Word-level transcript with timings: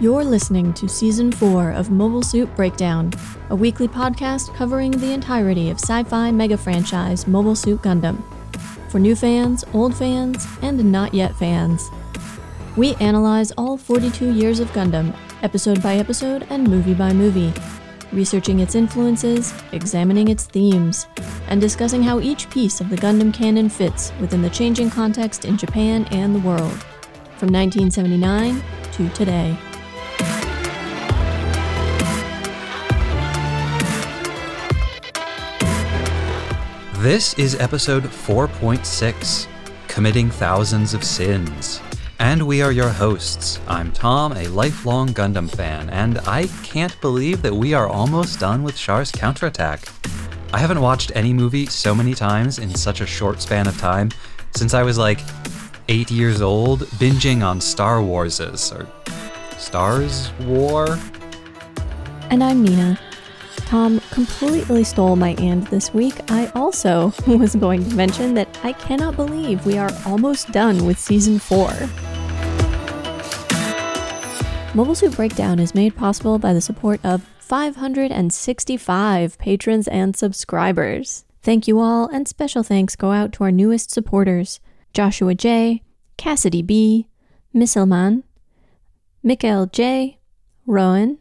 You're 0.00 0.24
listening 0.24 0.72
to 0.74 0.88
Season 0.88 1.30
4 1.30 1.70
of 1.70 1.92
Mobile 1.92 2.22
Suit 2.22 2.52
Breakdown, 2.56 3.12
a 3.50 3.54
weekly 3.54 3.86
podcast 3.86 4.52
covering 4.56 4.90
the 4.90 5.12
entirety 5.12 5.70
of 5.70 5.78
sci 5.78 6.02
fi 6.02 6.32
mega 6.32 6.56
franchise 6.56 7.28
Mobile 7.28 7.54
Suit 7.54 7.80
Gundam. 7.80 8.20
For 8.88 8.98
new 8.98 9.14
fans, 9.14 9.64
old 9.72 9.94
fans, 9.96 10.48
and 10.62 10.90
not 10.90 11.14
yet 11.14 11.32
fans. 11.36 11.90
We 12.76 12.96
analyze 12.96 13.52
all 13.52 13.76
42 13.76 14.32
years 14.32 14.58
of 14.58 14.68
Gundam, 14.72 15.14
episode 15.42 15.80
by 15.80 15.94
episode 15.94 16.44
and 16.50 16.68
movie 16.68 16.94
by 16.94 17.12
movie, 17.12 17.52
researching 18.12 18.58
its 18.58 18.74
influences, 18.74 19.54
examining 19.70 20.26
its 20.26 20.44
themes, 20.44 21.06
and 21.46 21.60
discussing 21.60 22.02
how 22.02 22.18
each 22.18 22.50
piece 22.50 22.80
of 22.80 22.90
the 22.90 22.96
Gundam 22.96 23.32
canon 23.32 23.68
fits 23.68 24.12
within 24.20 24.42
the 24.42 24.50
changing 24.50 24.90
context 24.90 25.44
in 25.44 25.56
Japan 25.56 26.04
and 26.10 26.34
the 26.34 26.40
world, 26.40 26.82
from 27.36 27.52
1979 27.52 28.60
to 28.90 29.08
today. 29.10 29.56
This 37.04 37.34
is 37.34 37.60
episode 37.60 38.04
4.6 38.04 39.46
Committing 39.88 40.30
Thousands 40.30 40.94
of 40.94 41.04
Sins. 41.04 41.82
And 42.18 42.46
we 42.46 42.62
are 42.62 42.72
your 42.72 42.88
hosts. 42.88 43.60
I'm 43.68 43.92
Tom, 43.92 44.32
a 44.32 44.48
lifelong 44.48 45.10
Gundam 45.10 45.54
fan, 45.54 45.90
and 45.90 46.18
I 46.20 46.46
can't 46.62 46.98
believe 47.02 47.42
that 47.42 47.54
we 47.54 47.74
are 47.74 47.88
almost 47.88 48.40
done 48.40 48.62
with 48.62 48.74
Char's 48.78 49.12
counterattack. 49.12 49.86
I 50.54 50.58
haven't 50.58 50.80
watched 50.80 51.12
any 51.14 51.34
movie 51.34 51.66
so 51.66 51.94
many 51.94 52.14
times 52.14 52.58
in 52.58 52.74
such 52.74 53.02
a 53.02 53.06
short 53.06 53.42
span 53.42 53.66
of 53.66 53.76
time 53.76 54.08
since 54.56 54.72
I 54.72 54.82
was 54.82 54.96
like 54.96 55.20
eight 55.90 56.10
years 56.10 56.40
old, 56.40 56.84
binging 56.96 57.42
on 57.42 57.60
Star 57.60 57.98
Warses, 57.98 58.72
or 58.74 58.88
Stars 59.58 60.32
War? 60.40 60.98
And 62.30 62.42
I'm 62.42 62.62
Nina. 62.62 62.98
Tom 63.74 63.98
completely 64.12 64.84
stole 64.84 65.16
my 65.16 65.30
and 65.30 65.66
this 65.66 65.92
week. 65.92 66.14
I 66.30 66.46
also 66.54 67.12
was 67.26 67.56
going 67.56 67.82
to 67.90 67.96
mention 67.96 68.34
that 68.34 68.46
I 68.62 68.72
cannot 68.72 69.16
believe 69.16 69.66
we 69.66 69.78
are 69.78 69.90
almost 70.06 70.52
done 70.52 70.86
with 70.86 70.96
season 70.96 71.40
4. 71.40 71.72
Mobile 74.76 74.94
Suit 74.94 75.16
Breakdown 75.16 75.58
is 75.58 75.74
made 75.74 75.96
possible 75.96 76.38
by 76.38 76.52
the 76.52 76.60
support 76.60 77.00
of 77.02 77.24
565 77.40 79.38
patrons 79.38 79.88
and 79.88 80.16
subscribers. 80.16 81.24
Thank 81.42 81.66
you 81.66 81.80
all, 81.80 82.06
and 82.06 82.28
special 82.28 82.62
thanks 82.62 82.94
go 82.94 83.10
out 83.10 83.32
to 83.32 83.42
our 83.42 83.50
newest 83.50 83.90
supporters 83.90 84.60
Joshua 84.92 85.34
J., 85.34 85.82
Cassidy 86.16 86.62
B., 86.62 87.08
Misselman, 87.52 88.22
Mikael 89.24 89.66
J., 89.66 90.20
Rowan, 90.64 91.18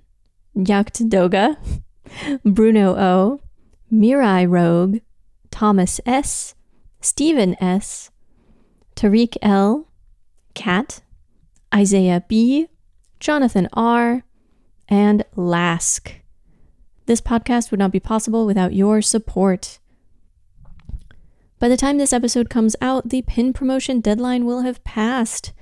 Yakt 0.55 1.09
Doga, 1.09 1.57
Bruno 2.43 2.95
O., 2.95 3.41
Mirai 3.91 4.49
Rogue, 4.49 4.99
Thomas 5.51 5.99
S., 6.05 6.55
Stephen 7.01 7.55
S., 7.61 8.11
Tariq 8.95 9.37
L., 9.41 9.87
Kat, 10.53 11.01
Isaiah 11.73 12.23
B., 12.27 12.67
Jonathan 13.19 13.67
R., 13.73 14.23
and 14.89 15.23
Lask. 15.35 16.13
This 17.05 17.21
podcast 17.21 17.71
would 17.71 17.79
not 17.79 17.91
be 17.91 17.99
possible 17.99 18.45
without 18.45 18.73
your 18.73 19.01
support. 19.01 19.79
By 21.59 21.69
the 21.69 21.77
time 21.77 21.97
this 21.97 22.13
episode 22.13 22.49
comes 22.49 22.75
out, 22.81 23.09
the 23.09 23.21
pin 23.21 23.53
promotion 23.53 24.01
deadline 24.01 24.45
will 24.45 24.61
have 24.61 24.83
passed. 24.83 25.53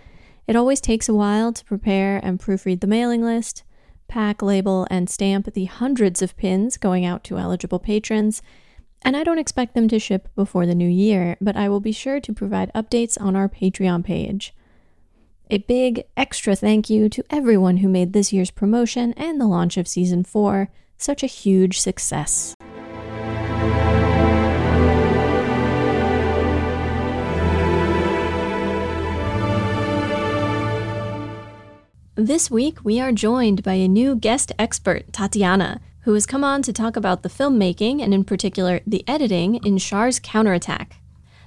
It 0.47 0.55
always 0.55 0.81
takes 0.81 1.07
a 1.07 1.13
while 1.13 1.53
to 1.53 1.65
prepare 1.65 2.19
and 2.23 2.39
proofread 2.39 2.81
the 2.81 2.87
mailing 2.87 3.21
list, 3.21 3.63
pack, 4.11 4.41
label, 4.41 4.85
and 4.91 5.09
stamp 5.09 5.51
the 5.53 5.65
hundreds 5.65 6.21
of 6.21 6.35
pins 6.35 6.77
going 6.77 7.05
out 7.05 7.23
to 7.23 7.37
eligible 7.37 7.79
patrons. 7.79 8.41
And 9.01 9.15
I 9.17 9.23
don't 9.23 9.39
expect 9.39 9.73
them 9.73 9.87
to 9.87 9.99
ship 9.99 10.27
before 10.35 10.65
the 10.65 10.75
new 10.75 10.89
year, 10.89 11.37
but 11.41 11.55
I 11.55 11.69
will 11.69 11.79
be 11.79 11.93
sure 11.93 12.19
to 12.19 12.33
provide 12.33 12.73
updates 12.73 13.19
on 13.19 13.35
our 13.35 13.49
Patreon 13.49 14.03
page. 14.03 14.53
A 15.49 15.59
big 15.59 16.03
extra 16.15 16.55
thank 16.55 16.89
you 16.89 17.09
to 17.09 17.23
everyone 17.29 17.77
who 17.77 17.89
made 17.89 18.13
this 18.13 18.31
year's 18.31 18.51
promotion 18.51 19.13
and 19.13 19.39
the 19.39 19.47
launch 19.47 19.77
of 19.77 19.87
Season 19.87 20.23
4 20.23 20.69
such 20.97 21.23
a 21.23 21.27
huge 21.27 21.79
success. 21.79 22.53
This 32.15 32.51
week, 32.51 32.83
we 32.83 32.99
are 32.99 33.13
joined 33.13 33.63
by 33.63 33.75
a 33.75 33.87
new 33.87 34.17
guest 34.17 34.51
expert, 34.59 35.13
Tatiana, 35.13 35.79
who 36.01 36.13
has 36.13 36.25
come 36.25 36.43
on 36.43 36.61
to 36.63 36.73
talk 36.73 36.97
about 36.97 37.23
the 37.23 37.29
filmmaking 37.29 38.03
and, 38.03 38.13
in 38.13 38.25
particular, 38.25 38.81
the 38.85 39.07
editing 39.07 39.55
in 39.63 39.77
Char's 39.77 40.19
Counterattack. 40.19 40.97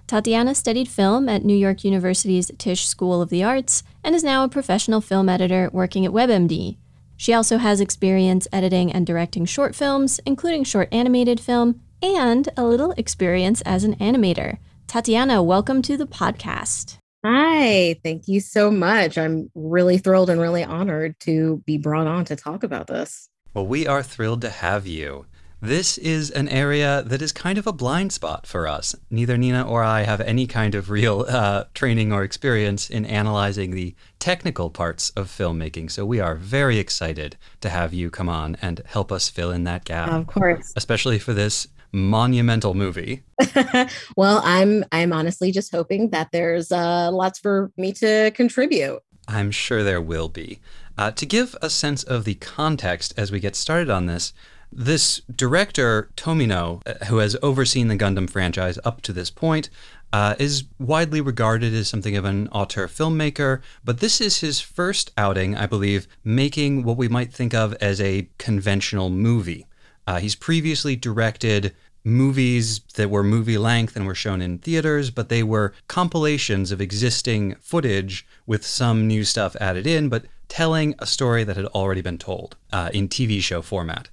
Tatiana 0.06 0.54
studied 0.54 0.88
film 0.88 1.28
at 1.28 1.44
New 1.44 1.54
York 1.54 1.84
University's 1.84 2.50
Tisch 2.56 2.88
School 2.88 3.20
of 3.20 3.28
the 3.28 3.44
Arts 3.44 3.82
and 4.02 4.14
is 4.14 4.24
now 4.24 4.42
a 4.42 4.48
professional 4.48 5.02
film 5.02 5.28
editor 5.28 5.68
working 5.70 6.06
at 6.06 6.12
WebMD. 6.12 6.78
She 7.18 7.34
also 7.34 7.58
has 7.58 7.78
experience 7.82 8.48
editing 8.50 8.90
and 8.90 9.06
directing 9.06 9.44
short 9.44 9.74
films, 9.74 10.18
including 10.24 10.64
short 10.64 10.88
animated 10.90 11.40
film, 11.40 11.82
and 12.00 12.48
a 12.56 12.64
little 12.64 12.92
experience 12.92 13.60
as 13.66 13.84
an 13.84 13.96
animator. 13.96 14.56
Tatiana, 14.86 15.42
welcome 15.42 15.82
to 15.82 15.98
the 15.98 16.06
podcast. 16.06 16.96
Hi, 17.26 17.98
thank 18.04 18.28
you 18.28 18.38
so 18.40 18.70
much. 18.70 19.16
I'm 19.16 19.50
really 19.54 19.96
thrilled 19.96 20.28
and 20.28 20.38
really 20.38 20.62
honored 20.62 21.18
to 21.20 21.62
be 21.64 21.78
brought 21.78 22.06
on 22.06 22.26
to 22.26 22.36
talk 22.36 22.62
about 22.62 22.86
this. 22.86 23.30
Well, 23.54 23.66
we 23.66 23.86
are 23.86 24.02
thrilled 24.02 24.42
to 24.42 24.50
have 24.50 24.86
you. 24.86 25.24
This 25.58 25.96
is 25.96 26.30
an 26.30 26.50
area 26.50 27.02
that 27.06 27.22
is 27.22 27.32
kind 27.32 27.56
of 27.56 27.66
a 27.66 27.72
blind 27.72 28.12
spot 28.12 28.46
for 28.46 28.68
us. 28.68 28.94
Neither 29.08 29.38
Nina 29.38 29.66
or 29.66 29.82
I 29.82 30.02
have 30.02 30.20
any 30.20 30.46
kind 30.46 30.74
of 30.74 30.90
real 30.90 31.24
uh, 31.26 31.64
training 31.72 32.12
or 32.12 32.24
experience 32.24 32.90
in 32.90 33.06
analyzing 33.06 33.70
the 33.70 33.94
technical 34.18 34.68
parts 34.68 35.08
of 35.16 35.28
filmmaking. 35.28 35.90
So 35.90 36.04
we 36.04 36.20
are 36.20 36.34
very 36.34 36.78
excited 36.78 37.38
to 37.62 37.70
have 37.70 37.94
you 37.94 38.10
come 38.10 38.28
on 38.28 38.58
and 38.60 38.82
help 38.84 39.10
us 39.10 39.30
fill 39.30 39.50
in 39.50 39.64
that 39.64 39.86
gap. 39.86 40.10
Of 40.10 40.26
course. 40.26 40.74
Especially 40.76 41.18
for 41.18 41.32
this 41.32 41.68
monumental 41.94 42.74
movie. 42.74 43.22
well, 44.16 44.42
I'm 44.44 44.84
I'm 44.92 45.12
honestly 45.12 45.52
just 45.52 45.70
hoping 45.70 46.10
that 46.10 46.32
there's 46.32 46.72
uh, 46.72 47.10
lots 47.12 47.38
for 47.38 47.70
me 47.76 47.92
to 47.94 48.32
contribute. 48.34 49.00
I'm 49.28 49.50
sure 49.50 49.82
there 49.82 50.02
will 50.02 50.28
be. 50.28 50.60
Uh, 50.98 51.10
to 51.12 51.24
give 51.24 51.56
a 51.62 51.70
sense 51.70 52.02
of 52.02 52.24
the 52.24 52.34
context 52.34 53.14
as 53.16 53.32
we 53.32 53.40
get 53.40 53.56
started 53.56 53.90
on 53.90 54.06
this, 54.06 54.32
this 54.70 55.22
director, 55.34 56.10
Tomino, 56.16 56.82
uh, 56.86 57.04
who 57.06 57.18
has 57.18 57.36
overseen 57.42 57.88
the 57.88 57.96
Gundam 57.96 58.28
franchise 58.28 58.78
up 58.84 59.00
to 59.02 59.12
this 59.12 59.30
point, 59.30 59.70
uh, 60.12 60.34
is 60.38 60.64
widely 60.78 61.20
regarded 61.20 61.74
as 61.74 61.88
something 61.88 62.16
of 62.16 62.24
an 62.24 62.48
auteur 62.48 62.86
filmmaker, 62.86 63.60
but 63.84 63.98
this 63.98 64.20
is 64.20 64.40
his 64.40 64.60
first 64.60 65.10
outing, 65.16 65.56
I 65.56 65.66
believe, 65.66 66.06
making 66.22 66.84
what 66.84 66.96
we 66.96 67.08
might 67.08 67.32
think 67.32 67.54
of 67.54 67.72
as 67.74 68.00
a 68.00 68.28
conventional 68.38 69.10
movie. 69.10 69.66
Uh, 70.06 70.18
he's 70.18 70.34
previously 70.34 70.96
directed 70.96 71.74
movies 72.04 72.80
that 72.96 73.10
were 73.10 73.22
movie 73.22 73.58
length 73.58 73.96
and 73.96 74.06
were 74.06 74.14
shown 74.14 74.42
in 74.42 74.58
theaters, 74.58 75.10
but 75.10 75.30
they 75.30 75.42
were 75.42 75.72
compilations 75.88 76.70
of 76.70 76.80
existing 76.80 77.54
footage 77.56 78.26
with 78.46 78.64
some 78.64 79.06
new 79.06 79.24
stuff 79.24 79.56
added 79.60 79.86
in, 79.86 80.08
but 80.08 80.26
telling 80.48 80.94
a 80.98 81.06
story 81.06 81.42
that 81.44 81.56
had 81.56 81.66
already 81.66 82.02
been 82.02 82.18
told 82.18 82.56
uh, 82.72 82.90
in 82.92 83.08
TV 83.08 83.40
show 83.40 83.62
format. 83.62 84.08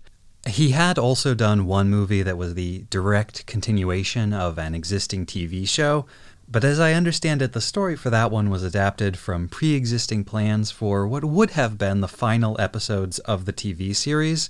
He 0.48 0.72
had 0.72 0.98
also 0.98 1.36
done 1.36 1.68
one 1.68 1.90
movie 1.90 2.24
that 2.24 2.38
was 2.38 2.56
the 2.56 2.86
direct 2.90 3.46
continuation 3.46 4.34
of 4.34 4.58
an 4.58 4.74
existing 4.74 5.28
TV 5.28 5.68
show, 5.68 6.08
but 6.52 6.64
as 6.64 6.80
I 6.80 6.94
understand 6.94 7.42
it, 7.42 7.54
the 7.54 7.62
story 7.62 7.96
for 7.96 8.10
that 8.10 8.32
one 8.32 8.50
was 8.50 8.64
adapted 8.64 9.18
from 9.18 9.48
pre 9.48 9.74
existing 9.74 10.26
plans 10.26 10.72
for 10.72 11.08
what 11.08 11.24
would 11.24 11.52
have 11.52 11.78
been 11.78 12.02
the 12.02 12.08
final 12.08 12.60
episodes 12.60 13.20
of 13.20 13.46
the 13.46 13.54
TV 13.54 13.96
series. 13.96 14.50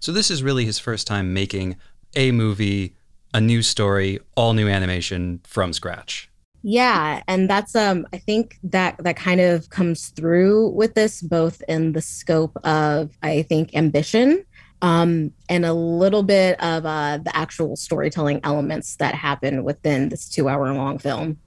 So, 0.00 0.12
this 0.12 0.30
is 0.30 0.42
really 0.42 0.64
his 0.64 0.78
first 0.78 1.06
time 1.06 1.34
making 1.34 1.76
a 2.14 2.32
movie, 2.32 2.96
a 3.34 3.40
new 3.40 3.62
story, 3.62 4.18
all 4.36 4.54
new 4.54 4.68
animation 4.68 5.40
from 5.44 5.72
scratch. 5.72 6.30
Yeah, 6.62 7.22
and 7.28 7.48
that's 7.48 7.76
um 7.76 8.06
I 8.12 8.18
think 8.18 8.58
that 8.64 8.96
that 8.98 9.16
kind 9.16 9.40
of 9.40 9.70
comes 9.70 10.08
through 10.08 10.70
with 10.70 10.94
this 10.94 11.22
both 11.22 11.62
in 11.68 11.92
the 11.92 12.02
scope 12.02 12.56
of 12.64 13.16
I 13.22 13.42
think 13.42 13.74
ambition 13.76 14.44
um 14.82 15.32
and 15.48 15.64
a 15.64 15.72
little 15.72 16.22
bit 16.22 16.60
of 16.62 16.84
uh 16.84 17.18
the 17.18 17.34
actual 17.36 17.76
storytelling 17.76 18.40
elements 18.42 18.96
that 18.96 19.14
happen 19.14 19.62
within 19.62 20.08
this 20.08 20.28
2-hour 20.28 20.74
long 20.74 20.98
film. 20.98 21.38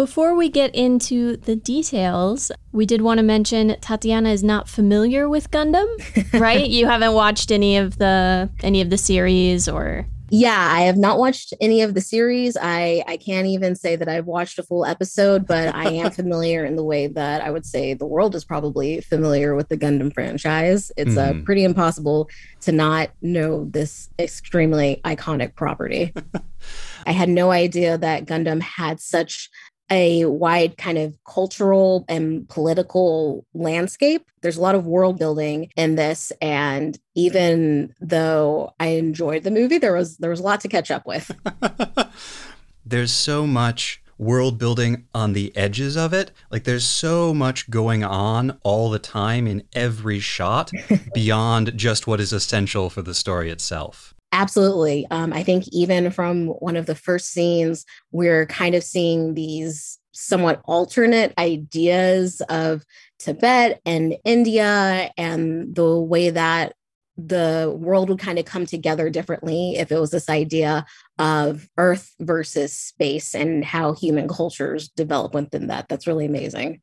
Before 0.00 0.34
we 0.34 0.48
get 0.48 0.74
into 0.74 1.36
the 1.36 1.54
details, 1.54 2.50
we 2.72 2.86
did 2.86 3.02
want 3.02 3.18
to 3.18 3.22
mention 3.22 3.76
Tatiana 3.82 4.30
is 4.30 4.42
not 4.42 4.66
familiar 4.66 5.28
with 5.28 5.50
Gundam, 5.50 5.86
right? 6.40 6.66
you 6.66 6.86
haven't 6.86 7.12
watched 7.12 7.50
any 7.50 7.76
of 7.76 7.98
the 7.98 8.48
any 8.62 8.80
of 8.80 8.88
the 8.88 8.96
series 8.96 9.68
or 9.68 10.06
Yeah, 10.30 10.56
I 10.56 10.84
have 10.84 10.96
not 10.96 11.18
watched 11.18 11.52
any 11.60 11.82
of 11.82 11.92
the 11.92 12.00
series. 12.00 12.56
I 12.58 13.04
I 13.08 13.18
can't 13.18 13.46
even 13.46 13.76
say 13.76 13.94
that 13.94 14.08
I've 14.08 14.24
watched 14.24 14.58
a 14.58 14.62
full 14.62 14.86
episode, 14.86 15.46
but 15.46 15.74
I 15.74 15.90
am 15.90 16.10
familiar 16.22 16.64
in 16.64 16.76
the 16.76 16.84
way 16.84 17.06
that 17.06 17.42
I 17.42 17.50
would 17.50 17.66
say 17.66 17.92
the 17.92 18.06
world 18.06 18.34
is 18.34 18.42
probably 18.42 19.02
familiar 19.02 19.54
with 19.54 19.68
the 19.68 19.76
Gundam 19.76 20.14
franchise. 20.14 20.90
It's 20.96 21.16
mm. 21.16 21.18
uh, 21.18 21.32
hmm. 21.34 21.42
pretty 21.42 21.62
impossible 21.62 22.30
to 22.62 22.72
not 22.72 23.10
know 23.20 23.66
this 23.66 24.08
extremely 24.18 25.02
iconic 25.04 25.56
property. 25.56 26.14
I 27.06 27.12
had 27.12 27.28
no 27.28 27.50
idea 27.50 27.98
that 27.98 28.26
Gundam 28.26 28.60
had 28.60 29.00
such 29.00 29.50
a 29.90 30.24
wide 30.24 30.76
kind 30.76 30.98
of 30.98 31.18
cultural 31.24 32.04
and 32.08 32.48
political 32.48 33.44
landscape. 33.54 34.26
There's 34.40 34.56
a 34.56 34.62
lot 34.62 34.74
of 34.74 34.86
world 34.86 35.18
building 35.18 35.70
in 35.76 35.96
this 35.96 36.32
and 36.40 36.98
even 37.14 37.94
though 38.00 38.72
I 38.78 38.88
enjoyed 38.88 39.42
the 39.42 39.50
movie 39.50 39.78
there 39.78 39.94
was 39.94 40.16
there 40.18 40.30
was 40.30 40.40
a 40.40 40.44
lot 40.44 40.60
to 40.62 40.68
catch 40.68 40.90
up 40.90 41.06
with. 41.06 41.30
there's 42.86 43.12
so 43.12 43.46
much 43.46 44.02
world 44.20 44.58
building 44.58 45.06
on 45.14 45.32
the 45.32 45.54
edges 45.56 45.96
of 45.96 46.12
it. 46.12 46.30
Like 46.50 46.64
there's 46.64 46.84
so 46.84 47.32
much 47.32 47.70
going 47.70 48.04
on 48.04 48.58
all 48.62 48.90
the 48.90 48.98
time 48.98 49.46
in 49.46 49.62
every 49.72 50.20
shot 50.20 50.70
beyond 51.14 51.76
just 51.76 52.06
what 52.06 52.20
is 52.20 52.32
essential 52.32 52.90
for 52.90 53.02
the 53.02 53.14
story 53.14 53.50
itself. 53.50 54.14
Absolutely. 54.32 55.06
Um, 55.10 55.32
I 55.32 55.42
think 55.42 55.64
even 55.72 56.10
from 56.10 56.46
one 56.46 56.76
of 56.76 56.86
the 56.86 56.94
first 56.94 57.30
scenes, 57.32 57.84
we're 58.12 58.46
kind 58.46 58.74
of 58.74 58.84
seeing 58.84 59.34
these 59.34 59.98
somewhat 60.12 60.60
alternate 60.64 61.32
ideas 61.38 62.40
of 62.48 62.84
Tibet 63.18 63.80
and 63.84 64.14
India 64.24 65.10
and 65.16 65.74
the 65.74 65.98
way 65.98 66.30
that 66.30 66.74
the 67.16 67.74
world 67.76 68.08
would 68.08 68.18
kind 68.18 68.38
of 68.38 68.44
come 68.44 68.64
together 68.66 69.10
differently 69.10 69.74
if 69.76 69.92
it 69.92 69.98
was 69.98 70.10
this 70.10 70.28
idea 70.30 70.86
of 71.18 71.68
earth 71.76 72.14
versus 72.20 72.72
space 72.72 73.34
and 73.34 73.64
how 73.64 73.92
human 73.92 74.26
cultures 74.26 74.88
develop 74.90 75.34
within 75.34 75.66
that 75.66 75.86
that's 75.88 76.06
really 76.06 76.24
amazing 76.24 76.80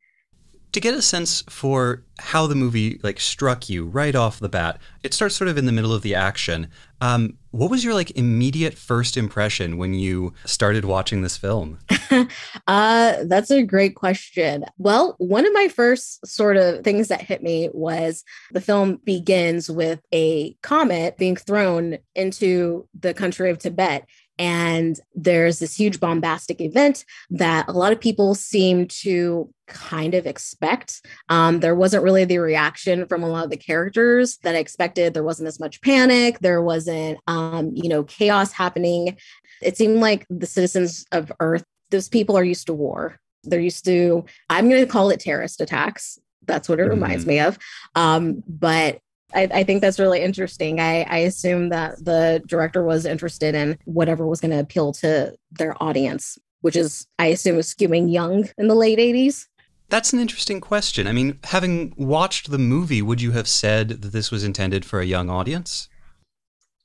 to 0.72 0.80
get 0.80 0.94
a 0.94 1.02
sense 1.02 1.44
for 1.50 2.04
how 2.19 2.48
the 2.48 2.56
movie 2.56 3.00
like 3.04 3.19
struck 3.19 3.69
you 3.69 3.86
right 3.86 4.16
off 4.16 4.40
the 4.40 4.50
bat 4.50 4.80
it 5.04 5.14
starts 5.14 5.36
sort 5.36 5.48
of 5.48 5.58
in 5.58 5.66
the 5.66 5.72
middle 5.72 5.94
of 5.94 6.02
the 6.02 6.14
action. 6.16 6.69
Um, 7.00 7.38
what 7.52 7.69
was 7.69 7.84
your 7.84 7.94
like 7.94 8.12
immediate 8.12 8.74
first 8.74 9.16
impression 9.16 9.78
when 9.78 9.94
you 9.94 10.34
started 10.46 10.86
watching 10.86 11.22
this 11.22 11.38
film? 11.38 11.80
Uh, 12.68 13.24
that's 13.25 13.52
a 13.52 13.64
great 13.64 13.96
question. 13.96 14.66
Well 14.78 15.16
one 15.19 15.46
of 15.46 15.54
my 15.54 15.68
first 15.68 16.25
sort 16.25 16.58
of 16.58 16.84
things 16.84 17.08
that 17.08 17.22
hit 17.22 17.42
me 17.44 17.69
was 17.74 18.24
the 18.52 18.62
film 18.62 19.00
begins 19.04 19.69
with 19.69 20.02
a 20.12 20.54
comet 20.64 21.18
being 21.18 21.36
thrown 21.36 21.98
into 22.16 22.88
the 23.00 23.14
country 23.14 23.50
of 23.50 23.60
tibet 23.60 24.06
and 24.39 25.00
there's 25.16 25.60
this 25.60 25.75
huge 25.75 26.00
bombastic 26.00 26.62
event 26.62 27.06
that 27.30 27.68
a 27.68 27.72
lot 27.72 27.92
of 27.92 28.00
people 28.00 28.36
seem 28.36 28.88
to 28.88 29.51
kind 29.68 30.13
of 30.13 30.25
expect. 30.25 31.06
Um, 31.30 31.60
there 31.60 31.75
wasn't 31.75 32.04
really 32.04 32.25
the 32.25 32.38
reaction 32.38 33.06
from 33.07 33.24
a 33.24 33.30
lot 33.30 33.44
of 33.44 33.50
the 33.50 33.57
characters 33.57 34.38
that 34.44 34.56
I 34.56 34.60
expected. 34.60 35.13
There 35.13 35.24
wasn't 35.24 35.48
as 35.48 35.60
much 35.60 35.81
panic. 35.81 36.39
There 36.39 36.62
wasn't, 36.62 37.19
um, 37.28 37.72
you 37.74 37.89
know, 37.89 38.04
chaos 38.04 38.51
happening. 38.51 39.18
It 39.62 39.78
seemed 39.78 40.00
like 40.00 40.25
the 40.30 40.45
citizens 40.45 41.06
of 41.12 41.31
Earth, 41.40 41.63
those 41.90 42.10
people 42.10 42.38
are 42.38 42.44
used 42.44 42.68
to 42.68 42.74
war. 42.74 43.19
They're 43.44 43.60
used 43.60 43.86
to, 43.86 44.25
I'm 44.50 44.69
going 44.69 44.86
to 44.86 44.92
call 44.92 45.10
it 45.10 45.19
terrorist 45.19 45.62
attacks. 45.62 46.19
That's 46.45 46.69
what 46.69 46.80
it 46.80 46.83
reminds 46.83 47.24
mm-hmm. 47.24 47.30
me 47.30 47.40
of. 47.40 47.57
Um, 47.95 48.44
but 48.48 49.00
I, 49.33 49.50
I, 49.53 49.63
think 49.63 49.81
that's 49.81 50.00
really 50.00 50.21
interesting. 50.21 50.79
I, 50.79 51.01
I 51.03 51.18
assume 51.19 51.69
that 51.69 52.03
the 52.03 52.41
director 52.47 52.83
was 52.83 53.06
interested 53.06 53.56
in 53.56 53.77
whatever 53.85 54.25
was 54.25 54.39
going 54.39 54.51
to 54.51 54.59
appeal 54.59 54.94
to 54.94 55.35
their 55.51 55.81
audience, 55.83 56.38
which 56.62 56.75
is, 56.75 57.07
I 57.19 57.27
assume, 57.27 57.57
skewing 57.57 58.12
young 58.12 58.50
in 58.57 58.68
the 58.68 58.75
late 58.75 59.00
80s. 59.00 59.47
That's 59.89 60.13
an 60.13 60.19
interesting 60.19 60.59
question. 60.62 61.07
I 61.07 61.13
mean, 61.13 61.39
having 61.45 61.94
watched 61.97 62.51
the 62.51 62.57
movie, 62.57 63.01
would 63.01 63.21
you 63.21 63.31
have 63.31 63.47
said 63.47 63.89
that 63.89 64.12
this 64.12 64.31
was 64.31 64.44
intended 64.44 64.85
for 64.85 65.00
a 65.00 65.06
young 65.06 65.30
audience? 65.30 65.88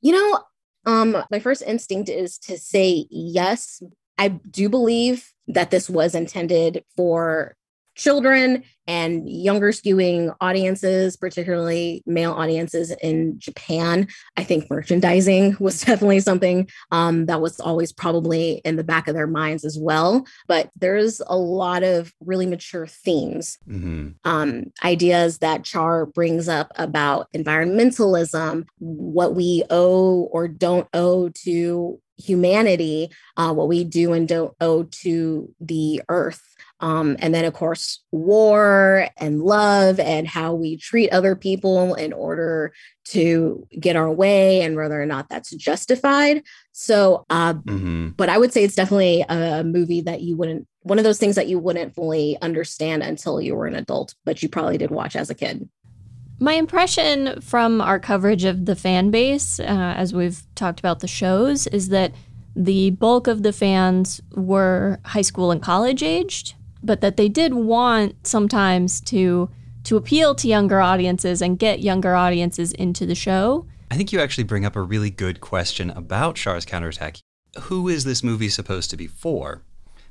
You 0.00 0.12
know, 0.12 0.44
um, 0.86 1.24
my 1.30 1.38
first 1.38 1.62
instinct 1.62 2.08
is 2.08 2.38
to 2.38 2.58
say 2.58 3.06
yes. 3.10 3.82
I 4.18 4.28
do 4.28 4.68
believe 4.68 5.32
that 5.48 5.70
this 5.70 5.90
was 5.90 6.14
intended 6.14 6.84
for 6.96 7.56
children 7.94 8.62
and 8.88 9.28
younger 9.28 9.70
skewing 9.70 10.34
audiences, 10.40 11.16
particularly 11.16 12.02
male 12.04 12.32
audiences 12.32 12.90
in 13.02 13.38
Japan. 13.38 14.08
I 14.36 14.44
think 14.44 14.68
merchandising 14.70 15.56
was 15.60 15.80
definitely 15.84 16.20
something 16.20 16.68
um, 16.90 17.26
that 17.26 17.40
was 17.40 17.60
always 17.60 17.92
probably 17.92 18.60
in 18.64 18.76
the 18.76 18.84
back 18.84 19.08
of 19.08 19.14
their 19.14 19.26
minds 19.26 19.64
as 19.64 19.78
well. 19.78 20.26
But 20.48 20.70
there's 20.76 21.20
a 21.26 21.36
lot 21.36 21.82
of 21.82 22.12
really 22.20 22.46
mature 22.46 22.86
themes, 22.86 23.58
mm-hmm. 23.68 24.10
um, 24.24 24.72
ideas 24.84 25.38
that 25.38 25.64
Char 25.64 26.06
brings 26.06 26.48
up 26.48 26.72
about 26.76 27.28
environmentalism, 27.32 28.66
what 28.78 29.34
we 29.34 29.62
owe 29.70 30.28
or 30.32 30.48
don't 30.48 30.88
owe 30.92 31.28
to 31.44 32.00
humanity, 32.18 33.10
uh, 33.36 33.52
what 33.52 33.68
we 33.68 33.84
do 33.84 34.12
and 34.12 34.28
don't 34.28 34.54
owe 34.60 34.84
to 34.84 35.52
the 35.60 36.02
earth. 36.08 36.42
Um, 36.82 37.16
and 37.20 37.32
then, 37.32 37.44
of 37.44 37.54
course, 37.54 38.00
war 38.10 39.06
and 39.16 39.40
love 39.40 40.00
and 40.00 40.26
how 40.26 40.52
we 40.52 40.76
treat 40.76 41.10
other 41.10 41.36
people 41.36 41.94
in 41.94 42.12
order 42.12 42.74
to 43.04 43.66
get 43.78 43.94
our 43.94 44.10
way 44.10 44.62
and 44.62 44.74
whether 44.74 45.00
or 45.00 45.06
not 45.06 45.28
that's 45.28 45.50
justified. 45.50 46.42
So, 46.72 47.24
uh, 47.30 47.54
mm-hmm. 47.54 48.08
but 48.10 48.28
I 48.28 48.36
would 48.36 48.52
say 48.52 48.64
it's 48.64 48.74
definitely 48.74 49.24
a 49.28 49.62
movie 49.62 50.00
that 50.02 50.22
you 50.22 50.36
wouldn't, 50.36 50.66
one 50.80 50.98
of 50.98 51.04
those 51.04 51.18
things 51.18 51.36
that 51.36 51.46
you 51.46 51.60
wouldn't 51.60 51.94
fully 51.94 52.36
understand 52.42 53.04
until 53.04 53.40
you 53.40 53.54
were 53.54 53.66
an 53.66 53.76
adult, 53.76 54.16
but 54.24 54.42
you 54.42 54.48
probably 54.48 54.76
did 54.76 54.90
watch 54.90 55.14
as 55.14 55.30
a 55.30 55.36
kid. 55.36 55.68
My 56.40 56.54
impression 56.54 57.40
from 57.40 57.80
our 57.80 58.00
coverage 58.00 58.42
of 58.42 58.66
the 58.66 58.74
fan 58.74 59.12
base, 59.12 59.60
uh, 59.60 59.94
as 59.96 60.12
we've 60.12 60.42
talked 60.56 60.80
about 60.80 60.98
the 60.98 61.06
shows, 61.06 61.68
is 61.68 61.90
that 61.90 62.12
the 62.56 62.90
bulk 62.90 63.28
of 63.28 63.44
the 63.44 63.52
fans 63.52 64.20
were 64.34 64.98
high 65.04 65.22
school 65.22 65.52
and 65.52 65.62
college 65.62 66.02
aged 66.02 66.54
but 66.82 67.00
that 67.00 67.16
they 67.16 67.28
did 67.28 67.54
want 67.54 68.26
sometimes 68.26 69.00
to 69.02 69.48
to 69.84 69.96
appeal 69.96 70.34
to 70.36 70.46
younger 70.46 70.80
audiences 70.80 71.42
and 71.42 71.58
get 71.58 71.80
younger 71.80 72.14
audiences 72.14 72.72
into 72.72 73.04
the 73.04 73.16
show. 73.16 73.66
I 73.90 73.96
think 73.96 74.12
you 74.12 74.20
actually 74.20 74.44
bring 74.44 74.64
up 74.64 74.76
a 74.76 74.82
really 74.82 75.10
good 75.10 75.40
question 75.40 75.90
about 75.90 76.36
Char's 76.36 76.64
counterattack. 76.64 77.16
Who 77.62 77.88
is 77.88 78.04
this 78.04 78.22
movie 78.22 78.48
supposed 78.48 78.90
to 78.90 78.96
be 78.96 79.08
for? 79.08 79.62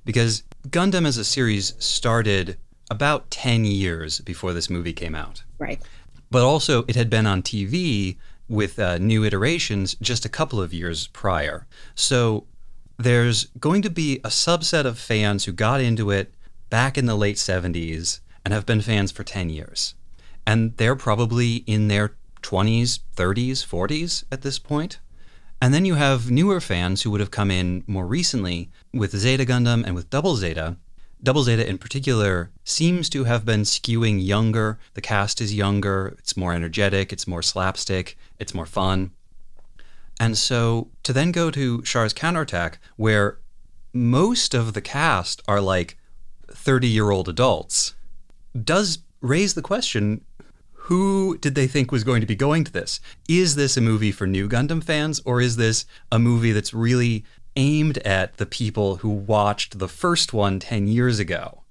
Because 0.04 0.44
Gundam 0.68 1.08
as 1.08 1.18
a 1.18 1.24
series 1.24 1.74
started 1.80 2.58
about 2.90 3.32
10 3.32 3.64
years 3.64 4.20
before 4.20 4.52
this 4.54 4.70
movie 4.70 4.94
came 4.94 5.16
out. 5.16 5.44
Right. 5.58 5.82
But 6.30 6.44
also, 6.44 6.84
it 6.88 6.96
had 6.96 7.10
been 7.10 7.26
on 7.26 7.42
TV 7.42 8.18
with 8.50 8.78
uh, 8.78 8.98
new 8.98 9.24
iterations 9.24 9.96
just 10.02 10.26
a 10.26 10.30
couple 10.30 10.62
of 10.62 10.74
years 10.74 11.08
prior. 11.08 11.66
So 11.96 12.46
there's 12.98 13.46
going 13.60 13.82
to 13.84 13.90
be 13.90 14.18
a 14.18 14.30
subset 14.30 14.86
of 14.86 15.00
fans 15.00 15.46
who 15.46 15.54
got 15.54 15.80
into 15.80 16.12
it 16.12 16.34
back 16.72 16.98
in 16.98 17.06
the 17.06 17.16
late 17.16 17.36
70s 17.36 18.22
and 18.44 18.52
have 18.52 18.66
been 18.66 18.82
fans 18.82 19.12
for 19.12 19.24
10 19.24 19.52
years. 19.52 19.94
And 20.48 20.76
they're 20.78 20.96
probably 20.96 21.58
in 21.68 21.88
their 21.88 22.16
20s, 22.42 23.02
30s, 23.16 23.64
40s 23.64 24.24
at 24.32 24.42
this 24.42 24.58
point. 24.58 25.00
And 25.62 25.76
then 25.76 25.86
you 25.86 25.94
have 25.94 26.32
newer 26.32 26.60
fans 26.60 27.04
who 27.04 27.12
would 27.12 27.20
have 27.20 27.30
come 27.30 27.52
in 27.52 27.84
more 27.86 28.08
recently 28.08 28.72
with 28.92 29.16
Zeta 29.16 29.46
Gundam 29.46 29.84
and 29.86 29.94
with 29.94 30.10
Double 30.10 30.36
Zeta. 30.36 30.78
Double 31.22 31.44
Zeta 31.44 31.70
in 31.70 31.78
particular 31.78 32.50
seems 32.64 33.08
to 33.10 33.26
have 33.26 33.46
been 33.46 33.62
skewing 33.62 34.26
younger. 34.26 34.80
The 34.96 35.02
cast 35.02 35.40
is 35.40 35.54
younger, 35.54 36.16
it's 36.18 36.36
more 36.36 36.54
energetic, 36.54 37.14
it's 37.14 37.28
more 37.28 37.44
slapstick, 37.44 38.18
it's 38.40 38.56
more 38.56 38.66
fun. 38.66 39.12
And 40.20 40.36
so 40.36 40.90
to 41.04 41.14
then 41.14 41.32
go 41.32 41.52
to 41.52 41.84
Char's 41.84 42.14
counterattack, 42.14 42.80
where 42.96 43.38
most 43.94 44.56
of 44.56 44.74
the 44.74 44.82
cast 44.82 45.44
are 45.48 45.62
like 45.62 45.98
30 46.54 46.88
year 46.88 47.10
old 47.12 47.28
adults 47.30 47.96
does 48.64 49.00
raise 49.22 49.54
the 49.54 49.62
question 49.62 50.24
who 50.86 51.38
did 51.38 51.56
they 51.56 51.68
think 51.68 51.92
was 51.92 52.04
going 52.04 52.22
to 52.22 52.28
be 52.28 52.36
going 52.36 52.64
to 52.64 52.72
this? 52.72 53.00
Is 53.30 53.56
this 53.56 53.78
a 53.78 53.82
movie 53.82 54.12
for 54.12 54.26
new 54.26 54.50
Gundam 54.50 54.84
fans, 54.84 55.22
or 55.26 55.40
is 55.40 55.56
this 55.56 55.86
a 56.12 56.20
movie 56.20 56.52
that's 56.52 56.74
really 56.74 57.24
aimed 57.56 58.00
at 58.00 58.38
the 58.38 58.46
people 58.46 58.98
who 58.98 59.10
watched 59.10 59.80
the 59.80 59.88
first 59.88 60.34
one 60.34 60.60
10 60.60 60.88
years 60.88 61.20
ago? 61.20 61.64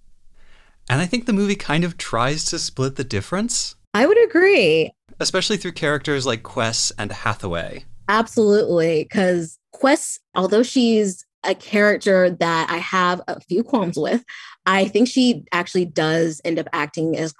And 0.88 1.00
I 1.00 1.06
think 1.06 1.26
the 1.26 1.32
movie 1.32 1.56
kind 1.56 1.84
of 1.84 1.98
tries 1.98 2.44
to 2.46 2.58
split 2.58 2.96
the 2.96 3.04
difference. 3.04 3.74
I 3.92 4.06
would 4.06 4.22
agree. 4.24 4.92
Especially 5.18 5.56
through 5.56 5.72
characters 5.72 6.24
like 6.24 6.42
Quess 6.42 6.92
and 6.96 7.12
Hathaway. 7.12 7.84
Absolutely. 8.08 9.04
Because 9.04 9.58
Quess, 9.72 10.20
although 10.34 10.62
she's 10.62 11.26
a 11.44 11.54
character 11.54 12.30
that 12.30 12.70
I 12.70 12.78
have 12.78 13.20
a 13.28 13.40
few 13.40 13.62
qualms 13.62 13.96
with, 13.96 14.24
I 14.66 14.86
think 14.86 15.08
she 15.08 15.44
actually 15.52 15.86
does 15.86 16.40
end 16.44 16.58
up 16.58 16.68
acting 16.72 17.16
as 17.16 17.34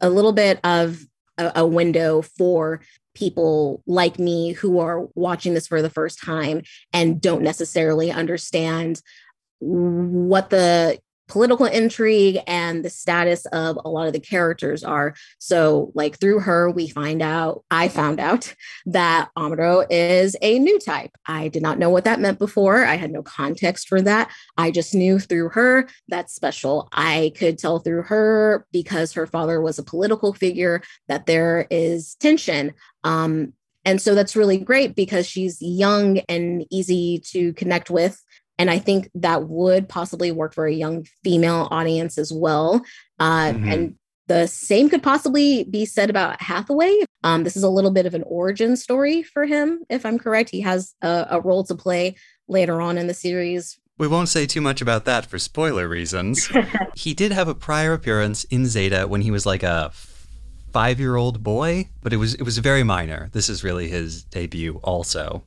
a 0.00 0.08
little 0.10 0.32
bit 0.32 0.60
of 0.64 1.00
a, 1.38 1.52
a 1.56 1.66
window 1.66 2.22
for 2.22 2.80
people 3.14 3.82
like 3.86 4.18
me 4.18 4.52
who 4.52 4.78
are 4.80 5.06
watching 5.14 5.54
this 5.54 5.66
for 5.66 5.82
the 5.82 5.90
first 5.90 6.20
time 6.20 6.62
and 6.92 7.20
don't 7.20 7.42
necessarily 7.42 8.10
understand 8.10 9.00
what 9.60 10.50
the 10.50 10.98
political 11.34 11.66
intrigue 11.66 12.38
and 12.46 12.84
the 12.84 12.88
status 12.88 13.44
of 13.46 13.76
a 13.84 13.90
lot 13.90 14.06
of 14.06 14.12
the 14.12 14.20
characters 14.20 14.84
are. 14.84 15.16
So, 15.40 15.90
like 15.92 16.20
through 16.20 16.38
her, 16.38 16.70
we 16.70 16.86
find 16.88 17.20
out, 17.20 17.64
I 17.72 17.88
found 17.88 18.20
out 18.20 18.54
that 18.86 19.30
Amuro 19.36 19.84
is 19.90 20.36
a 20.40 20.60
new 20.60 20.78
type. 20.78 21.10
I 21.26 21.48
did 21.48 21.60
not 21.60 21.80
know 21.80 21.90
what 21.90 22.04
that 22.04 22.20
meant 22.20 22.38
before. 22.38 22.84
I 22.84 22.94
had 22.94 23.10
no 23.10 23.24
context 23.24 23.88
for 23.88 24.00
that. 24.02 24.30
I 24.56 24.70
just 24.70 24.94
knew 24.94 25.18
through 25.18 25.48
her 25.48 25.88
that's 26.06 26.32
special. 26.32 26.88
I 26.92 27.32
could 27.36 27.58
tell 27.58 27.80
through 27.80 28.02
her 28.02 28.64
because 28.70 29.12
her 29.14 29.26
father 29.26 29.60
was 29.60 29.80
a 29.80 29.82
political 29.82 30.34
figure 30.34 30.82
that 31.08 31.26
there 31.26 31.66
is 31.68 32.14
tension. 32.20 32.74
Um, 33.02 33.54
and 33.84 34.00
so 34.00 34.14
that's 34.14 34.36
really 34.36 34.58
great 34.58 34.94
because 34.94 35.26
she's 35.26 35.60
young 35.60 36.18
and 36.28 36.64
easy 36.70 37.18
to 37.32 37.52
connect 37.54 37.90
with 37.90 38.22
and 38.58 38.70
I 38.70 38.78
think 38.78 39.10
that 39.14 39.48
would 39.48 39.88
possibly 39.88 40.30
work 40.30 40.54
for 40.54 40.66
a 40.66 40.72
young 40.72 41.04
female 41.22 41.68
audience 41.70 42.18
as 42.18 42.32
well. 42.32 42.84
Uh, 43.18 43.52
mm-hmm. 43.52 43.68
And 43.68 43.98
the 44.26 44.46
same 44.46 44.88
could 44.88 45.02
possibly 45.02 45.64
be 45.64 45.84
said 45.84 46.08
about 46.08 46.40
Hathaway. 46.40 47.00
Um, 47.24 47.44
this 47.44 47.56
is 47.56 47.62
a 47.62 47.68
little 47.68 47.90
bit 47.90 48.06
of 48.06 48.14
an 48.14 48.22
origin 48.26 48.76
story 48.76 49.22
for 49.22 49.44
him, 49.44 49.80
if 49.90 50.06
I'm 50.06 50.18
correct. 50.18 50.50
He 50.50 50.60
has 50.62 50.94
a, 51.02 51.26
a 51.30 51.40
role 51.40 51.64
to 51.64 51.74
play 51.74 52.16
later 52.48 52.80
on 52.80 52.96
in 52.96 53.06
the 53.06 53.14
series. 53.14 53.78
We 53.98 54.08
won't 54.08 54.28
say 54.28 54.46
too 54.46 54.60
much 54.60 54.80
about 54.80 55.04
that 55.04 55.26
for 55.26 55.38
spoiler 55.38 55.88
reasons. 55.88 56.50
he 56.94 57.14
did 57.14 57.32
have 57.32 57.48
a 57.48 57.54
prior 57.54 57.92
appearance 57.92 58.44
in 58.44 58.66
Zeta 58.66 59.06
when 59.06 59.20
he 59.20 59.30
was 59.30 59.46
like 59.46 59.62
a 59.62 59.92
five 60.72 60.98
year 60.98 61.16
old 61.16 61.42
boy, 61.44 61.88
but 62.02 62.12
it 62.12 62.16
was 62.16 62.34
it 62.34 62.42
was 62.42 62.58
very 62.58 62.82
minor. 62.82 63.28
This 63.32 63.48
is 63.48 63.62
really 63.62 63.88
his 63.88 64.24
debut 64.24 64.80
also. 64.82 65.44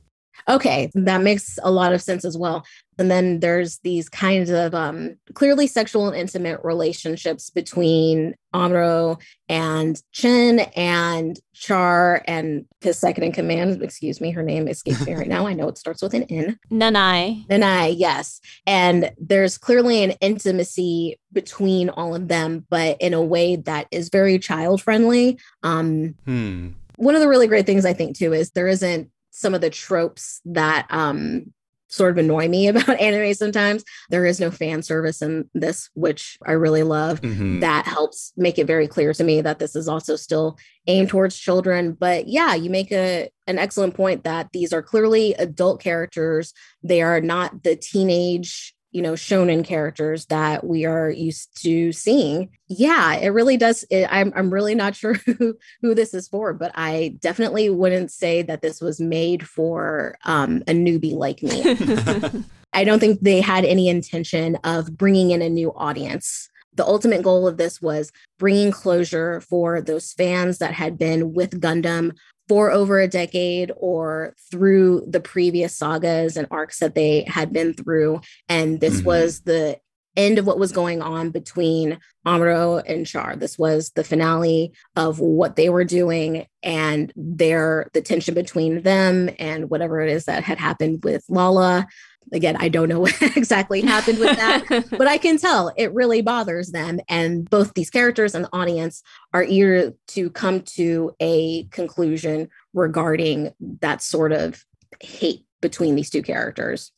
Okay, 0.48 0.90
that 0.94 1.22
makes 1.22 1.58
a 1.62 1.70
lot 1.70 1.92
of 1.92 2.02
sense 2.02 2.24
as 2.24 2.36
well. 2.36 2.64
And 2.98 3.10
then 3.10 3.40
there's 3.40 3.78
these 3.78 4.08
kinds 4.08 4.50
of 4.50 4.74
um, 4.74 5.16
clearly 5.34 5.66
sexual 5.66 6.08
and 6.08 6.16
intimate 6.16 6.60
relationships 6.64 7.48
between 7.48 8.34
Amuro 8.52 9.20
and 9.48 10.00
Chan 10.12 10.60
and 10.74 11.38
Char 11.52 12.22
and 12.26 12.66
his 12.80 12.98
second 12.98 13.24
in 13.24 13.32
command. 13.32 13.80
Excuse 13.82 14.20
me, 14.20 14.32
her 14.32 14.42
name 14.42 14.66
escapes 14.66 15.06
me 15.06 15.14
right 15.14 15.28
now. 15.36 15.46
I 15.46 15.52
know 15.52 15.68
it 15.68 15.78
starts 15.78 16.02
with 16.02 16.14
an 16.14 16.24
N. 16.24 16.58
Nanai. 16.72 17.46
Nanai, 17.46 17.94
yes. 17.96 18.40
And 18.66 19.12
there's 19.18 19.58
clearly 19.58 20.02
an 20.02 20.12
intimacy 20.20 21.20
between 21.32 21.90
all 21.90 22.14
of 22.14 22.26
them, 22.26 22.66
but 22.68 22.96
in 23.00 23.14
a 23.14 23.22
way 23.22 23.56
that 23.56 23.86
is 23.92 24.08
very 24.08 24.38
child 24.38 24.82
friendly. 24.82 25.38
Um, 25.62 26.16
hmm. 26.24 26.70
One 26.96 27.14
of 27.14 27.20
the 27.20 27.28
really 27.28 27.46
great 27.46 27.64
things 27.64 27.84
I 27.84 27.92
think 27.92 28.16
too 28.16 28.32
is 28.32 28.50
there 28.50 28.66
isn't 28.66 29.08
some 29.38 29.54
of 29.54 29.60
the 29.60 29.70
tropes 29.70 30.40
that 30.44 30.86
um, 30.90 31.52
sort 31.88 32.10
of 32.10 32.18
annoy 32.18 32.48
me 32.48 32.66
about 32.68 33.00
anime 33.00 33.32
sometimes. 33.34 33.84
There 34.10 34.26
is 34.26 34.40
no 34.40 34.50
fan 34.50 34.82
service 34.82 35.22
in 35.22 35.48
this, 35.54 35.90
which 35.94 36.38
I 36.44 36.52
really 36.52 36.82
love. 36.82 37.20
Mm-hmm. 37.20 37.60
That 37.60 37.86
helps 37.86 38.32
make 38.36 38.58
it 38.58 38.66
very 38.66 38.88
clear 38.88 39.12
to 39.14 39.24
me 39.24 39.40
that 39.40 39.58
this 39.58 39.76
is 39.76 39.88
also 39.88 40.16
still 40.16 40.58
aimed 40.86 41.08
towards 41.08 41.38
children. 41.38 41.92
But 41.92 42.26
yeah, 42.28 42.54
you 42.54 42.68
make 42.68 42.92
a 42.92 43.30
an 43.46 43.58
excellent 43.58 43.94
point 43.94 44.24
that 44.24 44.48
these 44.52 44.72
are 44.72 44.82
clearly 44.82 45.34
adult 45.34 45.80
characters. 45.80 46.52
They 46.82 47.00
are 47.00 47.20
not 47.20 47.62
the 47.62 47.76
teenage 47.76 48.74
you 48.98 49.02
know 49.02 49.12
shonen 49.12 49.64
characters 49.64 50.26
that 50.26 50.66
we 50.66 50.84
are 50.84 51.08
used 51.08 51.62
to 51.62 51.92
seeing. 51.92 52.48
Yeah 52.66 53.14
it 53.14 53.28
really 53.28 53.56
does 53.56 53.84
it, 53.90 54.08
I'm, 54.10 54.32
I'm 54.34 54.52
really 54.52 54.74
not 54.74 54.96
sure 55.00 55.14
who, 55.14 55.56
who 55.80 55.94
this 55.94 56.14
is 56.14 56.26
for 56.26 56.52
but 56.52 56.72
i 56.74 57.14
definitely 57.20 57.70
wouldn't 57.70 58.10
say 58.10 58.42
that 58.42 58.60
this 58.60 58.80
was 58.80 59.00
made 59.00 59.46
for 59.46 60.18
um, 60.24 60.62
a 60.66 60.72
newbie 60.72 61.14
like 61.14 61.44
me. 61.44 62.42
I 62.72 62.82
don't 62.82 62.98
think 62.98 63.20
they 63.20 63.40
had 63.40 63.64
any 63.64 63.88
intention 63.88 64.56
of 64.64 64.96
bringing 64.96 65.30
in 65.30 65.42
a 65.42 65.48
new 65.48 65.72
audience. 65.74 66.50
The 66.74 66.84
ultimate 66.84 67.22
goal 67.22 67.46
of 67.46 67.56
this 67.56 67.80
was 67.80 68.10
bringing 68.38 68.72
closure 68.72 69.40
for 69.40 69.80
those 69.80 70.12
fans 70.12 70.58
that 70.58 70.74
had 70.74 70.98
been 70.98 71.32
with 71.32 71.60
Gundam 71.60 72.12
for 72.48 72.70
over 72.70 72.98
a 72.98 73.08
decade 73.08 73.70
or 73.76 74.34
through 74.50 75.04
the 75.06 75.20
previous 75.20 75.74
sagas 75.74 76.36
and 76.36 76.46
arcs 76.50 76.78
that 76.78 76.94
they 76.94 77.24
had 77.26 77.52
been 77.52 77.74
through. 77.74 78.20
And 78.48 78.80
this 78.80 78.98
mm-hmm. 78.98 79.06
was 79.06 79.40
the 79.42 79.78
end 80.16 80.38
of 80.38 80.46
what 80.46 80.58
was 80.58 80.72
going 80.72 81.00
on 81.00 81.30
between 81.30 81.98
Amuro 82.26 82.82
and 82.84 83.06
Char. 83.06 83.36
This 83.36 83.56
was 83.56 83.90
the 83.90 84.02
finale 84.02 84.72
of 84.96 85.20
what 85.20 85.54
they 85.54 85.68
were 85.68 85.84
doing 85.84 86.46
and 86.62 87.12
their 87.14 87.88
the 87.92 88.02
tension 88.02 88.34
between 88.34 88.82
them 88.82 89.30
and 89.38 89.70
whatever 89.70 90.00
it 90.00 90.10
is 90.10 90.24
that 90.24 90.42
had 90.42 90.58
happened 90.58 91.04
with 91.04 91.24
Lala 91.28 91.86
again, 92.32 92.56
I 92.58 92.68
don't 92.68 92.88
know 92.88 93.00
what 93.06 93.20
exactly 93.36 93.80
happened 93.80 94.18
with 94.18 94.36
that, 94.36 94.86
but 94.90 95.06
I 95.06 95.18
can 95.18 95.38
tell 95.38 95.72
it 95.76 95.92
really 95.92 96.22
bothers 96.22 96.70
them. 96.70 97.00
And 97.08 97.48
both 97.48 97.74
these 97.74 97.90
characters 97.90 98.34
and 98.34 98.44
the 98.44 98.52
audience 98.52 99.02
are 99.32 99.42
eager 99.42 99.94
to 100.08 100.30
come 100.30 100.62
to 100.62 101.12
a 101.20 101.64
conclusion 101.64 102.48
regarding 102.74 103.52
that 103.80 104.02
sort 104.02 104.32
of 104.32 104.64
hate 105.00 105.44
between 105.60 105.94
these 105.94 106.10
two 106.10 106.22
characters. 106.22 106.92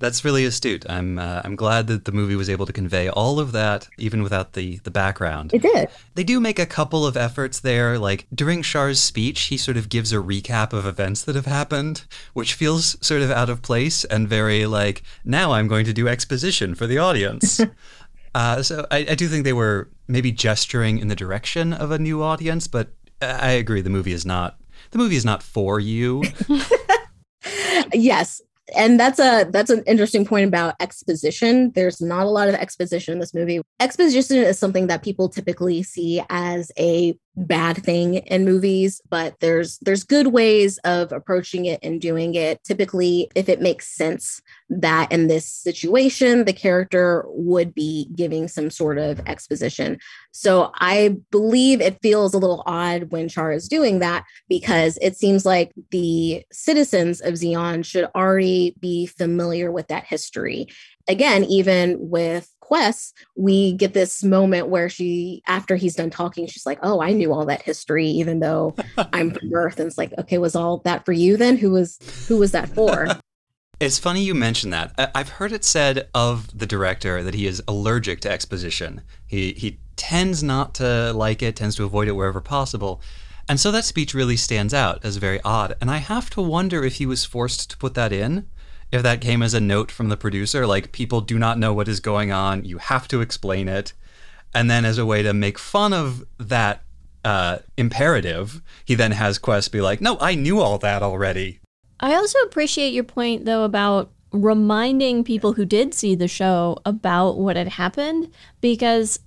That's 0.00 0.24
really 0.24 0.46
astute. 0.46 0.88
I'm 0.88 1.18
uh, 1.18 1.42
I'm 1.44 1.54
glad 1.56 1.86
that 1.88 2.06
the 2.06 2.12
movie 2.12 2.34
was 2.34 2.48
able 2.48 2.64
to 2.64 2.72
convey 2.72 3.10
all 3.10 3.38
of 3.38 3.52
that 3.52 3.86
even 3.98 4.22
without 4.22 4.54
the 4.54 4.78
the 4.78 4.90
background. 4.90 5.52
It 5.52 5.60
did. 5.60 5.90
They 6.14 6.24
do 6.24 6.40
make 6.40 6.58
a 6.58 6.64
couple 6.64 7.06
of 7.06 7.18
efforts 7.18 7.60
there. 7.60 7.98
Like 7.98 8.26
during 8.34 8.62
Char's 8.62 8.98
speech, 8.98 9.42
he 9.42 9.58
sort 9.58 9.76
of 9.76 9.90
gives 9.90 10.10
a 10.10 10.16
recap 10.16 10.72
of 10.72 10.86
events 10.86 11.22
that 11.24 11.36
have 11.36 11.44
happened, 11.44 12.06
which 12.32 12.54
feels 12.54 12.96
sort 13.06 13.20
of 13.20 13.30
out 13.30 13.50
of 13.50 13.60
place 13.60 14.04
and 14.04 14.26
very 14.26 14.64
like 14.64 15.02
now 15.22 15.52
I'm 15.52 15.68
going 15.68 15.84
to 15.84 15.92
do 15.92 16.08
exposition 16.08 16.74
for 16.74 16.86
the 16.86 16.96
audience. 16.96 17.60
uh, 18.34 18.62
so 18.62 18.86
I, 18.90 18.98
I 19.10 19.14
do 19.14 19.28
think 19.28 19.44
they 19.44 19.52
were 19.52 19.90
maybe 20.08 20.32
gesturing 20.32 20.98
in 20.98 21.08
the 21.08 21.16
direction 21.16 21.74
of 21.74 21.90
a 21.90 21.98
new 21.98 22.22
audience, 22.22 22.66
but 22.68 22.88
I 23.20 23.50
agree 23.50 23.82
the 23.82 23.90
movie 23.90 24.14
is 24.14 24.24
not 24.24 24.56
the 24.92 24.98
movie 24.98 25.16
is 25.16 25.26
not 25.26 25.42
for 25.42 25.78
you. 25.78 26.24
yes 27.92 28.40
and 28.74 28.98
that's 28.98 29.18
a 29.18 29.44
that's 29.50 29.70
an 29.70 29.82
interesting 29.86 30.24
point 30.24 30.48
about 30.48 30.74
exposition. 30.80 31.72
There's 31.72 32.00
not 32.00 32.26
a 32.26 32.30
lot 32.30 32.48
of 32.48 32.54
exposition 32.54 33.12
in 33.12 33.18
this 33.18 33.34
movie. 33.34 33.60
Exposition 33.80 34.38
is 34.38 34.58
something 34.58 34.86
that 34.88 35.02
people 35.02 35.28
typically 35.28 35.82
see 35.82 36.22
as 36.30 36.70
a 36.78 37.16
bad 37.46 37.82
thing 37.82 38.14
in 38.16 38.44
movies 38.44 39.00
but 39.08 39.38
there's 39.40 39.78
there's 39.78 40.04
good 40.04 40.28
ways 40.28 40.78
of 40.78 41.12
approaching 41.12 41.66
it 41.66 41.80
and 41.82 42.00
doing 42.00 42.34
it. 42.34 42.62
Typically 42.64 43.30
if 43.34 43.48
it 43.48 43.60
makes 43.60 43.88
sense 43.88 44.42
that 44.68 45.10
in 45.10 45.26
this 45.26 45.46
situation 45.46 46.44
the 46.44 46.52
character 46.52 47.24
would 47.28 47.74
be 47.74 48.08
giving 48.14 48.46
some 48.48 48.70
sort 48.70 48.98
of 48.98 49.20
exposition. 49.26 49.98
So 50.32 50.70
i 50.74 51.16
believe 51.30 51.80
it 51.80 52.00
feels 52.02 52.34
a 52.34 52.38
little 52.38 52.62
odd 52.66 53.10
when 53.10 53.28
char 53.28 53.52
is 53.52 53.68
doing 53.68 54.00
that 54.00 54.24
because 54.48 54.98
it 55.00 55.16
seems 55.16 55.44
like 55.44 55.72
the 55.90 56.44
citizens 56.52 57.20
of 57.20 57.34
Zeon 57.34 57.84
should 57.84 58.08
already 58.14 58.74
be 58.80 59.06
familiar 59.06 59.72
with 59.72 59.88
that 59.88 60.04
history 60.04 60.68
again 61.10 61.44
even 61.44 61.96
with 61.98 62.50
Quess, 62.60 63.12
we 63.36 63.72
get 63.72 63.94
this 63.94 64.22
moment 64.22 64.68
where 64.68 64.88
she, 64.88 65.42
after 65.48 65.74
he's 65.74 65.96
done 65.96 66.10
talking, 66.10 66.46
she's 66.46 66.64
like, 66.64 66.78
"Oh, 66.84 67.02
I 67.02 67.10
knew 67.10 67.32
all 67.32 67.44
that 67.46 67.62
history, 67.62 68.06
even 68.06 68.38
though 68.38 68.76
I'm 69.12 69.32
from 69.32 69.52
Earth." 69.52 69.80
And 69.80 69.88
it's 69.88 69.98
like, 69.98 70.12
okay, 70.18 70.38
was 70.38 70.54
all 70.54 70.78
that 70.84 71.04
for 71.04 71.10
you 71.10 71.36
then? 71.36 71.56
Who 71.56 71.72
was 71.72 71.98
who 72.28 72.38
was 72.38 72.52
that 72.52 72.68
for? 72.68 73.08
It's 73.80 73.98
funny 73.98 74.22
you 74.22 74.34
mention 74.34 74.68
that. 74.70 74.92
I've 75.14 75.30
heard 75.30 75.52
it 75.52 75.64
said 75.64 76.10
of 76.14 76.58
the 76.58 76.66
director 76.66 77.22
that 77.22 77.32
he 77.32 77.46
is 77.46 77.62
allergic 77.66 78.20
to 78.20 78.30
exposition. 78.30 79.00
He 79.26 79.54
he 79.54 79.80
tends 79.96 80.42
not 80.42 80.74
to 80.74 81.14
like 81.14 81.42
it, 81.42 81.56
tends 81.56 81.76
to 81.76 81.84
avoid 81.84 82.06
it 82.06 82.12
wherever 82.12 82.42
possible. 82.42 83.00
And 83.48 83.58
so 83.58 83.72
that 83.72 83.86
speech 83.86 84.12
really 84.12 84.36
stands 84.36 84.74
out 84.74 85.02
as 85.02 85.16
very 85.16 85.40
odd. 85.46 85.76
And 85.80 85.90
I 85.90 85.96
have 85.96 86.28
to 86.30 86.42
wonder 86.42 86.84
if 86.84 86.96
he 86.96 87.06
was 87.06 87.24
forced 87.24 87.70
to 87.70 87.78
put 87.78 87.94
that 87.94 88.12
in 88.12 88.46
if 88.92 89.02
that 89.02 89.20
came 89.20 89.42
as 89.42 89.54
a 89.54 89.60
note 89.60 89.90
from 89.90 90.08
the 90.08 90.16
producer, 90.16 90.66
like 90.66 90.92
people 90.92 91.20
do 91.20 91.38
not 91.38 91.58
know 91.58 91.72
what 91.72 91.88
is 91.88 92.00
going 92.00 92.32
on, 92.32 92.64
you 92.64 92.78
have 92.78 93.06
to 93.08 93.20
explain 93.20 93.68
it. 93.68 93.92
And 94.54 94.70
then 94.70 94.84
as 94.84 94.98
a 94.98 95.06
way 95.06 95.22
to 95.22 95.32
make 95.32 95.58
fun 95.58 95.92
of 95.92 96.24
that 96.38 96.82
uh, 97.24 97.58
imperative, 97.76 98.62
he 98.84 98.94
then 98.94 99.12
has 99.12 99.38
Quess 99.38 99.68
be 99.68 99.80
like, 99.80 100.00
no, 100.00 100.18
I 100.20 100.34
knew 100.34 100.60
all 100.60 100.78
that 100.78 101.02
already. 101.02 101.60
I 102.00 102.14
also 102.14 102.38
appreciate 102.40 102.92
your 102.92 103.04
point, 103.04 103.44
though, 103.44 103.62
about 103.62 104.10
reminding 104.32 105.24
people 105.24 105.52
who 105.52 105.64
did 105.64 105.92
see 105.94 106.14
the 106.14 106.28
show 106.28 106.78
about 106.84 107.38
what 107.38 107.56
had 107.56 107.68
happened 107.68 108.32
because 108.60 109.18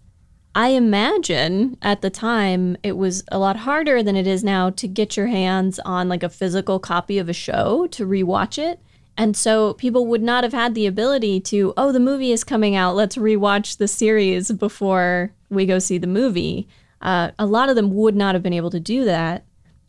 I 0.55 0.69
imagine 0.69 1.77
at 1.81 2.01
the 2.01 2.09
time 2.09 2.77
it 2.83 2.95
was 2.95 3.23
a 3.29 3.39
lot 3.39 3.57
harder 3.57 4.03
than 4.03 4.15
it 4.15 4.27
is 4.27 4.43
now 4.43 4.69
to 4.71 4.87
get 4.87 5.17
your 5.17 5.27
hands 5.27 5.79
on 5.79 6.07
like 6.07 6.23
a 6.23 6.29
physical 6.29 6.79
copy 6.79 7.17
of 7.17 7.27
a 7.27 7.33
show 7.33 7.87
to 7.87 8.05
rewatch 8.05 8.57
it. 8.57 8.79
And 9.17 9.37
so 9.37 9.75
people 9.75 10.07
would 10.07 10.23
not 10.23 10.43
have 10.43 10.53
had 10.53 10.73
the 10.73 10.87
ability 10.87 11.39
to, 11.41 11.73
oh, 11.77 11.91
the 11.91 11.99
movie 11.99 12.31
is 12.31 12.43
coming 12.43 12.75
out. 12.75 12.95
Let's 12.95 13.15
rewatch 13.15 13.77
the 13.77 13.87
series 13.87 14.51
before 14.51 15.31
we 15.49 15.65
go 15.65 15.79
see 15.79 15.97
the 15.97 16.07
movie. 16.07 16.67
Uh, 17.01 17.31
a 17.37 17.45
lot 17.45 17.69
of 17.69 17.75
them 17.75 17.93
would 17.93 18.15
not 18.15 18.33
have 18.33 18.41
been 18.41 18.53
able 18.53 18.71
to 18.71 18.79
do 18.79 19.05
that. 19.05 19.45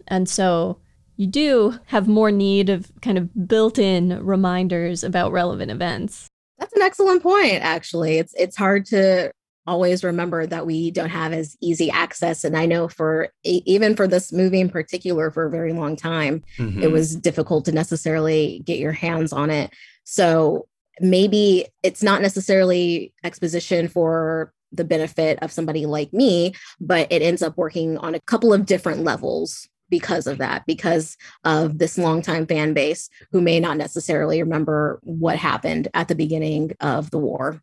And 0.08 0.28
so 0.28 0.78
you 1.16 1.26
do 1.26 1.78
have 1.86 2.08
more 2.08 2.30
need 2.30 2.68
of 2.68 2.92
kind 3.00 3.16
of 3.16 3.48
built-in 3.48 4.24
reminders 4.24 5.04
about 5.04 5.32
relevant 5.32 5.70
events. 5.70 6.28
That's 6.58 6.74
an 6.74 6.82
excellent 6.82 7.22
point 7.22 7.62
actually. 7.62 8.18
It's 8.18 8.34
it's 8.36 8.56
hard 8.56 8.84
to 8.86 9.30
always 9.66 10.04
remember 10.04 10.46
that 10.46 10.66
we 10.66 10.90
don't 10.90 11.08
have 11.08 11.32
as 11.32 11.56
easy 11.60 11.90
access. 11.90 12.44
And 12.44 12.56
i 12.56 12.66
know 12.66 12.88
for 12.88 13.28
even 13.42 13.96
for 13.96 14.06
this 14.06 14.32
movie 14.32 14.60
in 14.60 14.68
particular 14.68 15.30
for 15.30 15.46
a 15.46 15.50
very 15.50 15.72
long 15.72 15.96
time 15.96 16.42
mm-hmm. 16.58 16.82
it 16.82 16.90
was 16.90 17.16
difficult 17.16 17.64
to 17.66 17.72
necessarily 17.72 18.62
get 18.64 18.78
your 18.78 18.92
hands 18.92 19.32
on 19.32 19.50
it. 19.50 19.72
So 20.04 20.66
maybe 21.00 21.66
it's 21.82 22.02
not 22.02 22.22
necessarily 22.22 23.12
exposition 23.24 23.88
for 23.88 24.52
the 24.70 24.84
benefit 24.84 25.38
of 25.40 25.52
somebody 25.52 25.86
like 25.86 26.12
me 26.12 26.52
but 26.80 27.06
it 27.10 27.22
ends 27.22 27.42
up 27.42 27.56
working 27.56 27.96
on 27.98 28.14
a 28.14 28.20
couple 28.20 28.52
of 28.52 28.66
different 28.66 29.04
levels 29.04 29.68
because 29.90 30.26
of 30.26 30.38
that 30.38 30.64
because 30.66 31.16
of 31.44 31.78
this 31.78 31.98
longtime 31.98 32.46
fan 32.46 32.72
base 32.72 33.08
who 33.30 33.40
may 33.40 33.60
not 33.60 33.76
necessarily 33.76 34.42
remember 34.42 34.98
what 35.02 35.36
happened 35.36 35.88
at 35.94 36.08
the 36.08 36.14
beginning 36.14 36.72
of 36.80 37.10
the 37.10 37.18
war 37.18 37.60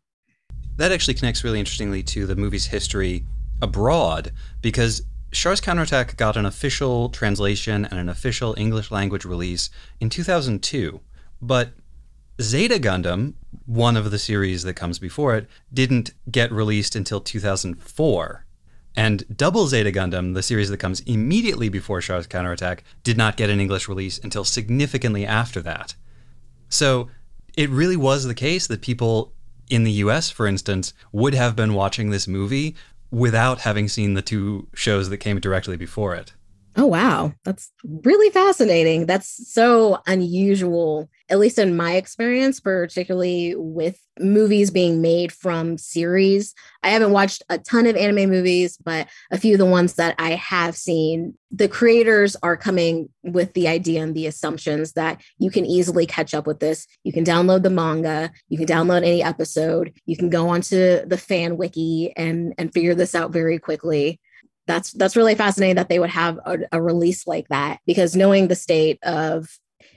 that 0.76 0.92
actually 0.92 1.14
connects 1.14 1.44
really 1.44 1.58
interestingly 1.58 2.02
to 2.04 2.26
the 2.26 2.36
movie's 2.36 2.66
history 2.66 3.24
abroad 3.60 4.32
because 4.60 5.02
Char's 5.32 5.60
Counterattack 5.60 6.16
got 6.16 6.36
an 6.36 6.44
official 6.44 7.08
translation 7.08 7.84
and 7.86 7.98
an 7.98 8.08
official 8.08 8.54
English 8.58 8.90
language 8.90 9.24
release 9.24 9.70
in 10.00 10.10
2002. 10.10 11.00
But 11.40 11.70
Zeta 12.40 12.78
Gundam, 12.78 13.34
one 13.66 13.96
of 13.96 14.10
the 14.10 14.18
series 14.18 14.62
that 14.64 14.74
comes 14.74 14.98
before 14.98 15.36
it, 15.36 15.48
didn't 15.72 16.12
get 16.30 16.52
released 16.52 16.96
until 16.96 17.20
2004. 17.20 18.46
And 18.94 19.24
Double 19.34 19.66
Zeta 19.66 19.90
Gundam, 19.90 20.34
the 20.34 20.42
series 20.42 20.68
that 20.68 20.76
comes 20.78 21.00
immediately 21.00 21.70
before 21.70 22.02
Char's 22.02 22.26
Counterattack, 22.26 22.84
did 23.02 23.16
not 23.16 23.38
get 23.38 23.48
an 23.48 23.60
English 23.60 23.88
release 23.88 24.18
until 24.18 24.44
significantly 24.44 25.24
after 25.24 25.62
that. 25.62 25.94
So 26.68 27.08
it 27.56 27.70
really 27.70 27.96
was 27.96 28.24
the 28.24 28.34
case 28.34 28.66
that 28.66 28.82
people 28.82 29.32
in 29.72 29.84
the 29.84 29.92
US, 29.92 30.28
for 30.28 30.46
instance, 30.46 30.92
would 31.12 31.34
have 31.34 31.56
been 31.56 31.72
watching 31.72 32.10
this 32.10 32.28
movie 32.28 32.76
without 33.10 33.60
having 33.60 33.88
seen 33.88 34.12
the 34.12 34.20
two 34.22 34.68
shows 34.74 35.08
that 35.08 35.16
came 35.16 35.40
directly 35.40 35.78
before 35.78 36.14
it. 36.14 36.34
Oh, 36.76 36.86
wow. 36.86 37.32
That's 37.44 37.72
really 38.04 38.30
fascinating. 38.30 39.06
That's 39.06 39.50
so 39.50 40.02
unusual, 40.06 41.08
at 41.28 41.38
least 41.38 41.58
in 41.58 41.76
my 41.76 41.94
experience, 41.94 42.60
particularly 42.60 43.54
with 43.56 43.98
movies 44.20 44.70
being 44.70 45.00
made 45.00 45.32
from 45.32 45.78
series. 45.78 46.54
I 46.82 46.90
haven't 46.90 47.12
watched 47.12 47.42
a 47.48 47.58
ton 47.58 47.86
of 47.86 47.96
anime 47.96 48.30
movies, 48.30 48.76
but 48.76 49.08
a 49.30 49.38
few 49.38 49.54
of 49.54 49.58
the 49.58 49.66
ones 49.66 49.94
that 49.94 50.14
I 50.18 50.30
have 50.32 50.76
seen, 50.76 51.36
the 51.50 51.68
creators 51.68 52.36
are 52.42 52.56
coming 52.56 53.08
with 53.22 53.54
the 53.54 53.68
idea 53.68 54.02
and 54.02 54.14
the 54.14 54.26
assumptions 54.26 54.92
that 54.92 55.22
you 55.38 55.50
can 55.50 55.64
easily 55.64 56.06
catch 56.06 56.34
up 56.34 56.46
with 56.46 56.60
this. 56.60 56.86
You 57.04 57.12
can 57.12 57.24
download 57.24 57.62
the 57.62 57.70
manga, 57.70 58.30
you 58.48 58.58
can 58.58 58.66
download 58.66 58.98
any 58.98 59.22
episode, 59.22 59.92
you 60.04 60.16
can 60.16 60.30
go 60.30 60.48
onto 60.48 61.06
the 61.06 61.18
fan 61.18 61.56
wiki 61.56 62.12
and, 62.16 62.54
and 62.58 62.72
figure 62.72 62.94
this 62.94 63.14
out 63.14 63.32
very 63.32 63.58
quickly 63.58 64.20
that's 64.66 64.92
that's 64.92 65.16
really 65.16 65.34
fascinating 65.34 65.76
that 65.76 65.88
they 65.88 65.98
would 65.98 66.10
have 66.10 66.38
a, 66.44 66.58
a 66.72 66.80
release 66.80 67.26
like 67.26 67.48
that 67.48 67.80
because 67.86 68.14
knowing 68.14 68.48
the 68.48 68.54
state 68.54 68.98
of 69.02 69.48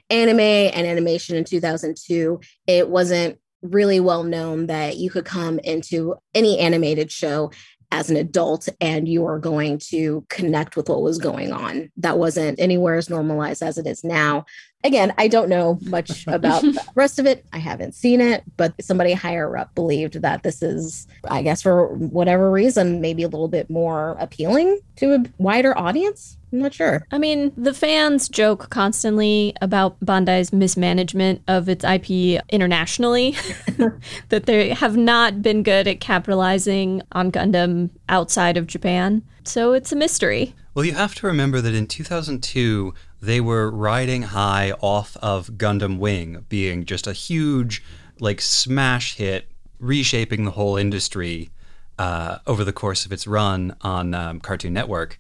anime 0.10 0.40
and 0.40 0.88
animation 0.88 1.36
in 1.36 1.44
2002 1.44 2.40
it 2.68 2.90
wasn't 2.90 3.38
really 3.62 4.00
well 4.00 4.24
known 4.24 4.68
that 4.68 4.98
you 4.98 5.10
could 5.10 5.26
come 5.26 5.60
into 5.60 6.16
any 6.34 6.60
animated 6.60 7.12
show 7.12 7.52
as 7.92 8.10
an 8.10 8.18
adult 8.18 8.68
and 8.82 9.08
you 9.08 9.26
are 9.26 9.40
going 9.40 9.78
to 9.78 10.26
connect 10.30 10.76
with 10.76 10.90
what 10.90 11.02
was 11.02 11.18
going 11.18 11.54
on. 11.54 11.92
That 11.98 12.18
wasn't 12.18 12.60
anywhere 12.60 12.96
as 12.96 13.10
normalized 13.10 13.62
as 13.62 13.78
it 13.78 13.88
is 13.88 14.04
now. 14.04 14.46
Again, 14.86 15.14
I 15.18 15.28
don't 15.28 15.50
know 15.50 15.80
much 15.82 16.28
about 16.28 16.62
the 16.62 16.80
rest 16.94 17.18
of 17.18 17.26
it. 17.26 17.44
I 17.52 17.58
haven't 17.58 17.96
seen 17.96 18.22
it, 18.22 18.44
but 18.56 18.74
somebody 18.80 19.14
higher 19.14 19.58
up 19.58 19.74
believed 19.74 20.22
that 20.22 20.44
this 20.44 20.62
is, 20.62 21.08
I 21.28 21.42
guess, 21.42 21.64
for 21.64 21.88
whatever 21.88 22.52
reason, 22.52 23.02
maybe 23.02 23.24
a 23.24 23.28
little 23.28 23.48
bit 23.48 23.68
more 23.68 24.16
appealing 24.20 24.80
to 24.98 25.16
a 25.16 25.26
wider 25.40 25.76
audience. 25.76 26.38
I'm 26.54 26.60
not 26.60 26.74
sure. 26.76 27.06
I 27.12 27.18
mean, 27.18 27.52
the 27.58 27.74
fans 27.74 28.30
joke 28.30 28.70
constantly 28.70 29.54
about 29.60 30.00
Bandai's 30.00 30.54
mismanagement 30.54 31.42
of 31.48 31.68
its 31.68 31.84
IP 31.84 32.42
internationally, 32.50 33.36
that 34.30 34.46
they 34.46 34.70
have 34.70 34.96
not 34.96 35.42
been 35.42 35.64
good 35.64 35.88
at 35.88 36.00
capitalizing 36.00 37.02
on 37.12 37.32
Gundam 37.32 37.90
outside 38.08 38.56
of 38.56 38.68
Japan. 38.68 39.24
So 39.44 39.74
it's 39.74 39.92
a 39.92 39.96
mystery. 39.96 40.56
Well, 40.76 40.86
you 40.86 40.94
have 40.94 41.16
to 41.16 41.28
remember 41.28 41.62
that 41.62 41.74
in 41.74 41.88
2002, 41.88 42.94
they 43.26 43.42
were 43.42 43.70
riding 43.70 44.24
high 44.24 44.72
off 44.82 45.18
of 45.22 45.52
Gundam 45.52 45.98
Wing 45.98 46.46
being 46.50 46.86
just 46.86 47.08
a 47.08 47.14
huge, 47.14 47.84
like, 48.20 48.42
smash 48.42 49.16
hit, 49.16 49.48
reshaping 49.80 50.46
the 50.46 50.52
whole 50.52 50.78
industry 50.78 51.50
uh, 51.98 52.40
over 52.48 52.64
the 52.64 52.74
course 52.74 53.06
of 53.06 53.12
its 53.12 53.28
run 53.28 53.76
on 53.82 54.14
um, 54.14 54.40
Cartoon 54.40 54.74
Network. 54.74 55.20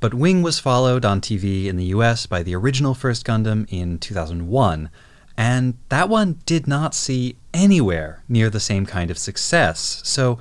But 0.00 0.14
Wing 0.14 0.42
was 0.42 0.58
followed 0.58 1.04
on 1.04 1.20
TV 1.20 1.66
in 1.66 1.76
the 1.76 1.86
US 1.86 2.26
by 2.26 2.42
the 2.42 2.54
original 2.54 2.94
First 2.94 3.26
Gundam 3.26 3.66
in 3.68 3.98
2001, 3.98 4.90
and 5.36 5.78
that 5.90 6.08
one 6.08 6.40
did 6.46 6.66
not 6.66 6.94
see 6.94 7.36
anywhere 7.52 8.22
near 8.28 8.48
the 8.48 8.60
same 8.60 8.86
kind 8.86 9.10
of 9.10 9.18
success. 9.18 10.00
So 10.04 10.38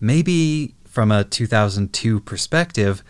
maybe 0.00 0.74
from 0.84 1.10
a 1.10 1.24
2002 1.24 2.20
perspective, 2.20 3.02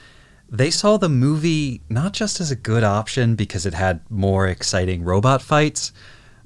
they 0.48 0.70
saw 0.70 0.96
the 0.96 1.08
movie 1.08 1.82
not 1.88 2.12
just 2.12 2.40
as 2.40 2.50
a 2.50 2.56
good 2.56 2.84
option 2.84 3.34
because 3.34 3.66
it 3.66 3.74
had 3.74 4.00
more 4.10 4.48
exciting 4.48 5.04
robot 5.04 5.42
fights, 5.42 5.92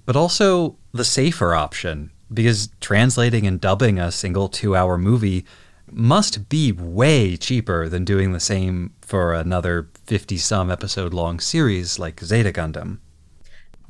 but 0.05 0.17
also 0.17 0.77
the 0.93 1.05
safer 1.05 1.55
option 1.55 2.11
because 2.33 2.71
translating 2.81 3.47
and 3.47 3.61
dubbing 3.61 3.99
a 3.99 4.11
single 4.11 4.49
two 4.49 4.75
hour 4.75 4.99
movie 4.99 5.45
must 5.91 6.49
be 6.49 6.73
way 6.73 7.37
cheaper 7.37 7.89
than 7.89 8.05
doing 8.05 8.33
the 8.33 8.41
same 8.41 8.93
for 9.03 9.35
another 9.35 9.89
50 10.07 10.37
some 10.39 10.71
episode 10.71 11.13
long 11.13 11.39
series 11.39 11.99
like 11.99 12.21
Zeta 12.21 12.51
Gundam. 12.53 12.99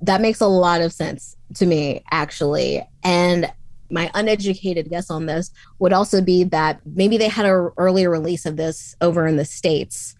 That 0.01 0.20
makes 0.20 0.40
a 0.40 0.48
lot 0.48 0.81
of 0.81 0.92
sense 0.92 1.37
to 1.55 1.66
me, 1.66 2.03
actually. 2.11 2.87
And 3.05 3.53
my 3.92 4.11
uneducated 4.14 4.90
guess 4.90 5.11
on 5.11 5.26
this 5.26 5.50
would 5.78 5.92
also 5.92 6.20
be 6.20 6.44
that 6.44 6.81
maybe 6.85 7.18
they 7.18 7.28
had 7.28 7.46
an 7.46 7.70
earlier 7.76 8.11
release 8.11 8.46
of 8.46 8.57
this 8.57 8.96
over 9.00 9.26
in 9.26 9.37
the 9.37 9.44
States 9.44 10.14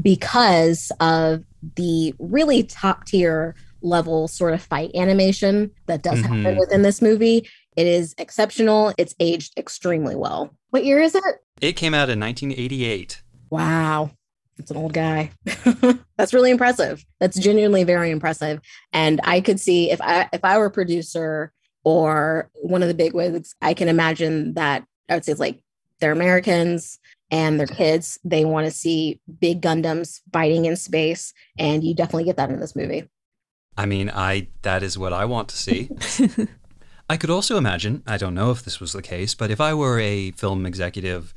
because 0.00 0.92
of 1.00 1.44
the 1.74 2.14
really 2.18 2.62
top 2.62 3.04
tier 3.04 3.54
level 3.82 4.28
sort 4.28 4.54
of 4.54 4.62
fight 4.62 4.94
animation 4.94 5.70
that 5.86 6.02
does 6.02 6.20
mm-hmm. 6.20 6.44
happen 6.44 6.58
within 6.58 6.82
this 6.82 7.02
movie. 7.02 7.48
It 7.76 7.86
is 7.86 8.14
exceptional. 8.18 8.94
It's 8.96 9.14
aged 9.20 9.58
extremely 9.58 10.14
well. 10.14 10.54
What 10.70 10.84
year 10.84 11.00
is 11.00 11.14
it? 11.14 11.24
It 11.60 11.72
came 11.72 11.94
out 11.94 12.08
in 12.08 12.20
1988. 12.20 13.22
Wow. 13.50 14.10
That's 14.56 14.70
an 14.70 14.76
old 14.78 14.94
guy. 14.94 15.30
That's 16.16 16.32
really 16.32 16.50
impressive. 16.50 17.04
That's 17.20 17.38
genuinely 17.38 17.84
very 17.84 18.10
impressive. 18.10 18.60
And 18.92 19.20
I 19.24 19.40
could 19.40 19.60
see 19.60 19.90
if 19.90 20.00
I 20.00 20.28
if 20.32 20.44
I 20.44 20.56
were 20.58 20.66
a 20.66 20.70
producer 20.70 21.52
or 21.86 22.50
one 22.54 22.82
of 22.82 22.88
the 22.88 22.94
big 22.94 23.14
wigs, 23.14 23.54
I 23.62 23.72
can 23.72 23.88
imagine 23.88 24.54
that 24.54 24.84
I 25.08 25.14
would 25.14 25.24
say 25.24 25.30
it's 25.30 25.40
like 25.40 25.60
they're 26.00 26.10
Americans 26.10 26.98
and 27.30 27.60
their 27.60 27.68
kids. 27.68 28.18
They 28.24 28.44
want 28.44 28.66
to 28.66 28.72
see 28.72 29.20
big 29.40 29.62
Gundams 29.62 30.20
fighting 30.32 30.64
in 30.64 30.74
space. 30.74 31.32
And 31.56 31.84
you 31.84 31.94
definitely 31.94 32.24
get 32.24 32.38
that 32.38 32.50
in 32.50 32.58
this 32.58 32.74
movie. 32.74 33.08
I 33.76 33.86
mean, 33.86 34.10
I 34.10 34.48
that 34.62 34.82
is 34.82 34.98
what 34.98 35.12
I 35.12 35.26
want 35.26 35.48
to 35.50 35.56
see. 35.56 35.88
I 37.08 37.16
could 37.16 37.30
also 37.30 37.56
imagine, 37.56 38.02
I 38.04 38.16
don't 38.16 38.34
know 38.34 38.50
if 38.50 38.64
this 38.64 38.80
was 38.80 38.92
the 38.92 39.00
case, 39.00 39.36
but 39.36 39.52
if 39.52 39.60
I 39.60 39.72
were 39.72 40.00
a 40.00 40.32
film 40.32 40.66
executive 40.66 41.34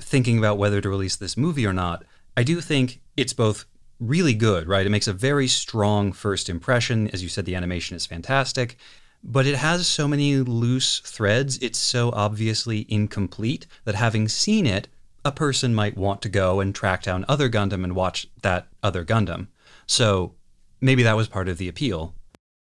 thinking 0.00 0.38
about 0.38 0.58
whether 0.58 0.80
to 0.80 0.88
release 0.88 1.14
this 1.14 1.36
movie 1.36 1.64
or 1.64 1.72
not, 1.72 2.04
I 2.36 2.42
do 2.42 2.60
think 2.60 3.00
it's 3.16 3.32
both 3.32 3.64
really 4.00 4.34
good, 4.34 4.66
right? 4.66 4.84
It 4.84 4.90
makes 4.90 5.06
a 5.06 5.12
very 5.12 5.46
strong 5.46 6.12
first 6.12 6.48
impression. 6.48 7.08
As 7.10 7.22
you 7.22 7.28
said, 7.28 7.44
the 7.44 7.54
animation 7.54 7.96
is 7.96 8.06
fantastic, 8.06 8.76
but 9.22 9.46
it 9.46 9.56
has 9.56 9.86
so 9.86 10.08
many 10.08 10.36
loose 10.36 11.00
threads. 11.00 11.58
It's 11.58 11.78
so 11.78 12.10
obviously 12.12 12.86
incomplete 12.88 13.66
that 13.84 13.94
having 13.94 14.28
seen 14.28 14.66
it, 14.66 14.88
a 15.24 15.32
person 15.32 15.74
might 15.74 15.96
want 15.96 16.22
to 16.22 16.28
go 16.28 16.60
and 16.60 16.74
track 16.74 17.02
down 17.02 17.24
other 17.28 17.50
Gundam 17.50 17.84
and 17.84 17.94
watch 17.94 18.26
that 18.42 18.68
other 18.82 19.04
Gundam. 19.04 19.48
So 19.86 20.34
maybe 20.80 21.02
that 21.02 21.16
was 21.16 21.28
part 21.28 21.48
of 21.48 21.58
the 21.58 21.68
appeal. 21.68 22.14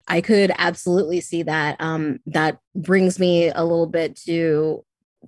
I 0.08 0.20
could 0.20 0.52
absolutely 0.56 1.20
see 1.20 1.42
that. 1.42 1.76
Um, 1.80 2.20
that 2.26 2.58
brings 2.74 3.18
me 3.18 3.48
a 3.48 3.62
little 3.62 3.86
bit 3.86 4.16
to 4.24 4.84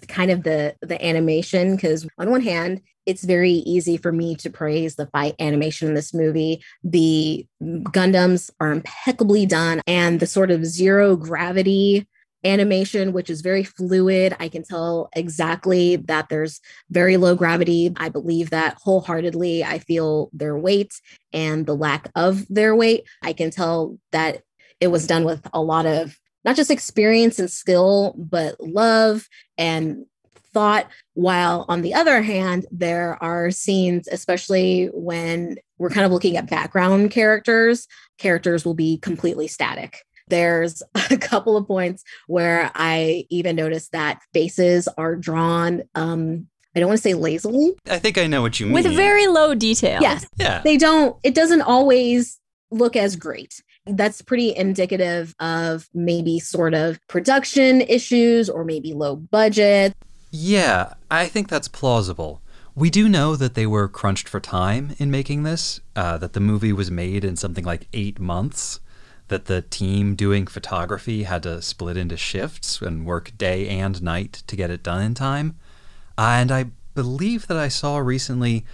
kind 0.06 0.30
of 0.30 0.44
the 0.44 0.76
the 0.80 1.04
animation 1.04 1.74
because 1.74 2.06
on 2.18 2.30
one 2.30 2.40
hand 2.40 2.80
it's 3.08 3.24
very 3.24 3.50
easy 3.50 3.96
for 3.96 4.12
me 4.12 4.36
to 4.36 4.50
praise 4.50 4.94
the 4.94 5.06
fight 5.06 5.34
animation 5.40 5.88
in 5.88 5.94
this 5.94 6.14
movie 6.14 6.62
the 6.84 7.46
gundams 7.62 8.50
are 8.60 8.70
impeccably 8.70 9.46
done 9.46 9.80
and 9.86 10.20
the 10.20 10.26
sort 10.26 10.50
of 10.50 10.64
zero 10.64 11.16
gravity 11.16 12.06
animation, 12.44 13.12
which 13.12 13.30
is 13.30 13.40
very 13.40 13.64
fluid. 13.64 14.36
I 14.38 14.48
can 14.48 14.62
tell 14.62 15.08
exactly 15.14 15.96
that 15.96 16.28
there's 16.28 16.60
very 16.90 17.16
low 17.16 17.34
gravity. 17.34 17.92
I 17.96 18.08
believe 18.08 18.50
that 18.50 18.78
wholeheartedly. 18.80 19.64
I 19.64 19.78
feel 19.78 20.30
their 20.32 20.56
weight 20.56 20.92
and 21.32 21.66
the 21.66 21.74
lack 21.74 22.10
of 22.14 22.46
their 22.48 22.74
weight. 22.76 23.04
I 23.22 23.32
can 23.32 23.50
tell 23.50 23.98
that 24.12 24.42
it 24.80 24.88
was 24.88 25.06
done 25.06 25.24
with 25.24 25.46
a 25.52 25.60
lot 25.60 25.86
of 25.86 26.16
not 26.44 26.56
just 26.56 26.70
experience 26.70 27.38
and 27.38 27.50
skill, 27.50 28.14
but 28.16 28.60
love 28.60 29.28
and 29.56 30.06
thought. 30.58 30.90
While 31.14 31.66
on 31.68 31.82
the 31.82 31.94
other 31.94 32.20
hand, 32.20 32.66
there 32.72 33.16
are 33.22 33.52
scenes, 33.52 34.08
especially 34.08 34.86
when 34.92 35.56
we're 35.78 35.90
kind 35.90 36.04
of 36.04 36.10
looking 36.10 36.36
at 36.36 36.50
background 36.50 37.12
characters, 37.12 37.86
characters 38.18 38.64
will 38.64 38.74
be 38.74 38.98
completely 38.98 39.46
static. 39.46 40.02
There's 40.26 40.82
a 41.10 41.16
couple 41.16 41.56
of 41.56 41.68
points 41.68 42.02
where 42.26 42.72
I 42.74 43.24
even 43.30 43.54
noticed 43.54 43.92
that 43.92 44.20
faces 44.34 44.88
are 44.98 45.14
drawn. 45.14 45.84
Um, 45.94 46.48
I 46.74 46.80
don't 46.80 46.88
want 46.88 46.98
to 46.98 47.02
say 47.02 47.14
lazily. 47.14 47.74
I 47.88 48.00
think 48.00 48.18
I 48.18 48.26
know 48.26 48.42
what 48.42 48.58
you 48.58 48.66
mean. 48.66 48.74
With 48.74 48.86
very 48.86 49.28
low 49.28 49.54
detail. 49.54 50.00
Yes. 50.02 50.26
yeah. 50.38 50.60
They 50.62 50.76
don't, 50.76 51.16
it 51.22 51.36
doesn't 51.36 51.62
always 51.62 52.40
look 52.72 52.96
as 52.96 53.14
great. 53.14 53.62
That's 53.86 54.22
pretty 54.22 54.56
indicative 54.56 55.36
of 55.38 55.88
maybe 55.94 56.40
sort 56.40 56.74
of 56.74 56.98
production 57.08 57.80
issues 57.82 58.50
or 58.50 58.64
maybe 58.64 58.92
low 58.92 59.14
budget. 59.14 59.94
Yeah, 60.30 60.94
I 61.10 61.26
think 61.26 61.48
that's 61.48 61.68
plausible. 61.68 62.42
We 62.74 62.90
do 62.90 63.08
know 63.08 63.34
that 63.34 63.54
they 63.54 63.66
were 63.66 63.88
crunched 63.88 64.28
for 64.28 64.40
time 64.40 64.94
in 64.98 65.10
making 65.10 65.42
this, 65.42 65.80
uh, 65.96 66.18
that 66.18 66.34
the 66.34 66.40
movie 66.40 66.72
was 66.72 66.90
made 66.90 67.24
in 67.24 67.34
something 67.36 67.64
like 67.64 67.88
eight 67.92 68.20
months, 68.20 68.80
that 69.28 69.46
the 69.46 69.62
team 69.62 70.14
doing 70.14 70.46
photography 70.46 71.24
had 71.24 71.42
to 71.44 71.62
split 71.62 71.96
into 71.96 72.16
shifts 72.16 72.80
and 72.80 73.06
work 73.06 73.36
day 73.36 73.68
and 73.68 74.02
night 74.02 74.42
to 74.46 74.56
get 74.56 74.70
it 74.70 74.82
done 74.82 75.02
in 75.02 75.14
time. 75.14 75.56
And 76.16 76.52
I 76.52 76.66
believe 76.94 77.46
that 77.46 77.56
I 77.56 77.68
saw 77.68 77.98
recently 77.98 78.64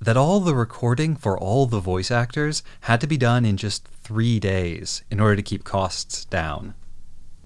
that 0.00 0.16
all 0.16 0.40
the 0.40 0.54
recording 0.54 1.14
for 1.14 1.38
all 1.38 1.66
the 1.66 1.78
voice 1.80 2.10
actors 2.10 2.62
had 2.82 3.00
to 3.00 3.06
be 3.06 3.16
done 3.16 3.44
in 3.44 3.56
just 3.56 3.86
three 3.86 4.40
days 4.40 5.02
in 5.10 5.20
order 5.20 5.36
to 5.36 5.42
keep 5.42 5.62
costs 5.62 6.24
down. 6.24 6.74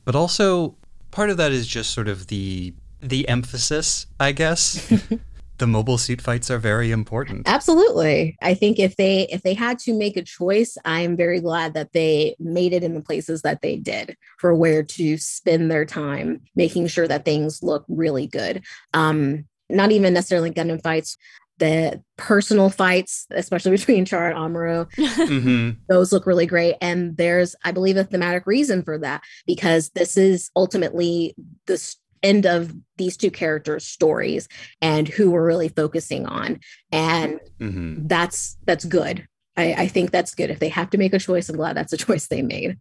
But 0.05 0.15
also, 0.15 0.75
part 1.11 1.31
of 1.31 1.37
that 1.37 1.53
is 1.53 1.67
just 1.67 1.91
sort 1.91 2.09
of 2.09 2.29
the 2.29 2.75
the 3.09 3.29
emphasis, 3.29 4.07
I 4.19 4.33
guess. 4.33 4.93
the 5.59 5.67
mobile 5.67 5.99
suit 5.99 6.21
fights 6.21 6.51
are 6.51 6.59
very 6.59 6.91
important. 6.91 7.49
Absolutely. 7.49 8.37
I 8.43 8.55
think 8.55 8.79
if 8.79 8.97
they 8.97 9.27
if 9.29 9.43
they 9.43 9.55
had 9.55 9.79
to 9.81 9.95
make 9.95 10.17
a 10.17 10.23
choice, 10.23 10.77
I'm 10.85 11.17
very 11.17 11.41
glad 11.41 11.75
that 11.75 11.93
they 11.93 12.37
made 12.39 12.73
it 12.73 12.85
in 12.85 12.95
the 12.95 13.01
places 13.01 13.43
that 13.43 13.63
they 13.63 13.77
did 13.77 14.17
for 14.39 14.55
where 14.55 14.83
to 14.83 15.17
spend 15.17 15.71
their 15.71 15.85
time 15.85 16.43
making 16.55 16.89
sure 16.89 17.09
that 17.09 17.25
things 17.25 17.63
look 17.63 17.85
really 17.89 18.27
good. 18.27 18.65
Um 18.95 19.47
not 19.69 19.91
even 19.91 20.15
necessarily 20.15 20.53
Gundam 20.53 20.81
fights, 20.81 21.17
the 21.59 22.01
personal 22.17 22.71
fights, 22.71 23.27
especially 23.31 23.71
between 23.77 24.05
Char 24.05 24.31
and 24.31 24.37
Amuro, 24.39 24.89
hmm 25.29 25.71
those 25.89 26.13
look 26.13 26.27
really 26.27 26.47
great. 26.47 26.75
And 26.81 27.17
there's, 27.17 27.55
I 27.65 27.71
believe, 27.71 27.97
a 27.97 28.05
thematic 28.05 28.45
reason 28.47 28.83
for 28.83 28.99
that 28.99 29.23
because 29.47 29.91
this 29.91 30.17
is 30.17 30.51
ultimately 30.57 31.35
the 31.67 31.75
s- 31.75 31.97
end 32.23 32.47
of 32.47 32.75
these 32.97 33.17
two 33.17 33.31
characters' 33.31 33.87
stories 33.87 34.49
and 34.81 35.09
who 35.09 35.31
we're 35.31 35.45
really 35.47 35.69
focusing 35.69 36.27
on. 36.27 36.61
And 36.93 37.41
hmm 37.59 38.07
that's 38.07 38.57
that's 38.67 38.85
good. 38.85 39.27
I, 39.57 39.73
I 39.75 39.89
think 39.89 40.11
that's 40.11 40.35
good. 40.35 40.51
If 40.51 40.59
they 40.59 40.69
have 40.69 40.91
to 40.91 40.99
make 40.99 41.15
a 41.15 41.19
choice, 41.19 41.49
I'm 41.49 41.57
glad 41.57 41.77
that's 41.77 41.93
a 41.93 41.97
choice 42.07 42.27
they 42.27 42.43
made. 42.43 42.79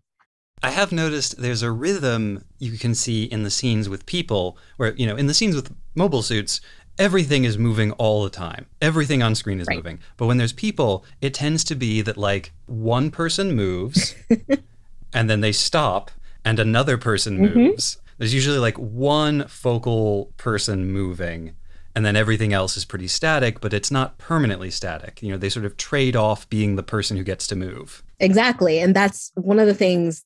I 0.63 0.71
have 0.71 0.91
noticed 0.91 1.37
there's 1.41 1.61
a 1.63 1.71
rhythm 1.71 2.43
you 2.59 2.77
can 2.77 2.95
see 2.95 3.23
in 3.25 3.43
the 3.43 3.51
scenes 3.51 3.87
with 3.87 4.05
people 4.05 4.57
where, 4.77 4.93
you 4.95 5.05
know, 5.05 5.15
in 5.15 5.27
the 5.27 5.33
scenes 5.33 5.55
with 5.55 5.73
mobile 5.95 6.23
suits, 6.23 6.59
everything 6.97 7.43
is 7.43 7.57
moving 7.57 7.91
all 7.93 8.23
the 8.23 8.29
time. 8.29 8.65
Everything 8.81 9.21
on 9.21 9.35
screen 9.35 9.59
is 9.59 9.67
Right. 9.67 9.75
moving. 9.77 9.99
But 10.17 10.25
when 10.27 10.37
there's 10.37 10.53
people, 10.53 11.05
it 11.21 11.33
tends 11.33 11.63
to 11.65 11.75
be 11.75 12.01
that 12.01 12.17
like 12.17 12.51
one 12.65 13.11
person 13.11 13.53
moves 13.55 14.15
and 15.13 15.29
then 15.29 15.41
they 15.41 15.51
stop 15.51 16.09
and 16.43 16.59
another 16.59 16.97
person 16.97 17.37
Mhm. 17.37 17.55
moves. 17.55 17.97
There's 18.17 18.33
usually 18.33 18.59
like 18.59 18.77
one 18.77 19.47
focal 19.47 20.33
person 20.37 20.91
moving 20.91 21.55
and 21.95 22.05
then 22.05 22.17
everything 22.17 22.51
else 22.51 22.75
is 22.75 22.83
pretty 22.83 23.07
static, 23.07 23.61
but 23.61 23.73
it's 23.73 23.89
not 23.89 24.17
permanently 24.17 24.69
static. 24.69 25.23
You 25.23 25.31
know, 25.31 25.37
they 25.37 25.49
sort 25.49 25.65
of 25.65 25.77
trade 25.77 26.15
off 26.15 26.47
being 26.49 26.75
the 26.75 26.83
person 26.83 27.15
who 27.15 27.23
gets 27.23 27.47
to 27.47 27.55
move. 27.55 28.03
Exactly. 28.19 28.79
And 28.79 28.93
that's 28.93 29.31
one 29.35 29.59
of 29.59 29.67
the 29.67 29.73
things, 29.73 30.23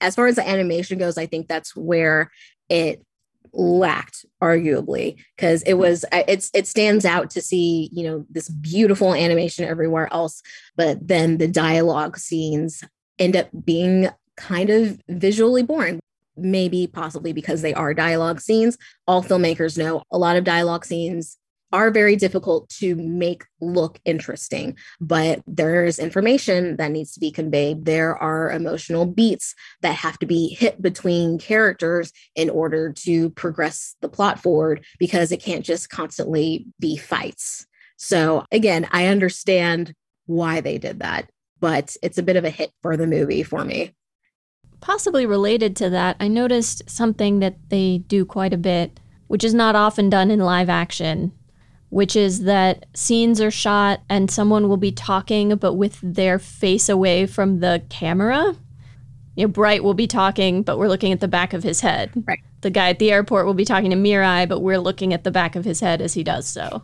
as 0.00 0.14
far 0.14 0.28
as 0.28 0.36
the 0.36 0.48
animation 0.48 0.98
goes, 0.98 1.18
I 1.18 1.26
think 1.26 1.46
that's 1.46 1.76
where 1.76 2.30
it 2.70 3.04
lacked 3.52 4.24
arguably 4.40 5.16
because 5.36 5.62
it 5.64 5.74
was 5.74 6.04
it's 6.12 6.50
it 6.54 6.68
stands 6.68 7.04
out 7.04 7.30
to 7.30 7.40
see 7.40 7.90
you 7.92 8.04
know 8.04 8.24
this 8.30 8.48
beautiful 8.48 9.12
animation 9.12 9.64
everywhere 9.64 10.08
else 10.12 10.40
but 10.76 10.96
then 11.08 11.38
the 11.38 11.48
dialogue 11.48 12.16
scenes 12.16 12.84
end 13.18 13.34
up 13.34 13.48
being 13.64 14.08
kind 14.36 14.70
of 14.70 15.00
visually 15.08 15.64
boring 15.64 15.98
maybe 16.36 16.86
possibly 16.86 17.32
because 17.32 17.62
they 17.62 17.74
are 17.74 17.94
dialogue 17.94 18.40
scenes 18.40 18.76
all 19.06 19.22
filmmakers 19.22 19.76
know 19.76 20.02
a 20.10 20.18
lot 20.18 20.36
of 20.36 20.44
dialogue 20.44 20.84
scenes 20.84 21.36
are 21.72 21.92
very 21.92 22.16
difficult 22.16 22.68
to 22.68 22.96
make 22.96 23.44
look 23.60 24.00
interesting 24.04 24.76
but 25.00 25.40
there's 25.46 25.98
information 25.98 26.76
that 26.76 26.90
needs 26.90 27.12
to 27.12 27.20
be 27.20 27.30
conveyed 27.30 27.84
there 27.84 28.16
are 28.16 28.50
emotional 28.50 29.06
beats 29.06 29.54
that 29.82 29.94
have 29.94 30.18
to 30.18 30.26
be 30.26 30.48
hit 30.48 30.80
between 30.82 31.38
characters 31.38 32.12
in 32.34 32.50
order 32.50 32.92
to 32.92 33.30
progress 33.30 33.96
the 34.00 34.08
plot 34.08 34.40
forward 34.40 34.84
because 34.98 35.32
it 35.32 35.42
can't 35.42 35.64
just 35.64 35.90
constantly 35.90 36.66
be 36.78 36.96
fights. 36.96 37.66
So, 37.96 38.44
again, 38.50 38.88
I 38.92 39.06
understand 39.06 39.94
why 40.26 40.60
they 40.60 40.78
did 40.78 41.00
that, 41.00 41.30
but 41.60 41.96
it's 42.02 42.18
a 42.18 42.22
bit 42.22 42.36
of 42.36 42.44
a 42.44 42.50
hit 42.50 42.72
for 42.82 42.96
the 42.96 43.06
movie 43.06 43.42
for 43.42 43.64
me. 43.64 43.94
Possibly 44.80 45.26
related 45.26 45.76
to 45.76 45.90
that, 45.90 46.16
I 46.18 46.28
noticed 46.28 46.88
something 46.88 47.40
that 47.40 47.56
they 47.68 47.98
do 47.98 48.24
quite 48.24 48.54
a 48.54 48.58
bit, 48.58 48.98
which 49.26 49.44
is 49.44 49.54
not 49.54 49.76
often 49.76 50.08
done 50.08 50.30
in 50.30 50.40
live 50.40 50.68
action, 50.68 51.32
which 51.90 52.16
is 52.16 52.44
that 52.44 52.86
scenes 52.94 53.40
are 53.40 53.50
shot 53.50 54.00
and 54.08 54.30
someone 54.30 54.68
will 54.68 54.76
be 54.76 54.92
talking 54.92 55.54
but 55.56 55.74
with 55.74 55.98
their 56.02 56.38
face 56.38 56.88
away 56.88 57.26
from 57.26 57.60
the 57.60 57.82
camera. 57.90 58.56
You 59.36 59.46
know, 59.46 59.52
Bright 59.52 59.84
will 59.84 59.94
be 59.94 60.06
talking, 60.06 60.62
but 60.62 60.78
we're 60.78 60.88
looking 60.88 61.12
at 61.12 61.20
the 61.20 61.28
back 61.28 61.52
of 61.52 61.62
his 61.62 61.80
head. 61.80 62.10
Right. 62.26 62.40
The 62.62 62.70
guy 62.70 62.90
at 62.90 62.98
the 62.98 63.12
airport 63.12 63.46
will 63.46 63.54
be 63.54 63.64
talking 63.64 63.90
to 63.90 63.96
Mirai, 63.96 64.48
but 64.48 64.60
we're 64.60 64.78
looking 64.78 65.14
at 65.14 65.24
the 65.24 65.30
back 65.30 65.56
of 65.56 65.64
his 65.64 65.80
head 65.80 66.00
as 66.00 66.14
he 66.14 66.22
does 66.22 66.46
so. 66.46 66.82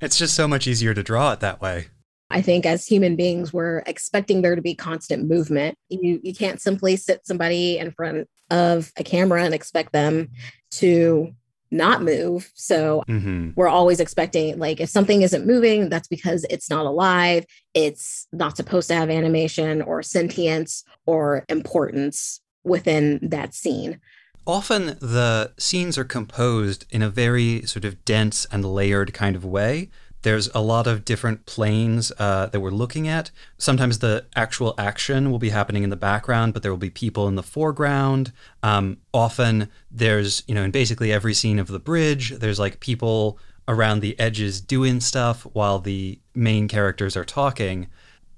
It's 0.00 0.18
just 0.18 0.34
so 0.34 0.46
much 0.46 0.66
easier 0.66 0.94
to 0.94 1.02
draw 1.02 1.32
it 1.32 1.40
that 1.40 1.60
way. 1.60 1.88
I 2.30 2.42
think 2.42 2.66
as 2.66 2.86
human 2.86 3.16
beings, 3.16 3.52
we're 3.52 3.82
expecting 3.86 4.42
there 4.42 4.54
to 4.54 4.62
be 4.62 4.74
constant 4.74 5.28
movement. 5.28 5.76
You 5.88 6.20
you 6.22 6.34
can't 6.34 6.60
simply 6.60 6.96
sit 6.96 7.26
somebody 7.26 7.78
in 7.78 7.90
front 7.92 8.28
of 8.50 8.92
a 8.96 9.04
camera 9.04 9.44
and 9.44 9.54
expect 9.54 9.92
them 9.92 10.30
to 10.72 11.34
not 11.70 12.02
move. 12.02 12.50
So 12.54 13.02
hmm 13.06 13.50
we're 13.56 13.68
always 13.68 14.00
expecting 14.00 14.58
like 14.58 14.80
if 14.80 14.88
something 14.88 15.22
isn't 15.22 15.46
moving 15.46 15.88
that's 15.88 16.08
because 16.08 16.44
it's 16.50 16.70
not 16.70 16.86
alive 16.86 17.44
it's 17.74 18.26
not 18.32 18.56
supposed 18.56 18.88
to 18.88 18.94
have 18.94 19.10
animation 19.10 19.82
or 19.82 20.02
sentience 20.02 20.84
or 21.06 21.44
importance 21.48 22.40
within 22.64 23.18
that 23.22 23.54
scene 23.54 24.00
Often 24.48 24.96
the 25.00 25.52
scenes 25.58 25.98
are 25.98 26.04
composed 26.04 26.86
in 26.88 27.02
a 27.02 27.10
very 27.10 27.66
sort 27.66 27.84
of 27.84 28.02
dense 28.06 28.46
and 28.50 28.64
layered 28.64 29.12
kind 29.12 29.36
of 29.36 29.44
way. 29.44 29.90
There's 30.22 30.48
a 30.54 30.60
lot 30.60 30.86
of 30.86 31.04
different 31.04 31.46
planes 31.46 32.12
uh, 32.18 32.46
that 32.46 32.60
we're 32.60 32.70
looking 32.70 33.06
at. 33.06 33.30
Sometimes 33.56 33.98
the 33.98 34.26
actual 34.34 34.74
action 34.76 35.30
will 35.30 35.38
be 35.38 35.50
happening 35.50 35.84
in 35.84 35.90
the 35.90 35.96
background, 35.96 36.54
but 36.54 36.62
there 36.62 36.72
will 36.72 36.78
be 36.78 36.90
people 36.90 37.28
in 37.28 37.36
the 37.36 37.42
foreground. 37.42 38.32
Um, 38.62 38.98
often 39.14 39.68
there's, 39.90 40.42
you 40.48 40.54
know, 40.54 40.64
in 40.64 40.70
basically 40.70 41.12
every 41.12 41.34
scene 41.34 41.58
of 41.58 41.68
the 41.68 41.78
bridge, 41.78 42.30
there's 42.30 42.58
like 42.58 42.80
people 42.80 43.38
around 43.68 44.00
the 44.00 44.18
edges 44.18 44.60
doing 44.60 44.98
stuff 44.98 45.42
while 45.52 45.78
the 45.78 46.18
main 46.34 46.68
characters 46.68 47.16
are 47.16 47.24
talking. 47.24 47.86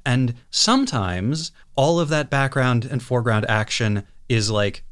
And 0.04 0.34
sometimes 0.50 1.52
all 1.76 2.00
of 2.00 2.08
that 2.08 2.30
background 2.30 2.84
and 2.84 3.02
foreground 3.02 3.46
action 3.48 4.04
is 4.28 4.50
like 4.50 4.82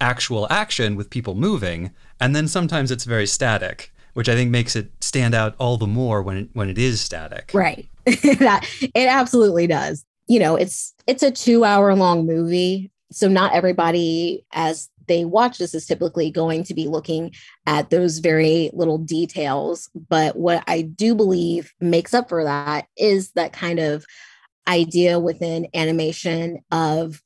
actual 0.00 0.46
action 0.50 0.96
with 0.96 1.08
people 1.08 1.34
moving, 1.34 1.92
and 2.20 2.34
then 2.34 2.48
sometimes 2.48 2.90
it's 2.90 3.04
very 3.04 3.26
static, 3.26 3.92
which 4.14 4.28
I 4.28 4.34
think 4.34 4.50
makes 4.50 4.74
it 4.74 4.90
stand 5.00 5.34
out 5.34 5.54
all 5.58 5.76
the 5.76 5.86
more 5.86 6.22
when 6.22 6.36
it, 6.36 6.48
when 6.54 6.68
it 6.68 6.78
is 6.78 7.00
static. 7.00 7.50
right. 7.52 7.88
That 8.06 8.68
it 8.80 9.08
absolutely 9.08 9.66
does. 9.66 10.04
You 10.26 10.40
know 10.40 10.56
it's 10.56 10.94
it's 11.06 11.22
a 11.22 11.30
two 11.30 11.64
hour 11.64 11.94
long 11.94 12.26
movie 12.26 12.90
so 13.12 13.28
not 13.28 13.54
everybody 13.54 14.44
as 14.52 14.88
they 15.06 15.24
watch 15.24 15.58
this 15.58 15.74
is 15.74 15.86
typically 15.86 16.30
going 16.30 16.64
to 16.64 16.74
be 16.74 16.88
looking 16.88 17.32
at 17.66 17.90
those 17.90 18.18
very 18.18 18.70
little 18.72 18.98
details. 18.98 19.88
But 20.08 20.36
what 20.36 20.64
i 20.66 20.82
do 20.82 21.14
believe 21.14 21.72
makes 21.80 22.14
up 22.14 22.28
for 22.28 22.44
that 22.44 22.86
is 22.96 23.30
that 23.32 23.52
kind 23.52 23.78
of 23.78 24.04
idea 24.66 25.20
within 25.20 25.68
animation 25.74 26.58
of 26.70 27.22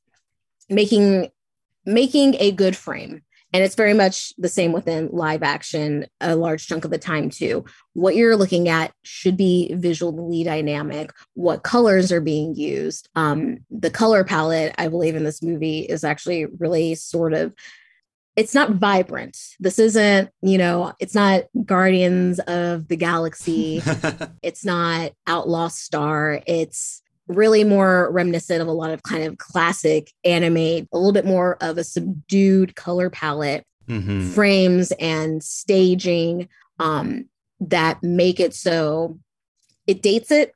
making 0.69 1.31
making 1.87 2.35
a 2.39 2.53
good 2.53 2.77
frame 2.77 3.23
And 3.53 3.65
it's 3.65 3.75
very 3.75 3.95
much 3.95 4.33
the 4.37 4.49
same 4.49 4.73
within 4.73 5.09
live 5.11 5.43
action, 5.43 6.07
a 6.21 6.37
large 6.37 6.67
chunk 6.67 6.85
of 6.85 6.91
the 6.91 6.99
time, 6.99 7.31
too. 7.31 7.65
What 7.95 8.15
you're 8.15 8.37
looking 8.37 8.69
at 8.69 8.93
should 9.03 9.37
be 9.37 9.73
visually 9.75 10.45
dynamic, 10.45 11.13
what 11.35 11.63
colors 11.63 12.13
are 12.13 12.21
being 12.21 12.55
used. 12.55 13.09
Um, 13.15 13.59
the 13.71 13.91
color 13.91 14.23
palette, 14.25 14.75
I 14.77 14.89
believe, 14.89 15.17
in 15.17 15.25
this 15.25 15.43
movie 15.43 15.81
is 15.81 16.05
actually 16.05 16.47
really 16.59 16.95
sort 16.95 17.33
of 17.33 17.55
it's 18.39 18.55
not 18.55 18.71
vibrant. 18.71 19.37
This 19.59 19.81
isn't, 19.81 20.31
you 20.43 20.59
know, 20.59 20.93
it's 21.01 21.15
not 21.17 21.47
Guardians 21.65 22.39
of 22.39 22.87
the 22.87 22.95
Galaxy. 22.95 23.83
it's 24.45 24.65
not 24.65 25.11
Outlaw 25.27 25.67
Star. 25.67 26.41
It's 26.47 27.03
really 27.29 27.63
more 27.63 28.11
reminiscent 28.11 28.61
of 28.61 28.69
a 28.69 28.73
lot 28.73 28.91
of 28.91 29.03
kind 29.03 29.25
of 29.25 29.39
classic 29.39 30.13
anime, 30.25 30.57
a 30.57 30.87
little 30.93 31.13
bit 31.13 31.27
more 31.27 31.57
of 31.61 31.79
a 31.79 31.85
subdued 31.85 32.75
color 32.75 33.11
palette, 33.11 33.65
mm-hmm. 33.89 34.29
frames 34.31 34.93
and 34.99 35.43
staging 35.43 36.49
um, 36.79 37.27
that 37.61 38.03
make 38.03 38.41
it 38.41 38.55
so 38.55 39.19
it 39.87 40.03
dates 40.03 40.31
it 40.31 40.53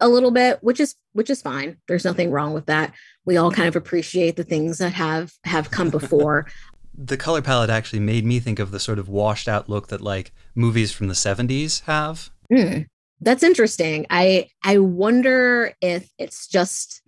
a 0.00 0.08
little 0.08 0.30
bit, 0.30 0.58
which 0.62 0.80
is 0.80 0.94
which 1.12 1.30
is 1.30 1.42
fine. 1.42 1.76
There's 1.88 2.04
nothing 2.04 2.30
wrong 2.30 2.54
with 2.54 2.66
that. 2.66 2.94
We 3.24 3.36
all 3.36 3.50
kind 3.50 3.68
of 3.68 3.76
appreciate 3.76 4.36
the 4.36 4.44
things 4.44 4.78
that 4.78 4.92
have 4.92 5.32
have 5.44 5.70
come 5.70 5.90
before. 6.00 6.46
the 6.94 7.16
color 7.16 7.40
palette 7.40 7.70
actually 7.70 8.00
made 8.00 8.24
me 8.24 8.40
think 8.40 8.58
of 8.58 8.70
the 8.70 8.80
sort 8.80 8.98
of 8.98 9.08
washed 9.08 9.48
out 9.48 9.68
look 9.68 9.88
that 9.88 10.00
like 10.00 10.32
movies 10.54 10.92
from 10.92 11.08
the 11.08 11.14
70s 11.14 11.82
have. 11.84 12.30
Mm, 12.52 12.86
that's 13.20 13.42
interesting. 13.42 14.06
I 14.10 14.48
I 14.64 14.78
wonder 14.78 15.72
if 15.80 16.08
it's 16.18 16.46
just 16.46 17.02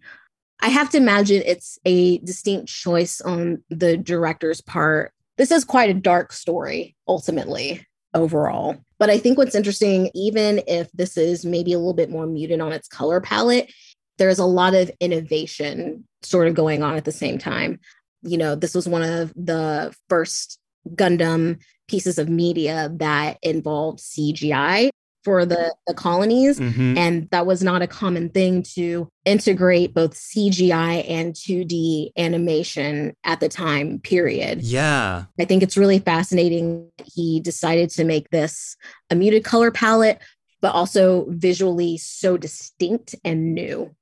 I 0.61 0.69
have 0.69 0.91
to 0.91 0.99
imagine 0.99 1.43
it's 1.45 1.79
a 1.85 2.19
distinct 2.19 2.69
choice 2.69 3.21
on 3.21 3.63
the 3.71 3.97
director's 3.97 4.61
part. 4.61 5.13
This 5.37 5.51
is 5.51 5.65
quite 5.65 5.91
a 5.91 5.95
dark 5.95 6.33
story 6.33 6.95
ultimately 7.09 7.87
overall. 8.15 8.77
But 8.99 9.11
I 9.11 9.19
think 9.19 9.39
what's 9.39 9.55
interesting 9.55 10.11
even 10.15 10.63
if 10.67 10.91
this 10.93 11.17
is 11.17 11.45
maybe 11.45 11.73
a 11.73 11.79
little 11.79 11.95
bit 11.95 12.11
more 12.11 12.27
muted 12.27 12.61
on 12.61 12.73
its 12.73 12.87
color 12.87 13.21
palette, 13.21 13.73
there's 14.19 14.39
a 14.39 14.45
lot 14.45 14.75
of 14.75 14.91
innovation 15.01 16.05
sort 16.23 16.47
of 16.47 16.55
going 16.55 16.83
on 16.83 16.97
at 16.97 17.05
the 17.05 17.13
same 17.13 17.39
time 17.39 17.81
you 18.23 18.39
know, 18.39 18.55
this 18.55 18.75
was 18.75 18.89
one 18.89 19.03
of 19.03 19.33
the 19.35 19.95
first 20.09 20.59
Gundam 20.91 21.61
pieces 21.89 22.19
of 22.19 22.29
media 22.29 22.91
that 22.97 23.39
involved 23.43 23.99
CGI 23.99 24.91
for 25.25 25.47
the, 25.47 25.75
the 25.87 25.95
colonies. 25.95 26.59
Mm-hmm. 26.59 26.99
And 26.99 27.31
that 27.31 27.47
was 27.47 27.63
not 27.63 27.83
a 27.83 27.87
common 27.87 28.29
thing 28.29 28.63
to 28.75 29.09
integrate 29.25 29.95
both 29.95 30.15
CGI 30.15 31.09
and 31.09 31.35
2D 31.35 32.11
animation 32.17 33.15
at 33.25 33.41
the 33.41 33.49
time, 33.49 34.01
period. 34.01 34.63
Yeah. 34.63 35.25
I 35.39 35.45
think 35.45 35.63
it's 35.63 35.77
really 35.77 35.99
fascinating. 35.99 36.91
He 37.05 37.41
decided 37.41 37.91
to 37.91 38.05
make 38.05 38.31
this 38.31 38.77
a 39.11 39.15
muted 39.15 39.45
color 39.45 39.71
palette, 39.71 40.21
but 40.61 40.75
also 40.75 41.27
visually 41.29 41.99
so 41.99 42.37
distinct 42.37 43.15
and 43.25 43.55
new. 43.55 43.95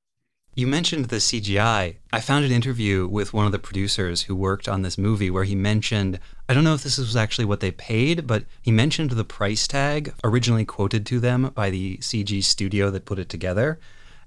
You 0.53 0.67
mentioned 0.67 1.05
the 1.05 1.17
CGI. 1.17 1.95
I 2.11 2.19
found 2.19 2.43
an 2.43 2.51
interview 2.51 3.07
with 3.07 3.33
one 3.33 3.45
of 3.45 3.53
the 3.53 3.59
producers 3.59 4.23
who 4.23 4.35
worked 4.35 4.67
on 4.67 4.81
this 4.81 4.97
movie 4.97 5.31
where 5.31 5.45
he 5.45 5.55
mentioned 5.55 6.19
I 6.49 6.53
don't 6.53 6.65
know 6.65 6.73
if 6.73 6.83
this 6.83 6.97
was 6.97 7.15
actually 7.15 7.45
what 7.45 7.61
they 7.61 7.71
paid, 7.71 8.27
but 8.27 8.43
he 8.61 8.71
mentioned 8.71 9.11
the 9.11 9.23
price 9.23 9.65
tag 9.65 10.13
originally 10.21 10.65
quoted 10.65 11.05
to 11.05 11.21
them 11.21 11.51
by 11.55 11.69
the 11.69 11.97
CG 11.99 12.43
studio 12.43 12.89
that 12.89 13.05
put 13.05 13.19
it 13.19 13.29
together. 13.29 13.79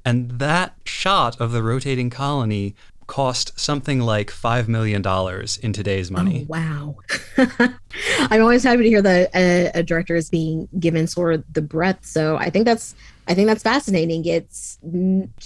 And 0.06 0.38
that 0.38 0.74
shot 0.87 1.38
of 1.38 1.52
the 1.52 1.62
rotating 1.62 2.08
colony 2.08 2.74
cost 3.06 3.58
something 3.60 4.00
like 4.00 4.30
$5 4.30 4.68
million 4.68 5.02
in 5.62 5.72
today's 5.74 6.10
oh, 6.10 6.14
money. 6.14 6.46
Oh, 6.50 6.96
wow. 7.37 7.68
I'm 8.30 8.40
always 8.40 8.64
happy 8.64 8.84
to 8.84 8.88
hear 8.88 9.02
that 9.02 9.30
a, 9.34 9.70
a, 9.74 9.82
director 9.82 10.16
is 10.16 10.30
being 10.30 10.68
given 10.78 11.06
sort 11.06 11.34
of 11.34 11.44
the 11.52 11.60
breadth. 11.60 12.06
So 12.06 12.37
I 12.37 12.48
think 12.48 12.64
that's 12.64 12.94
I 13.26 13.34
think 13.34 13.48
that's 13.48 13.62
fascinating. 13.62 14.24
It's 14.24 14.78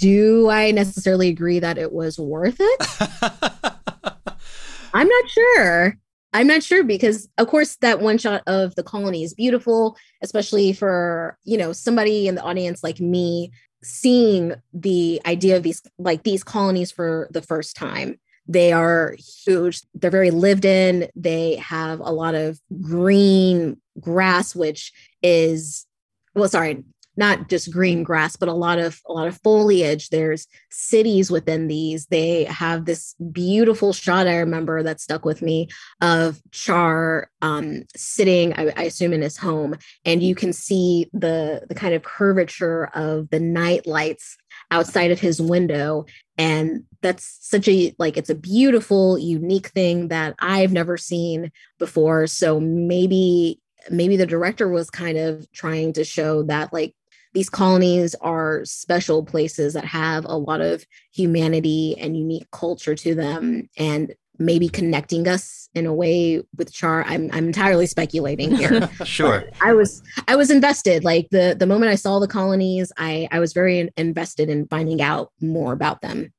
do 0.01 0.51
I 0.51 0.71
necessarily 0.71 1.29
agree 1.29 1.59
that 1.59 1.79
it 1.79 1.93
was 1.93 2.19
worth 2.19 2.57
it? 2.59 2.87
I'm 4.95 5.09
not 5.09 5.29
sure. 5.29 5.99
I'm 6.33 6.47
not 6.47 6.63
sure 6.63 6.85
because 6.85 7.29
of 7.39 7.47
course 7.49 7.77
that 7.77 8.01
one 8.01 8.19
shot 8.19 8.43
of 8.47 8.75
the 8.75 8.83
colony 8.83 9.23
is 9.25 9.33
beautiful, 9.35 9.97
especially 10.23 10.73
for, 10.73 11.39
you 11.45 11.57
know, 11.57 11.73
somebody 11.73 12.29
in 12.29 12.35
the 12.35 12.43
audience 12.43 12.83
like 12.83 13.01
me 13.01 13.51
seeing 13.83 14.55
the 14.75 15.21
idea 15.25 15.57
of 15.57 15.63
these 15.63 15.83
like 15.99 16.25
these 16.25 16.43
colonies 16.43 16.91
for 16.91 17.29
the 17.31 17.43
first 17.43 17.77
time 17.77 18.19
they 18.49 18.73
are 18.73 19.15
huge 19.45 19.83
they're 19.95 20.11
very 20.11 20.31
lived 20.31 20.65
in 20.65 21.09
they 21.15 21.55
have 21.57 22.01
a 22.01 22.11
lot 22.11 22.35
of 22.35 22.59
green 22.81 23.77
grass 24.01 24.57
which 24.57 24.93
is 25.23 25.87
well 26.35 26.49
sorry 26.49 26.83
not 27.19 27.49
just 27.49 27.73
green 27.73 28.03
grass 28.03 28.37
but 28.37 28.49
a 28.49 28.55
lot 28.55 28.79
of 28.79 29.01
a 29.07 29.13
lot 29.13 29.27
of 29.27 29.39
foliage. 29.43 30.09
There's 30.09 30.47
cities 30.71 31.31
within 31.31 31.67
these. 31.67 32.07
They 32.07 32.45
have 32.45 32.85
this 32.85 33.15
beautiful 33.33 33.93
shot 33.93 34.29
i 34.29 34.37
remember 34.37 34.83
that 34.83 35.01
stuck 35.01 35.25
with 35.25 35.43
me 35.43 35.69
of 36.01 36.41
char 36.53 37.31
um, 37.43 37.83
sitting 37.97 38.53
I, 38.55 38.73
I, 38.77 38.83
assume 38.85 39.13
in 39.13 39.23
his 39.23 39.37
home. 39.37 39.77
And 40.05 40.23
you 40.23 40.35
can 40.35 40.53
see 40.53 41.11
the 41.13 41.67
the 41.69 41.75
kind 41.75 41.95
of 41.95 42.03
curvature 42.03 42.91
of 42.95 43.31
the 43.31 43.41
night 43.41 43.87
lights 43.87 44.37
outside 44.71 45.11
of 45.11 45.21
his 45.21 45.41
window. 45.41 46.07
And 46.37 46.85
that's 47.03 47.39
such 47.41 47.69
a 47.69 47.95
like 47.99 48.17
it's 48.17 48.31
a 48.31 48.35
beautiful 48.35 49.19
unique 49.19 49.69
thing 49.69 50.09
that 50.09 50.35
i've 50.39 50.73
never 50.73 50.97
seen 50.97 51.51
before. 51.79 52.27
So 52.27 52.61
maybe 52.61 53.61
maybe 53.91 54.17
the 54.17 54.27
director 54.27 54.69
was 54.69 54.91
kind 54.91 55.19
of 55.19 55.51
trying 55.53 55.93
to 55.95 56.05
show 56.05 56.43
that 56.45 56.73
like 56.73 56.95
these 57.35 57.51
colonies 57.51 58.15
are 58.21 58.65
special 58.65 59.25
places 59.25 59.75
that 59.75 59.85
have 59.85 60.25
a 60.25 60.37
lot 60.37 60.61
of 60.61 60.85
humanity 61.13 61.97
and 61.99 62.17
unique 62.17 62.51
culture 62.51 62.95
to 62.95 63.15
them 63.15 63.69
and 63.77 64.15
maybe 64.39 64.69
connecting 64.69 65.27
us 65.27 65.69
in 65.75 65.85
a 65.85 65.93
way 65.93 66.43
with 66.57 66.73
char. 66.73 67.05
I'm 67.05 67.29
i'm 67.33 67.47
entirely 67.49 67.87
speculating 67.87 68.55
here. 68.55 68.89
Sure. 69.05 69.45
I 69.61 69.73
was 69.73 70.03
i 70.27 70.37
was 70.37 70.51
invested. 70.51 71.05
Like 71.05 71.29
the 71.31 71.57
the 71.59 71.67
moment 71.67 71.91
i 71.91 71.97
saw 71.97 72.19
the 72.19 72.29
colonies 72.29 72.93
i 72.97 73.29
i 73.33 73.41
was 73.41 73.53
very 73.53 73.89
invested 73.97 74.49
in 74.49 74.67
finding 74.69 75.03
out 75.03 75.33
more 75.41 75.73
about 75.73 76.01
them. 76.01 76.33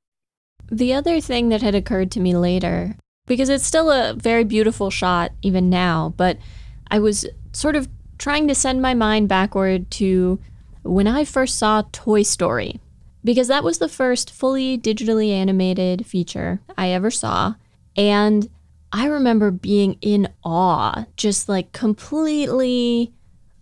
The 0.72 0.94
other 0.94 1.20
thing 1.20 1.50
that 1.50 1.62
had 1.62 1.76
occurred 1.76 2.12
to 2.12 2.20
me 2.20 2.36
later 2.36 2.96
because 3.30 3.50
it's 3.50 3.66
still 3.66 3.92
a 3.92 4.14
very 4.16 4.44
beautiful 4.44 4.90
shot 4.90 5.32
even 5.42 5.70
now 5.70 6.14
but 6.18 6.38
i 6.90 7.00
was 7.00 7.26
sort 7.54 7.76
of 7.76 7.88
trying 8.18 8.48
to 8.48 8.56
send 8.56 8.82
my 8.82 8.94
mind 8.94 9.30
backward 9.30 9.90
to 9.92 10.40
when 10.90 11.08
I 11.08 11.24
first 11.24 11.58
saw 11.58 11.84
Toy 11.92 12.24
Story, 12.24 12.80
because 13.24 13.48
that 13.48 13.64
was 13.64 13.78
the 13.78 13.90
first 13.90 14.32
fully 14.32 14.78
digitally 14.78 15.32
animated 15.32 16.06
feature 16.06 16.62
I 16.78 16.90
ever 16.90 17.12
saw. 17.12 17.56
And 17.96 18.50
I 18.92 19.08
remember 19.08 19.52
being 19.52 19.98
in 20.02 20.30
awe, 20.44 21.06
just 21.16 21.48
like 21.48 21.72
completely 21.74 23.14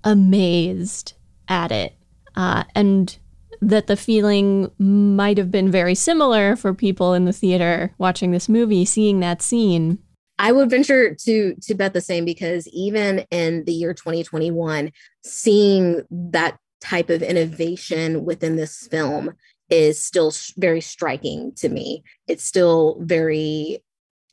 amazed 0.04 1.14
at 1.50 1.72
it. 1.72 1.96
Uh, 2.36 2.64
and 2.76 3.18
that 3.62 3.88
the 3.88 3.98
feeling 3.98 4.72
might 4.78 5.38
have 5.38 5.50
been 5.50 5.72
very 5.72 5.96
similar 5.96 6.56
for 6.56 6.74
people 6.74 7.14
in 7.14 7.26
the 7.26 7.34
theater 7.34 7.92
watching 7.98 8.32
this 8.32 8.48
movie, 8.48 8.86
seeing 8.86 9.20
that 9.20 9.42
scene. 9.42 9.98
I 10.40 10.52
would 10.52 10.70
venture 10.70 11.16
to 11.16 11.56
to 11.56 11.74
bet 11.74 11.94
the 11.94 12.02
same 12.02 12.24
because 12.24 12.68
even 12.68 13.26
in 13.32 13.64
the 13.66 13.74
year 13.74 13.96
2021, 13.96 14.92
seeing 15.24 16.04
that 16.12 16.60
type 16.82 17.10
of 17.10 17.22
innovation 17.22 18.26
within 18.26 18.56
this 18.56 18.88
film 18.88 19.34
is 19.70 20.02
still 20.02 20.32
very 20.58 20.82
striking 20.82 21.52
to 21.56 21.70
me. 21.70 22.04
It's 22.28 22.44
still 22.44 22.98
very 23.02 23.84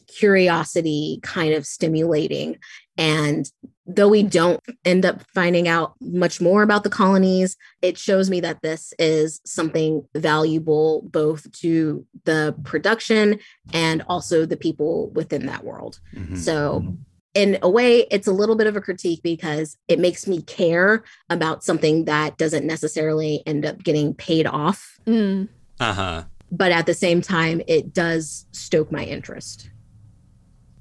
curiosity 0.06 1.18
kind 1.22 1.54
of 1.54 1.66
stimulating. 1.66 2.58
And 2.96 3.50
though 3.86 4.08
we 4.08 4.22
don't 4.22 4.60
end 4.84 5.04
up 5.04 5.22
finding 5.34 5.66
out 5.66 5.94
much 6.00 6.40
more 6.40 6.62
about 6.62 6.84
the 6.84 6.90
colonies, 6.90 7.56
it 7.82 7.98
shows 7.98 8.30
me 8.30 8.40
that 8.40 8.62
this 8.62 8.94
is 8.98 9.40
something 9.44 10.06
valuable 10.14 11.02
both 11.10 11.50
to 11.60 12.06
the 12.24 12.54
production 12.64 13.40
and 13.72 14.02
also 14.08 14.46
the 14.46 14.56
people 14.56 15.10
within 15.10 15.46
that 15.46 15.64
world. 15.64 15.98
Mm-hmm. 16.14 16.36
So 16.36 16.80
mm-hmm 16.80 16.94
in 17.34 17.58
a 17.62 17.68
way, 17.68 18.06
it's 18.10 18.28
a 18.28 18.32
little 18.32 18.54
bit 18.54 18.68
of 18.68 18.76
a 18.76 18.80
critique 18.80 19.20
because 19.22 19.76
it 19.88 19.98
makes 19.98 20.26
me 20.26 20.40
care 20.42 21.02
about 21.28 21.64
something 21.64 22.04
that 22.04 22.38
doesn't 22.38 22.64
necessarily 22.64 23.42
end 23.44 23.66
up 23.66 23.82
getting 23.82 24.14
paid 24.14 24.46
off. 24.46 24.98
Mm. 25.06 25.48
Uh 25.80 25.92
huh. 25.92 26.24
But 26.52 26.70
at 26.70 26.86
the 26.86 26.94
same 26.94 27.20
time, 27.20 27.60
it 27.66 27.92
does 27.92 28.46
stoke 28.52 28.92
my 28.92 29.04
interest. 29.04 29.70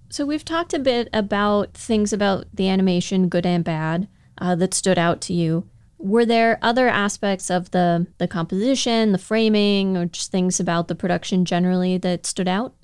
So, 0.10 0.28
we've 0.28 0.46
talked 0.46 0.76
a 0.76 0.80
bit 0.80 1.10
about 1.12 1.74
things 1.74 2.13
about 2.13 2.46
the 2.54 2.70
animation, 2.70 3.30
good 3.30 3.48
and 3.48 3.63
bad, 3.63 4.08
uh, 4.38 4.54
that 4.56 4.76
stood 4.76 5.00
out 5.00 5.22
to 5.22 5.34
you. 5.34 5.68
Were 5.98 6.26
there 6.26 6.60
other 6.62 6.88
aspects 6.88 7.50
of 7.50 7.72
the, 7.72 8.06
the 8.20 8.28
composition, 8.28 9.12
the 9.12 9.18
framing, 9.18 9.98
or 9.98 10.06
just 10.06 10.32
things 10.32 10.60
about 10.60 10.88
the 10.88 10.96
production 10.96 11.46
generally 11.46 11.98
that 11.98 12.28
stood 12.28 12.48
out? 12.48 12.76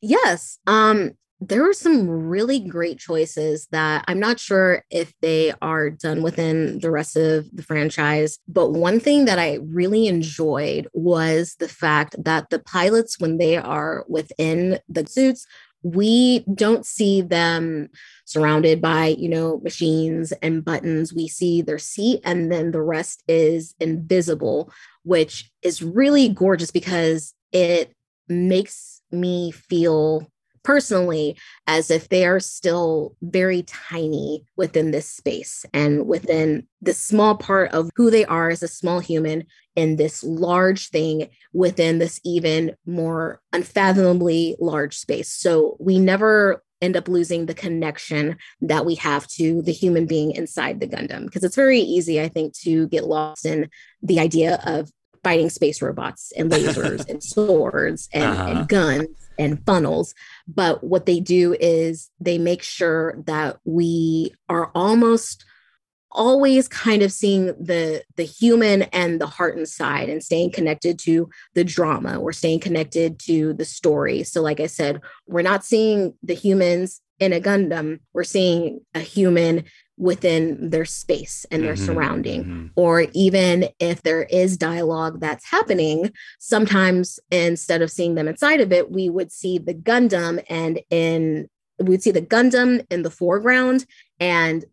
Yes. 0.00 0.58
Um, 0.66 1.12
there 1.40 1.62
were 1.62 1.72
some 1.72 2.08
really 2.08 2.60
great 2.60 2.98
choices 2.98 3.66
that 3.70 4.04
I'm 4.06 4.20
not 4.20 4.38
sure 4.38 4.84
if 4.90 5.14
they 5.22 5.52
are 5.62 5.88
done 5.88 6.22
within 6.22 6.80
the 6.80 6.90
rest 6.90 7.16
of 7.16 7.48
the 7.50 7.62
franchise. 7.62 8.38
But 8.46 8.72
one 8.72 9.00
thing 9.00 9.24
that 9.24 9.38
I 9.38 9.58
really 9.62 10.06
enjoyed 10.06 10.86
was 10.92 11.56
the 11.58 11.68
fact 11.68 12.14
that 12.22 12.50
the 12.50 12.58
pilots, 12.58 13.18
when 13.18 13.38
they 13.38 13.56
are 13.56 14.04
within 14.06 14.80
the 14.88 15.06
suits, 15.06 15.46
we 15.82 16.40
don't 16.54 16.84
see 16.84 17.22
them 17.22 17.88
surrounded 18.26 18.82
by 18.82 19.06
you 19.06 19.30
know 19.30 19.60
machines 19.64 20.30
and 20.42 20.62
buttons 20.62 21.14
we 21.14 21.26
see 21.26 21.62
their 21.62 21.78
seat 21.78 22.20
and 22.22 22.52
then 22.52 22.70
the 22.70 22.82
rest 22.82 23.22
is 23.26 23.74
invisible 23.80 24.70
which 25.04 25.50
is 25.62 25.82
really 25.82 26.28
gorgeous 26.28 26.70
because 26.70 27.32
it 27.50 27.94
makes 28.28 29.00
me 29.10 29.50
feel 29.50 30.30
personally 30.62 31.36
as 31.66 31.90
if 31.90 32.08
they 32.08 32.26
are 32.26 32.40
still 32.40 33.16
very 33.22 33.62
tiny 33.62 34.44
within 34.56 34.90
this 34.90 35.08
space 35.08 35.64
and 35.72 36.06
within 36.06 36.66
this 36.80 36.98
small 36.98 37.36
part 37.36 37.70
of 37.72 37.90
who 37.96 38.10
they 38.10 38.24
are 38.24 38.50
as 38.50 38.62
a 38.62 38.68
small 38.68 39.00
human 39.00 39.44
in 39.76 39.96
this 39.96 40.22
large 40.22 40.88
thing 40.88 41.28
within 41.52 41.98
this 41.98 42.20
even 42.24 42.74
more 42.86 43.40
unfathomably 43.52 44.56
large 44.58 44.96
space. 44.96 45.32
So 45.32 45.76
we 45.78 45.98
never 45.98 46.62
end 46.82 46.96
up 46.96 47.08
losing 47.08 47.46
the 47.46 47.54
connection 47.54 48.36
that 48.62 48.86
we 48.86 48.94
have 48.96 49.26
to 49.28 49.62
the 49.62 49.72
human 49.72 50.06
being 50.06 50.32
inside 50.32 50.80
the 50.80 50.88
Gundam 50.88 51.26
because 51.26 51.44
it's 51.44 51.56
very 51.56 51.80
easy 51.80 52.20
I 52.20 52.28
think 52.28 52.54
to 52.60 52.88
get 52.88 53.04
lost 53.04 53.44
in 53.44 53.68
the 54.02 54.18
idea 54.18 54.62
of 54.64 54.90
fighting 55.22 55.50
space 55.50 55.82
robots 55.82 56.32
and 56.36 56.50
lasers 56.50 57.08
and 57.08 57.22
swords 57.22 58.08
and, 58.12 58.24
uh-huh. 58.24 58.48
and 58.48 58.68
guns 58.68 59.08
and 59.40 59.64
funnels. 59.66 60.14
But 60.46 60.84
what 60.84 61.06
they 61.06 61.18
do 61.18 61.56
is 61.58 62.10
they 62.20 62.38
make 62.38 62.62
sure 62.62 63.20
that 63.26 63.58
we 63.64 64.34
are 64.48 64.70
almost 64.74 65.44
always 66.12 66.66
kind 66.68 67.02
of 67.02 67.12
seeing 67.12 67.46
the 67.46 68.02
the 68.16 68.24
human 68.24 68.82
and 68.82 69.20
the 69.20 69.26
heart 69.26 69.56
inside 69.56 70.08
and 70.08 70.22
staying 70.22 70.50
connected 70.50 70.98
to 70.98 71.28
the 71.54 71.62
drama 71.62 72.18
or 72.18 72.32
staying 72.32 72.58
connected 72.58 73.18
to 73.20 73.52
the 73.54 73.64
story 73.64 74.24
so 74.24 74.42
like 74.42 74.58
i 74.58 74.66
said 74.66 75.00
we're 75.28 75.40
not 75.40 75.64
seeing 75.64 76.12
the 76.24 76.34
humans 76.34 77.00
in 77.20 77.32
a 77.32 77.40
gundam 77.40 78.00
we're 78.12 78.24
seeing 78.24 78.80
a 78.92 78.98
human 78.98 79.62
within 80.00 80.70
their 80.70 80.86
space 80.86 81.44
and 81.50 81.62
their 81.62 81.74
mm-hmm, 81.74 81.84
surrounding 81.84 82.42
mm-hmm. 82.42 82.66
or 82.74 83.06
even 83.12 83.68
if 83.78 84.02
there 84.02 84.22
is 84.24 84.56
dialogue 84.56 85.20
that's 85.20 85.44
happening 85.44 86.10
sometimes 86.38 87.20
instead 87.30 87.82
of 87.82 87.90
seeing 87.90 88.14
them 88.14 88.26
inside 88.26 88.60
of 88.60 88.72
it 88.72 88.90
we 88.90 89.10
would 89.10 89.30
see 89.30 89.58
the 89.58 89.74
gundam 89.74 90.42
and 90.48 90.80
in 90.88 91.48
we'd 91.78 92.02
see 92.02 92.10
the 92.10 92.22
gundam 92.22 92.84
in 92.90 93.02
the 93.02 93.10
foreground 93.10 93.84
and 94.18 94.64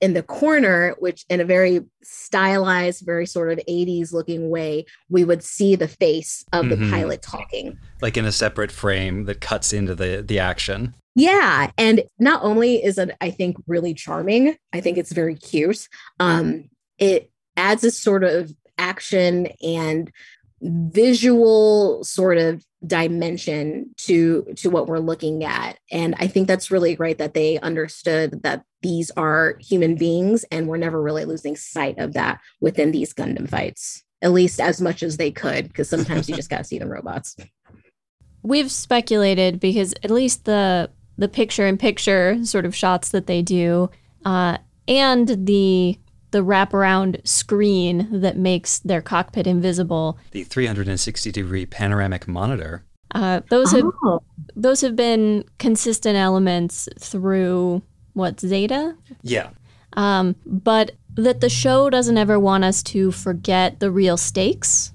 in 0.00 0.12
the 0.12 0.22
corner, 0.22 0.94
which 0.98 1.24
in 1.28 1.40
a 1.40 1.44
very 1.44 1.80
stylized, 2.02 3.04
very 3.04 3.26
sort 3.26 3.50
of 3.50 3.58
80s 3.68 4.12
looking 4.12 4.48
way, 4.48 4.86
we 5.08 5.24
would 5.24 5.42
see 5.42 5.74
the 5.74 5.88
face 5.88 6.44
of 6.52 6.66
mm-hmm. 6.66 6.84
the 6.84 6.90
pilot 6.90 7.22
talking. 7.22 7.76
Like 8.00 8.16
in 8.16 8.24
a 8.24 8.32
separate 8.32 8.70
frame 8.70 9.24
that 9.24 9.40
cuts 9.40 9.72
into 9.72 9.94
the 9.94 10.22
the 10.24 10.38
action. 10.38 10.94
Yeah. 11.18 11.72
And 11.76 12.04
not 12.20 12.44
only 12.44 12.76
is 12.82 12.96
it, 12.96 13.16
I 13.20 13.30
think, 13.30 13.56
really 13.66 13.92
charming, 13.92 14.56
I 14.72 14.80
think 14.80 14.98
it's 14.98 15.12
very 15.12 15.34
cute. 15.34 15.88
Um, 16.20 16.70
it 16.96 17.32
adds 17.56 17.82
a 17.82 17.90
sort 17.90 18.22
of 18.22 18.54
action 18.78 19.48
and 19.60 20.12
visual 20.62 22.04
sort 22.04 22.38
of 22.38 22.64
dimension 22.86 23.92
to 23.96 24.46
to 24.56 24.70
what 24.70 24.86
we're 24.86 25.00
looking 25.00 25.42
at 25.42 25.78
and 25.90 26.14
i 26.18 26.28
think 26.28 26.46
that's 26.46 26.70
really 26.70 26.94
great 26.94 27.18
that 27.18 27.34
they 27.34 27.58
understood 27.58 28.40
that 28.44 28.62
these 28.82 29.10
are 29.12 29.56
human 29.60 29.96
beings 29.96 30.44
and 30.52 30.68
we're 30.68 30.76
never 30.76 31.02
really 31.02 31.24
losing 31.24 31.56
sight 31.56 31.98
of 31.98 32.12
that 32.12 32.40
within 32.60 32.92
these 32.92 33.12
gundam 33.12 33.48
fights 33.48 34.04
at 34.22 34.32
least 34.32 34.60
as 34.60 34.80
much 34.80 35.02
as 35.02 35.16
they 35.16 35.30
could 35.30 35.66
because 35.66 35.88
sometimes 35.88 36.28
you 36.28 36.36
just 36.36 36.50
got 36.50 36.58
to 36.58 36.64
see 36.64 36.78
the 36.78 36.86
robots 36.86 37.36
we've 38.42 38.70
speculated 38.70 39.58
because 39.58 39.92
at 40.04 40.10
least 40.10 40.44
the 40.44 40.88
the 41.18 41.28
picture 41.28 41.66
in 41.66 41.76
picture 41.76 42.42
sort 42.44 42.64
of 42.64 42.74
shots 42.74 43.10
that 43.10 43.26
they 43.26 43.42
do 43.42 43.90
uh, 44.24 44.58
and 44.86 45.46
the 45.46 45.98
the 46.30 46.44
wraparound 46.44 47.26
screen 47.26 48.20
that 48.20 48.36
makes 48.36 48.80
their 48.80 49.00
cockpit 49.00 49.46
invisible. 49.46 50.18
The 50.32 50.44
360 50.44 51.32
degree 51.32 51.66
panoramic 51.66 52.28
monitor. 52.28 52.84
Uh, 53.14 53.40
those 53.48 53.72
have 53.72 53.86
oh. 54.04 54.22
those 54.54 54.82
have 54.82 54.94
been 54.94 55.44
consistent 55.58 56.16
elements 56.16 56.88
through 56.98 57.82
what 58.12 58.40
Zeta. 58.40 58.94
Yeah. 59.22 59.50
Um, 59.94 60.36
but 60.44 60.92
that 61.14 61.40
the 61.40 61.48
show 61.48 61.88
doesn't 61.88 62.18
ever 62.18 62.38
want 62.38 62.64
us 62.64 62.82
to 62.84 63.10
forget 63.10 63.80
the 63.80 63.90
real 63.90 64.18
stakes, 64.18 64.92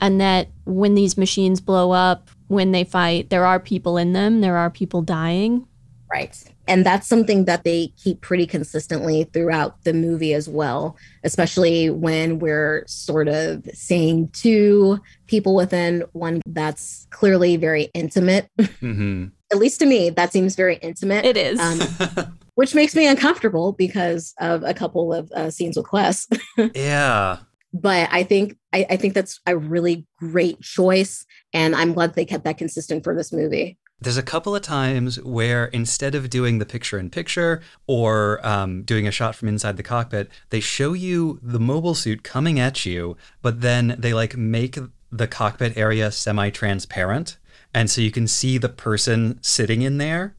and 0.00 0.18
that 0.20 0.48
when 0.64 0.94
these 0.94 1.18
machines 1.18 1.60
blow 1.60 1.90
up, 1.90 2.30
when 2.48 2.72
they 2.72 2.84
fight, 2.84 3.30
there 3.30 3.44
are 3.44 3.60
people 3.60 3.96
in 3.96 4.12
them, 4.12 4.40
there 4.40 4.56
are 4.56 4.70
people 4.70 5.02
dying. 5.02 5.66
Right. 6.10 6.44
And 6.68 6.86
that's 6.86 7.06
something 7.06 7.44
that 7.46 7.64
they 7.64 7.88
keep 8.02 8.20
pretty 8.20 8.46
consistently 8.46 9.24
throughout 9.24 9.82
the 9.84 9.92
movie 9.92 10.32
as 10.32 10.48
well, 10.48 10.96
especially 11.24 11.90
when 11.90 12.38
we're 12.38 12.84
sort 12.86 13.28
of 13.28 13.68
seeing 13.74 14.28
two 14.28 15.00
people 15.26 15.54
within 15.54 16.04
one 16.12 16.40
that's 16.46 17.06
clearly 17.10 17.56
very 17.56 17.84
intimate. 17.94 18.48
Mm-hmm. 18.58 19.26
At 19.52 19.58
least 19.58 19.80
to 19.80 19.86
me, 19.86 20.10
that 20.10 20.32
seems 20.32 20.56
very 20.56 20.76
intimate. 20.76 21.24
It 21.24 21.36
is. 21.36 21.60
Um, 21.60 22.38
which 22.54 22.74
makes 22.74 22.94
me 22.94 23.06
uncomfortable 23.06 23.72
because 23.72 24.34
of 24.40 24.62
a 24.62 24.72
couple 24.72 25.12
of 25.12 25.30
uh, 25.32 25.50
scenes 25.50 25.76
with 25.76 25.86
Quess. 25.86 26.28
yeah 26.74 27.38
but 27.74 28.08
I 28.12 28.22
think 28.22 28.56
I, 28.72 28.86
I, 28.88 28.96
think 28.96 29.14
that's 29.14 29.40
a 29.46 29.56
really 29.56 30.06
great 30.18 30.60
choice, 30.60 31.26
and 31.54 31.74
I'm 31.74 31.94
glad 31.94 32.14
they 32.14 32.24
kept 32.24 32.44
that 32.44 32.58
consistent 32.58 33.04
for 33.04 33.14
this 33.14 33.32
movie. 33.32 33.78
There's 34.00 34.16
a 34.18 34.22
couple 34.22 34.54
of 34.54 34.60
times 34.60 35.22
where 35.22 35.66
instead 35.66 36.14
of 36.14 36.28
doing 36.28 36.58
the 36.58 36.66
picture 36.66 36.98
in 36.98 37.08
picture 37.08 37.62
or 37.86 38.44
um, 38.46 38.82
doing 38.82 39.06
a 39.06 39.12
shot 39.12 39.36
from 39.36 39.48
inside 39.48 39.76
the 39.76 39.82
cockpit, 39.84 40.28
they 40.50 40.60
show 40.60 40.92
you 40.92 41.38
the 41.40 41.60
mobile 41.60 41.94
suit 41.94 42.24
coming 42.24 42.58
at 42.58 42.84
you, 42.84 43.16
but 43.40 43.60
then 43.60 43.94
they 43.96 44.12
like 44.12 44.36
make 44.36 44.76
the 45.10 45.28
cockpit 45.28 45.76
area 45.76 46.10
semi 46.10 46.50
transparent. 46.50 47.38
And 47.72 47.88
so 47.88 48.00
you 48.00 48.10
can 48.10 48.26
see 48.26 48.58
the 48.58 48.68
person 48.68 49.38
sitting 49.42 49.82
in 49.82 49.98
there. 49.98 50.36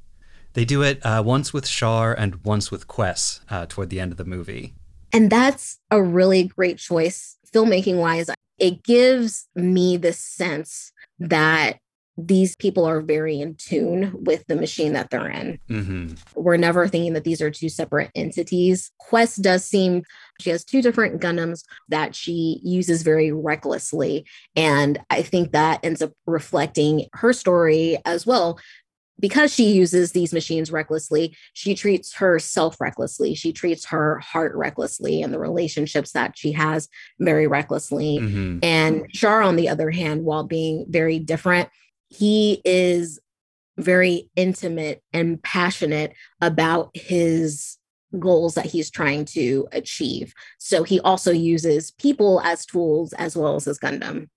They 0.54 0.66
do 0.66 0.84
it 0.84 1.06
uh, 1.06 1.24
once 1.26 1.54
with 1.54 1.68
Char 1.68 2.14
and 2.14 2.44
once 2.46 2.72
with 2.72 2.88
Quess 2.88 3.42
uh, 3.50 3.66
toward 3.68 3.90
the 3.90 4.00
end 4.00 4.12
of 4.12 4.18
the 4.18 4.26
movie. 4.26 4.74
And 5.12 5.30
that's 5.30 5.80
a 5.92 6.02
really 6.02 6.44
great 6.44 6.78
choice, 6.78 7.38
filmmaking 7.54 7.98
wise. 7.98 8.30
It 8.58 8.84
gives 8.84 9.48
me 9.56 9.98
the 9.98 10.14
sense 10.14 10.94
that 11.20 11.80
these 12.18 12.56
people 12.56 12.86
are 12.86 13.02
very 13.02 13.42
in 13.42 13.56
tune 13.56 14.12
with 14.24 14.46
the 14.48 14.56
machine 14.56 14.94
that 14.94 15.10
they're 15.10 15.30
in. 15.30 15.60
Mm-hmm. 15.70 16.14
We're 16.36 16.56
never 16.58 16.88
thinking 16.88 17.14
that 17.14 17.26
these 17.26 17.42
are 17.42 17.52
two 17.52 17.68
separate 17.68 18.10
entities. 18.16 18.92
Quess 19.00 19.36
does 19.36 19.66
seem 19.66 20.04
she 20.40 20.50
has 20.50 20.64
two 20.64 20.82
different 20.82 21.22
Gundams 21.22 21.64
that 21.90 22.16
she 22.16 22.62
uses 22.64 23.04
very 23.04 23.32
recklessly. 23.32 24.26
And 24.56 25.00
I 25.10 25.24
think 25.24 25.52
that 25.52 25.82
ends 25.84 26.02
up 26.02 26.14
reflecting 26.26 27.08
her 27.14 27.34
story 27.34 27.98
as 28.06 28.26
well. 28.26 28.60
Because 29.20 29.54
she 29.54 29.72
uses 29.72 30.12
these 30.12 30.34
machines 30.34 30.72
recklessly, 30.72 31.38
she 31.54 31.74
treats 31.74 32.16
herself 32.16 32.82
recklessly. 32.82 33.34
She 33.34 33.54
treats 33.54 33.86
her 33.86 34.20
heart 34.20 34.54
recklessly 34.56 35.22
and 35.22 35.34
the 35.34 35.40
relationships 35.40 36.12
that 36.12 36.38
she 36.38 36.52
has 36.52 36.90
very 37.20 37.48
recklessly. 37.48 38.20
Mm-hmm. 38.20 38.60
And 38.62 39.10
Char, 39.12 39.42
on 39.42 39.56
the 39.56 39.70
other 39.70 39.90
hand, 39.90 40.26
while 40.26 40.44
being 40.44 40.86
very 40.90 41.20
different, 41.20 41.70
he 42.10 42.62
is 42.66 43.20
very 43.78 44.30
intimate 44.36 45.02
and 45.14 45.42
passionate 45.44 46.14
about 46.42 46.92
his 46.94 47.78
goals 48.20 48.56
that 48.56 48.66
he's 48.66 48.90
trying 48.90 49.26
to 49.26 49.68
achieve. 49.72 50.34
So 50.58 50.84
he 50.84 51.00
also 51.02 51.32
uses 51.32 51.92
people 51.92 52.42
as 52.42 52.66
tools 52.66 53.14
as 53.14 53.36
well 53.36 53.56
as 53.56 53.66
his 53.66 53.80
Gundam. 53.80 54.28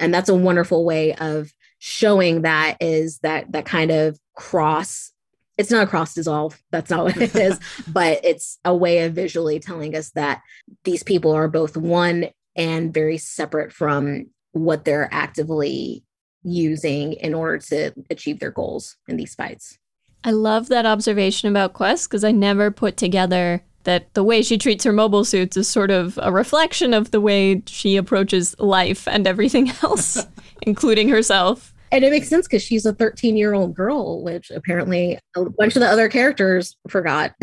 And 0.00 0.14
that's 0.14 0.28
a 0.28 0.34
wonderful 0.34 0.84
way 0.84 1.14
of 1.14 1.52
showing 1.78 2.42
that 2.42 2.76
is 2.80 3.18
that 3.20 3.50
that 3.52 3.64
kind 3.64 3.90
of 3.90 4.18
cross 4.34 5.12
it's 5.56 5.70
not 5.70 5.84
a 5.84 5.86
cross 5.86 6.14
dissolve 6.14 6.60
that's 6.70 6.90
not 6.90 7.04
what 7.04 7.16
it 7.16 7.34
is 7.34 7.58
but 7.88 8.20
it's 8.24 8.58
a 8.64 8.74
way 8.74 9.04
of 9.04 9.12
visually 9.12 9.58
telling 9.60 9.94
us 9.94 10.10
that 10.10 10.42
these 10.84 11.02
people 11.02 11.32
are 11.32 11.48
both 11.48 11.76
one 11.76 12.28
and 12.56 12.92
very 12.92 13.18
separate 13.18 13.72
from 13.72 14.26
what 14.52 14.84
they're 14.84 15.08
actively 15.12 16.04
using 16.42 17.14
in 17.14 17.34
order 17.34 17.58
to 17.58 17.92
achieve 18.10 18.40
their 18.40 18.50
goals 18.50 18.96
in 19.06 19.16
these 19.16 19.34
fights. 19.34 19.78
I 20.24 20.32
love 20.32 20.68
that 20.68 20.86
observation 20.86 21.48
about 21.48 21.72
Quess 21.72 22.06
because 22.06 22.24
I 22.24 22.32
never 22.32 22.70
put 22.70 22.96
together 22.96 23.62
that 23.84 24.12
the 24.14 24.24
way 24.24 24.42
she 24.42 24.58
treats 24.58 24.84
her 24.84 24.92
mobile 24.92 25.24
suits 25.24 25.56
is 25.56 25.68
sort 25.68 25.90
of 25.90 26.18
a 26.22 26.32
reflection 26.32 26.92
of 26.92 27.10
the 27.10 27.20
way 27.20 27.62
she 27.66 27.96
approaches 27.96 28.58
life 28.58 29.06
and 29.08 29.26
everything 29.26 29.70
else, 29.82 30.26
including 30.62 31.08
herself. 31.08 31.74
And 31.90 32.04
it 32.04 32.10
makes 32.10 32.28
sense 32.28 32.46
because 32.46 32.62
she's 32.62 32.84
a 32.84 32.92
13 32.92 33.36
year 33.36 33.54
old 33.54 33.74
girl, 33.74 34.22
which 34.22 34.50
apparently 34.50 35.18
a 35.36 35.44
bunch 35.48 35.74
of 35.74 35.80
the 35.80 35.88
other 35.88 36.08
characters 36.08 36.76
forgot. 36.88 37.34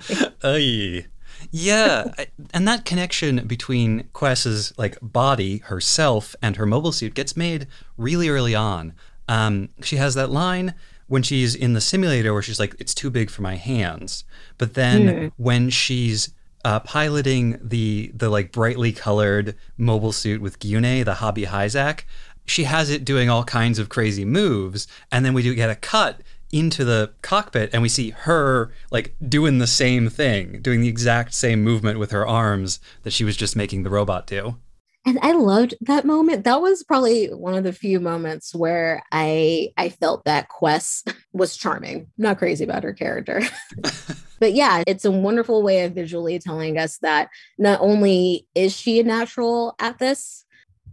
Aye. 0.42 1.06
Yeah, 1.50 2.12
and 2.54 2.68
that 2.68 2.84
connection 2.84 3.46
between 3.46 4.08
Quess's 4.12 4.72
like 4.78 4.96
body, 5.02 5.58
herself, 5.58 6.36
and 6.40 6.56
her 6.56 6.66
mobile 6.66 6.92
suit 6.92 7.14
gets 7.14 7.36
made 7.36 7.66
really 7.96 8.28
early 8.28 8.54
on. 8.54 8.94
Um, 9.28 9.70
she 9.82 9.96
has 9.96 10.14
that 10.14 10.30
line 10.30 10.74
when 11.12 11.22
she's 11.22 11.54
in 11.54 11.74
the 11.74 11.80
simulator 11.80 12.32
where 12.32 12.40
she's 12.40 12.58
like, 12.58 12.74
"It's 12.78 12.94
too 12.94 13.10
big 13.10 13.28
for 13.28 13.42
my 13.42 13.56
hands," 13.56 14.24
but 14.56 14.72
then 14.72 15.00
mm. 15.06 15.32
when 15.36 15.68
she's 15.68 16.32
uh, 16.64 16.80
piloting 16.80 17.58
the 17.62 18.10
the 18.14 18.30
like 18.30 18.50
brightly 18.50 18.92
colored 18.92 19.54
mobile 19.76 20.12
suit 20.12 20.40
with 20.40 20.58
Gyunei, 20.58 21.04
the 21.04 21.16
hobby 21.16 21.44
Hizack, 21.44 22.04
she 22.46 22.64
has 22.64 22.88
it 22.88 23.04
doing 23.04 23.28
all 23.28 23.44
kinds 23.44 23.78
of 23.78 23.90
crazy 23.90 24.24
moves, 24.24 24.88
and 25.10 25.22
then 25.22 25.34
we 25.34 25.42
do 25.42 25.54
get 25.54 25.68
a 25.68 25.76
cut 25.76 26.22
into 26.50 26.82
the 26.82 27.12
cockpit 27.20 27.68
and 27.72 27.82
we 27.82 27.90
see 27.90 28.10
her 28.10 28.72
like 28.90 29.14
doing 29.28 29.58
the 29.58 29.66
same 29.66 30.08
thing, 30.08 30.62
doing 30.62 30.80
the 30.80 30.88
exact 30.88 31.34
same 31.34 31.62
movement 31.62 31.98
with 31.98 32.10
her 32.10 32.26
arms 32.26 32.80
that 33.02 33.12
she 33.12 33.24
was 33.24 33.36
just 33.36 33.54
making 33.54 33.82
the 33.82 33.90
robot 33.90 34.26
do. 34.26 34.56
And 35.04 35.18
I 35.20 35.32
loved 35.32 35.74
that 35.80 36.04
moment. 36.04 36.44
That 36.44 36.60
was 36.60 36.84
probably 36.84 37.26
one 37.26 37.54
of 37.54 37.64
the 37.64 37.72
few 37.72 37.98
moments 37.98 38.54
where 38.54 39.02
I 39.10 39.70
I 39.76 39.88
felt 39.88 40.24
that 40.24 40.48
Quess 40.48 41.04
was 41.32 41.56
charming. 41.56 42.08
Not 42.18 42.38
crazy 42.38 42.64
about 42.64 42.84
her 42.84 42.92
character. 42.92 43.42
but 44.40 44.52
yeah, 44.52 44.82
it's 44.86 45.04
a 45.04 45.10
wonderful 45.10 45.62
way 45.62 45.84
of 45.84 45.94
visually 45.94 46.38
telling 46.38 46.78
us 46.78 46.98
that 46.98 47.30
not 47.58 47.80
only 47.80 48.46
is 48.54 48.76
she 48.76 49.00
a 49.00 49.04
natural 49.04 49.74
at 49.78 49.98
this, 49.98 50.44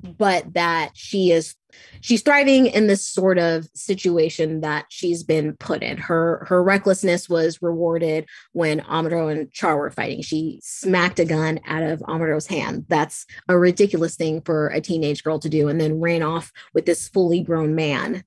but 0.01 0.53
that 0.53 0.91
she 0.93 1.31
is 1.31 1.55
she's 2.01 2.21
thriving 2.21 2.67
in 2.67 2.87
this 2.87 3.07
sort 3.07 3.37
of 3.37 3.67
situation 3.73 4.61
that 4.61 4.85
she's 4.89 5.23
been 5.23 5.55
put 5.57 5.83
in. 5.83 5.97
Her 5.97 6.45
her 6.47 6.63
recklessness 6.63 7.29
was 7.29 7.61
rewarded 7.61 8.27
when 8.53 8.81
Amuro 8.81 9.31
and 9.31 9.51
Char 9.51 9.77
were 9.77 9.91
fighting. 9.91 10.21
She 10.21 10.59
smacked 10.63 11.19
a 11.19 11.25
gun 11.25 11.59
out 11.65 11.83
of 11.83 11.99
Amuro's 12.01 12.47
hand. 12.47 12.85
That's 12.87 13.25
a 13.47 13.57
ridiculous 13.57 14.15
thing 14.15 14.41
for 14.41 14.67
a 14.69 14.81
teenage 14.81 15.23
girl 15.23 15.39
to 15.39 15.49
do, 15.49 15.67
and 15.67 15.79
then 15.79 15.99
ran 15.99 16.23
off 16.23 16.51
with 16.73 16.85
this 16.85 17.07
fully 17.07 17.41
grown 17.41 17.75
man 17.75 18.23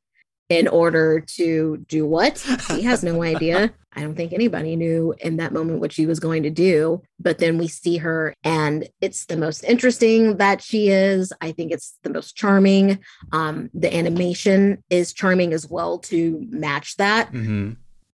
in 0.52 0.68
order 0.68 1.18
to 1.18 1.78
do 1.88 2.06
what? 2.06 2.38
He 2.68 2.82
has 2.82 3.02
no 3.02 3.22
idea. 3.32 3.72
I 3.94 4.02
don't 4.02 4.14
think 4.14 4.34
anybody 4.34 4.76
knew 4.76 5.14
in 5.18 5.38
that 5.38 5.52
moment 5.52 5.80
what 5.80 5.92
she 5.92 6.04
was 6.04 6.20
going 6.20 6.42
to 6.42 6.50
do. 6.50 7.02
But 7.18 7.38
then 7.38 7.56
we 7.56 7.68
see 7.68 7.96
her, 7.96 8.34
and 8.44 8.86
it's 9.00 9.24
the 9.26 9.36
most 9.36 9.64
interesting 9.64 10.36
that 10.36 10.62
she 10.62 10.88
is. 10.88 11.32
I 11.40 11.52
think 11.52 11.72
it's 11.72 11.98
the 12.02 12.10
most 12.10 12.36
charming. 12.36 12.98
Um, 13.32 13.70
the 13.72 13.94
animation 13.94 14.84
is 14.90 15.14
charming 15.14 15.54
as 15.54 15.66
well 15.66 15.98
to 16.00 16.46
match 16.50 16.96
that. 16.96 17.32
Mm-hmm. 17.32 17.72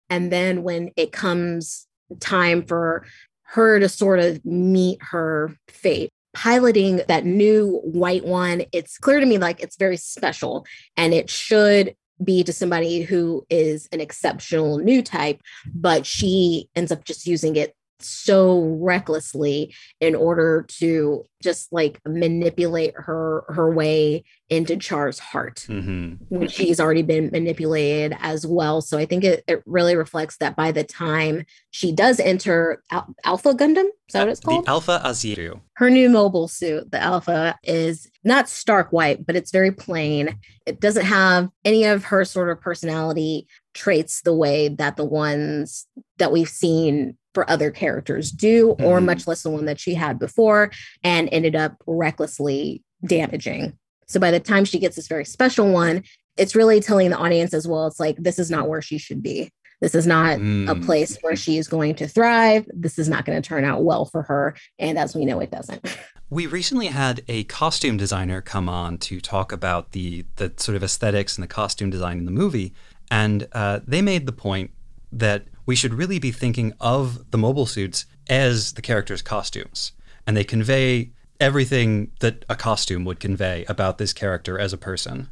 And 0.09 0.31
then 0.31 0.63
when 0.63 0.91
it 0.97 1.13
comes 1.13 1.87
time 2.19 2.63
for 2.65 3.05
her 3.43 3.79
to 3.79 3.87
sort 3.87 4.19
of 4.19 4.43
meet 4.45 4.99
her 5.01 5.55
fate, 5.69 6.09
piloting 6.33 7.01
that 7.07 7.25
new 7.25 7.79
white 7.83 8.25
one, 8.25 8.63
it's 8.71 8.97
clear 8.97 9.19
to 9.19 9.25
me 9.25 9.37
like 9.37 9.61
it's 9.61 9.77
very 9.77 9.97
special 9.97 10.65
and 10.97 11.13
it 11.13 11.29
should 11.29 11.95
be 12.23 12.43
to 12.43 12.53
somebody 12.53 13.01
who 13.01 13.45
is 13.49 13.87
an 13.91 14.01
exceptional 14.01 14.77
new 14.77 15.01
type, 15.01 15.41
but 15.73 16.05
she 16.05 16.69
ends 16.75 16.91
up 16.91 17.03
just 17.03 17.27
using 17.27 17.55
it 17.55 17.75
so 17.99 18.77
recklessly 18.79 19.73
in 19.99 20.15
order 20.15 20.65
to 20.67 21.23
just 21.41 21.71
like 21.71 21.99
manipulate 22.05 22.93
her 22.95 23.43
her 23.47 23.71
way 23.71 24.23
into 24.49 24.77
Char's 24.77 25.19
heart 25.19 25.65
mm-hmm. 25.67 26.15
when 26.29 26.47
she's 26.47 26.79
already 26.79 27.01
been 27.01 27.29
manipulated 27.31 28.15
as 28.19 28.45
well. 28.45 28.81
So 28.81 28.97
I 28.97 29.05
think 29.05 29.23
it, 29.23 29.43
it 29.47 29.63
really 29.65 29.95
reflects 29.95 30.37
that 30.37 30.55
by 30.55 30.71
the 30.71 30.83
time 30.83 31.45
she 31.71 31.91
does 31.91 32.19
enter 32.19 32.83
Al- 32.91 33.13
Alpha 33.23 33.53
Gundam, 33.53 33.85
is 34.07 34.13
that 34.13 34.21
what 34.21 34.29
it's 34.29 34.39
called? 34.39 34.65
The 34.65 34.69
Alpha 34.69 35.01
Azieru. 35.03 35.61
Her 35.75 35.89
new 35.89 36.09
mobile 36.09 36.47
suit, 36.47 36.91
the 36.91 37.01
Alpha, 37.01 37.57
is 37.63 38.09
not 38.23 38.49
stark 38.49 38.91
white, 38.91 39.25
but 39.25 39.35
it's 39.35 39.51
very 39.51 39.71
plain. 39.71 40.37
It 40.65 40.79
doesn't 40.79 41.05
have 41.05 41.49
any 41.63 41.85
of 41.85 42.05
her 42.05 42.25
sort 42.25 42.49
of 42.49 42.61
personality 42.61 43.47
traits 43.73 44.21
the 44.21 44.35
way 44.35 44.67
that 44.69 44.95
the 44.95 45.05
ones 45.05 45.87
that 46.17 46.31
we've 46.31 46.49
seen 46.49 47.17
for 47.35 47.47
other 47.49 47.69
characters 47.69 48.31
do, 48.31 48.69
mm-hmm. 48.69 48.83
or 48.83 48.99
much 48.99 49.27
less 49.27 49.43
the 49.43 49.51
one 49.51 49.65
that 49.65 49.79
she 49.79 49.93
had 49.93 50.17
before 50.17 50.71
and 51.03 51.29
ended 51.31 51.55
up 51.55 51.75
recklessly 51.85 52.81
damaging. 53.05 53.77
So 54.07 54.19
by 54.19 54.31
the 54.31 54.39
time 54.39 54.65
she 54.65 54.79
gets 54.79 54.95
this 54.95 55.07
very 55.07 55.25
special 55.25 55.71
one, 55.71 56.03
it's 56.37 56.55
really 56.55 56.79
telling 56.79 57.11
the 57.11 57.17
audience 57.17 57.53
as 57.53 57.67
well. 57.67 57.85
It's 57.87 57.99
like, 57.99 58.17
this 58.17 58.39
is 58.39 58.49
not 58.49 58.67
where 58.67 58.81
she 58.81 58.97
should 58.97 59.21
be. 59.21 59.51
This 59.81 59.95
is 59.95 60.07
not 60.07 60.39
mm. 60.39 60.69
a 60.69 60.75
place 60.75 61.17
where 61.21 61.35
she 61.35 61.57
is 61.57 61.67
going 61.67 61.95
to 61.95 62.07
thrive. 62.07 62.65
This 62.73 62.97
is 62.97 63.09
not 63.09 63.25
going 63.25 63.41
to 63.41 63.47
turn 63.47 63.65
out 63.65 63.83
well 63.83 64.05
for 64.05 64.23
her. 64.23 64.55
And 64.79 64.97
as 64.97 65.15
we 65.15 65.25
know, 65.25 65.39
it 65.39 65.51
doesn't. 65.51 65.85
We 66.27 66.47
recently 66.47 66.87
had 66.87 67.21
a 67.27 67.43
costume 67.43 67.97
designer 67.97 68.41
come 68.41 68.67
on 68.67 68.97
to 68.97 69.21
talk 69.21 69.51
about 69.51 69.91
the 69.91 70.25
the 70.37 70.51
sort 70.57 70.75
of 70.75 70.83
aesthetics 70.83 71.37
and 71.37 71.43
the 71.43 71.47
costume 71.47 71.91
design 71.91 72.17
in 72.17 72.25
the 72.25 72.31
movie, 72.31 72.73
and 73.11 73.47
uh, 73.51 73.81
they 73.85 74.01
made 74.01 74.25
the 74.25 74.31
point 74.31 74.71
that 75.15 75.45
we 75.65 75.75
should 75.75 75.93
really 75.93 76.19
be 76.19 76.31
thinking 76.31 76.73
of 76.79 77.31
the 77.31 77.37
mobile 77.37 77.65
suits 77.65 78.05
as 78.29 78.73
the 78.73 78.81
characters' 78.81 79.21
costumes. 79.21 79.93
And 80.27 80.35
they 80.35 80.43
convey 80.43 81.11
everything 81.39 82.11
that 82.19 82.45
a 82.49 82.55
costume 82.55 83.05
would 83.05 83.19
convey 83.19 83.65
about 83.67 83.97
this 83.97 84.13
character 84.13 84.59
as 84.59 84.73
a 84.73 84.77
person. 84.77 85.29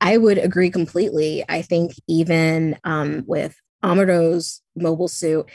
I 0.00 0.16
would 0.16 0.38
agree 0.38 0.70
completely. 0.70 1.44
I 1.48 1.62
think 1.62 1.92
even 2.08 2.78
um, 2.84 3.24
with 3.26 3.56
Amuro's 3.82 4.62
mobile 4.76 5.08
suit, 5.08 5.48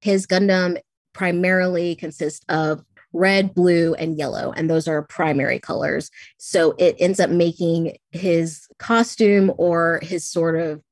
his 0.00 0.26
Gundam 0.26 0.78
primarily 1.12 1.94
consists 1.94 2.44
of 2.48 2.84
red, 3.12 3.54
blue, 3.54 3.94
and 3.94 4.18
yellow, 4.18 4.52
and 4.52 4.68
those 4.68 4.86
are 4.86 5.02
primary 5.02 5.58
colors. 5.58 6.10
So 6.36 6.74
it 6.78 6.96
ends 6.98 7.18
up 7.18 7.30
making 7.30 7.96
his 8.10 8.68
costume 8.78 9.52
or 9.56 10.00
his 10.02 10.28
sort 10.28 10.60
of 10.60 10.82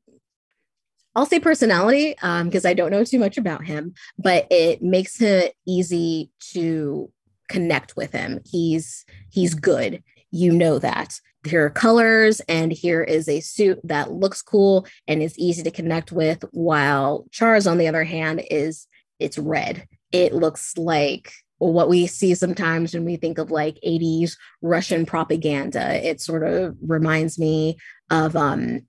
I'll 1.14 1.26
say 1.26 1.38
personality 1.38 2.14
because 2.14 2.64
um, 2.64 2.68
I 2.68 2.74
don't 2.74 2.90
know 2.90 3.04
too 3.04 3.18
much 3.18 3.38
about 3.38 3.64
him, 3.64 3.94
but 4.18 4.46
it 4.50 4.82
makes 4.82 5.20
it 5.20 5.54
easy 5.66 6.30
to 6.52 7.10
connect 7.48 7.96
with 7.96 8.12
him. 8.12 8.40
He's 8.44 9.04
he's 9.30 9.54
good. 9.54 10.02
You 10.30 10.52
know 10.52 10.78
that. 10.78 11.20
Here 11.46 11.66
are 11.66 11.70
colors, 11.70 12.40
and 12.48 12.72
here 12.72 13.02
is 13.02 13.28
a 13.28 13.40
suit 13.40 13.78
that 13.84 14.10
looks 14.10 14.40
cool 14.40 14.86
and 15.06 15.22
is 15.22 15.38
easy 15.38 15.62
to 15.62 15.70
connect 15.70 16.10
with. 16.10 16.42
While 16.52 17.26
Char's, 17.30 17.66
on 17.66 17.78
the 17.78 17.86
other 17.86 18.04
hand, 18.04 18.42
is 18.50 18.86
it's 19.18 19.38
red. 19.38 19.86
It 20.10 20.34
looks 20.34 20.76
like 20.76 21.32
what 21.58 21.88
we 21.88 22.06
see 22.06 22.34
sometimes 22.34 22.94
when 22.94 23.04
we 23.04 23.16
think 23.16 23.38
of 23.38 23.50
like 23.50 23.78
80s 23.86 24.36
Russian 24.62 25.06
propaganda. 25.06 26.04
It 26.06 26.20
sort 26.20 26.42
of 26.44 26.76
reminds 26.82 27.38
me 27.38 27.76
of 28.10 28.36
um, 28.36 28.86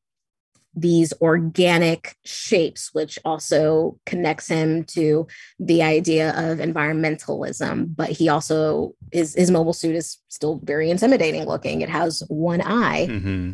these 0.76 1.14
organic 1.22 2.16
shapes, 2.26 2.90
which 2.94 3.18
also 3.24 3.98
connects 4.06 4.48
him 4.48 4.84
to 4.84 5.28
the 5.60 5.82
idea 5.82 6.32
of 6.32 6.60
environmentalism. 6.60 7.96
But 7.96 8.10
he 8.10 8.30
also 8.30 8.94
his 9.12 9.34
his 9.36 9.52
mobile 9.52 9.74
suit 9.74 9.96
is 9.96 10.18
still 10.28 10.60
very 10.64 10.90
intimidating 10.90 11.46
looking. 11.46 11.82
It 11.82 11.90
has 11.90 12.24
one 12.28 12.62
eye. 12.62 13.08
Mm-hmm. 13.10 13.52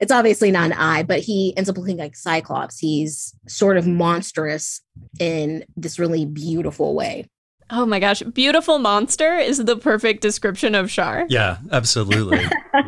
It's 0.00 0.12
obviously 0.12 0.50
not 0.50 0.66
an 0.66 0.74
eye, 0.74 1.02
but 1.02 1.20
he 1.20 1.56
ends 1.56 1.68
up 1.68 1.76
looking 1.76 1.96
like 1.96 2.14
Cyclops. 2.14 2.78
He's 2.78 3.34
sort 3.48 3.76
of 3.76 3.86
monstrous 3.86 4.80
in 5.18 5.64
this 5.76 5.98
really 5.98 6.24
beautiful 6.24 6.94
way. 6.94 7.26
Oh 7.70 7.84
my 7.84 8.00
gosh, 8.00 8.22
beautiful 8.22 8.78
monster 8.78 9.36
is 9.36 9.58
the 9.58 9.76
perfect 9.76 10.22
description 10.22 10.74
of 10.74 10.90
Char. 10.90 11.26
Yeah, 11.28 11.58
absolutely. 11.70 12.44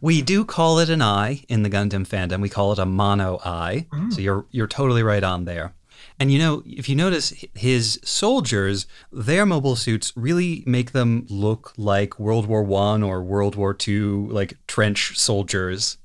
We 0.00 0.22
do 0.22 0.44
call 0.44 0.78
it 0.78 0.88
an 0.88 1.02
eye 1.02 1.44
in 1.48 1.62
the 1.62 1.70
Gundam 1.70 2.06
fandom. 2.06 2.40
We 2.40 2.48
call 2.48 2.72
it 2.72 2.78
a 2.78 2.86
mono 2.86 3.38
eye. 3.44 3.86
Mm. 3.92 4.12
So 4.12 4.20
you're 4.20 4.46
you're 4.50 4.66
totally 4.66 5.02
right 5.02 5.22
on 5.22 5.44
there. 5.44 5.74
And 6.18 6.32
you 6.32 6.38
know, 6.38 6.62
if 6.66 6.88
you 6.88 6.96
notice 6.96 7.32
his 7.54 8.00
soldiers, 8.04 8.86
their 9.10 9.46
mobile 9.46 9.76
suits 9.76 10.12
really 10.16 10.62
make 10.66 10.92
them 10.92 11.26
look 11.28 11.72
like 11.76 12.18
World 12.18 12.46
War 12.46 12.62
One 12.62 13.02
or 13.02 13.22
World 13.22 13.56
War 13.56 13.74
Two, 13.74 14.28
like 14.30 14.54
trench 14.66 15.18
soldiers. 15.18 15.98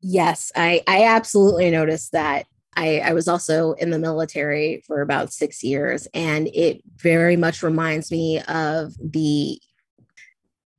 Yes, 0.00 0.52
I 0.54 0.82
I 0.86 1.04
absolutely 1.04 1.70
noticed 1.70 2.12
that. 2.12 2.46
I, 2.76 2.98
I 2.98 3.12
was 3.12 3.28
also 3.28 3.74
in 3.74 3.90
the 3.90 4.00
military 4.00 4.82
for 4.84 5.00
about 5.00 5.32
six 5.32 5.62
years, 5.62 6.08
and 6.12 6.48
it 6.48 6.82
very 6.96 7.36
much 7.36 7.62
reminds 7.62 8.10
me 8.10 8.40
of 8.48 8.94
the 9.00 9.60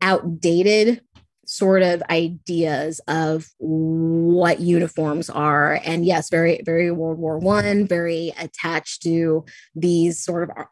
outdated 0.02 1.02
sort 1.46 1.82
of 1.82 2.02
ideas 2.10 3.00
of 3.08 3.48
what 3.58 4.60
uniforms 4.60 5.30
are 5.30 5.80
and 5.84 6.06
yes 6.06 6.30
very 6.30 6.62
very 6.66 6.92
world 6.92 7.18
war 7.18 7.38
one 7.38 7.88
very 7.88 8.34
attached 8.40 9.02
to 9.04 9.46
these 9.76 10.24
sort 10.24 10.50
of 10.50 10.66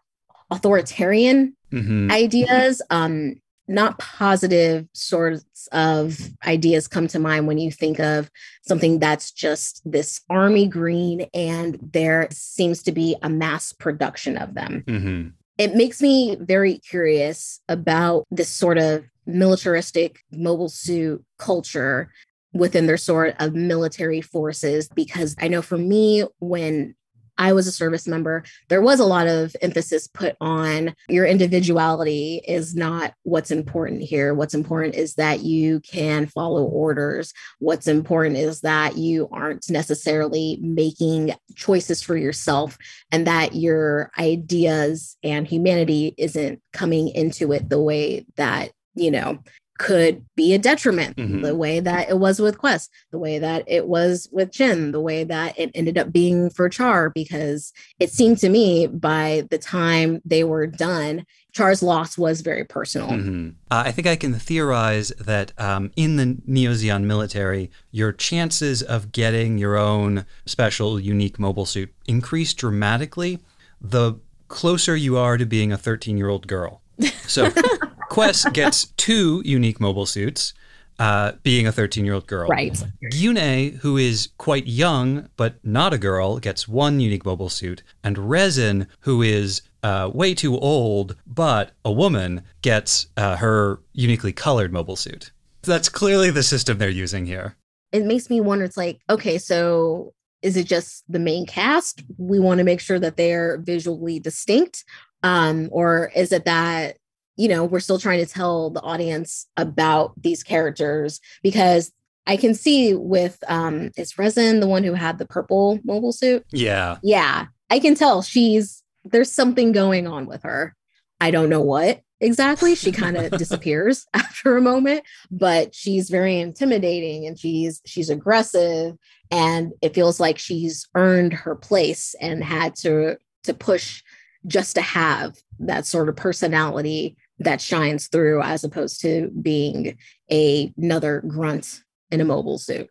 authoritarian 0.51 1.55
mm-hmm. 1.71 2.11
ideas 2.11 2.81
um 2.89 3.35
not 3.67 3.97
positive 3.97 4.87
sorts 4.93 5.67
of 5.71 6.19
ideas 6.45 6.87
come 6.87 7.07
to 7.07 7.19
mind 7.19 7.47
when 7.47 7.57
you 7.57 7.71
think 7.71 7.99
of 7.99 8.29
something 8.67 8.99
that's 8.99 9.31
just 9.31 9.81
this 9.85 10.21
army 10.29 10.67
green 10.67 11.27
and 11.33 11.79
there 11.81 12.27
seems 12.31 12.83
to 12.83 12.91
be 12.91 13.15
a 13.23 13.29
mass 13.29 13.71
production 13.71 14.37
of 14.37 14.53
them. 14.53 14.83
Mm-hmm. 14.85 15.27
It 15.57 15.75
makes 15.75 16.01
me 16.01 16.35
very 16.39 16.79
curious 16.79 17.61
about 17.69 18.25
this 18.31 18.49
sort 18.49 18.77
of 18.77 19.05
militaristic 19.25 20.19
mobile 20.31 20.69
suit 20.69 21.23
culture 21.37 22.11
within 22.53 22.85
their 22.85 22.97
sort 22.97 23.35
of 23.39 23.53
military 23.53 24.21
forces 24.21 24.87
because 24.89 25.35
I 25.39 25.47
know 25.47 25.61
for 25.61 25.77
me 25.77 26.23
when 26.39 26.95
I 27.37 27.53
was 27.53 27.67
a 27.67 27.71
service 27.71 28.07
member, 28.07 28.43
there 28.69 28.81
was 28.81 28.99
a 28.99 29.05
lot 29.05 29.27
of 29.27 29.55
emphasis 29.61 30.07
put 30.07 30.35
on 30.39 30.95
your 31.09 31.25
individuality 31.25 32.41
is 32.47 32.75
not 32.75 33.13
what's 33.23 33.51
important 33.51 34.01
here. 34.01 34.33
What's 34.33 34.53
important 34.53 34.95
is 34.95 35.15
that 35.15 35.41
you 35.41 35.79
can 35.79 36.27
follow 36.27 36.63
orders. 36.63 37.33
What's 37.59 37.87
important 37.87 38.37
is 38.37 38.61
that 38.61 38.97
you 38.97 39.29
aren't 39.31 39.69
necessarily 39.69 40.59
making 40.61 41.33
choices 41.55 42.01
for 42.01 42.15
yourself 42.15 42.77
and 43.11 43.25
that 43.25 43.55
your 43.55 44.11
ideas 44.19 45.17
and 45.23 45.47
humanity 45.47 46.13
isn't 46.17 46.61
coming 46.71 47.09
into 47.09 47.51
it 47.51 47.69
the 47.69 47.81
way 47.81 48.25
that, 48.35 48.71
you 48.95 49.11
know, 49.11 49.39
could 49.79 50.23
be 50.35 50.53
a 50.53 50.59
detriment 50.59 51.17
Mhm. 51.17 51.41
the 51.41 51.55
way 51.55 51.79
that 51.79 52.07
it 52.07 52.19
was 52.19 52.39
with 52.39 52.59
Quess, 52.59 52.89
the 53.11 53.17
way 53.17 53.39
that 53.39 53.63
it 53.67 53.87
was 53.87 54.29
with 54.31 54.51
Chan, 54.51 54.91
the 54.91 55.01
way 55.01 55.23
that 55.23 55.57
it 55.57 55.71
ended 55.73 55.97
up 55.97 56.13
being 56.13 56.51
for 56.51 56.69
Char, 56.69 57.09
because 57.09 57.73
it 57.99 58.11
seemed 58.11 58.37
to 58.37 58.49
me 58.49 58.85
by 58.85 59.47
the 59.49 59.57
time 59.57 60.21
they 60.23 60.43
were 60.43 60.67
done, 60.67 61.25
Char's 61.53 61.81
loss 61.81 62.19
was 62.19 62.41
very 62.41 62.63
personal. 62.63 63.09
Mhm. 63.09 63.55
Uh, 63.71 63.83
I 63.87 63.91
think 63.91 64.05
I 64.07 64.15
can 64.15 64.35
theorize 64.35 65.11
that 65.19 65.51
um, 65.57 65.91
in 65.95 66.17
the 66.17 66.37
Neo 66.45 66.73
Zeon 66.73 67.03
military, 67.05 67.71
your 67.91 68.11
chances 68.11 68.83
of 68.83 69.11
getting 69.11 69.57
your 69.57 69.75
own 69.75 70.25
special, 70.45 70.99
unique 70.99 71.39
mobile 71.39 71.65
suit 71.65 71.91
increase 72.07 72.53
dramatically 72.53 73.39
the 73.81 74.13
closer 74.49 74.95
you 74.95 75.17
are 75.17 75.37
to 75.37 75.45
being 75.47 75.71
a 75.71 75.77
13 75.77 76.15
year 76.15 76.29
old 76.29 76.47
girl. 76.47 76.81
So 77.27 77.49
Quess 78.13 78.45
gets 78.53 78.85
two 78.95 79.41
unique 79.43 79.79
mobile 79.79 80.05
suits, 80.05 80.53
uh, 80.99 81.31
being 81.41 81.65
a 81.65 81.71
13 81.71 82.05
year 82.05 82.13
old 82.13 82.27
girl. 82.27 82.47
Right. 82.47 82.71
Gyunei, 83.11 83.77
who 83.77 83.97
is 83.97 84.29
quite 84.37 84.67
young 84.67 85.29
but 85.35 85.55
not 85.63 85.93
a 85.93 85.97
girl, 85.97 86.37
gets 86.37 86.67
one 86.67 86.99
unique 86.99 87.25
mobile 87.25 87.49
suit, 87.49 87.81
and 88.03 88.29
Rezin, 88.29 88.87
who 88.99 89.23
is 89.23 89.63
uh, 89.81 90.11
way 90.13 90.35
too 90.35 90.59
old 90.59 91.15
but 91.25 91.71
a 91.83 91.91
woman, 91.91 92.43
gets 92.61 93.07
uh, 93.17 93.37
her 93.37 93.79
uniquely 93.93 94.31
colored 94.31 94.71
mobile 94.71 94.95
suit. 94.95 95.31
That's 95.63 95.89
clearly 95.89 96.29
the 96.29 96.43
system 96.43 96.77
they're 96.77 96.89
using 96.89 97.25
here. 97.25 97.55
It 97.91 98.05
makes 98.05 98.29
me 98.29 98.41
wonder 98.41 98.65
it's 98.65 98.77
like, 98.77 98.99
okay, 99.09 99.39
so 99.39 100.13
is 100.43 100.55
it 100.55 100.67
just 100.67 101.03
the 101.09 101.19
main 101.19 101.47
cast? 101.47 102.03
We 102.17 102.39
want 102.39 102.59
to 102.59 102.63
make 102.63 102.79
sure 102.79 102.99
that 102.99 103.17
they're 103.17 103.57
visually 103.57 104.19
distinct. 104.19 104.85
Um, 105.23 105.69
or 105.71 106.11
is 106.15 106.31
it 106.31 106.45
that 106.45 106.97
you 107.35 107.47
know 107.47 107.65
we're 107.65 107.79
still 107.79 107.99
trying 107.99 108.23
to 108.25 108.31
tell 108.31 108.69
the 108.69 108.81
audience 108.81 109.47
about 109.57 110.13
these 110.21 110.43
characters 110.43 111.19
because 111.41 111.91
I 112.25 112.37
can 112.37 112.53
see 112.53 112.93
with 112.93 113.43
um 113.47 113.91
is 113.97 114.17
Rezin 114.17 114.59
the 114.59 114.67
one 114.67 114.83
who 114.83 114.93
had 114.93 115.17
the 115.17 115.25
purple 115.25 115.79
mobile 115.83 116.13
suit? 116.13 116.45
Yeah. 116.51 116.97
Yeah, 117.03 117.47
I 117.69 117.79
can 117.79 117.95
tell 117.95 118.21
she's 118.21 118.83
there's 119.03 119.31
something 119.31 119.71
going 119.71 120.07
on 120.07 120.25
with 120.25 120.43
her. 120.43 120.75
I 121.19 121.31
don't 121.31 121.49
know 121.49 121.61
what 121.61 122.01
exactly. 122.19 122.75
She 122.75 122.91
kind 122.91 123.17
of 123.17 123.31
disappears 123.37 124.05
after 124.13 124.55
a 124.55 124.61
moment, 124.61 125.03
but 125.29 125.75
she's 125.75 126.09
very 126.09 126.39
intimidating 126.39 127.27
and 127.27 127.37
she's 127.37 127.81
she's 127.85 128.09
aggressive 128.09 128.95
and 129.31 129.73
it 129.81 129.93
feels 129.93 130.19
like 130.19 130.37
she's 130.37 130.87
earned 130.95 131.33
her 131.33 131.55
place 131.55 132.15
and 132.21 132.43
had 132.43 132.75
to 132.75 133.17
to 133.43 133.53
push 133.53 134.01
just 134.45 134.75
to 134.75 134.81
have 134.81 135.37
that 135.59 135.85
sort 135.85 136.09
of 136.09 136.15
personality 136.15 137.17
that 137.39 137.61
shines 137.61 138.07
through 138.07 138.41
as 138.41 138.63
opposed 138.63 139.01
to 139.01 139.31
being 139.41 139.97
a, 140.31 140.73
another 140.77 141.21
grunt 141.27 141.81
in 142.11 142.21
a 142.21 142.25
mobile 142.25 142.57
suit. 142.57 142.89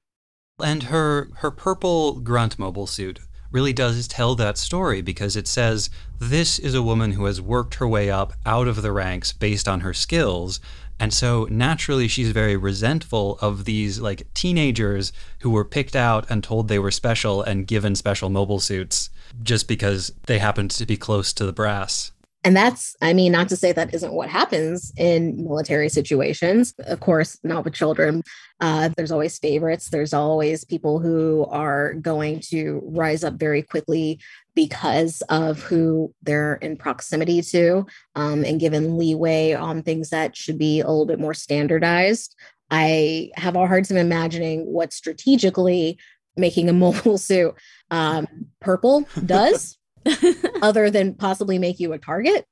And 0.62 0.84
her 0.84 1.30
her 1.38 1.50
purple 1.50 2.20
grunt 2.20 2.58
mobile 2.58 2.86
suit 2.86 3.20
really 3.50 3.72
does 3.72 4.08
tell 4.08 4.34
that 4.34 4.56
story 4.56 5.02
because 5.02 5.36
it 5.36 5.46
says 5.46 5.90
this 6.18 6.58
is 6.58 6.74
a 6.74 6.82
woman 6.82 7.12
who 7.12 7.26
has 7.26 7.40
worked 7.40 7.74
her 7.74 7.86
way 7.86 8.10
up 8.10 8.32
out 8.46 8.66
of 8.66 8.82
the 8.82 8.92
ranks 8.92 9.32
based 9.32 9.68
on 9.68 9.80
her 9.80 9.92
skills. 9.92 10.58
And 10.98 11.12
so 11.12 11.46
naturally 11.50 12.08
she's 12.08 12.30
very 12.30 12.56
resentful 12.56 13.38
of 13.40 13.64
these 13.64 14.00
like 14.00 14.32
teenagers 14.34 15.12
who 15.40 15.50
were 15.50 15.64
picked 15.64 15.96
out 15.96 16.30
and 16.30 16.42
told 16.42 16.68
they 16.68 16.78
were 16.78 16.90
special 16.90 17.42
and 17.42 17.66
given 17.66 17.94
special 17.94 18.30
mobile 18.30 18.60
suits 18.60 19.10
just 19.42 19.68
because 19.68 20.12
they 20.26 20.38
happened 20.38 20.70
to 20.70 20.86
be 20.86 20.96
close 20.96 21.32
to 21.34 21.44
the 21.44 21.52
brass. 21.52 22.11
And 22.44 22.56
that's, 22.56 22.96
I 23.00 23.12
mean, 23.12 23.30
not 23.30 23.48
to 23.50 23.56
say 23.56 23.70
that 23.72 23.94
isn't 23.94 24.12
what 24.12 24.28
happens 24.28 24.92
in 24.96 25.44
military 25.44 25.88
situations. 25.88 26.74
Of 26.80 26.98
course, 26.98 27.38
not 27.44 27.64
with 27.64 27.74
children. 27.74 28.22
Uh, 28.60 28.90
there's 28.96 29.12
always 29.12 29.38
favorites. 29.38 29.90
There's 29.90 30.12
always 30.12 30.64
people 30.64 30.98
who 30.98 31.46
are 31.50 31.94
going 31.94 32.40
to 32.50 32.82
rise 32.84 33.22
up 33.22 33.34
very 33.34 33.62
quickly 33.62 34.18
because 34.56 35.22
of 35.28 35.60
who 35.62 36.12
they're 36.22 36.54
in 36.56 36.76
proximity 36.76 37.42
to 37.42 37.86
um, 38.16 38.44
and 38.44 38.60
given 38.60 38.98
leeway 38.98 39.52
on 39.52 39.82
things 39.82 40.10
that 40.10 40.36
should 40.36 40.58
be 40.58 40.80
a 40.80 40.88
little 40.88 41.06
bit 41.06 41.20
more 41.20 41.34
standardized. 41.34 42.34
I 42.72 43.30
have 43.36 43.54
a 43.54 43.66
hard 43.66 43.84
time 43.84 43.98
imagining 43.98 44.66
what 44.66 44.92
strategically 44.92 45.96
making 46.36 46.68
a 46.68 46.72
mobile 46.72 47.18
suit 47.18 47.54
um, 47.92 48.26
purple 48.60 49.06
does 49.24 49.78
other 50.62 50.90
than 50.90 51.14
possibly 51.14 51.58
make 51.58 51.80
you 51.80 51.92
a 51.92 51.98
target 51.98 52.46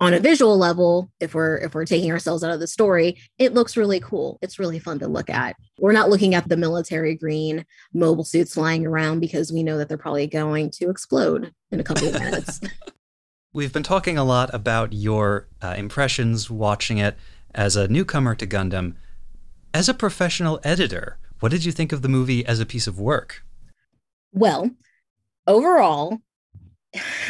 on 0.00 0.12
a 0.12 0.20
visual 0.20 0.58
level 0.58 1.10
if 1.20 1.34
we're 1.34 1.56
if 1.58 1.74
we're 1.74 1.84
taking 1.84 2.10
ourselves 2.10 2.42
out 2.42 2.50
of 2.50 2.60
the 2.60 2.66
story 2.66 3.16
it 3.38 3.54
looks 3.54 3.76
really 3.76 4.00
cool 4.00 4.38
it's 4.42 4.58
really 4.58 4.78
fun 4.78 4.98
to 4.98 5.06
look 5.06 5.30
at 5.30 5.54
we're 5.78 5.92
not 5.92 6.10
looking 6.10 6.34
at 6.34 6.48
the 6.48 6.56
military 6.56 7.14
green 7.14 7.64
mobile 7.92 8.24
suits 8.24 8.54
flying 8.54 8.84
around 8.86 9.20
because 9.20 9.52
we 9.52 9.62
know 9.62 9.78
that 9.78 9.88
they're 9.88 9.96
probably 9.96 10.26
going 10.26 10.70
to 10.70 10.90
explode 10.90 11.52
in 11.70 11.80
a 11.80 11.84
couple 11.84 12.08
of 12.08 12.14
minutes 12.14 12.60
We've 13.52 13.72
been 13.72 13.84
talking 13.84 14.18
a 14.18 14.24
lot 14.24 14.52
about 14.52 14.92
your 14.92 15.46
uh, 15.62 15.76
impressions 15.78 16.50
watching 16.50 16.98
it 16.98 17.16
as 17.54 17.76
a 17.76 17.86
newcomer 17.86 18.34
to 18.34 18.48
Gundam. 18.48 18.96
As 19.72 19.88
a 19.88 19.94
professional 19.94 20.58
editor, 20.64 21.18
what 21.38 21.52
did 21.52 21.64
you 21.64 21.70
think 21.70 21.92
of 21.92 22.02
the 22.02 22.08
movie 22.08 22.44
as 22.44 22.58
a 22.58 22.66
piece 22.66 22.88
of 22.88 22.98
work? 22.98 23.44
well 24.34 24.68
overall 25.46 26.18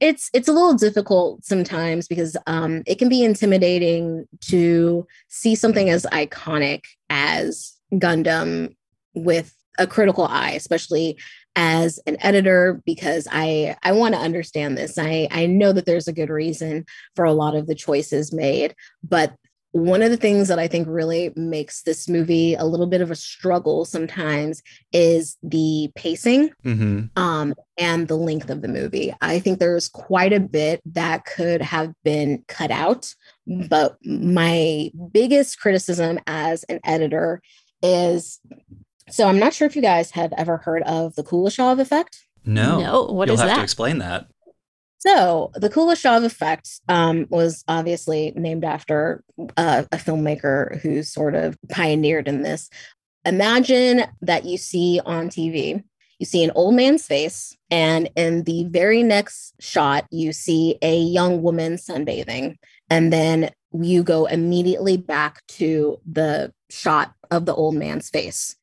it's 0.00 0.30
it's 0.34 0.48
a 0.48 0.52
little 0.52 0.74
difficult 0.74 1.44
sometimes 1.44 2.06
because 2.06 2.36
um, 2.46 2.82
it 2.86 2.98
can 2.98 3.08
be 3.08 3.24
intimidating 3.24 4.26
to 4.42 5.06
see 5.28 5.54
something 5.54 5.88
as 5.88 6.04
iconic 6.12 6.84
as 7.08 7.74
Gundam 7.94 8.74
with 9.14 9.54
a 9.78 9.86
critical 9.86 10.24
eye, 10.24 10.50
especially 10.50 11.18
as 11.56 11.98
an 12.06 12.16
editor, 12.20 12.82
because 12.84 13.26
I 13.30 13.76
I 13.82 13.92
want 13.92 14.14
to 14.14 14.20
understand 14.20 14.76
this. 14.76 14.98
I 14.98 15.28
I 15.30 15.46
know 15.46 15.72
that 15.72 15.86
there's 15.86 16.08
a 16.08 16.12
good 16.12 16.30
reason 16.30 16.84
for 17.16 17.24
a 17.24 17.32
lot 17.32 17.54
of 17.54 17.66
the 17.66 17.74
choices 17.74 18.32
made, 18.32 18.74
but 19.02 19.34
one 19.72 20.02
of 20.02 20.10
the 20.10 20.16
things 20.16 20.48
that 20.48 20.58
I 20.58 20.68
think 20.68 20.86
really 20.88 21.32
makes 21.34 21.82
this 21.82 22.08
movie 22.08 22.54
a 22.54 22.64
little 22.64 22.86
bit 22.86 23.00
of 23.00 23.10
a 23.10 23.16
struggle 23.16 23.84
sometimes 23.84 24.62
is 24.92 25.36
the 25.42 25.90
pacing 25.94 26.50
Mm-hmm. 26.64 27.18
um, 27.20 27.54
and 27.78 28.06
the 28.06 28.16
length 28.16 28.50
of 28.50 28.60
the 28.60 28.68
movie. 28.68 29.14
I 29.22 29.38
think 29.38 29.58
there's 29.58 29.88
quite 29.88 30.34
a 30.34 30.40
bit 30.40 30.82
that 30.92 31.24
could 31.24 31.62
have 31.62 31.94
been 32.04 32.44
cut 32.48 32.70
out. 32.70 33.14
But 33.46 33.96
my 34.04 34.90
biggest 35.10 35.58
criticism 35.58 36.20
as 36.26 36.64
an 36.64 36.78
editor 36.84 37.42
is 37.82 38.38
so 39.08 39.28
I'm 39.28 39.38
not 39.38 39.52
sure 39.52 39.66
if 39.66 39.74
you 39.74 39.82
guys 39.82 40.10
have 40.12 40.32
ever 40.36 40.58
heard 40.58 40.82
of 40.84 41.14
the 41.16 41.24
Kuleshov 41.24 41.80
effect. 41.80 42.24
No. 42.44 42.80
No, 42.80 43.02
what 43.04 43.28
You'll 43.28 43.34
is 43.34 43.40
have 43.40 43.56
to 43.56 43.62
explain 43.62 43.98
that. 43.98 44.26
So 45.04 45.50
the 45.54 45.68
Kuleshov 45.68 46.24
effect 46.24 46.80
um, 46.88 47.26
was 47.28 47.64
obviously 47.66 48.32
named 48.36 48.64
after 48.64 49.24
uh, 49.56 49.82
a 49.90 49.96
filmmaker 49.96 50.80
who 50.80 51.02
sort 51.02 51.34
of 51.34 51.58
pioneered 51.70 52.28
in 52.28 52.42
this. 52.42 52.70
Imagine 53.24 54.04
that 54.20 54.44
you 54.44 54.56
see 54.56 55.00
on 55.04 55.28
TV, 55.28 55.82
you 56.20 56.26
see 56.26 56.44
an 56.44 56.52
old 56.54 56.76
man's 56.76 57.04
face, 57.04 57.56
and 57.68 58.10
in 58.14 58.44
the 58.44 58.62
very 58.70 59.02
next 59.02 59.54
shot, 59.60 60.06
you 60.12 60.32
see 60.32 60.78
a 60.82 60.96
young 60.96 61.42
woman 61.42 61.74
sunbathing. 61.74 62.54
And 62.88 63.12
then 63.12 63.50
you 63.72 64.04
go 64.04 64.26
immediately 64.26 64.98
back 64.98 65.44
to 65.48 65.98
the 66.08 66.52
shot 66.70 67.12
of 67.32 67.46
the 67.46 67.54
old 67.56 67.74
man's 67.74 68.08
face. 68.08 68.54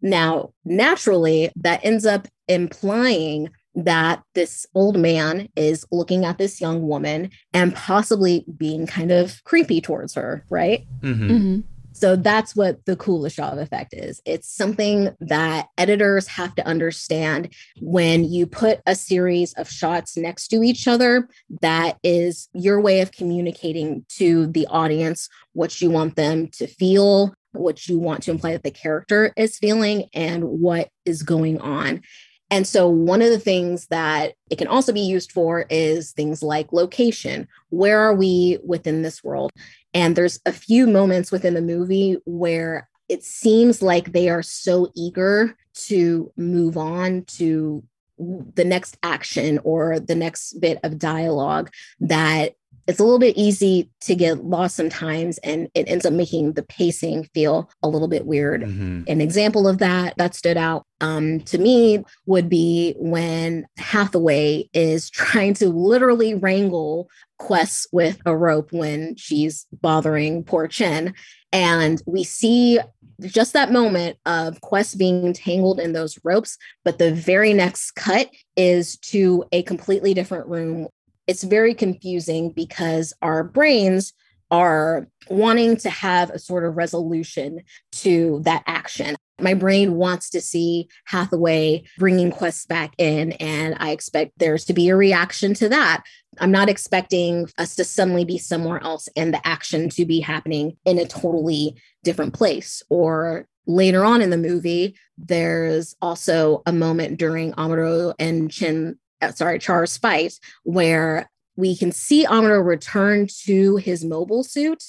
Now, 0.00 0.52
naturally, 0.64 1.50
that 1.56 1.84
ends 1.84 2.06
up 2.06 2.28
implying 2.46 3.50
that 3.84 4.22
this 4.34 4.66
old 4.74 4.98
man 4.98 5.48
is 5.56 5.86
looking 5.92 6.24
at 6.24 6.38
this 6.38 6.60
young 6.60 6.86
woman 6.86 7.30
and 7.52 7.74
possibly 7.74 8.44
being 8.56 8.86
kind 8.86 9.12
of 9.12 9.42
creepy 9.44 9.80
towards 9.80 10.14
her, 10.14 10.44
right? 10.50 10.86
Mm-hmm. 11.00 11.30
Mm-hmm. 11.30 11.60
So 11.92 12.14
that's 12.14 12.54
what 12.54 12.84
the 12.84 12.96
Kuleshov 12.96 13.60
effect 13.60 13.92
is. 13.92 14.22
It's 14.24 14.48
something 14.48 15.16
that 15.20 15.66
editors 15.76 16.28
have 16.28 16.54
to 16.54 16.66
understand 16.66 17.52
when 17.80 18.22
you 18.22 18.46
put 18.46 18.80
a 18.86 18.94
series 18.94 19.52
of 19.54 19.68
shots 19.68 20.16
next 20.16 20.48
to 20.48 20.62
each 20.62 20.86
other. 20.86 21.28
That 21.60 21.98
is 22.04 22.48
your 22.52 22.80
way 22.80 23.00
of 23.00 23.10
communicating 23.10 24.04
to 24.10 24.46
the 24.46 24.68
audience 24.68 25.28
what 25.54 25.80
you 25.80 25.90
want 25.90 26.14
them 26.14 26.48
to 26.52 26.68
feel, 26.68 27.34
what 27.50 27.88
you 27.88 27.98
want 27.98 28.22
to 28.24 28.30
imply 28.30 28.52
that 28.52 28.62
the 28.62 28.70
character 28.70 29.32
is 29.36 29.58
feeling, 29.58 30.08
and 30.14 30.44
what 30.44 30.90
is 31.04 31.24
going 31.24 31.60
on. 31.60 32.02
And 32.50 32.66
so, 32.66 32.88
one 32.88 33.20
of 33.20 33.30
the 33.30 33.38
things 33.38 33.86
that 33.88 34.34
it 34.50 34.56
can 34.56 34.68
also 34.68 34.92
be 34.92 35.00
used 35.00 35.32
for 35.32 35.66
is 35.68 36.12
things 36.12 36.42
like 36.42 36.72
location. 36.72 37.46
Where 37.70 38.00
are 38.00 38.14
we 38.14 38.58
within 38.64 39.02
this 39.02 39.22
world? 39.22 39.52
And 39.92 40.16
there's 40.16 40.40
a 40.46 40.52
few 40.52 40.86
moments 40.86 41.30
within 41.30 41.54
the 41.54 41.60
movie 41.60 42.16
where 42.24 42.88
it 43.08 43.24
seems 43.24 43.82
like 43.82 44.12
they 44.12 44.28
are 44.28 44.42
so 44.42 44.90
eager 44.94 45.56
to 45.86 46.32
move 46.36 46.76
on 46.76 47.24
to 47.24 47.82
the 48.18 48.64
next 48.64 48.98
action 49.02 49.60
or 49.64 50.00
the 50.00 50.14
next 50.14 50.54
bit 50.60 50.78
of 50.82 50.98
dialogue 50.98 51.70
that 52.00 52.54
it's 52.88 52.98
a 52.98 53.04
little 53.04 53.18
bit 53.18 53.36
easy 53.36 53.90
to 54.00 54.14
get 54.14 54.44
lost 54.44 54.74
sometimes 54.74 55.36
and 55.38 55.68
it 55.74 55.88
ends 55.88 56.06
up 56.06 56.12
making 56.12 56.54
the 56.54 56.62
pacing 56.64 57.24
feel 57.34 57.70
a 57.82 57.88
little 57.88 58.08
bit 58.08 58.26
weird 58.26 58.62
Mm-hmm. 58.62 59.02
an 59.06 59.20
example 59.20 59.68
of 59.68 59.78
that 59.78 60.14
that 60.16 60.34
stood 60.34 60.56
out 60.56 60.84
um, 61.00 61.40
to 61.42 61.58
me 61.58 62.02
would 62.26 62.48
be 62.48 62.94
when 62.98 63.66
hathaway 63.76 64.68
is 64.72 65.10
trying 65.10 65.54
to 65.54 65.68
literally 65.68 66.34
wrangle 66.34 67.08
Quess 67.38 67.86
with 67.92 68.18
a 68.26 68.36
rope 68.36 68.72
when 68.72 69.14
she's 69.16 69.66
bothering 69.80 70.42
poor 70.42 70.66
Chan 70.66 71.14
and 71.52 72.02
we 72.06 72.24
see 72.24 72.80
just 73.20 73.52
that 73.52 73.72
moment 73.72 74.16
of 74.26 74.60
Quess 74.60 74.94
being 74.94 75.32
tangled 75.32 75.80
in 75.80 75.92
those 75.92 76.18
ropes, 76.22 76.56
but 76.84 76.98
the 76.98 77.12
very 77.12 77.52
next 77.52 77.92
cut 77.92 78.28
is 78.56 78.96
to 78.98 79.44
a 79.50 79.62
completely 79.62 80.14
different 80.14 80.46
room 80.46 80.88
it's 81.28 81.44
very 81.44 81.74
confusing 81.74 82.50
because 82.50 83.12
our 83.22 83.44
brains 83.44 84.14
are 84.50 85.06
wanting 85.28 85.76
to 85.76 85.90
have 85.90 86.30
a 86.30 86.38
sort 86.38 86.64
of 86.64 86.76
resolution 86.76 87.60
to 87.92 88.40
that 88.44 88.62
action. 88.66 89.14
My 89.38 89.52
brain 89.52 89.94
wants 89.96 90.30
to 90.30 90.40
see 90.40 90.88
Hathaway 91.04 91.84
bringing 91.98 92.30
Quess 92.30 92.64
back 92.64 92.94
in, 92.96 93.32
and 93.32 93.76
I 93.78 93.90
expect 93.90 94.32
there's 94.38 94.64
to 94.64 94.72
be 94.72 94.88
a 94.88 94.96
reaction 94.96 95.52
to 95.54 95.68
that. 95.68 96.02
I'm 96.40 96.50
not 96.50 96.70
expecting 96.70 97.46
us 97.58 97.76
to 97.76 97.84
suddenly 97.84 98.24
be 98.24 98.38
somewhere 98.38 98.82
else 98.82 99.08
and 99.14 99.32
the 99.32 99.46
action 99.46 99.90
to 99.90 100.06
be 100.06 100.20
happening 100.20 100.78
in 100.86 100.98
a 100.98 101.06
totally 101.06 101.76
different 102.02 102.32
place. 102.32 102.82
Or 102.88 103.46
later 103.66 104.02
on 104.02 104.22
in 104.22 104.30
the 104.30 104.38
movie, 104.38 104.96
there's 105.18 105.94
also 106.00 106.62
a 106.64 106.72
moment 106.72 107.18
during 107.18 107.52
Amuro 107.52 108.14
and 108.18 108.50
Chin 108.50 108.98
sorry, 109.34 109.58
Char's 109.58 109.96
fight, 109.96 110.38
where 110.64 111.30
we 111.56 111.76
can 111.76 111.92
see 111.92 112.24
Amuro 112.24 112.64
return 112.64 113.26
to 113.44 113.76
his 113.76 114.04
mobile 114.04 114.44
suit 114.44 114.82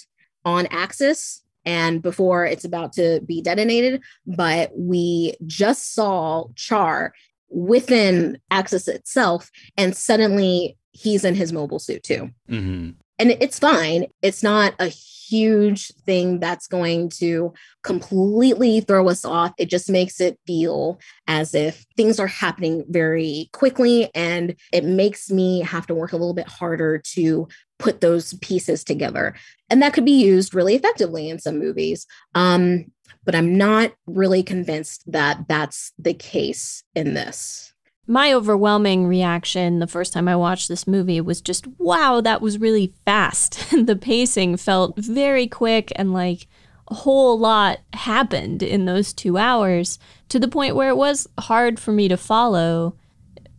on 0.45 0.67
Axis 0.67 1.43
and 1.65 2.01
before 2.01 2.45
it's 2.45 2.65
about 2.65 2.93
to 2.93 3.21
be 3.25 3.41
detonated, 3.41 4.01
but 4.25 4.71
we 4.75 5.35
just 5.45 5.93
saw 5.93 6.47
Char 6.55 7.13
within 7.49 8.39
Axis 8.49 8.87
itself, 8.87 9.51
and 9.77 9.95
suddenly 9.95 10.77
he's 10.91 11.25
in 11.25 11.35
his 11.35 11.51
mobile 11.51 11.79
suit 11.79 12.03
too. 12.03 12.29
Mm-hmm. 12.49 12.91
And 13.19 13.31
it's 13.31 13.59
fine. 13.59 14.05
It's 14.21 14.41
not 14.41 14.73
a 14.79 14.87
huge 14.87 15.89
thing 16.05 16.39
that's 16.39 16.67
going 16.67 17.09
to 17.09 17.53
completely 17.83 18.81
throw 18.81 19.07
us 19.09 19.23
off. 19.23 19.53
It 19.57 19.69
just 19.69 19.89
makes 19.89 20.19
it 20.19 20.39
feel 20.47 20.99
as 21.27 21.53
if 21.53 21.85
things 21.95 22.19
are 22.19 22.27
happening 22.27 22.85
very 22.89 23.49
quickly. 23.53 24.09
And 24.15 24.55
it 24.73 24.83
makes 24.83 25.29
me 25.29 25.61
have 25.61 25.85
to 25.87 25.95
work 25.95 26.13
a 26.13 26.17
little 26.17 26.33
bit 26.33 26.47
harder 26.47 26.97
to 27.13 27.47
put 27.77 28.01
those 28.01 28.33
pieces 28.35 28.83
together. 28.83 29.35
And 29.69 29.81
that 29.81 29.93
could 29.93 30.05
be 30.05 30.23
used 30.23 30.55
really 30.55 30.75
effectively 30.75 31.29
in 31.29 31.39
some 31.39 31.59
movies. 31.59 32.07
Um, 32.35 32.85
but 33.25 33.35
I'm 33.35 33.57
not 33.57 33.91
really 34.07 34.43
convinced 34.43 35.03
that 35.11 35.45
that's 35.47 35.91
the 35.99 36.13
case 36.13 36.83
in 36.95 37.13
this 37.13 37.73
my 38.09 38.33
overwhelming 38.33 39.05
reaction 39.05 39.77
the 39.77 39.85
first 39.85 40.13
time 40.13 40.27
I 40.27 40.35
watched 40.35 40.67
this 40.67 40.87
movie 40.87 41.21
was 41.21 41.41
just, 41.41 41.67
wow, 41.77 42.21
that 42.21 42.41
was 42.41 42.57
really 42.57 42.91
fast. 43.05 43.63
the 43.85 43.95
pacing 43.95 44.57
felt 44.57 44.97
very 44.97 45.45
quick 45.45 45.93
and 45.95 46.11
like 46.11 46.47
a 46.89 46.95
whole 46.95 47.37
lot 47.37 47.81
happened 47.93 48.63
in 48.63 48.85
those 48.85 49.13
two 49.13 49.37
hours 49.37 49.99
to 50.29 50.39
the 50.39 50.47
point 50.47 50.75
where 50.75 50.89
it 50.89 50.97
was 50.97 51.27
hard 51.37 51.79
for 51.79 51.91
me 51.91 52.07
to 52.07 52.17
follow, 52.17 52.95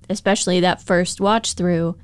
especially 0.09 0.59
that 0.59 0.82
first 0.82 1.20
watch 1.20 1.55
through, 1.55 1.96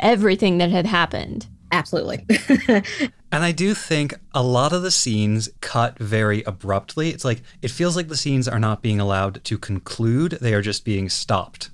everything 0.00 0.58
that 0.58 0.70
had 0.70 0.86
happened. 0.86 1.46
Absolutely. 1.70 2.26
And 3.30 3.44
I 3.44 3.52
do 3.52 3.74
think 3.74 4.14
a 4.32 4.42
lot 4.42 4.72
of 4.72 4.82
the 4.82 4.90
scenes 4.90 5.50
cut 5.60 5.98
very 5.98 6.42
abruptly. 6.44 7.10
It's 7.10 7.24
like 7.24 7.42
it 7.60 7.70
feels 7.70 7.94
like 7.94 8.08
the 8.08 8.16
scenes 8.16 8.48
are 8.48 8.58
not 8.58 8.82
being 8.82 9.00
allowed 9.00 9.44
to 9.44 9.58
conclude, 9.58 10.38
they 10.40 10.54
are 10.54 10.62
just 10.62 10.84
being 10.84 11.08
stopped. 11.08 11.70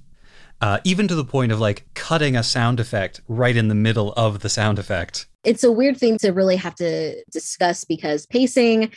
Uh, 0.60 0.80
even 0.82 1.06
to 1.08 1.14
the 1.14 1.24
point 1.24 1.52
of 1.52 1.60
like 1.60 1.84
cutting 1.94 2.36
a 2.36 2.42
sound 2.42 2.80
effect 2.80 3.20
right 3.28 3.56
in 3.56 3.68
the 3.68 3.74
middle 3.74 4.12
of 4.14 4.40
the 4.40 4.48
sound 4.48 4.78
effect. 4.78 5.26
It's 5.44 5.62
a 5.62 5.70
weird 5.70 5.96
thing 5.96 6.16
to 6.18 6.30
really 6.30 6.56
have 6.56 6.74
to 6.76 7.22
discuss 7.30 7.84
because 7.84 8.26
pacing 8.26 8.90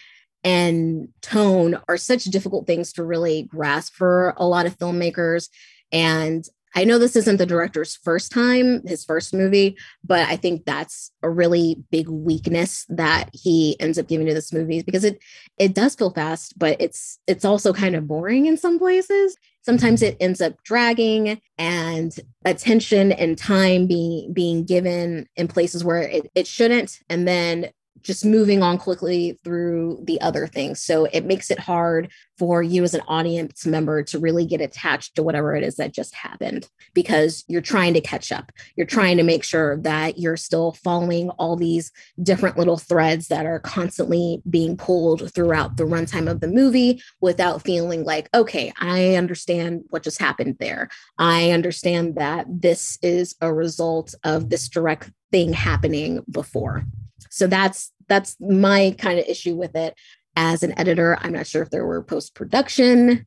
and 0.44 1.10
tone 1.22 1.80
are 1.90 1.98
such 1.98 2.24
difficult 2.26 2.66
things 2.66 2.94
to 2.94 3.04
really 3.04 3.44
grasp 3.44 3.94
for 3.94 4.34
a 4.38 4.48
lot 4.48 4.66
of 4.66 4.78
filmmakers. 4.78 5.50
And 5.92 6.46
I 6.76 6.84
know 6.84 7.00
this 7.00 7.16
isn't 7.16 7.38
the 7.38 7.46
director's 7.46 7.96
first 7.96 8.32
time, 8.32 8.86
his 8.86 9.04
first 9.04 9.34
movie, 9.34 9.78
but 10.04 10.28
I 10.28 10.36
think 10.36 10.66
that's 10.66 11.12
a 11.24 11.30
really 11.30 11.84
big 11.92 12.08
weakness 12.10 12.86
that 12.90 13.30
he 13.34 13.80
ends 13.80 13.98
up 13.98 14.08
giving 14.08 14.28
to 14.28 14.34
this 14.34 14.54
movie 14.54 14.82
because 14.84 15.04
it 15.04 15.20
it 15.58 15.74
does 15.74 15.96
feel 15.96 16.12
fast, 16.12 16.58
but 16.60 16.80
it's 16.80 17.20
it's 17.28 17.46
also 17.46 17.74
kind 17.74 17.96
of 17.96 18.08
boring 18.08 18.46
in 18.46 18.58
some 18.58 18.78
places. 18.78 19.36
Sometimes 19.64 20.02
it 20.02 20.18
ends 20.20 20.40
up 20.40 20.54
dragging 20.64 21.42
and 21.58 22.18
attention 22.46 23.12
and 23.12 23.38
time 23.38 23.88
being 23.88 24.32
being 24.34 24.64
given 24.64 25.28
in 25.36 25.48
places 25.48 25.84
where 25.84 26.04
it, 26.04 26.32
it 26.36 26.48
shouldn't. 26.48 27.00
And 27.10 27.28
then 27.28 27.70
just 28.02 28.26
moving 28.26 28.62
on 28.62 28.78
quickly 28.78 29.40
through 29.44 30.02
the 30.04 30.20
other 30.22 30.48
things. 30.48 30.82
So 30.82 31.06
it 31.06 31.26
makes 31.26 31.52
it 31.52 31.60
hard 31.60 32.12
for 32.38 32.62
you 32.62 32.84
as 32.84 32.94
an 32.94 33.02
audience 33.08 33.66
member 33.66 34.04
to 34.04 34.20
really 34.20 34.46
get 34.46 34.62
attached 34.62 35.16
to 35.16 35.24
whatever 35.24 35.56
it 35.56 35.64
is 35.64 35.76
that 35.78 35.94
just 35.94 36.14
happened 36.14 36.68
because 36.94 37.44
you're 37.48 37.62
trying 37.62 37.94
to 37.96 38.02
catch 38.02 38.32
up. 38.32 38.52
You're 38.76 38.86
trying 38.86 39.18
to 39.18 39.24
make 39.24 39.44
sure 39.44 39.78
that 39.78 40.20
you're 40.20 40.38
still 40.38 40.74
following 40.74 41.30
all 41.32 41.56
these 41.56 41.92
different 42.22 42.58
little 42.58 42.78
threads 42.78 43.28
that 43.30 43.46
are 43.46 43.60
constantly 43.60 44.42
being 44.50 44.78
pulled 44.78 45.34
throughout 45.34 45.78
the 45.78 45.84
runtime 45.84 46.30
of 46.30 46.40
the 46.40 46.48
movie 46.48 47.02
without 47.22 47.64
feeling 47.64 48.04
like, 48.04 48.30
okay, 48.34 48.72
I 48.80 49.16
understand 49.16 49.86
what 49.90 50.04
just 50.04 50.20
happened 50.20 50.58
there. 50.60 50.90
I 51.18 51.52
understand 51.52 52.16
that 52.16 52.46
this 52.50 53.00
is 53.02 53.36
a 53.42 53.54
result 53.54 54.14
of 54.24 54.50
this 54.50 54.70
direct 54.70 55.12
thing 55.32 55.54
happening 55.54 56.24
before. 56.30 56.86
So 57.30 57.48
that's 57.48 57.92
that's 58.08 58.38
my 58.40 58.96
kind 58.98 59.20
of 59.20 59.26
issue 59.26 59.56
with 59.56 59.76
it 59.76 59.94
as 60.36 60.64
an 60.64 60.78
editor. 60.80 61.18
I'm 61.22 61.34
not 61.34 61.48
sure 61.48 61.62
if 61.62 61.70
there 61.70 61.86
were 61.86 62.02
post 62.04 62.36
production 62.36 63.26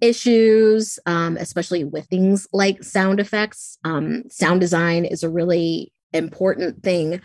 issues, 0.00 0.98
um, 1.06 1.36
especially 1.36 1.84
with 1.84 2.06
things 2.06 2.48
like 2.52 2.82
sound 2.82 3.20
effects. 3.20 3.78
Um, 3.84 4.24
sound 4.30 4.60
design 4.60 5.04
is 5.04 5.22
a 5.22 5.28
really 5.28 5.92
important 6.12 6.82
thing, 6.82 7.20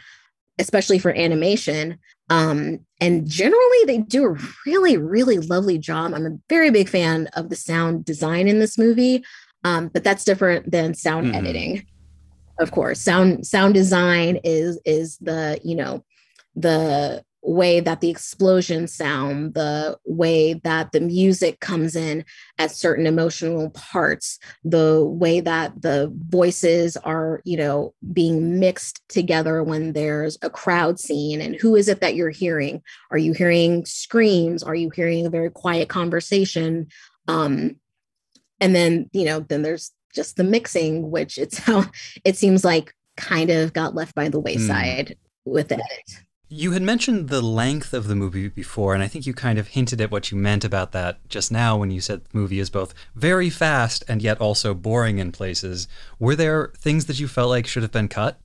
especially 0.57 0.99
for 0.99 1.15
animation. 1.15 1.99
Um, 2.29 2.79
and 2.99 3.27
generally, 3.27 3.85
they 3.85 3.99
do 3.99 4.25
a 4.25 4.37
really, 4.65 4.97
really 4.97 5.37
lovely 5.39 5.77
job. 5.77 6.13
I'm 6.13 6.25
a 6.25 6.37
very 6.49 6.69
big 6.69 6.89
fan 6.89 7.27
of 7.33 7.49
the 7.49 7.55
sound 7.55 8.05
design 8.05 8.47
in 8.47 8.59
this 8.59 8.77
movie, 8.77 9.23
um, 9.63 9.87
but 9.87 10.03
that's 10.03 10.23
different 10.23 10.69
than 10.71 10.93
sound 10.93 11.27
Mhm. 11.27 11.35
editing. 11.35 11.85
Of 12.59 12.71
course, 12.71 12.99
sound 12.99 13.47
sound 13.47 13.73
design 13.73 14.39
is 14.43 14.79
is 14.85 15.17
the 15.17 15.59
you 15.63 15.75
know 15.75 16.03
the 16.55 17.23
way 17.41 17.79
that 17.79 18.01
the 18.01 18.09
explosions 18.09 18.93
sound, 18.93 19.53
the 19.53 19.97
way 20.05 20.53
that 20.55 20.91
the 20.91 20.99
music 20.99 21.59
comes 21.61 21.95
in 21.95 22.25
at 22.57 22.71
certain 22.71 23.07
emotional 23.07 23.69
parts, 23.69 24.39
the 24.63 25.03
way 25.05 25.39
that 25.39 25.81
the 25.81 26.11
voices 26.27 26.97
are, 26.97 27.41
you 27.45 27.55
know, 27.55 27.93
being 28.11 28.59
mixed 28.59 29.01
together 29.07 29.63
when 29.63 29.93
there's 29.93 30.37
a 30.41 30.49
crowd 30.49 30.99
scene 30.99 31.39
and 31.39 31.55
who 31.55 31.75
is 31.75 31.87
it 31.87 32.01
that 32.01 32.15
you're 32.15 32.29
hearing? 32.29 32.81
Are 33.09 33.17
you 33.17 33.33
hearing 33.33 33.85
screams? 33.85 34.61
Are 34.61 34.75
you 34.75 34.89
hearing 34.89 35.25
a 35.25 35.29
very 35.29 35.49
quiet 35.49 35.87
conversation? 35.87 36.87
Um, 37.27 37.77
and 38.59 38.75
then, 38.75 39.09
you 39.13 39.23
know, 39.23 39.39
then 39.39 39.61
there's 39.61 39.91
just 40.13 40.35
the 40.35 40.43
mixing, 40.43 41.11
which 41.11 41.37
it's 41.37 41.57
how 41.65 41.85
it 42.23 42.35
seems 42.35 42.63
like 42.63 42.93
kind 43.17 43.49
of 43.49 43.73
got 43.73 43.95
left 43.95 44.15
by 44.15 44.29
the 44.29 44.39
wayside 44.39 45.09
mm. 45.09 45.51
with 45.51 45.71
it. 45.71 45.81
You 46.51 46.71
had 46.71 46.81
mentioned 46.81 47.29
the 47.29 47.43
length 47.43 47.93
of 47.93 48.07
the 48.07 48.15
movie 48.15 48.47
before, 48.47 48.95
and 48.95 49.03
I 49.03 49.07
think 49.07 49.27
you 49.27 49.35
kind 49.35 49.59
of 49.59 49.67
hinted 49.67 50.01
at 50.01 50.09
what 50.09 50.31
you 50.31 50.37
meant 50.37 50.63
about 50.63 50.93
that 50.93 51.19
just 51.29 51.51
now 51.51 51.77
when 51.77 51.91
you 51.91 52.01
said 52.01 52.25
the 52.25 52.37
movie 52.37 52.59
is 52.59 52.71
both 52.71 52.95
very 53.13 53.51
fast 53.51 54.03
and 54.07 54.19
yet 54.19 54.41
also 54.41 54.73
boring 54.73 55.19
in 55.19 55.31
places. 55.31 55.87
Were 56.17 56.35
there 56.35 56.71
things 56.75 57.05
that 57.05 57.19
you 57.19 57.27
felt 57.27 57.49
like 57.49 57.67
should 57.67 57.83
have 57.83 57.91
been 57.91 58.07
cut? 58.07 58.39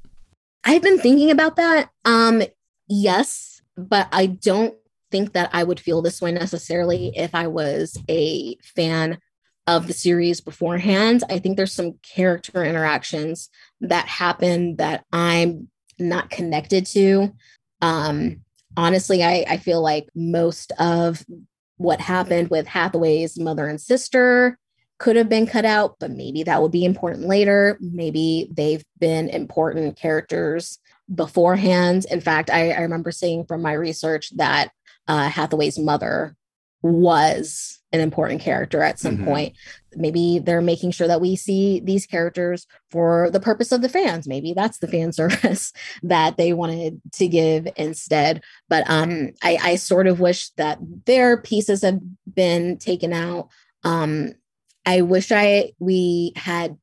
I've 0.65 0.83
been 0.83 0.99
thinking 0.99 1.31
about 1.31 1.57
that. 1.57 1.91
Um, 2.05 2.43
yes, 2.89 3.63
but 3.77 4.09
I 4.13 4.27
don't 4.27 4.75
think 5.11 5.33
that 5.33 5.49
I 5.55 5.65
would 5.65 5.81
feel 5.81 6.03
this 6.03 6.21
way 6.21 6.33
necessarily 6.33 7.11
if 7.17 7.35
I 7.35 7.47
was 7.47 7.97
a 8.09 8.57
fan 8.57 9.19
of 9.67 9.87
the 9.87 9.93
series 9.93 10.41
beforehand. 10.41 11.25
I 11.31 11.39
think 11.39 11.57
there's 11.57 11.73
some 11.73 11.95
character 12.03 12.65
interactions 12.65 13.49
that 13.81 14.07
happen 14.07 14.77
that 14.77 15.05
I'm 15.13 15.69
not 15.99 16.31
connected 16.31 16.87
to. 16.87 17.33
Um, 17.81 18.41
honestly, 18.77 19.23
I, 19.23 19.45
I 19.49 19.57
feel 19.57 19.81
like 19.81 20.09
most 20.15 20.73
of 20.79 21.25
what 21.77 22.01
happened 22.01 22.51
with 22.51 22.67
Hathaway's 22.67 23.39
mother 23.39 23.67
and 23.67 23.81
sister 23.81 24.59
could 24.99 25.17
have 25.17 25.29
been 25.29 25.47
cut 25.47 25.65
out, 25.65 25.97
but 25.99 26.11
maybe 26.11 26.43
that 26.45 26.63
would 26.63 26.71
be 26.71 26.85
important 26.85 27.27
later. 27.27 27.77
Maybe 27.81 28.49
they've 28.53 28.85
been 28.99 29.29
important 29.29 29.97
characters 29.97 30.79
beforehand. 31.13 32.07
In 32.11 32.21
fact, 32.21 32.49
I, 32.51 32.71
I 32.71 32.81
remember 32.81 33.11
seeing 33.11 33.45
from 33.45 33.61
my 33.61 33.73
research 33.73 34.31
that 34.37 34.71
uh, 35.09 35.29
Hathaway's 35.29 35.79
mother 35.79 36.37
was 36.83 37.74
an 37.95 38.01
important 38.01 38.41
character 38.41 38.83
at 38.83 38.99
some 38.99 39.17
mm-hmm. 39.17 39.25
point. 39.25 39.57
Maybe 39.95 40.41
they're 40.41 40.61
making 40.61 40.91
sure 40.91 41.07
that 41.07 41.21
we 41.21 41.37
see 41.37 41.81
these 41.81 42.07
characters 42.07 42.67
for 42.91 43.31
the 43.31 43.39
purpose 43.39 43.71
of 43.71 43.83
the 43.83 43.89
fans. 43.89 44.27
Maybe 44.27 44.53
that's 44.53 44.79
the 44.79 44.89
fan 44.89 45.13
service 45.13 45.73
that 46.03 46.37
they 46.37 46.53
wanted 46.53 47.01
to 47.13 47.29
give 47.29 47.69
instead. 47.77 48.43
But 48.69 48.85
um, 48.91 49.31
I, 49.43 49.59
I 49.63 49.77
sort 49.77 50.09
of 50.09 50.19
wish 50.19 50.51
that 50.51 50.79
their 51.07 51.37
pieces 51.37 51.83
have 51.83 52.01
been 52.35 52.79
taken 52.79 53.13
out. 53.13 53.49
Um, 53.85 54.33
I 54.85 55.03
wish 55.03 55.31
I 55.31 55.73
we 55.79 56.33
had 56.35 56.77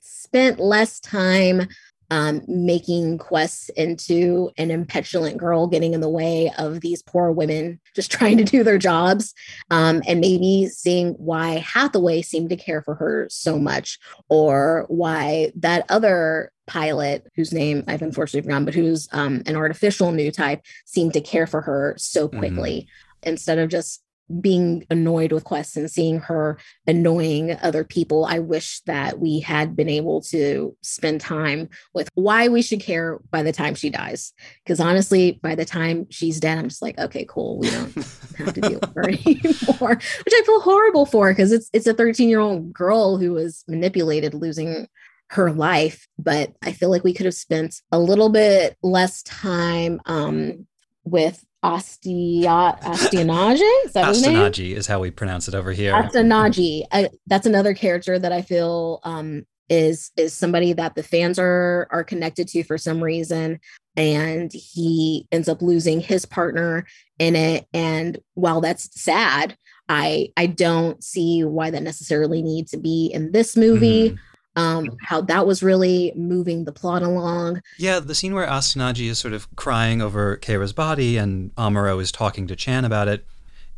spent 0.00 0.60
less 0.60 1.00
time 1.00 1.66
um, 2.10 2.42
making 2.46 3.18
quests 3.18 3.68
into 3.70 4.50
an 4.56 4.70
impetulant 4.70 5.36
girl 5.36 5.66
getting 5.66 5.94
in 5.94 6.00
the 6.00 6.08
way 6.08 6.50
of 6.58 6.80
these 6.80 7.02
poor 7.02 7.30
women 7.30 7.80
just 7.94 8.10
trying 8.18 8.38
to 8.38 8.44
do 8.44 8.64
their 8.64 8.78
jobs. 8.78 9.34
Um, 9.70 10.02
and 10.06 10.20
maybe 10.20 10.68
seeing 10.68 11.14
why 11.14 11.58
Hathaway 11.58 12.22
seemed 12.22 12.50
to 12.50 12.56
care 12.56 12.82
for 12.82 12.94
her 12.94 13.28
so 13.30 13.58
much, 13.58 13.98
or 14.28 14.86
why 14.88 15.52
that 15.56 15.84
other 15.88 16.52
pilot, 16.66 17.26
whose 17.34 17.52
name 17.52 17.84
I've 17.88 18.02
unfortunately 18.02 18.46
forgotten, 18.46 18.64
but 18.64 18.74
who's 18.74 19.08
um, 19.12 19.42
an 19.46 19.56
artificial 19.56 20.12
new 20.12 20.30
type, 20.30 20.62
seemed 20.84 21.14
to 21.14 21.20
care 21.20 21.46
for 21.46 21.62
her 21.62 21.94
so 21.98 22.28
mm-hmm. 22.28 22.38
quickly. 22.38 22.72
Mm-hmm. 22.80 23.30
Instead 23.30 23.58
of 23.58 23.68
just 23.68 24.02
being 24.40 24.86
annoyed 24.90 25.32
with 25.32 25.44
Quess 25.44 25.76
and 25.76 25.90
seeing 25.90 26.20
her 26.20 26.58
annoying 26.86 27.56
other 27.62 27.84
people. 27.84 28.24
I 28.24 28.38
wish 28.38 28.80
that 28.82 29.18
we 29.18 29.40
had 29.40 29.74
been 29.74 29.88
able 29.88 30.20
to 30.22 30.76
spend 30.82 31.20
time 31.20 31.68
with 31.94 32.08
why 32.14 32.48
we 32.48 32.62
should 32.62 32.80
care 32.80 33.18
by 33.30 33.42
the 33.42 33.52
time 33.52 33.74
she 33.74 33.90
dies. 33.90 34.32
Because 34.64 34.80
honestly, 34.80 35.38
by 35.42 35.54
the 35.54 35.64
time 35.64 36.06
she's 36.10 36.40
dead, 36.40 36.58
I'm 36.58 36.68
just 36.68 36.82
like, 36.82 36.98
okay, 36.98 37.24
cool. 37.28 37.58
We 37.58 37.70
don't 37.70 37.94
have 38.36 38.54
to 38.54 38.60
deal 38.60 38.80
with 38.80 38.94
her 38.94 39.08
anymore, 39.08 39.94
which 39.96 40.34
I 40.34 40.42
feel 40.44 40.60
horrible 40.60 41.06
for 41.06 41.30
because 41.30 41.52
it's 41.52 41.70
it's 41.72 41.86
a 41.86 41.94
13 41.94 42.28
year 42.28 42.40
old 42.40 42.72
girl 42.72 43.16
who 43.16 43.32
was 43.32 43.64
manipulated, 43.66 44.34
losing 44.34 44.88
her 45.30 45.52
life. 45.52 46.06
But 46.18 46.54
I 46.62 46.72
feel 46.72 46.90
like 46.90 47.04
we 47.04 47.14
could 47.14 47.26
have 47.26 47.34
spent 47.34 47.82
a 47.92 47.98
little 47.98 48.28
bit 48.28 48.76
less 48.82 49.22
time 49.22 50.00
um, 50.06 50.66
with 51.04 51.44
Ostia, 51.62 52.78
Ostinage? 52.82 53.60
Is 53.84 53.92
that 53.92 54.14
Ostinage 54.14 54.76
is 54.76 54.86
how 54.86 55.00
we 55.00 55.10
pronounce 55.10 55.48
it 55.48 55.54
over 55.54 55.72
here. 55.72 55.92
Ostinage. 55.92 56.86
that's 57.26 57.46
another 57.46 57.74
character 57.74 58.18
that 58.18 58.32
I 58.32 58.42
feel 58.42 59.00
um, 59.02 59.44
is 59.68 60.10
is 60.16 60.32
somebody 60.32 60.72
that 60.72 60.94
the 60.94 61.02
fans 61.02 61.38
are 61.38 61.88
are 61.90 62.04
connected 62.04 62.48
to 62.48 62.62
for 62.62 62.78
some 62.78 63.02
reason, 63.02 63.58
and 63.96 64.52
he 64.52 65.26
ends 65.32 65.48
up 65.48 65.60
losing 65.60 66.00
his 66.00 66.24
partner 66.24 66.86
in 67.18 67.34
it. 67.34 67.66
And 67.74 68.18
while 68.34 68.60
that's 68.60 69.00
sad, 69.00 69.56
I 69.88 70.28
I 70.36 70.46
don't 70.46 71.02
see 71.02 71.42
why 71.42 71.70
that 71.70 71.82
necessarily 71.82 72.40
needs 72.40 72.70
to 72.70 72.78
be 72.78 73.10
in 73.12 73.32
this 73.32 73.56
movie. 73.56 74.10
Mm-hmm 74.10 74.27
um, 74.58 74.96
how 75.00 75.20
that 75.20 75.46
was 75.46 75.62
really 75.62 76.12
moving 76.16 76.64
the 76.64 76.72
plot 76.72 77.02
along. 77.02 77.62
Yeah, 77.78 78.00
the 78.00 78.14
scene 78.14 78.34
where 78.34 78.46
Ostinagi 78.46 79.08
is 79.08 79.18
sort 79.18 79.32
of 79.32 79.54
crying 79.54 80.02
over 80.02 80.36
Keira's 80.36 80.72
body 80.72 81.16
and 81.16 81.54
Amuro 81.54 82.00
is 82.02 82.10
talking 82.10 82.48
to 82.48 82.56
Chan 82.56 82.84
about 82.84 83.06
it 83.06 83.24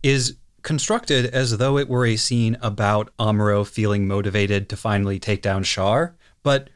is 0.03 0.37
constructed 0.63 1.27
as 1.27 1.59
though 1.59 1.77
it 1.77 1.89
were 1.89 2.07
a 2.07 2.17
scene 2.17 2.57
about 2.63 3.11
Amuro 3.19 3.67
feeling 3.67 4.09
motivated 4.09 4.71
to 4.71 4.77
finally 4.77 5.19
take 5.19 5.43
down 5.43 5.65
Char, 5.65 6.17
but 6.43 6.71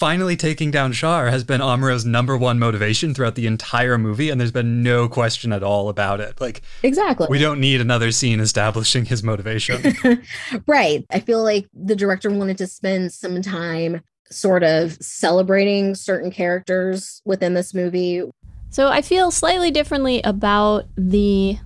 finally 0.00 0.34
taking 0.34 0.70
down 0.70 0.94
Char 0.94 1.28
has 1.28 1.44
been 1.44 1.60
Amuro's 1.60 2.06
number 2.06 2.34
one 2.34 2.58
motivation 2.58 3.12
throughout 3.12 3.34
the 3.34 3.46
entire 3.46 3.98
movie, 3.98 4.30
and 4.30 4.40
there's 4.40 4.50
been 4.50 4.82
no 4.82 5.10
question 5.10 5.52
at 5.52 5.62
all 5.62 5.90
about 5.90 6.20
it. 6.20 6.40
Like, 6.40 6.62
exactly. 6.82 7.26
We 7.28 7.38
don't 7.38 7.60
need 7.60 7.82
another 7.82 8.10
scene 8.10 8.40
establishing 8.40 9.04
his 9.04 9.22
motivation. 9.22 9.94
right. 10.66 11.04
I 11.10 11.20
feel 11.20 11.42
like 11.42 11.68
the 11.74 11.94
director 11.94 12.30
wanted 12.30 12.56
to 12.58 12.66
spend 12.66 13.12
some 13.12 13.42
time 13.42 14.00
sort 14.30 14.62
of 14.62 14.92
celebrating 15.02 15.94
certain 15.94 16.30
characters 16.30 17.20
within 17.26 17.52
this 17.52 17.74
movie. 17.74 18.22
So 18.70 18.88
I 18.88 19.02
feel 19.02 19.30
slightly 19.30 19.70
differently 19.70 20.22
about 20.22 20.86
the 20.96 21.58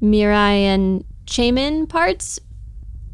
Mirai 0.00 0.60
and 0.60 1.04
Cheimin 1.26 1.86
parts 1.86 2.38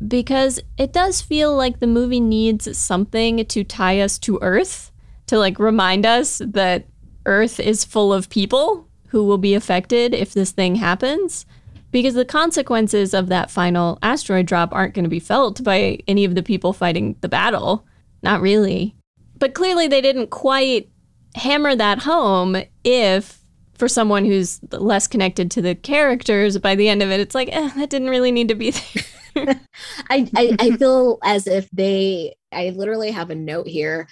because 0.09 0.61
it 0.79 0.93
does 0.93 1.21
feel 1.21 1.55
like 1.55 1.79
the 1.79 1.87
movie 1.87 2.21
needs 2.21 2.77
something 2.77 3.45
to 3.45 3.65
tie 3.65 4.01
us 4.01 4.19
to 4.21 4.39
Earth, 4.43 4.91
to 5.27 5.39
like 5.39 5.59
remind 5.59 6.07
us 6.07 6.41
that 6.45 6.87
Earth 7.27 7.61
is 7.61 7.85
full 7.85 8.13
of 8.13 8.29
people 8.29 8.89
who 9.09 9.25
will 9.25 9.39
be 9.39 9.55
affected 9.55 10.15
if 10.15 10.33
this 10.33 10.51
thing 10.51 10.77
happens. 10.77 11.47
Because 11.91 12.15
the 12.15 12.25
consequences 12.25 13.13
of 13.13 13.29
that 13.29 13.51
final 13.51 13.99
asteroid 14.03 14.47
drop 14.47 14.73
aren't 14.73 14.95
going 14.95 15.05
to 15.05 15.11
be 15.11 15.21
felt 15.21 15.63
by 15.63 15.99
any 16.09 16.25
of 16.25 16.35
the 16.35 16.43
people 16.43 16.73
fighting 16.73 17.17
the 17.21 17.29
battle. 17.29 17.87
Not 18.23 18.41
really. 18.41 18.97
But 19.39 19.53
clearly, 19.53 19.89
they 19.89 20.01
didn't 20.01 20.31
quite 20.31 20.89
hammer 21.35 21.77
that 21.77 21.99
home 22.01 22.57
if 22.83 23.42
for 23.83 23.89
someone 23.89 24.25
who's 24.25 24.61
less 24.71 25.09
connected 25.09 25.51
to 25.51 25.61
the 25.61 25.75
characters, 25.75 26.57
by 26.57 26.77
the 26.77 26.89
end 26.89 27.03
of 27.03 27.11
it, 27.11 27.19
it's 27.19 27.35
like, 27.35 27.49
eh, 27.51 27.69
that 27.75 27.91
didn't 27.91 28.11
really 28.11 28.31
need 28.31 28.47
to 28.47 28.55
be 28.55 28.71
there. 28.71 29.61
I, 30.09 30.31
I, 30.37 30.57
I 30.61 30.71
feel 30.77 31.19
as 31.25 31.49
if 31.49 31.69
they 31.73 32.37
I 32.53 32.71
literally 32.71 33.11
have 33.11 33.31
a 33.31 33.35
note 33.35 33.67
here 33.67 34.07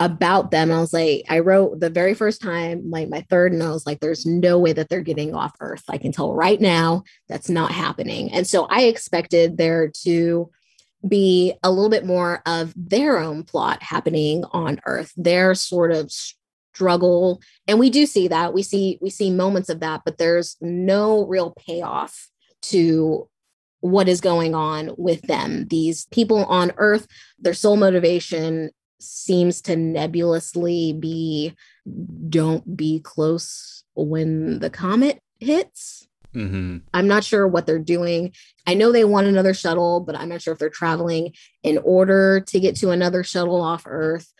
about 0.00 0.50
them. 0.50 0.72
I 0.72 0.80
was 0.80 0.92
like, 0.92 1.26
I 1.28 1.38
wrote 1.38 1.78
the 1.78 1.90
very 1.90 2.14
first 2.14 2.42
time, 2.42 2.90
like 2.90 3.08
my 3.08 3.24
third, 3.30 3.52
and 3.52 3.62
I 3.62 3.70
was 3.70 3.86
like, 3.86 4.00
there's 4.00 4.26
no 4.26 4.58
way 4.58 4.72
that 4.72 4.88
they're 4.88 5.00
getting 5.00 5.32
off 5.32 5.52
Earth. 5.60 5.84
I 5.88 5.98
can 5.98 6.10
tell 6.10 6.34
right 6.34 6.60
now 6.60 7.04
that's 7.28 7.48
not 7.48 7.70
happening. 7.70 8.32
And 8.32 8.48
so 8.48 8.66
I 8.68 8.86
expected 8.86 9.58
there 9.58 9.92
to 10.02 10.50
be 11.06 11.54
a 11.62 11.70
little 11.70 11.88
bit 11.88 12.04
more 12.04 12.42
of 12.46 12.74
their 12.76 13.20
own 13.20 13.44
plot 13.44 13.80
happening 13.80 14.42
on 14.50 14.80
Earth, 14.86 15.12
their 15.16 15.54
sort 15.54 15.92
of 15.92 16.10
struggle. 16.74 17.40
And 17.68 17.78
we 17.78 17.90
do 17.90 18.06
see 18.06 18.28
that. 18.28 18.52
We 18.52 18.62
see 18.62 18.98
we 19.00 19.10
see 19.10 19.30
moments 19.30 19.68
of 19.68 19.80
that, 19.80 20.02
but 20.04 20.18
there's 20.18 20.56
no 20.60 21.24
real 21.26 21.52
payoff 21.52 22.28
to 22.62 23.28
what 23.80 24.08
is 24.08 24.20
going 24.20 24.54
on 24.54 24.90
with 24.96 25.22
them. 25.22 25.66
These 25.68 26.06
people 26.06 26.44
on 26.46 26.72
Earth, 26.76 27.06
their 27.38 27.54
sole 27.54 27.76
motivation 27.76 28.70
seems 29.00 29.60
to 29.62 29.76
nebulously 29.76 30.94
be 30.94 31.54
don't 32.28 32.76
be 32.76 33.00
close 33.00 33.84
when 33.94 34.58
the 34.60 34.70
comet 34.70 35.20
hits. 35.38 36.08
Mm-hmm. 36.34 36.78
I'm 36.92 37.06
not 37.06 37.22
sure 37.22 37.46
what 37.46 37.66
they're 37.66 37.78
doing. 37.78 38.32
I 38.66 38.74
know 38.74 38.90
they 38.90 39.04
want 39.04 39.28
another 39.28 39.54
shuttle, 39.54 40.00
but 40.00 40.16
I'm 40.16 40.30
not 40.30 40.42
sure 40.42 40.52
if 40.52 40.58
they're 40.58 40.68
traveling 40.68 41.32
in 41.62 41.78
order 41.78 42.40
to 42.40 42.60
get 42.60 42.76
to 42.76 42.90
another 42.90 43.22
shuttle 43.22 43.60
off 43.60 43.84
Earth. 43.86 44.32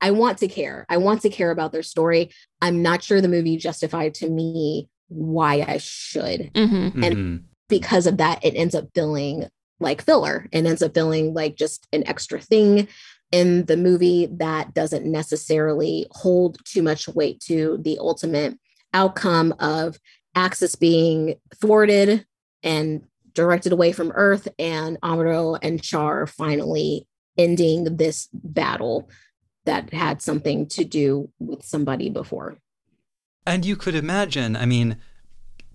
I 0.00 0.12
want 0.12 0.38
to 0.38 0.48
care. 0.48 0.86
I 0.88 0.96
want 0.96 1.22
to 1.22 1.30
care 1.30 1.50
about 1.50 1.72
their 1.72 1.82
story. 1.82 2.30
I'm 2.60 2.82
not 2.82 3.02
sure 3.02 3.20
the 3.20 3.28
movie 3.28 3.56
justified 3.56 4.14
to 4.14 4.28
me 4.28 4.88
why 5.08 5.64
I 5.66 5.78
should. 5.78 6.52
Mm-hmm. 6.54 7.04
And 7.04 7.16
mm-hmm 7.16 7.36
because 7.70 8.06
of 8.06 8.18
that, 8.18 8.44
it 8.44 8.54
ends 8.54 8.74
up 8.74 8.88
feeling 8.94 9.48
like 9.78 10.02
filler 10.02 10.46
and 10.52 10.66
ends 10.66 10.82
up 10.82 10.92
feeling 10.92 11.32
like 11.32 11.56
just 11.56 11.86
an 11.94 12.06
extra 12.06 12.38
thing 12.38 12.86
in 13.32 13.64
the 13.64 13.76
movie 13.76 14.26
that 14.26 14.74
doesn't 14.74 15.06
necessarily 15.06 16.06
hold 16.10 16.58
too 16.66 16.82
much 16.82 17.08
weight 17.08 17.40
to 17.40 17.78
the 17.80 17.96
ultimate 17.98 18.58
outcome 18.92 19.54
of 19.60 19.98
Axis 20.34 20.74
being 20.74 21.36
thwarted 21.58 22.26
and 22.62 23.02
directed 23.32 23.72
away 23.72 23.92
from 23.92 24.12
Earth 24.14 24.48
and 24.58 25.00
Amuro 25.00 25.58
and 25.62 25.80
Char 25.80 26.26
finally 26.26 27.06
ending 27.38 27.96
this 27.96 28.28
battle 28.34 29.08
that 29.64 29.92
had 29.92 30.22
something 30.22 30.66
to 30.66 30.84
do 30.84 31.28
with 31.38 31.64
somebody 31.64 32.08
before. 32.08 32.56
And 33.46 33.64
you 33.64 33.76
could 33.76 33.94
imagine, 33.94 34.56
I 34.56 34.66
mean, 34.66 34.96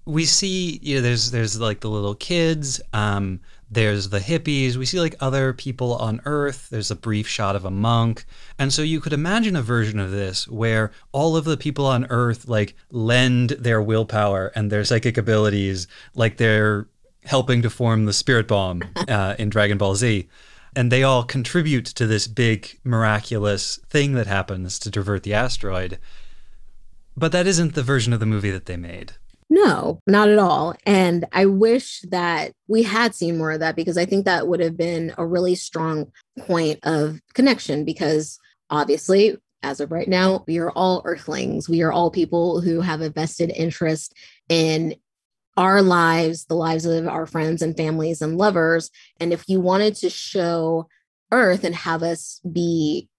we 0.06 0.26
see, 0.26 0.80
you 0.84 0.96
know, 0.96 1.02
there's 1.02 1.32
there's 1.32 1.60
like 1.60 1.80
the 1.80 1.90
little 1.90 2.14
kids, 2.14 2.80
um, 2.94 3.40
there's 3.72 4.10
the 4.10 4.20
hippies, 4.20 4.76
we 4.76 4.86
see 4.86 5.00
like 5.00 5.16
other 5.20 5.52
people 5.52 5.96
on 5.96 6.22
Earth, 6.26 6.70
there's 6.70 6.92
a 6.92 6.96
brief 6.96 7.28
shot 7.28 7.56
of 7.56 7.66
a 7.66 7.72
monk. 7.72 8.26
And 8.60 8.72
so 8.72 8.84
you 8.84 9.02
could 9.02 9.14
imagine 9.14 9.56
a 9.56 9.64
version 9.64 10.00
of 10.00 10.12
this 10.12 10.48
where 10.48 10.92
all 11.12 11.36
of 11.36 11.46
the 11.46 11.58
people 11.58 11.88
on 11.88 12.06
Earth 12.10 12.48
like 12.48 12.76
lend 12.92 13.52
their 13.52 13.82
willpower 13.82 14.52
and 14.56 14.72
their 14.72 14.86
psychic 14.86 15.18
abilities, 15.18 15.88
like 16.14 16.38
they're 16.38 16.88
helping 17.24 17.64
to 17.64 17.70
form 17.72 18.06
the 18.06 18.14
spirit 18.14 18.48
bomb 18.48 18.84
uh, 19.08 19.36
in 19.40 19.50
Dragon 19.50 19.80
Ball 19.80 19.96
Z 19.96 20.30
and 20.76 20.92
they 20.92 21.04
all 21.04 21.24
contribute 21.24 21.86
to 21.86 22.06
this 22.06 22.28
big 22.28 22.80
miraculous 22.84 23.80
thing 23.90 24.14
that 24.14 24.28
happens 24.28 24.80
to 24.80 24.92
divert 24.92 25.24
the 25.24 25.34
asteroid. 25.34 26.00
But 27.18 27.32
that 27.32 27.48
isn't 27.48 27.76
the 27.76 27.84
version 27.84 28.14
of 28.14 28.20
the 28.20 28.26
movie 28.26 28.52
that 28.52 28.66
they 28.66 28.78
made. 28.78 29.14
No, 29.50 30.00
not 30.08 30.30
at 30.30 30.40
all. 30.40 30.76
And 30.86 31.26
I 31.32 31.46
wish 31.46 32.02
that 32.10 32.52
we 32.68 32.84
had 32.84 33.14
seen 33.14 33.38
more 33.38 33.52
of 33.52 33.60
that 33.60 33.76
because 33.76 33.98
I 33.98 34.06
think 34.06 34.26
that 34.26 34.48
would 34.48 34.60
have 34.60 34.76
been 34.76 35.14
a 35.18 35.26
really 35.26 35.56
strong 35.56 36.12
point 36.40 36.80
of 36.84 37.20
connection 37.34 37.86
because 37.86 38.40
obviously 38.70 39.38
as 39.66 39.80
of 39.80 39.92
right 39.92 40.08
now, 40.08 40.44
we 40.48 40.60
are 40.60 40.72
all 40.72 41.02
earthlings. 41.06 41.68
We 41.68 41.82
are 41.82 41.92
all 41.92 42.12
people 42.12 42.62
who 42.62 42.82
have 42.82 43.02
a 43.02 43.10
vested 43.10 43.52
interest 43.56 44.14
in 44.48 44.96
our 45.58 45.82
lives, 45.82 46.46
the 46.46 46.56
lives 46.56 46.86
of 46.86 47.08
our 47.08 47.26
friends 47.26 47.62
and 47.62 47.78
families 47.78 48.22
and 48.22 48.38
lovers. 48.38 48.92
And 49.20 49.32
if 49.32 49.44
you 49.48 49.60
wanted 49.60 49.96
to 49.98 50.10
show 50.10 50.88
Earth 51.32 51.64
and 51.64 51.76
have 51.76 52.04
us 52.04 52.42
be 52.52 53.10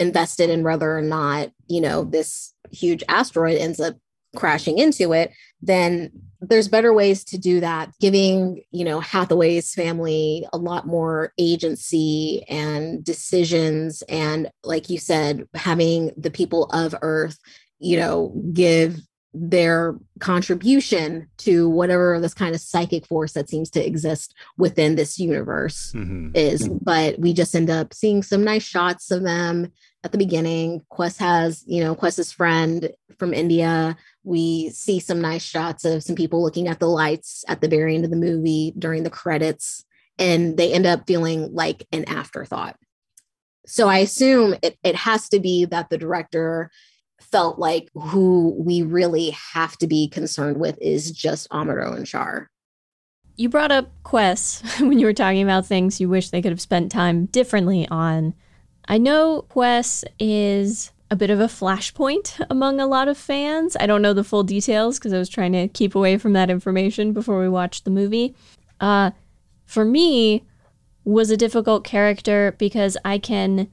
invested 0.00 0.50
in 0.50 0.62
whether 0.64 0.96
or 0.96 1.02
not, 1.02 1.50
you 1.68 1.80
know, 1.80 2.04
this 2.04 2.54
huge 2.70 3.04
asteroid 3.08 3.58
ends 3.58 3.78
up 3.78 3.96
crashing 4.34 4.78
into 4.78 5.12
it, 5.12 5.30
then 5.60 6.10
there's 6.40 6.68
better 6.68 6.92
ways 6.92 7.22
to 7.22 7.38
do 7.38 7.60
that, 7.60 7.90
giving, 8.00 8.62
you 8.70 8.84
know, 8.84 8.98
Hathaway's 8.98 9.74
family 9.74 10.46
a 10.52 10.58
lot 10.58 10.86
more 10.86 11.32
agency 11.38 12.42
and 12.48 13.04
decisions. 13.04 14.02
And 14.08 14.50
like 14.64 14.90
you 14.90 14.98
said, 14.98 15.46
having 15.54 16.12
the 16.16 16.30
people 16.30 16.64
of 16.66 16.94
Earth, 17.02 17.38
you 17.78 17.98
know, 17.98 18.34
give 18.52 18.98
their 19.34 19.96
contribution 20.20 21.28
to 21.38 21.68
whatever 21.68 22.20
this 22.20 22.34
kind 22.34 22.54
of 22.54 22.60
psychic 22.60 23.06
force 23.06 23.32
that 23.32 23.48
seems 23.48 23.70
to 23.70 23.84
exist 23.84 24.34
within 24.58 24.94
this 24.94 25.18
universe 25.18 25.92
mm-hmm. 25.94 26.30
is. 26.34 26.68
But 26.68 27.18
we 27.18 27.32
just 27.32 27.54
end 27.54 27.70
up 27.70 27.94
seeing 27.94 28.22
some 28.22 28.44
nice 28.44 28.62
shots 28.62 29.10
of 29.10 29.22
them 29.22 29.72
at 30.04 30.12
the 30.12 30.18
beginning. 30.18 30.82
Quess 30.90 31.16
has, 31.18 31.64
you 31.66 31.82
know, 31.82 31.94
Quess's 31.94 32.30
friend 32.32 32.90
from 33.18 33.32
India. 33.32 33.96
We 34.22 34.68
see 34.70 35.00
some 35.00 35.20
nice 35.20 35.42
shots 35.42 35.84
of 35.84 36.02
some 36.02 36.16
people 36.16 36.42
looking 36.42 36.68
at 36.68 36.78
the 36.78 36.88
lights 36.88 37.44
at 37.48 37.60
the 37.60 37.68
very 37.68 37.94
end 37.94 38.04
of 38.04 38.10
the 38.10 38.16
movie 38.16 38.74
during 38.78 39.02
the 39.02 39.10
credits, 39.10 39.84
and 40.18 40.56
they 40.58 40.72
end 40.72 40.86
up 40.86 41.06
feeling 41.06 41.54
like 41.54 41.86
an 41.90 42.04
afterthought. 42.04 42.76
So 43.64 43.88
I 43.88 43.98
assume 43.98 44.56
it, 44.62 44.76
it 44.82 44.96
has 44.96 45.28
to 45.30 45.38
be 45.38 45.64
that 45.66 45.88
the 45.88 45.98
director 45.98 46.70
felt 47.22 47.58
like 47.58 47.88
who 47.94 48.54
we 48.58 48.82
really 48.82 49.30
have 49.30 49.76
to 49.78 49.86
be 49.86 50.08
concerned 50.08 50.58
with 50.58 50.78
is 50.80 51.10
just 51.10 51.48
Amuro 51.50 51.96
and 51.96 52.06
Char. 52.06 52.48
You 53.36 53.48
brought 53.48 53.72
up 53.72 53.90
Quess 54.02 54.62
when 54.80 54.98
you 54.98 55.06
were 55.06 55.12
talking 55.12 55.42
about 55.42 55.66
things 55.66 56.00
you 56.00 56.08
wish 56.08 56.30
they 56.30 56.42
could 56.42 56.52
have 56.52 56.60
spent 56.60 56.92
time 56.92 57.26
differently 57.26 57.88
on. 57.88 58.34
I 58.88 58.98
know 58.98 59.42
Quess 59.48 60.04
is 60.18 60.92
a 61.10 61.16
bit 61.16 61.30
of 61.30 61.40
a 61.40 61.46
flashpoint 61.46 62.44
among 62.50 62.80
a 62.80 62.86
lot 62.86 63.08
of 63.08 63.18
fans. 63.18 63.76
I 63.78 63.86
don't 63.86 64.02
know 64.02 64.14
the 64.14 64.24
full 64.24 64.44
details 64.44 64.98
because 64.98 65.12
I 65.12 65.18
was 65.18 65.28
trying 65.28 65.52
to 65.52 65.68
keep 65.68 65.94
away 65.94 66.18
from 66.18 66.32
that 66.32 66.50
information 66.50 67.12
before 67.12 67.40
we 67.40 67.48
watched 67.48 67.84
the 67.84 67.90
movie. 67.90 68.34
Uh, 68.80 69.12
for 69.64 69.84
me, 69.84 70.44
was 71.04 71.30
a 71.30 71.36
difficult 71.36 71.84
character 71.84 72.54
because 72.58 72.96
I 73.04 73.18
can 73.18 73.68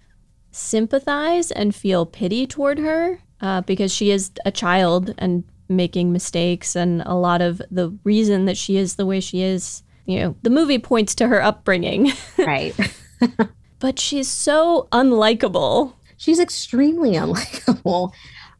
sympathize 0.52 1.52
and 1.52 1.76
feel 1.76 2.06
pity 2.06 2.48
toward 2.48 2.80
her 2.80 3.22
uh, 3.42 3.62
because 3.62 3.94
she 3.94 4.12
is 4.12 4.32
a 4.46 4.52
child 4.52 5.14
and 5.18 5.44
making 5.68 6.12
mistakes, 6.12 6.76
and 6.76 7.02
a 7.06 7.14
lot 7.16 7.42
of 7.42 7.62
the 7.70 7.98
reason 8.04 8.46
that 8.46 8.58
she 8.58 8.78
is 8.78 8.96
the 8.96 9.06
way 9.06 9.20
she 9.20 9.42
is, 9.42 9.84
you 10.06 10.20
know, 10.20 10.36
the 10.42 10.50
movie 10.50 10.80
points 10.80 11.14
to 11.16 11.28
her 11.28 11.42
upbringing. 11.42 12.12
Right. 12.38 12.74
but 13.80 14.00
she's 14.00 14.28
so 14.28 14.88
unlikable. 14.92 15.94
She's 16.18 16.40
extremely 16.40 17.14
unlikable. 17.14 18.12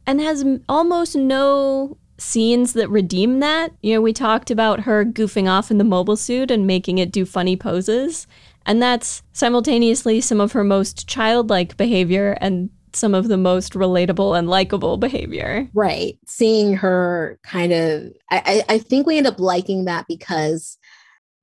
And 0.06 0.20
has 0.20 0.44
almost 0.68 1.16
no 1.16 1.96
scenes 2.18 2.74
that 2.74 2.88
redeem 2.90 3.40
that. 3.40 3.72
You 3.82 3.94
know, 3.94 4.00
we 4.00 4.12
talked 4.12 4.50
about 4.50 4.80
her 4.80 5.04
goofing 5.04 5.50
off 5.50 5.70
in 5.70 5.78
the 5.78 5.84
mobile 5.84 6.16
suit 6.16 6.50
and 6.50 6.66
making 6.66 6.98
it 6.98 7.10
do 7.10 7.24
funny 7.24 7.56
poses. 7.56 8.26
And 8.66 8.82
that's 8.82 9.22
simultaneously 9.32 10.20
some 10.20 10.40
of 10.40 10.52
her 10.52 10.62
most 10.62 11.08
childlike 11.08 11.76
behavior 11.76 12.36
and 12.40 12.70
some 12.96 13.14
of 13.14 13.28
the 13.28 13.36
most 13.36 13.74
relatable 13.74 14.38
and 14.38 14.48
likable 14.48 14.96
behavior. 14.96 15.68
Right. 15.74 16.18
Seeing 16.26 16.74
her 16.76 17.38
kind 17.42 17.72
of 17.72 18.12
I, 18.30 18.62
I 18.68 18.78
think 18.78 19.06
we 19.06 19.18
end 19.18 19.26
up 19.26 19.40
liking 19.40 19.84
that 19.86 20.06
because 20.08 20.78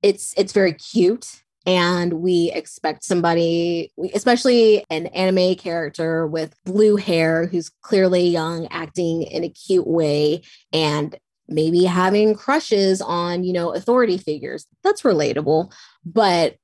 it's 0.02 0.34
it's 0.36 0.52
very 0.52 0.72
cute 0.72 1.42
and 1.66 2.14
we 2.14 2.50
expect 2.52 3.04
somebody 3.04 3.92
especially 4.14 4.84
an 4.90 5.06
anime 5.08 5.54
character 5.56 6.26
with 6.26 6.54
blue 6.64 6.96
hair 6.96 7.46
who's 7.46 7.70
clearly 7.82 8.28
young 8.28 8.66
acting 8.70 9.22
in 9.22 9.44
a 9.44 9.48
cute 9.48 9.86
way 9.86 10.40
and 10.72 11.18
maybe 11.48 11.84
having 11.84 12.34
crushes 12.34 13.00
on 13.00 13.44
you 13.44 13.52
know 13.52 13.74
authority 13.74 14.18
figures 14.18 14.66
that's 14.82 15.02
relatable 15.02 15.72
but 16.04 16.56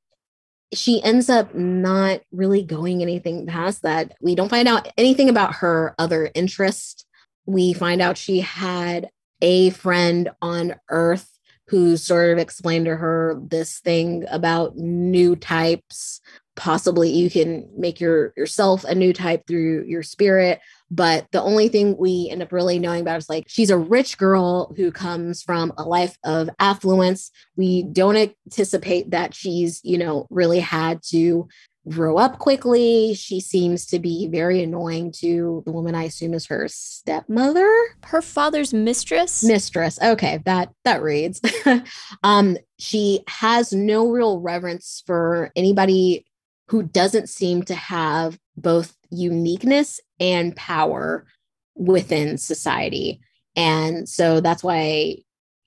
she 0.75 1.03
ends 1.03 1.29
up 1.29 1.55
not 1.55 2.21
really 2.33 2.63
going 2.63 3.03
anything 3.03 3.47
past 3.47 3.83
that. 3.83 4.15
We 4.21 4.35
don't 4.35 4.49
find 4.49 4.69
out 4.69 4.89
anything 4.97 5.29
about 5.29 5.57
her 5.57 5.95
other 5.99 6.31
interest. 6.35 7.07
We 7.47 7.73
find 7.73 8.01
out 8.01 8.19
she 8.19 8.41
had 8.41 9.11
a 9.41 9.71
friend 9.71 10.31
on 10.41 10.77
Earth 10.91 11.31
who 11.69 11.97
sort 11.97 12.31
of 12.31 12.39
explained 12.39 12.87
to 12.87 12.97
her 12.97 13.41
this 13.43 13.81
thing 13.81 14.25
about 14.31 14.77
new 14.77 15.35
types. 15.35 16.21
Possibly 16.57 17.11
you 17.11 17.31
can 17.31 17.69
make 17.77 18.01
your 18.01 18.33
yourself 18.37 18.85
a 18.85 18.95
new 18.95 19.13
type 19.13 19.47
through 19.47 19.85
your 19.87 20.03
spirit. 20.03 20.61
But 20.91 21.27
the 21.33 21.43
only 21.43 21.69
thing 21.69 21.97
we 21.99 22.29
end 22.31 22.43
up 22.43 22.53
really 22.53 22.79
knowing 22.79 23.01
about 23.01 23.19
is 23.19 23.29
like 23.29 23.47
she's 23.49 23.71
a 23.71 23.79
rich 23.79 24.17
girl 24.19 24.73
who 24.77 24.93
comes 24.93 25.43
from 25.43 25.73
a 25.77 25.83
life 25.83 26.17
of 26.25 26.49
affluence. 26.61 27.31
We 27.57 27.83
don't 27.83 28.17
anticipate 28.17 29.11
that 29.11 29.35
she's, 29.35 29.81
you 29.83 29.99
know, 29.99 30.27
really 30.31 30.61
had 30.61 31.03
to 31.11 31.49
grow 31.89 32.17
up 32.17 32.39
quickly. 32.39 33.15
She 33.15 33.41
seems 33.41 33.87
to 33.87 33.99
be 33.99 34.29
very 34.29 34.63
annoying 34.63 35.13
to 35.21 35.63
the 35.67 35.73
woman 35.73 35.95
I 35.95 36.05
assume 36.05 36.35
is 36.35 36.47
her 36.47 36.67
stepmother. 36.69 37.71
Her 38.05 38.23
father's 38.23 38.73
mistress. 38.73 39.45
Mistress. 39.45 39.99
Okay, 40.01 40.41
that 40.45 40.71
that 40.85 41.03
reads. 41.03 41.41
um, 42.23 42.57
she 42.79 43.21
has 43.29 43.73
no 43.73 44.09
real 44.09 44.41
reverence 44.41 45.03
for 45.07 45.51
anybody 45.57 46.25
who 46.69 46.83
doesn't 46.83 47.29
seem 47.29 47.63
to 47.65 47.75
have 47.75 48.39
both 48.57 48.97
uniqueness 49.11 50.01
and 50.21 50.57
power 50.57 51.27
within 51.75 52.39
society. 52.39 53.21
And 53.57 54.09
so 54.09 54.41
that's 54.41 54.65
why 54.65 55.19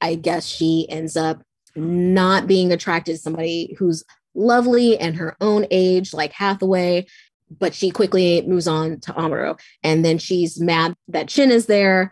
I 0.01 0.15
guess 0.15 0.45
she 0.45 0.87
ends 0.89 1.15
up 1.15 1.41
not 1.75 2.47
being 2.47 2.71
attracted 2.71 3.13
to 3.13 3.17
somebody 3.21 3.75
who's 3.77 4.03
lovely 4.33 4.97
and 4.97 5.15
her 5.15 5.35
own 5.41 5.65
age, 5.71 6.13
like 6.13 6.31
Hathaway, 6.31 7.05
but 7.59 7.73
she 7.73 7.91
quickly 7.91 8.41
moves 8.43 8.67
on 8.67 8.99
to 9.01 9.13
Amuro. 9.13 9.59
And 9.83 10.03
then 10.03 10.17
she's 10.17 10.59
mad 10.59 10.95
that 11.07 11.27
Chan 11.27 11.51
is 11.51 11.67
there 11.67 12.11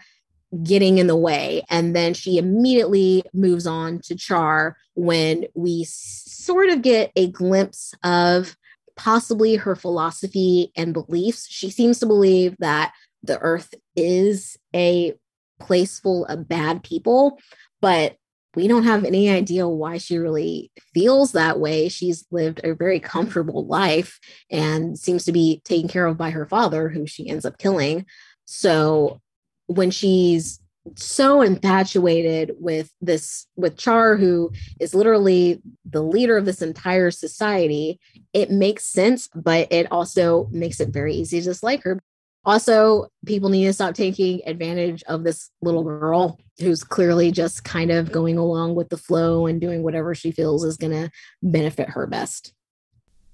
getting 0.63 0.97
in 0.97 1.07
the 1.07 1.15
way. 1.15 1.63
And 1.69 1.95
then 1.95 2.13
she 2.13 2.37
immediately 2.37 3.23
moves 3.33 3.67
on 3.67 3.99
to 4.05 4.15
Char 4.15 4.77
when 4.93 5.45
we 5.53 5.83
sort 5.85 6.69
of 6.69 6.81
get 6.81 7.11
a 7.15 7.27
glimpse 7.27 7.93
of 8.03 8.55
possibly 8.95 9.55
her 9.55 9.75
philosophy 9.75 10.71
and 10.75 10.93
beliefs. 10.93 11.47
She 11.49 11.69
seems 11.69 11.99
to 11.99 12.05
believe 12.05 12.55
that 12.59 12.93
the 13.23 13.39
earth 13.39 13.73
is 13.95 14.57
a 14.75 15.13
place 15.59 15.99
full 15.99 16.25
of 16.25 16.47
bad 16.47 16.83
people, 16.83 17.39
but 17.81 18.15
we 18.55 18.67
don't 18.67 18.83
have 18.83 19.03
any 19.03 19.29
idea 19.29 19.67
why 19.67 19.97
she 19.97 20.17
really 20.17 20.71
feels 20.93 21.33
that 21.33 21.59
way. 21.59 21.89
She's 21.89 22.25
lived 22.31 22.61
a 22.63 22.73
very 22.73 22.99
comfortable 22.99 23.65
life 23.65 24.19
and 24.49 24.97
seems 24.97 25.25
to 25.25 25.33
be 25.33 25.61
taken 25.65 25.89
care 25.89 26.05
of 26.05 26.17
by 26.17 26.29
her 26.29 26.45
father, 26.45 26.87
who 26.87 27.05
she 27.05 27.27
ends 27.27 27.45
up 27.45 27.57
killing. 27.57 28.05
So 28.45 29.21
when 29.67 29.91
she's 29.91 30.59
so 30.95 31.41
infatuated 31.41 32.55
with 32.59 32.91
this 33.01 33.47
with 33.55 33.77
Char 33.77 34.15
who 34.15 34.51
is 34.79 34.93
literally 34.93 35.61
the 35.89 36.03
leader 36.03 36.37
of 36.37 36.45
this 36.45 36.61
entire 36.61 37.11
society. 37.11 37.99
It 38.33 38.51
makes 38.51 38.85
sense 38.85 39.29
but 39.33 39.71
it 39.71 39.91
also 39.91 40.47
makes 40.51 40.79
it 40.79 40.89
very 40.89 41.15
easy 41.15 41.39
to 41.39 41.45
dislike 41.45 41.83
her. 41.83 42.01
Also 42.45 43.07
people 43.25 43.49
need 43.49 43.65
to 43.65 43.73
stop 43.73 43.95
taking 43.95 44.41
advantage 44.45 45.03
of 45.03 45.23
this 45.23 45.49
little 45.61 45.83
girl 45.83 46.39
who's 46.59 46.83
clearly 46.83 47.31
just 47.31 47.63
kind 47.63 47.91
of 47.91 48.11
going 48.11 48.37
along 48.37 48.75
with 48.75 48.89
the 48.89 48.97
flow 48.97 49.47
and 49.47 49.59
doing 49.59 49.81
whatever 49.83 50.13
she 50.13 50.31
feels 50.31 50.63
is 50.63 50.77
going 50.77 50.93
to 50.93 51.09
benefit 51.41 51.89
her 51.89 52.05
best. 52.05 52.53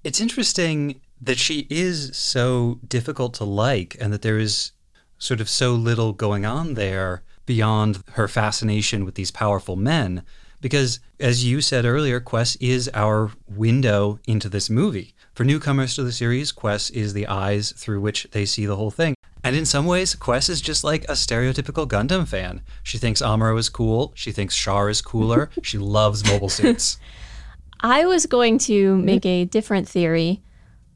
It's 0.02 0.20
interesting 0.20 1.00
that 1.20 1.38
she 1.38 1.66
is 1.70 2.16
so 2.16 2.80
difficult 2.88 3.34
to 3.34 3.44
like 3.44 3.96
and 4.00 4.12
that 4.12 4.22
there 4.22 4.38
is 4.38 4.72
sort 5.18 5.40
of 5.40 5.48
so 5.48 5.72
little 5.74 6.12
going 6.12 6.44
on 6.44 6.74
there 6.74 7.22
beyond 7.52 8.02
her 8.12 8.26
fascination 8.28 9.04
with 9.04 9.14
these 9.14 9.30
powerful 9.30 9.76
men. 9.76 10.22
Because, 10.62 11.00
as 11.20 11.44
you 11.44 11.60
said 11.60 11.84
earlier, 11.84 12.18
Quess 12.18 12.56
is 12.56 12.88
our 12.94 13.30
window 13.46 14.18
into 14.26 14.48
this 14.48 14.70
movie. 14.70 15.14
For 15.34 15.44
newcomers 15.44 15.94
to 15.96 16.02
the 16.02 16.12
series, 16.12 16.50
Quess 16.50 16.88
is 16.88 17.12
the 17.12 17.26
eyes 17.26 17.72
through 17.72 18.00
which 18.00 18.26
they 18.30 18.46
see 18.46 18.64
the 18.64 18.76
whole 18.76 18.90
thing. 18.90 19.14
And 19.44 19.54
in 19.54 19.66
some 19.66 19.84
ways, 19.84 20.14
Quess 20.14 20.48
is 20.48 20.62
just 20.62 20.82
like 20.82 21.04
a 21.04 21.12
stereotypical 21.12 21.86
Gundam 21.86 22.26
fan. 22.26 22.62
She 22.82 22.96
thinks 22.96 23.20
Amuro 23.20 23.58
is 23.58 23.68
cool. 23.68 24.12
She 24.14 24.32
thinks 24.32 24.56
Char 24.56 24.88
is 24.88 25.02
cooler. 25.02 25.50
she 25.62 25.76
loves 25.76 26.24
mobile 26.24 26.48
suits. 26.48 26.96
I 27.80 28.06
was 28.06 28.24
going 28.24 28.56
to 28.60 28.96
make 28.96 29.26
a 29.26 29.44
different 29.44 29.86
theory. 29.86 30.40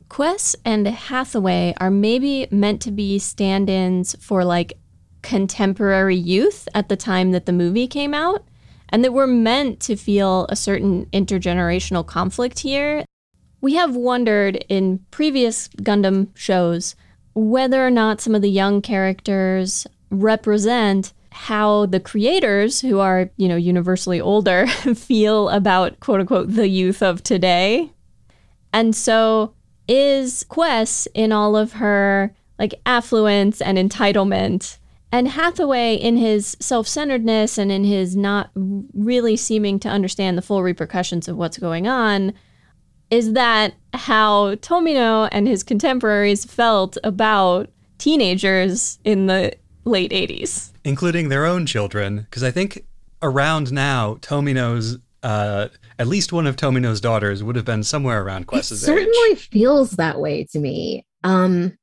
Quess 0.09 0.57
and 0.65 0.87
Hathaway 0.87 1.75
are 1.79 1.91
maybe 1.91 2.47
meant 2.51 2.81
to 2.83 2.91
be 2.91 3.19
stand 3.19 3.69
ins 3.69 4.17
for 4.21 4.43
like 4.43 4.79
contemporary 5.27 6.15
youth 6.15 6.69
at 6.73 6.89
the 6.89 6.97
time 6.97 7.33
that 7.33 7.47
the 7.47 7.53
movie 7.53 7.89
came 7.89 8.15
out, 8.15 8.45
and 8.89 9.03
that 9.03 9.13
we're 9.13 9.27
meant 9.27 9.81
to 9.81 9.97
feel 9.97 10.47
a 10.49 10.55
certain 10.55 11.07
intergenerational 11.07 12.07
conflict 12.07 12.61
here. 12.61 13.05
We 13.61 13.75
have 13.75 13.97
wondered 13.97 14.65
in 14.69 15.01
previous 15.11 15.67
Gundam 15.83 16.29
shows 16.37 16.95
whether 17.35 17.85
or 17.85 17.91
not 17.91 18.21
some 18.21 18.37
of 18.37 18.43
the 18.43 18.49
young 18.51 18.81
characters 18.81 19.85
represent 20.11 21.13
how 21.33 21.87
the 21.87 21.99
creators, 21.99 22.81
who 22.81 23.01
are, 23.01 23.29
you 23.37 23.49
know, 23.49 23.57
universally 23.57 24.21
older, 24.21 24.67
feel 24.95 25.49
about 25.49 25.99
quote 25.99 26.21
unquote 26.21 26.55
the 26.55 26.69
youth 26.69 27.03
of 27.03 27.25
today. 27.25 27.91
And 28.73 28.95
so 28.95 29.55
is 29.89 30.45
Quess 30.49 31.09
in 31.15 31.33
all 31.33 31.57
of 31.57 31.73
her 31.75 32.33
like 32.61 32.81
affluence 32.87 33.61
and 33.61 33.77
entitlement 33.77 34.79
and 35.13 35.29
Hathaway, 35.29 35.95
in 35.95 36.17
his 36.17 36.57
self 36.61 36.89
centeredness 36.89 37.59
and 37.59 37.71
in 37.71 37.85
his 37.85 38.17
not 38.17 38.51
really 38.55 39.37
seeming 39.37 39.79
to 39.81 39.89
understand 39.89 40.37
the 40.37 40.43
full 40.43 40.63
repercussions 40.63 41.29
of 41.29 41.37
what's 41.37 41.59
going 41.59 41.87
on, 41.87 42.33
is 43.11 43.35
that 43.35 43.75
how 43.95 44.57
Tomino 44.57 45.29
and 45.31 45.47
his 45.47 45.63
contemporaries 45.63 46.45
felt 46.45 46.99
about 47.05 47.71
teenagers 47.99 48.99
in 49.05 49.27
the 49.27 49.53
late 49.85 50.11
80s, 50.11 50.73
including 50.85 51.29
their 51.29 51.47
own 51.47 51.67
children. 51.67 52.27
Because 52.29 52.43
I 52.43 52.51
think 52.51 52.85
around 53.23 53.73
now, 53.73 54.17
Tomino's. 54.17 54.99
Uh, 55.23 55.69
at 55.99 56.07
least 56.07 56.33
one 56.33 56.47
of 56.47 56.55
Tomino's 56.55 57.01
daughters 57.01 57.43
would 57.43 57.57
have 57.57 57.65
been 57.65 57.83
somewhere 57.83 58.23
around 58.23 58.47
Quess's 58.47 58.83
it 58.83 58.87
certainly 58.87 59.35
feels 59.35 59.93
that 59.93 60.21
way 60.21 60.45
to 60.53 60.61
me. 60.61 61.05
Um, 61.25 61.77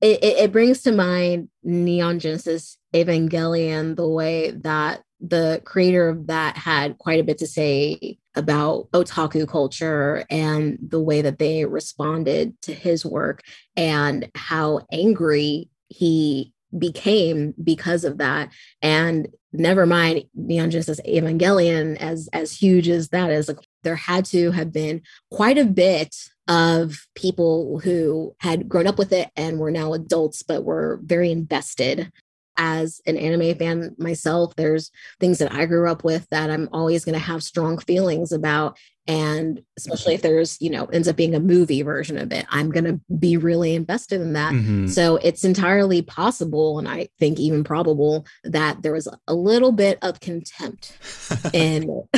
it, 0.00 0.22
it, 0.22 0.38
it 0.38 0.52
brings 0.52 0.82
to 0.82 0.92
mind 0.92 1.48
Neon 1.62 2.18
Genesis 2.18 2.78
Evangelion, 2.94 3.96
the 3.96 4.08
way 4.08 4.50
that 4.50 5.02
the 5.20 5.60
creator 5.64 6.08
of 6.08 6.28
that 6.28 6.56
had 6.56 6.98
quite 6.98 7.20
a 7.20 7.24
bit 7.24 7.38
to 7.38 7.46
say 7.46 8.18
about 8.34 8.90
otaku 8.92 9.46
culture 9.46 10.24
and 10.30 10.78
the 10.80 11.00
way 11.00 11.20
that 11.20 11.38
they 11.38 11.64
responded 11.64 12.54
to 12.62 12.72
his 12.72 13.04
work 13.04 13.42
and 13.76 14.30
how 14.34 14.86
angry 14.90 15.68
he 15.88 16.54
became 16.76 17.52
because 17.62 18.04
of 18.04 18.18
that. 18.18 18.50
And 18.80 19.28
never 19.52 19.84
mind 19.84 20.24
neon 20.34 20.70
genesis 20.70 21.00
evangelion 21.08 21.96
as 21.96 22.28
as 22.32 22.52
huge 22.52 22.88
as 22.88 23.08
that 23.08 23.30
is 23.30 23.48
like 23.48 23.58
there 23.82 23.96
had 23.96 24.24
to 24.24 24.52
have 24.52 24.72
been 24.72 25.02
quite 25.30 25.58
a 25.58 25.64
bit 25.64 26.14
of 26.48 27.06
people 27.14 27.80
who 27.80 28.34
had 28.40 28.68
grown 28.68 28.86
up 28.86 28.98
with 28.98 29.12
it 29.12 29.30
and 29.36 29.58
were 29.58 29.70
now 29.70 29.92
adults, 29.92 30.42
but 30.42 30.64
were 30.64 31.00
very 31.02 31.30
invested. 31.30 32.12
As 32.56 33.00
an 33.06 33.16
anime 33.16 33.56
fan 33.56 33.94
myself, 33.96 34.54
there's 34.56 34.90
things 35.18 35.38
that 35.38 35.52
I 35.52 35.64
grew 35.64 35.90
up 35.90 36.04
with 36.04 36.28
that 36.30 36.50
I'm 36.50 36.68
always 36.72 37.06
going 37.06 37.14
to 37.14 37.18
have 37.18 37.42
strong 37.42 37.78
feelings 37.78 38.32
about. 38.32 38.76
And 39.06 39.62
especially 39.78 40.14
if 40.14 40.22
there's, 40.22 40.60
you 40.60 40.68
know, 40.68 40.84
ends 40.86 41.08
up 41.08 41.16
being 41.16 41.34
a 41.34 41.40
movie 41.40 41.82
version 41.82 42.18
of 42.18 42.32
it, 42.32 42.44
I'm 42.50 42.70
going 42.70 42.84
to 42.84 43.00
be 43.18 43.36
really 43.36 43.74
invested 43.74 44.20
in 44.20 44.34
that. 44.34 44.52
Mm-hmm. 44.52 44.88
So 44.88 45.16
it's 45.16 45.42
entirely 45.42 46.02
possible, 46.02 46.78
and 46.78 46.86
I 46.86 47.08
think 47.18 47.40
even 47.40 47.64
probable, 47.64 48.26
that 48.44 48.82
there 48.82 48.92
was 48.92 49.08
a 49.26 49.34
little 49.34 49.72
bit 49.72 49.98
of 50.02 50.20
contempt 50.20 50.98
in 51.54 52.02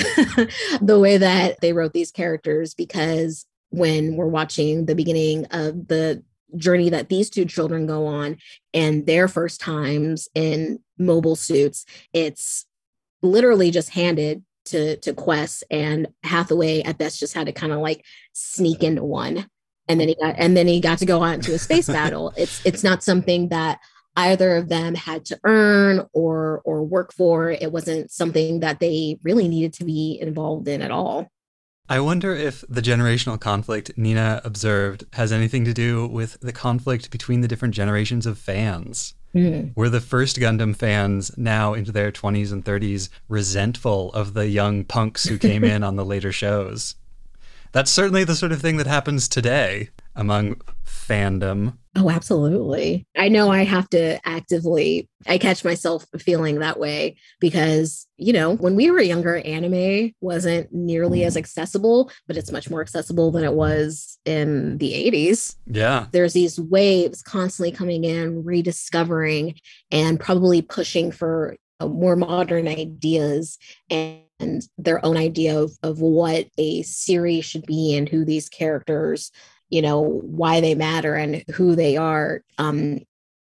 the 0.82 0.98
way 1.00 1.18
that 1.18 1.60
they 1.60 1.72
wrote 1.72 1.92
these 1.92 2.10
characters 2.10 2.74
because 2.74 3.46
when 3.72 4.16
we're 4.16 4.26
watching 4.26 4.86
the 4.86 4.94
beginning 4.94 5.44
of 5.46 5.88
the 5.88 6.22
journey 6.56 6.90
that 6.90 7.08
these 7.08 7.30
two 7.30 7.44
children 7.44 7.86
go 7.86 8.06
on 8.06 8.36
and 8.74 9.06
their 9.06 9.26
first 9.26 9.60
times 9.60 10.28
in 10.34 10.78
mobile 10.98 11.36
suits 11.36 11.86
it's 12.12 12.66
literally 13.22 13.70
just 13.70 13.90
handed 13.90 14.44
to 14.64 14.96
to 14.96 15.12
Quess 15.12 15.64
and 15.70 16.08
hathaway 16.22 16.82
at 16.82 16.98
best 16.98 17.20
just 17.20 17.34
had 17.34 17.46
to 17.46 17.52
kind 17.52 17.72
of 17.72 17.80
like 17.80 18.04
sneak 18.32 18.82
into 18.82 19.04
one. 19.04 19.46
And 19.88 20.00
then 20.00 20.08
he 20.08 20.14
got 20.14 20.34
and 20.38 20.56
then 20.56 20.66
he 20.66 20.80
got 20.80 20.98
to 20.98 21.06
go 21.06 21.22
on 21.22 21.40
to 21.40 21.54
a 21.54 21.58
space 21.58 21.86
battle. 21.88 22.32
It's 22.36 22.64
it's 22.64 22.84
not 22.84 23.02
something 23.02 23.48
that 23.48 23.80
either 24.16 24.56
of 24.56 24.68
them 24.68 24.94
had 24.94 25.24
to 25.26 25.40
earn 25.44 26.06
or 26.12 26.62
or 26.64 26.84
work 26.84 27.12
for. 27.12 27.50
It 27.50 27.72
wasn't 27.72 28.10
something 28.10 28.60
that 28.60 28.80
they 28.80 29.18
really 29.22 29.48
needed 29.48 29.72
to 29.74 29.84
be 29.84 30.18
involved 30.20 30.68
in 30.68 30.82
at 30.82 30.90
all 30.90 31.30
I 31.92 32.00
wonder 32.00 32.34
if 32.34 32.64
the 32.70 32.80
generational 32.80 33.38
conflict 33.38 33.90
Nina 33.98 34.40
observed 34.44 35.04
has 35.12 35.30
anything 35.30 35.66
to 35.66 35.74
do 35.74 36.06
with 36.06 36.40
the 36.40 36.50
conflict 36.50 37.10
between 37.10 37.42
the 37.42 37.48
different 37.48 37.74
generations 37.74 38.24
of 38.24 38.38
fans. 38.38 39.12
Mm. 39.34 39.76
Were 39.76 39.90
the 39.90 40.00
first 40.00 40.38
Gundam 40.38 40.74
fans 40.74 41.36
now 41.36 41.74
into 41.74 41.92
their 41.92 42.10
20s 42.10 42.50
and 42.50 42.64
30s 42.64 43.10
resentful 43.28 44.10
of 44.14 44.32
the 44.32 44.48
young 44.48 44.84
punks 44.84 45.24
who 45.24 45.36
came 45.36 45.64
in 45.74 45.84
on 45.84 45.96
the 45.96 46.04
later 46.06 46.32
shows? 46.32 46.94
That's 47.72 47.90
certainly 47.90 48.24
the 48.24 48.36
sort 48.36 48.52
of 48.52 48.62
thing 48.62 48.78
that 48.78 48.86
happens 48.86 49.28
today 49.28 49.90
among 50.14 50.60
fandom. 50.84 51.78
Oh, 51.94 52.08
absolutely. 52.08 53.06
I 53.16 53.28
know 53.28 53.50
I 53.50 53.64
have 53.64 53.88
to 53.90 54.18
actively, 54.26 55.10
I 55.26 55.36
catch 55.36 55.62
myself 55.62 56.06
feeling 56.18 56.60
that 56.60 56.78
way 56.78 57.16
because, 57.38 58.06
you 58.16 58.32
know, 58.32 58.56
when 58.56 58.76
we 58.76 58.90
were 58.90 59.00
younger, 59.00 59.36
anime 59.36 60.12
wasn't 60.22 60.72
nearly 60.72 61.24
as 61.24 61.36
accessible, 61.36 62.10
but 62.26 62.38
it's 62.38 62.50
much 62.50 62.70
more 62.70 62.80
accessible 62.80 63.30
than 63.30 63.44
it 63.44 63.52
was 63.52 64.18
in 64.24 64.78
the 64.78 64.92
80s. 64.92 65.56
Yeah. 65.66 66.06
There's 66.12 66.32
these 66.32 66.58
waves 66.58 67.22
constantly 67.22 67.72
coming 67.72 68.04
in, 68.04 68.42
rediscovering, 68.42 69.56
and 69.90 70.18
probably 70.18 70.62
pushing 70.62 71.12
for 71.12 71.56
uh, 71.78 71.88
more 71.88 72.16
modern 72.16 72.68
ideas 72.68 73.58
and 73.90 74.66
their 74.78 75.04
own 75.04 75.18
idea 75.18 75.58
of, 75.58 75.72
of 75.82 76.00
what 76.00 76.46
a 76.56 76.82
series 76.82 77.44
should 77.44 77.66
be 77.66 77.94
and 77.96 78.08
who 78.08 78.24
these 78.24 78.48
characters 78.48 79.30
you 79.72 79.82
know 79.82 80.00
why 80.00 80.60
they 80.60 80.74
matter 80.74 81.14
and 81.14 81.44
who 81.54 81.74
they 81.74 81.96
are 81.96 82.42
um 82.58 83.00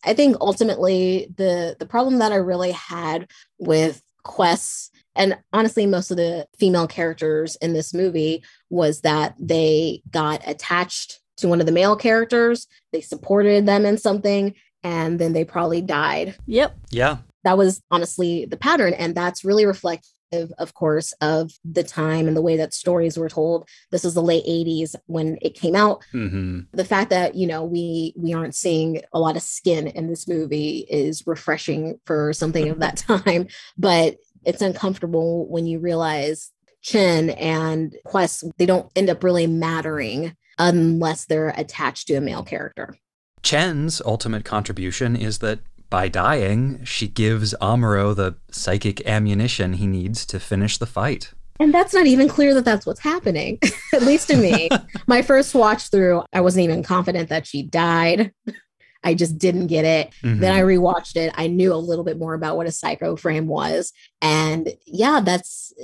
i 0.05 0.15
think 0.15 0.37
ultimately 0.41 1.29
the 1.37 1.77
the 1.79 1.87
problem 1.87 2.19
that 2.19 2.33
i 2.33 2.37
really 2.37 2.73
had 2.73 3.29
with 3.59 4.03
quests 4.23 4.91
and 5.17 5.37
honestly 5.53 5.85
most 5.85 6.11
of 6.11 6.17
the 6.17 6.47
female 6.59 6.87
characters 6.87 7.57
in 7.57 7.73
this 7.73 7.93
movie 7.93 8.43
was 8.71 9.01
that 9.01 9.35
they 9.39 10.01
got 10.11 10.41
attached 10.47 11.21
to 11.37 11.49
one 11.49 11.61
of 11.61 11.67
the 11.67 11.73
male 11.73 11.97
characters 11.97 12.67
they 12.93 13.01
supported 13.01 13.67
them 13.67 13.85
in 13.85 13.99
something 13.99 14.55
and 14.83 15.19
then 15.19 15.33
they 15.33 15.45
probably 15.45 15.81
died. 15.81 16.37
Yep. 16.47 16.77
Yeah. 16.91 17.19
That 17.45 17.59
was 17.59 17.83
honestly 17.91 18.45
the 18.45 18.57
pattern 18.57 18.95
and 18.95 19.15
that's 19.15 19.45
really 19.45 19.67
reflect 19.67 20.07
of 20.33 20.75
course, 20.75 21.13
of 21.21 21.53
the 21.65 21.83
time 21.83 22.29
and 22.29 22.37
the 22.37 22.43
way 22.43 22.57
that 22.57 22.75
stories 22.75 23.19
were 23.19 23.29
told. 23.29 23.69
This 23.91 24.05
is 24.05 24.15
the 24.15 24.23
late 24.23 24.45
80s 24.45 24.95
when 25.07 25.39
it 25.43 25.55
came 25.55 25.75
out. 25.75 26.05
Mm-hmm. 26.13 26.61
The 26.73 26.85
fact 26.85 27.11
that, 27.11 27.35
you 27.35 27.47
know, 27.47 27.65
we 27.65 28.15
we 28.17 28.33
aren't 28.33 28.55
seeing 28.55 29.03
a 29.13 29.21
lot 29.21 29.37
of 29.37 29.43
skin 29.43 29.87
in 29.87 30.09
this 30.09 30.27
movie 30.27 30.87
is 30.89 31.27
refreshing 31.27 32.01
for 32.07 32.33
something 32.33 32.69
of 32.69 32.81
that 32.81 32.97
time. 33.09 33.49
But 33.77 34.17
it's 34.45 34.63
uncomfortable 34.63 35.47
when 35.49 35.67
you 35.67 35.79
realize 35.79 36.51
Chan 36.83 37.31
and 37.31 37.95
Quess, 38.05 38.45
they 38.59 38.67
don't 38.67 38.91
end 38.97 39.09
up 39.09 39.23
really 39.23 39.47
mattering 39.47 40.37
unless 40.59 41.25
they're 41.25 41.55
attached 41.57 42.09
to 42.09 42.15
a 42.15 42.21
male 42.21 42.43
character. 42.43 42.97
Chan's 43.43 44.01
ultimate 44.05 44.45
contribution 44.45 45.17
is 45.17 45.39
that 45.39 45.61
by 45.93 46.09
dying, 46.09 46.83
she 46.85 47.07
gives 47.07 47.55
Amuro 47.61 48.17
the 48.17 48.35
psychic 48.51 49.07
ammunition 49.07 49.75
he 49.75 49.87
needs 49.87 50.25
to 50.25 50.41
finish 50.41 50.79
the 50.79 50.87
fight. 50.87 51.35
And 51.61 51.73
that's 51.73 51.93
not 51.93 52.07
even 52.07 52.29
clear 52.29 52.55
that 52.55 52.65
that's 52.65 52.87
what's 52.87 53.01
happening, 53.01 53.59
at 53.93 54.01
least 54.01 54.29
to 54.29 54.39
me. 54.39 54.71
My 55.07 55.21
first 55.21 55.55
watch 55.55 55.91
through, 55.91 56.23
I 56.33 56.41
wasn't 56.41 56.65
even 56.65 56.83
confident 56.83 57.29
that 57.29 57.47
she 57.47 57.63
died. 57.63 58.33
I 59.05 59.13
just 59.13 59.37
didn't 59.37 59.67
get 59.67 59.85
it. 59.85 60.15
Mm-hmm. 60.23 60.41
Then 60.41 60.55
I 60.55 60.63
rewatched 60.63 61.17
it. 61.17 61.31
I 61.37 61.47
knew 61.47 61.75
a 61.75 61.77
little 61.77 62.05
bit 62.05 62.19
more 62.19 62.33
about 62.33 62.57
what 62.57 62.67
a 62.67 62.73
psycho 62.73 63.15
frame 63.15 63.47
was. 63.47 63.93
And 64.23 64.73
yeah, 64.87 65.21
that's 65.23 65.75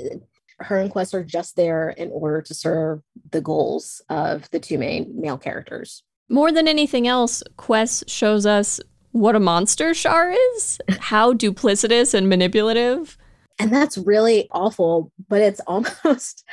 her 0.60 0.78
and 0.78 0.90
Quess 0.90 1.12
are 1.12 1.24
just 1.24 1.54
there 1.54 1.90
in 1.90 2.10
order 2.12 2.40
to 2.40 2.54
serve 2.54 3.02
the 3.30 3.42
goals 3.42 4.00
of 4.08 4.48
the 4.52 4.60
two 4.60 4.78
main 4.78 5.20
male 5.20 5.36
characters. 5.36 6.02
More 6.30 6.50
than 6.50 6.66
anything 6.66 7.06
else, 7.06 7.42
Quess 7.58 8.04
shows 8.06 8.46
us 8.46 8.80
what 9.12 9.34
a 9.34 9.40
monster 9.40 9.94
Char 9.94 10.34
is, 10.56 10.78
how 11.00 11.32
duplicitous 11.32 12.14
and 12.14 12.28
manipulative. 12.28 13.16
And 13.58 13.72
that's 13.72 13.98
really 13.98 14.48
awful, 14.50 15.12
but 15.28 15.42
it's 15.42 15.60
almost 15.66 16.44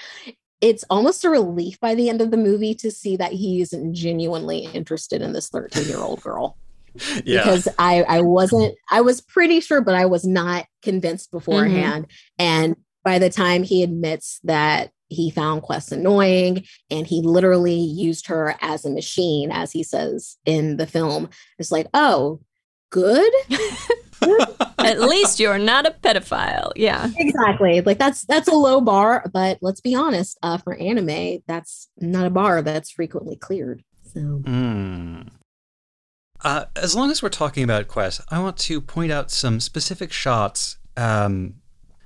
it's 0.61 0.83
almost 0.89 1.23
a 1.25 1.29
relief 1.29 1.79
by 1.79 1.93
the 1.95 2.09
end 2.09 2.21
of 2.21 2.31
the 2.31 2.37
movie 2.37 2.73
to 2.75 2.89
see 2.89 3.17
that 3.17 3.33
he 3.33 3.61
isn't 3.61 3.93
genuinely 3.93 4.67
interested 4.73 5.21
in 5.21 5.33
this 5.33 5.49
13 5.49 5.87
year 5.87 5.99
old 5.99 6.21
girl. 6.21 6.57
Yeah. 7.25 7.43
Because 7.43 7.67
I, 7.77 8.03
I 8.03 8.21
wasn't, 8.21 8.73
I 8.89 9.01
was 9.01 9.19
pretty 9.19 9.59
sure, 9.59 9.81
but 9.81 9.95
I 9.95 10.05
was 10.05 10.25
not 10.25 10.65
convinced 10.81 11.29
beforehand. 11.29 12.05
Mm-hmm. 12.05 12.15
And 12.39 12.75
by 13.03 13.19
the 13.19 13.29
time 13.29 13.63
he 13.63 13.83
admits 13.83 14.39
that 14.45 14.91
he 15.09 15.29
found 15.29 15.61
Quess 15.61 15.91
annoying 15.91 16.65
and 16.89 17.05
he 17.05 17.21
literally 17.21 17.79
used 17.79 18.27
her 18.27 18.55
as 18.61 18.85
a 18.85 18.89
machine, 18.89 19.51
as 19.51 19.71
he 19.71 19.83
says 19.83 20.37
in 20.45 20.77
the 20.77 20.87
film, 20.87 21.29
it's 21.59 21.71
like, 21.71 21.87
oh, 21.93 22.39
good. 22.89 23.31
At 24.79 25.01
least 25.01 25.39
you're 25.39 25.57
not 25.57 25.85
a 25.85 25.91
pedophile. 25.91 26.71
Yeah. 26.75 27.09
Exactly. 27.17 27.81
Like 27.81 27.97
that's 27.97 28.23
that's 28.25 28.47
a 28.47 28.55
low 28.55 28.81
bar, 28.81 29.29
but 29.33 29.57
let's 29.61 29.81
be 29.81 29.95
honest, 29.95 30.37
uh, 30.41 30.57
for 30.57 30.75
anime, 30.75 31.43
that's 31.47 31.89
not 31.97 32.25
a 32.25 32.29
bar 32.29 32.61
that's 32.61 32.91
frequently 32.91 33.35
cleared. 33.35 33.83
So 34.13 34.19
mm. 34.19 35.27
uh, 36.43 36.65
as 36.75 36.95
long 36.95 37.11
as 37.11 37.21
we're 37.21 37.29
talking 37.29 37.63
about 37.63 37.87
Quess, 37.87 38.21
I 38.29 38.39
want 38.39 38.57
to 38.59 38.79
point 38.79 39.11
out 39.11 39.31
some 39.31 39.59
specific 39.59 40.11
shots. 40.11 40.77
Um, 40.95 41.55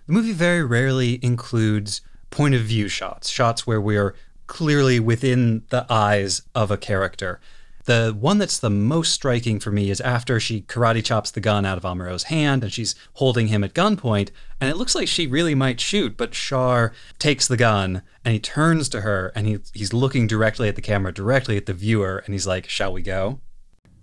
the 0.08 0.14
movie 0.14 0.32
very 0.32 0.64
rarely 0.64 1.20
includes 1.24 2.02
point 2.30 2.56
of 2.56 2.62
view 2.62 2.88
shots, 2.88 3.30
shots 3.30 3.66
where 3.66 3.82
we 3.82 3.98
are 3.98 4.16
clearly 4.48 5.00
within 5.00 5.64
the 5.70 5.86
eyes 5.90 6.42
of 6.56 6.72
a 6.72 6.78
character. 6.78 7.40
The 7.86 8.16
one 8.20 8.38
that's 8.38 8.60
the 8.60 8.70
most 8.70 9.14
striking 9.14 9.60
for 9.60 9.72
me 9.72 9.90
is 9.90 10.02
after 10.02 10.40
she 10.40 10.62
karate 10.62 11.04
chops 11.04 11.32
the 11.32 11.40
gun 11.40 11.66
out 11.66 11.78
of 11.78 11.86
Amuro's 11.86 12.24
hand 12.24 12.64
and 12.64 12.72
she's 12.72 12.94
holding 13.14 13.48
him 13.48 13.64
at 13.64 13.74
gunpoint, 13.74 14.30
and 14.60 14.70
it 14.70 14.78
looks 14.78 14.94
like 14.94 15.08
she 15.08 15.26
really 15.26 15.56
might 15.56 15.80
shoot, 15.80 16.18
but 16.18 16.34
Char 16.34 16.94
takes 17.18 17.48
the 17.48 17.58
gun 17.58 18.04
and 18.24 18.34
he 18.34 18.40
turns 18.40 18.90
to 18.90 19.02
her 19.02 19.32
and 19.34 19.48
he, 19.48 19.60
he's 19.74 19.94
looking 19.94 20.28
directly 20.28 20.68
at 20.68 20.76
the 20.76 20.82
camera, 20.82 21.12
directly 21.12 21.58
at 21.58 21.66
the 21.66 21.74
viewer, 21.74 22.22
and 22.26 22.34
he's 22.36 22.46
like, 22.46 22.68
Shall 22.68 22.94
we 22.94 23.02
go? 23.02 23.40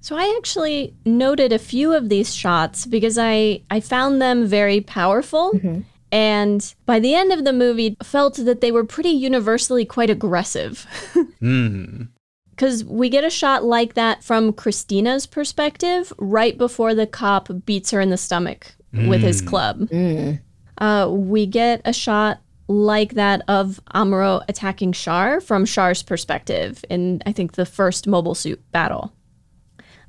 So 0.00 0.16
I 0.16 0.34
actually 0.36 0.94
noted 1.04 1.52
a 1.52 1.58
few 1.58 1.92
of 1.92 2.08
these 2.08 2.34
shots 2.34 2.86
because 2.86 3.18
I, 3.18 3.62
I 3.70 3.80
found 3.80 4.22
them 4.22 4.46
very 4.46 4.80
powerful. 4.80 5.52
Mm-hmm. 5.52 5.80
And 6.16 6.74
by 6.86 6.98
the 6.98 7.14
end 7.14 7.30
of 7.30 7.44
the 7.44 7.52
movie, 7.52 7.94
felt 8.02 8.36
that 8.36 8.62
they 8.62 8.72
were 8.72 8.84
pretty 8.84 9.10
universally 9.10 9.84
quite 9.84 10.08
aggressive. 10.08 10.86
mm 11.42 12.08
because 12.50 12.82
we 12.86 13.10
get 13.10 13.22
a 13.22 13.28
shot 13.28 13.64
like 13.64 13.92
that 13.92 14.24
from 14.24 14.50
Christina's 14.50 15.26
perspective 15.26 16.10
right 16.16 16.56
before 16.56 16.94
the 16.94 17.06
cop 17.06 17.50
beats 17.66 17.90
her 17.90 18.00
in 18.00 18.08
the 18.08 18.16
stomach 18.16 18.74
mm. 18.94 19.10
with 19.10 19.20
his 19.20 19.42
mm. 19.42 19.46
club. 19.46 19.80
Mm. 19.90 20.40
Uh, 20.78 21.06
we 21.10 21.44
get 21.44 21.82
a 21.84 21.92
shot 21.92 22.40
like 22.66 23.12
that 23.12 23.42
of 23.46 23.78
Amuro 23.94 24.42
attacking 24.48 24.92
Char 24.92 25.42
from 25.42 25.66
Char's 25.66 26.02
perspective 26.02 26.82
in, 26.88 27.22
I 27.26 27.32
think, 27.32 27.52
the 27.52 27.66
first 27.66 28.06
mobile 28.06 28.34
suit 28.34 28.62
battle. 28.72 29.12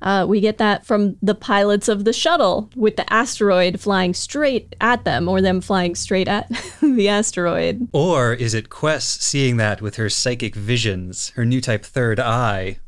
Uh, 0.02 0.26
we 0.28 0.40
get 0.40 0.58
that 0.58 0.86
from 0.86 1.18
the 1.22 1.36
pilots 1.36 1.88
of 1.88 2.06
the 2.06 2.14
shuttle 2.14 2.70
with 2.76 2.96
the 2.98 3.12
asteroid 3.12 3.80
flying 3.80 4.14
straight 4.14 4.76
at 4.80 5.04
them 5.06 5.28
or 5.28 5.42
them 5.42 5.62
flying 5.62 5.96
straight 5.96 6.28
at 6.28 6.50
the 6.82 7.10
asteroid. 7.10 7.88
Or 7.92 8.34
is 8.34 8.54
it 8.54 8.70
Quess 8.70 9.06
seeing 9.06 9.58
that 9.58 9.82
with 9.82 9.96
her 9.96 10.10
psychic 10.10 10.56
visions, 10.56 11.30
her 11.32 11.46
new 11.46 11.62
type 11.62 11.84
third 11.84 12.20
eye? 12.20 12.80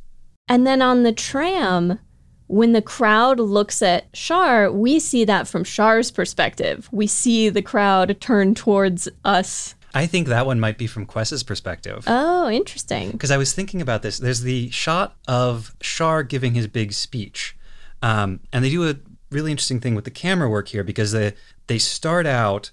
And 0.47 0.66
then 0.66 0.82
on 0.82 1.03
the 1.03 1.12
tram, 1.12 1.99
when 2.47 2.74
the 2.74 2.82
crowd 2.82 3.39
looks 3.39 3.82
at 3.84 4.12
Char, 4.14 4.72
we 4.72 4.99
see 4.99 5.24
that 5.26 5.47
from 5.47 5.64
Char's 5.64 6.10
perspective. 6.10 6.89
We 6.91 7.05
see 7.05 7.49
the 7.49 7.62
crowd 7.62 8.20
turn 8.20 8.55
towards 8.55 9.07
us 9.24 9.76
I 9.94 10.06
think 10.06 10.28
that 10.28 10.46
one 10.46 10.60
might 10.60 10.78
be 10.78 10.88
from 10.88 11.06
Quess's 11.06 11.44
perspective. 11.44 12.04
Oh, 12.08 12.50
interesting. 12.50 13.12
Because 13.12 13.32
I 13.32 13.38
was 13.38 13.54
thinking 13.54 13.82
about 13.82 14.02
this. 14.02 14.20
There's 14.20 14.42
the 14.42 14.70
shot 14.70 15.16
of 15.28 15.76
Char 15.80 16.24
giving 16.24 16.54
his 16.54 16.68
big 16.68 16.94
speech, 16.94 17.56
um, 18.02 18.42
and 18.54 18.64
they 18.64 18.70
do 18.70 18.90
a 18.90 18.96
really 19.32 19.52
interesting 19.52 19.80
thing 19.80 19.96
with 19.96 20.06
the 20.06 20.12
camera 20.12 20.50
work 20.50 20.70
here 20.70 20.84
because 20.84 21.12
they 21.12 21.34
they 21.68 21.78
start 21.78 22.26
out 22.26 22.72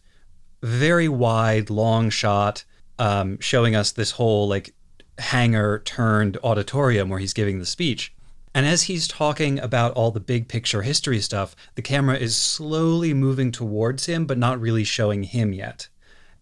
very 0.62 1.08
wide, 1.08 1.70
long 1.70 2.10
shot, 2.10 2.64
um, 2.98 3.38
showing 3.40 3.74
us 3.74 3.92
this 3.92 4.12
whole 4.12 4.48
like 4.48 4.74
hangar 5.18 5.78
turned 5.80 6.36
auditorium 6.44 7.08
where 7.08 7.18
he's 7.18 7.32
giving 7.32 7.58
the 7.58 7.66
speech. 7.66 8.12
And 8.54 8.64
as 8.64 8.84
he's 8.84 9.06
talking 9.06 9.58
about 9.58 9.92
all 9.92 10.10
the 10.10 10.20
big 10.20 10.48
picture 10.48 10.80
history 10.80 11.20
stuff, 11.20 11.54
the 11.74 11.82
camera 11.82 12.16
is 12.16 12.34
slowly 12.34 13.12
moving 13.12 13.52
towards 13.52 14.06
him, 14.06 14.24
but 14.24 14.38
not 14.38 14.58
really 14.58 14.84
showing 14.84 15.24
him 15.24 15.52
yet. 15.52 15.88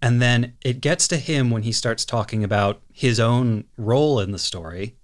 And 0.05 0.21
then 0.21 0.53
it 0.63 0.83
gets 0.83 1.09
to 1.09 1.17
him 1.17 1.51
when 1.51 1.63
he 1.63 1.73
starts 1.73 2.05
talking 2.05 2.45
about 2.45 2.83
his 2.93 3.19
own 3.19 3.65
role 3.79 4.21
in 4.21 4.33
the 4.33 4.39
story. 4.39 4.97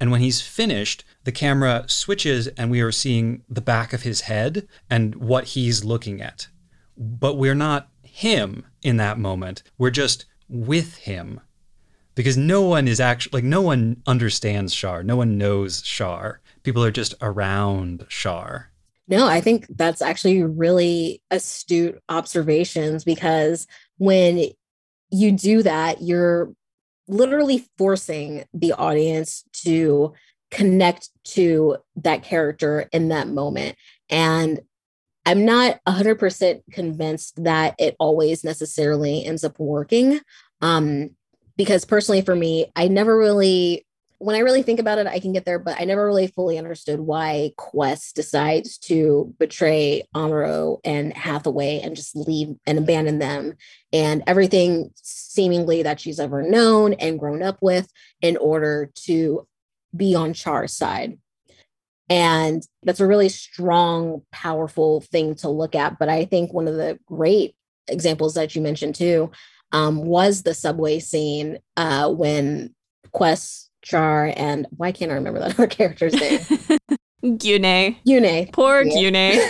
And 0.00 0.10
when 0.10 0.22
he's 0.22 0.40
finished, 0.40 1.04
the 1.24 1.32
camera 1.32 1.84
switches 1.86 2.46
and 2.46 2.70
we 2.70 2.80
are 2.80 2.90
seeing 2.90 3.42
the 3.46 3.60
back 3.60 3.92
of 3.92 4.04
his 4.04 4.22
head 4.22 4.66
and 4.88 5.16
what 5.16 5.48
he's 5.48 5.84
looking 5.84 6.22
at. 6.22 6.48
But 6.96 7.34
we're 7.34 7.54
not 7.54 7.90
him 8.02 8.64
in 8.82 8.96
that 8.96 9.18
moment. 9.18 9.62
We're 9.76 9.90
just 9.90 10.24
with 10.48 10.96
him. 10.96 11.42
Because 12.14 12.38
no 12.38 12.62
one 12.62 12.88
is 12.88 13.00
actually, 13.00 13.42
like, 13.42 13.44
no 13.44 13.60
one 13.60 14.02
understands 14.06 14.74
Char. 14.74 15.02
No 15.02 15.16
one 15.16 15.36
knows 15.36 15.82
Char. 15.82 16.40
People 16.62 16.82
are 16.82 16.90
just 16.90 17.12
around 17.20 18.06
Char. 18.08 18.70
No, 19.08 19.26
I 19.26 19.42
think 19.42 19.66
that's 19.70 20.00
actually 20.02 20.42
really 20.42 21.20
astute 21.30 22.02
observations 22.08 23.04
because 23.04 23.66
when 23.98 24.50
you 25.10 25.32
do 25.32 25.62
that, 25.62 26.02
you're 26.02 26.52
literally 27.06 27.66
forcing 27.76 28.44
the 28.52 28.72
audience 28.72 29.44
to 29.52 30.12
connect 30.50 31.10
to 31.24 31.76
that 31.96 32.22
character 32.22 32.88
in 32.92 33.08
that 33.08 33.28
moment. 33.28 33.76
And 34.08 34.60
I'm 35.26 35.44
not 35.44 35.78
100% 35.86 36.62
convinced 36.72 37.44
that 37.44 37.74
it 37.78 37.96
always 37.98 38.44
necessarily 38.44 39.24
ends 39.24 39.44
up 39.44 39.58
working. 39.58 40.20
Um, 40.62 41.10
because 41.56 41.84
personally, 41.84 42.22
for 42.22 42.34
me, 42.34 42.70
I 42.76 42.88
never 42.88 43.18
really 43.18 43.84
when 44.18 44.34
I 44.34 44.40
really 44.40 44.62
think 44.62 44.80
about 44.80 44.98
it, 44.98 45.06
I 45.06 45.20
can 45.20 45.32
get 45.32 45.44
there, 45.44 45.60
but 45.60 45.80
I 45.80 45.84
never 45.84 46.04
really 46.04 46.26
fully 46.26 46.58
understood 46.58 46.98
why 46.98 47.52
Quess 47.56 48.12
decides 48.12 48.76
to 48.78 49.32
betray 49.38 50.08
Amuro 50.14 50.80
and 50.84 51.12
Hathaway 51.16 51.80
and 51.80 51.94
just 51.94 52.16
leave 52.16 52.56
and 52.66 52.78
abandon 52.78 53.20
them 53.20 53.54
and 53.92 54.24
everything 54.26 54.90
seemingly 54.96 55.84
that 55.84 56.00
she's 56.00 56.18
ever 56.18 56.42
known 56.42 56.94
and 56.94 57.18
grown 57.18 57.44
up 57.44 57.58
with 57.60 57.88
in 58.20 58.36
order 58.36 58.90
to 59.04 59.46
be 59.94 60.16
on 60.16 60.32
Char's 60.32 60.72
side. 60.72 61.18
And 62.10 62.62
that's 62.82 63.00
a 63.00 63.06
really 63.06 63.28
strong, 63.28 64.22
powerful 64.32 65.00
thing 65.00 65.36
to 65.36 65.48
look 65.48 65.76
at. 65.76 65.98
But 65.98 66.08
I 66.08 66.24
think 66.24 66.52
one 66.52 66.66
of 66.66 66.74
the 66.74 66.98
great 67.06 67.54
examples 67.86 68.34
that 68.34 68.56
you 68.56 68.62
mentioned 68.62 68.96
too 68.96 69.30
um, 69.70 70.04
was 70.04 70.42
the 70.42 70.54
subway 70.54 70.98
scene 70.98 71.58
uh, 71.76 72.10
when 72.10 72.74
Quess 73.12 73.67
Char, 73.82 74.32
and 74.36 74.66
why 74.70 74.92
can't 74.92 75.10
I 75.10 75.14
remember 75.14 75.40
that 75.40 75.54
other 75.58 75.66
character's 75.66 76.14
name? 76.14 76.40
Gyunei. 77.24 77.96
Gyunei. 78.06 78.52
Poor. 78.52 78.84
Gyunei. 78.84 79.40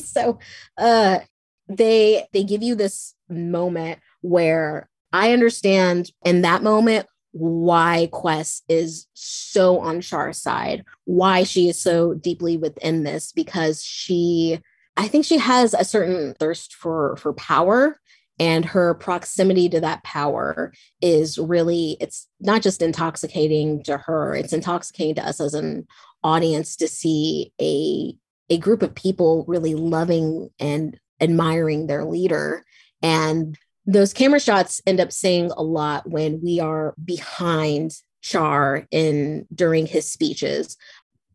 so 0.04 0.38
uh 0.76 1.20
they 1.68 2.26
they 2.32 2.42
give 2.42 2.62
you 2.62 2.74
this 2.74 3.14
moment 3.28 4.00
where 4.22 4.88
I 5.12 5.32
understand 5.32 6.10
in 6.24 6.42
that 6.42 6.62
moment 6.62 7.06
why 7.32 8.08
Quess 8.10 8.62
is 8.68 9.06
so 9.14 9.78
on 9.78 10.00
Char's 10.00 10.38
side, 10.38 10.84
why 11.04 11.44
she 11.44 11.68
is 11.68 11.80
so 11.80 12.14
deeply 12.14 12.56
within 12.56 13.04
this, 13.04 13.30
because 13.32 13.84
she 13.84 14.60
I 14.96 15.06
think 15.06 15.24
she 15.24 15.38
has 15.38 15.74
a 15.74 15.84
certain 15.84 16.34
thirst 16.34 16.74
for 16.74 17.16
for 17.16 17.32
power 17.34 18.00
and 18.40 18.64
her 18.64 18.94
proximity 18.94 19.68
to 19.68 19.80
that 19.80 20.02
power 20.02 20.72
is 21.00 21.38
really 21.38 21.96
it's 22.00 22.26
not 22.40 22.62
just 22.62 22.82
intoxicating 22.82 23.82
to 23.84 23.96
her 23.96 24.34
it's 24.34 24.52
intoxicating 24.52 25.14
to 25.14 25.24
us 25.24 25.40
as 25.40 25.54
an 25.54 25.86
audience 26.24 26.74
to 26.74 26.88
see 26.88 27.52
a 27.60 28.16
a 28.50 28.58
group 28.58 28.82
of 28.82 28.94
people 28.94 29.44
really 29.46 29.74
loving 29.74 30.50
and 30.58 30.98
admiring 31.20 31.86
their 31.86 32.04
leader. 32.04 32.64
And 33.00 33.56
those 33.86 34.12
camera 34.12 34.40
shots 34.40 34.82
end 34.86 35.00
up 35.00 35.12
saying 35.12 35.52
a 35.56 35.62
lot 35.62 36.08
when 36.10 36.40
we 36.42 36.60
are 36.60 36.94
behind 37.02 37.92
Char 38.22 38.86
in 38.90 39.46
during 39.54 39.86
his 39.86 40.10
speeches. 40.10 40.76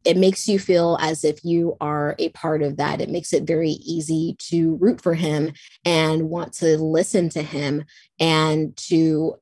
It 0.05 0.17
makes 0.17 0.47
you 0.47 0.59
feel 0.59 0.97
as 1.01 1.23
if 1.23 1.43
you 1.43 1.75
are 1.81 2.15
a 2.19 2.29
part 2.29 2.61
of 2.61 2.77
that. 2.77 3.01
It 3.01 3.09
makes 3.09 3.33
it 3.33 3.43
very 3.43 3.71
easy 3.71 4.35
to 4.49 4.75
root 4.75 5.01
for 5.01 5.13
him 5.13 5.53
and 5.83 6.29
want 6.29 6.53
to 6.53 6.77
listen 6.77 7.29
to 7.29 7.41
him 7.41 7.85
and 8.19 8.75
to 8.77 9.37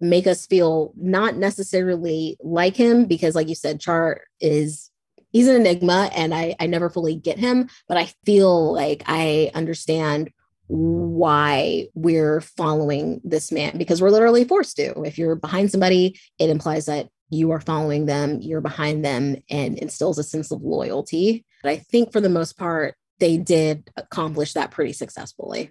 make 0.00 0.26
us 0.26 0.46
feel 0.46 0.92
not 0.96 1.36
necessarily 1.36 2.36
like 2.40 2.76
him 2.76 3.06
because 3.06 3.34
like 3.34 3.48
you 3.48 3.54
said 3.54 3.80
char 3.80 4.22
is 4.40 4.90
he's 5.32 5.48
an 5.48 5.56
enigma 5.56 6.10
and 6.14 6.34
I, 6.34 6.54
I 6.60 6.66
never 6.66 6.90
fully 6.90 7.14
get 7.14 7.38
him 7.38 7.68
but 7.88 7.96
i 7.96 8.12
feel 8.24 8.74
like 8.74 9.04
i 9.06 9.50
understand 9.54 10.30
why 10.68 11.86
we're 11.94 12.40
following 12.40 13.20
this 13.24 13.50
man 13.50 13.78
because 13.78 14.02
we're 14.02 14.10
literally 14.10 14.44
forced 14.44 14.76
to 14.76 15.02
if 15.02 15.16
you're 15.16 15.36
behind 15.36 15.70
somebody 15.70 16.18
it 16.38 16.50
implies 16.50 16.86
that 16.86 17.08
you 17.30 17.50
are 17.50 17.60
following 17.60 18.06
them 18.06 18.38
you're 18.40 18.60
behind 18.60 19.04
them 19.04 19.36
and 19.50 19.78
instills 19.78 20.18
a 20.18 20.22
sense 20.22 20.50
of 20.50 20.62
loyalty 20.62 21.44
but 21.62 21.70
i 21.70 21.76
think 21.76 22.12
for 22.12 22.20
the 22.20 22.28
most 22.28 22.56
part 22.56 22.94
they 23.18 23.36
did 23.36 23.90
accomplish 23.96 24.52
that 24.52 24.70
pretty 24.70 24.92
successfully 24.92 25.70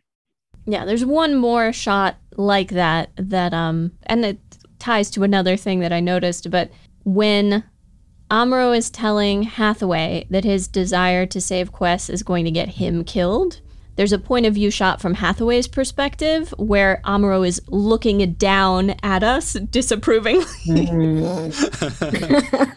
yeah, 0.65 0.83
there's 0.85 1.05
one 1.05 1.35
more 1.35 1.71
shot 1.71 2.17
like 2.37 2.71
that 2.71 3.11
that 3.17 3.53
um 3.53 3.91
and 4.03 4.25
it 4.25 4.39
ties 4.79 5.09
to 5.11 5.23
another 5.23 5.55
thing 5.57 5.79
that 5.79 5.93
I 5.93 5.99
noticed, 5.99 6.49
but 6.49 6.71
when 7.03 7.63
Amuro 8.31 8.75
is 8.75 8.89
telling 8.89 9.43
Hathaway 9.43 10.25
that 10.29 10.43
his 10.43 10.67
desire 10.67 11.25
to 11.27 11.39
save 11.39 11.71
Quess 11.71 12.09
is 12.09 12.23
going 12.23 12.45
to 12.45 12.51
get 12.51 12.69
him 12.69 13.03
killed. 13.03 13.61
There's 13.95 14.13
a 14.13 14.19
point 14.19 14.45
of 14.45 14.53
view 14.53 14.69
shot 14.71 15.01
from 15.01 15.15
Hathaway's 15.15 15.67
perspective 15.67 16.53
where 16.57 17.01
Amuro 17.05 17.47
is 17.47 17.61
looking 17.67 18.33
down 18.33 18.95
at 19.03 19.23
us 19.23 19.53
disapprovingly. 19.69 20.45
Mm-hmm. 20.67 22.63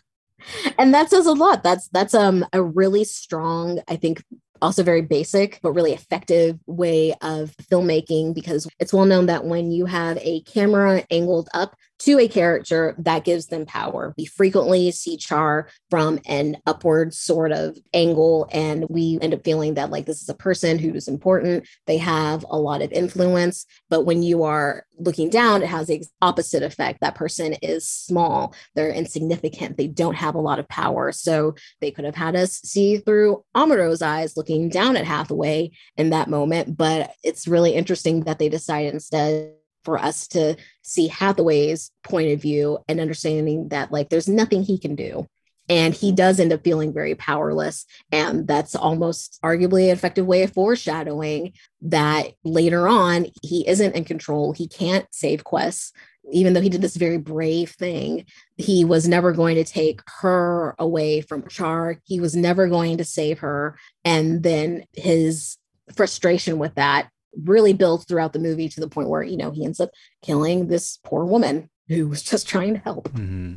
and 0.79 0.95
that 0.95 1.11
says 1.11 1.27
a 1.27 1.33
lot. 1.33 1.63
That's 1.63 1.89
that's 1.89 2.15
um 2.15 2.47
a 2.53 2.63
really 2.63 3.05
strong, 3.05 3.81
I 3.89 3.97
think, 3.97 4.23
also 4.61 4.83
very 4.83 5.03
basic 5.03 5.61
but 5.63 5.73
really 5.73 5.93
effective 5.93 6.59
way 6.67 7.15
of 7.23 7.55
filmmaking 7.71 8.35
because 8.35 8.69
it's 8.79 8.93
well 8.93 9.07
known 9.07 9.27
that 9.27 9.45
when 9.45 9.71
you 9.71 9.87
have 9.87 10.19
a 10.19 10.41
camera 10.43 11.05
angled 11.11 11.49
up 11.55 11.77
to 12.01 12.19
a 12.19 12.29
character 12.29 12.95
that 12.99 13.25
gives 13.25 13.47
them 13.47 13.67
power. 13.67 14.15
We 14.17 14.25
frequently 14.25 14.91
see 14.91 15.17
Char 15.17 15.69
from 15.91 16.21
an 16.27 16.59
upward 16.67 17.15
sort 17.15 17.53
of 17.53 17.77
angle, 17.93 18.49
and 18.53 18.87
we 18.89 19.19
end 19.21 19.35
up 19.35 19.45
feeling 19.45 19.75
that 19.75 19.91
like 19.91 20.07
this 20.07 20.23
is 20.23 20.29
a 20.29 20.35
person 20.35 20.79
who's 20.79 21.09
important. 21.09 21.67
They 21.87 21.99
have 21.99 22.45
a 22.49 22.59
lot 22.59 22.83
of 22.83 22.93
influence. 22.93 23.67
But 23.91 24.03
when 24.03 24.23
you 24.23 24.45
are 24.45 24.85
looking 24.99 25.31
down, 25.31 25.63
it 25.63 25.69
has 25.69 25.89
the 25.89 26.05
opposite 26.23 26.63
effect. 26.63 27.01
That 27.01 27.15
person 27.15 27.55
is 27.63 27.89
small, 27.89 28.55
they're 28.75 28.91
insignificant, 28.91 29.77
they 29.77 29.89
don't 29.89 30.17
have 30.17 30.35
a 30.35 30.41
lot 30.41 30.59
of 30.59 30.69
power. 30.69 31.13
So 31.13 31.55
they 31.81 31.91
could 31.91 32.05
have 32.05 32.15
had 32.15 32.37
us 32.37 32.61
see 32.61 32.99
through 32.99 33.45
Amuro's 33.55 34.03
eyes 34.03 34.37
looking 34.37 34.69
down 34.69 34.97
at 34.97 35.05
Hathaway 35.05 35.71
in 35.97 36.11
that 36.11 36.29
moment. 36.29 36.77
But 36.77 37.13
it's 37.23 37.49
really 37.49 37.75
interesting 37.75 38.21
that 38.25 38.39
they 38.39 38.49
decided 38.49 38.95
instead 38.95 39.53
for 39.89 39.97
us 39.97 40.29
to 40.29 40.55
see 40.83 41.09
Hathaway's 41.09 41.91
point 42.05 42.31
of 42.31 42.43
view 42.43 42.77
and 42.89 43.01
understanding 43.01 43.69
that 43.69 43.91
like 43.91 44.11
there's 44.11 44.29
nothing 44.29 44.63
he 44.63 44.77
can 44.77 44.95
do. 44.95 45.27
And 45.67 45.95
he 45.95 46.13
does 46.13 46.39
end 46.39 46.53
up 46.53 46.63
feeling 46.63 46.93
very 46.93 47.15
powerless. 47.15 47.87
And 48.13 48.47
that's 48.47 48.75
almost 48.75 49.39
arguably 49.43 49.85
an 49.85 49.93
effective 49.93 50.27
way 50.27 50.43
of 50.43 50.53
foreshadowing 50.53 51.55
that 51.81 52.35
later 52.45 52.87
on, 52.87 53.29
he 53.43 53.67
isn't 53.67 53.95
in 53.95 54.05
control. 54.05 54.53
He 54.53 54.69
can't 54.69 55.07
save 55.11 55.43
Quess. 55.43 55.91
Even 56.31 56.53
though 56.53 56.61
he 56.61 56.69
did 56.69 56.83
this 56.83 56.97
very 56.97 57.17
brave 57.17 57.71
thing, 57.71 58.27
he 58.59 58.85
was 58.85 59.09
never 59.09 59.33
going 59.33 59.55
to 59.55 59.65
take 59.65 60.03
her 60.21 60.75
away 60.79 61.23
from 61.23 61.49
Char. 61.49 61.99
He 62.05 62.21
was 62.21 62.37
never 62.37 62.69
going 62.69 62.99
to 62.99 63.05
save 63.05 63.39
her. 63.39 63.79
And 64.05 64.43
then 64.43 64.85
his 64.93 65.57
frustration 65.95 66.59
with 66.59 66.75
that 66.75 67.09
really 67.45 67.73
builds 67.73 68.05
throughout 68.05 68.33
the 68.33 68.39
movie 68.39 68.69
to 68.69 68.81
the 68.81 68.89
point 68.89 69.09
where 69.09 69.23
you 69.23 69.37
know 69.37 69.51
he 69.51 69.65
ends 69.65 69.81
up 69.81 69.91
killing 70.23 70.69
this 70.69 70.99
poor 71.05 71.25
woman 71.25 71.71
who 71.89 72.09
was 72.09 72.23
just 72.23 72.47
trying 72.47 72.75
to 72.75 72.81
help. 72.81 73.09
Mm-hmm. 73.11 73.55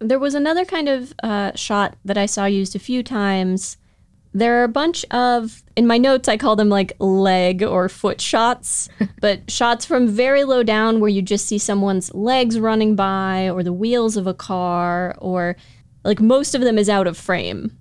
There 0.00 0.18
was 0.18 0.34
another 0.34 0.64
kind 0.64 0.88
of 0.88 1.12
uh, 1.22 1.52
shot 1.54 1.96
that 2.04 2.16
I 2.16 2.26
saw 2.26 2.44
used 2.44 2.76
a 2.76 2.80
few 2.80 3.02
times. 3.02 3.76
There 4.32 4.60
are 4.60 4.64
a 4.64 4.68
bunch 4.68 5.04
of, 5.10 5.64
in 5.74 5.86
my 5.86 5.98
notes, 5.98 6.28
I 6.28 6.36
call 6.36 6.54
them 6.54 6.68
like 6.68 6.92
leg 7.00 7.62
or 7.62 7.88
foot 7.88 8.20
shots, 8.20 8.88
but 9.20 9.50
shots 9.50 9.84
from 9.84 10.06
very 10.06 10.44
low 10.44 10.62
down 10.62 11.00
where 11.00 11.10
you 11.10 11.22
just 11.22 11.46
see 11.46 11.58
someone's 11.58 12.14
legs 12.14 12.60
running 12.60 12.94
by 12.94 13.50
or 13.50 13.64
the 13.64 13.72
wheels 13.72 14.16
of 14.16 14.28
a 14.28 14.34
car, 14.34 15.16
or 15.18 15.56
like 16.04 16.20
most 16.20 16.54
of 16.54 16.60
them 16.60 16.78
is 16.78 16.88
out 16.88 17.08
of 17.08 17.16
frame. 17.16 17.76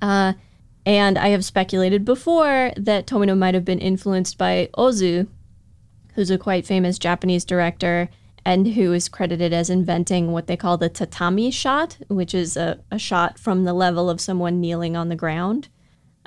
Uh, 0.00 0.32
and 0.84 1.18
I 1.18 1.28
have 1.28 1.44
speculated 1.44 2.04
before 2.04 2.72
that 2.76 3.06
Tomino 3.06 3.36
might 3.36 3.54
have 3.54 3.64
been 3.64 3.78
influenced 3.78 4.36
by 4.38 4.68
Ozu, 4.76 5.28
who's 6.14 6.30
a 6.30 6.38
quite 6.38 6.66
famous 6.66 6.98
Japanese 6.98 7.44
director 7.44 8.08
and 8.44 8.68
who 8.68 8.92
is 8.92 9.08
credited 9.08 9.52
as 9.52 9.70
inventing 9.70 10.32
what 10.32 10.48
they 10.48 10.56
call 10.56 10.76
the 10.76 10.88
tatami 10.88 11.50
shot, 11.50 11.98
which 12.08 12.34
is 12.34 12.56
a, 12.56 12.80
a 12.90 12.98
shot 12.98 13.38
from 13.38 13.64
the 13.64 13.72
level 13.72 14.10
of 14.10 14.20
someone 14.20 14.60
kneeling 14.60 14.96
on 14.96 15.08
the 15.08 15.16
ground. 15.16 15.68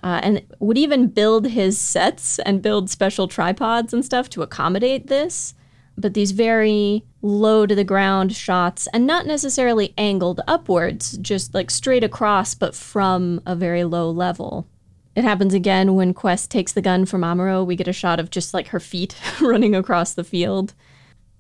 Uh, 0.03 0.19
and 0.22 0.45
would 0.60 0.77
even 0.77 1.07
build 1.07 1.48
his 1.48 1.80
sets 1.80 2.38
and 2.40 2.61
build 2.61 2.90
special 2.90 3.27
tripods 3.27 3.94
and 3.94 4.06
stuff 4.06 4.30
to 4.30 4.44
accommodate 4.44 5.07
this 5.07 5.55
but 5.97 6.13
these 6.13 6.31
very 6.31 7.03
low 7.22 7.65
to 7.65 7.76
the 7.76 7.84
ground 7.84 8.35
shots 8.35 8.88
and 8.93 9.07
not 9.07 9.26
necessarily 9.26 9.93
angled 9.97 10.41
upwards, 10.47 11.17
just 11.17 11.53
like 11.53 11.72
straight 11.72 12.03
across, 12.03 12.53
but 12.53 12.76
from 12.76 13.41
a 13.45 13.55
very 13.55 13.84
low 13.84 14.09
level. 14.09 14.67
It 15.15 15.23
happens 15.23 15.53
again 15.53 15.95
when 15.95 16.13
Quess 16.13 16.47
takes 16.47 16.73
the 16.73 16.81
gun 16.81 17.05
from 17.05 17.22
Amuro. 17.22 17.65
We 17.65 17.77
get 17.77 17.88
a 17.88 17.93
shot 17.93 18.19
of 18.19 18.30
just 18.30 18.53
like 18.53 18.67
her 18.67 18.81
feet 18.81 19.15
running 19.41 19.73
across 19.73 20.13
the 20.13 20.26
field. 20.26 20.73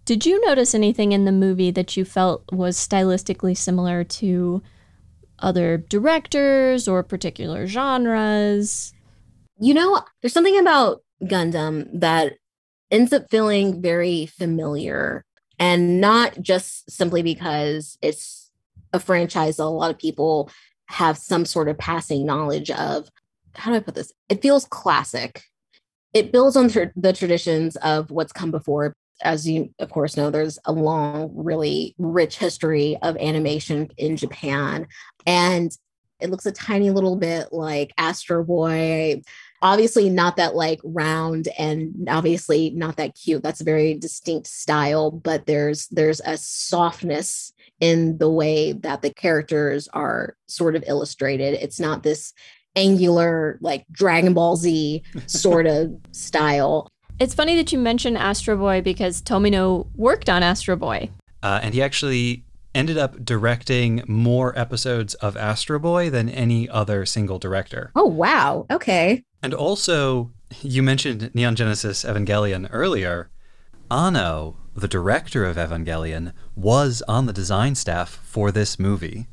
Did 0.05 0.25
you 0.25 0.39
notice 0.45 0.73
anything 0.73 1.11
in 1.11 1.25
the 1.25 1.31
movie 1.31 1.71
that 1.71 1.97
you 1.97 2.05
felt 2.05 2.43
was 2.51 2.77
stylistically 2.77 3.57
similar 3.57 4.03
to 4.03 4.61
other 5.39 5.77
directors 5.77 6.87
or 6.87 7.03
particular 7.03 7.67
genres? 7.67 8.93
You 9.59 9.73
know, 9.73 10.01
there's 10.21 10.33
something 10.33 10.59
about 10.59 11.03
Gundam 11.23 11.89
that 11.99 12.33
ends 12.95 13.11
up 13.11 13.29
feeling 13.29 13.81
very 13.81 14.25
familiar 14.25 15.25
and 15.59 15.99
not 15.99 16.41
just 16.41 16.89
simply 16.89 17.21
because 17.21 17.97
it's 18.01 18.51
a 18.93 18.99
franchise 19.01 19.57
that 19.57 19.63
a 19.63 19.65
lot 19.65 19.91
of 19.91 19.99
people 19.99 20.49
have 20.85 21.17
some 21.17 21.45
sort 21.45 21.67
of 21.67 21.77
passing 21.77 22.25
knowledge 22.25 22.71
of. 22.71 23.09
How 23.53 23.71
do 23.71 23.77
I 23.77 23.81
put 23.81 23.95
this? 23.95 24.13
It 24.29 24.41
feels 24.41 24.65
classic. 24.65 25.43
It 26.13 26.31
builds 26.31 26.55
on 26.55 26.67
the 26.95 27.13
traditions 27.13 27.75
of 27.77 28.11
what's 28.11 28.31
come 28.31 28.51
before. 28.51 28.95
As 29.21 29.47
you, 29.47 29.73
of 29.79 29.89
course, 29.89 30.15
know, 30.15 30.29
there's 30.29 30.57
a 30.63 30.71
long, 30.71 31.31
really 31.33 31.95
rich 31.97 32.37
history 32.37 32.97
of 33.01 33.17
animation 33.17 33.89
in 33.97 34.15
Japan. 34.15 34.87
And 35.25 35.75
it 36.21 36.29
looks 36.29 36.45
a 36.45 36.51
tiny 36.51 36.91
little 36.91 37.17
bit 37.17 37.51
like 37.51 37.93
Astro 37.97 38.43
Boy, 38.43 39.21
obviously 39.61 40.09
not 40.09 40.37
that 40.37 40.55
like 40.55 40.79
round 40.83 41.47
and 41.57 42.07
obviously 42.09 42.69
not 42.71 42.97
that 42.97 43.15
cute 43.15 43.41
that's 43.41 43.61
a 43.61 43.65
very 43.65 43.93
distinct 43.93 44.47
style 44.47 45.11
but 45.11 45.45
there's 45.45 45.87
there's 45.87 46.21
a 46.21 46.37
softness 46.37 47.53
in 47.79 48.17
the 48.17 48.29
way 48.29 48.71
that 48.71 49.01
the 49.01 49.13
characters 49.13 49.87
are 49.93 50.35
sort 50.47 50.75
of 50.75 50.83
illustrated 50.87 51.53
it's 51.61 51.79
not 51.79 52.03
this 52.03 52.33
angular 52.75 53.57
like 53.61 53.85
dragon 53.91 54.33
ball 54.33 54.55
z 54.55 55.01
sort 55.27 55.65
of 55.65 55.91
style 56.11 56.87
it's 57.19 57.33
funny 57.33 57.55
that 57.55 57.71
you 57.71 57.79
mention 57.79 58.17
astro 58.17 58.57
boy 58.57 58.81
because 58.81 59.21
tomino 59.21 59.87
worked 59.95 60.29
on 60.29 60.43
astro 60.43 60.75
boy 60.75 61.09
uh, 61.43 61.59
and 61.61 61.73
he 61.73 61.81
actually 61.81 62.43
ended 62.75 62.97
up 62.97 63.23
directing 63.23 64.03
more 64.05 64.57
episodes 64.59 65.13
of 65.15 65.37
Astro 65.37 65.79
Boy 65.79 66.09
than 66.09 66.27
any 66.27 66.67
other 66.69 67.05
single 67.05 67.39
director. 67.39 67.91
Oh, 67.95 68.05
wow. 68.05 68.65
Okay. 68.69 69.23
And 69.45 69.53
also, 69.53 70.31
you 70.63 70.81
mentioned 70.81 71.29
Neon 71.35 71.55
Genesis 71.55 72.03
Evangelion 72.03 72.67
earlier. 72.71 73.29
Anno, 73.91 74.57
the 74.75 74.87
director 74.87 75.45
of 75.45 75.55
Evangelion, 75.55 76.33
was 76.55 77.03
on 77.07 77.27
the 77.27 77.31
design 77.31 77.75
staff 77.75 78.09
for 78.09 78.51
this 78.51 78.79
movie. 78.79 79.27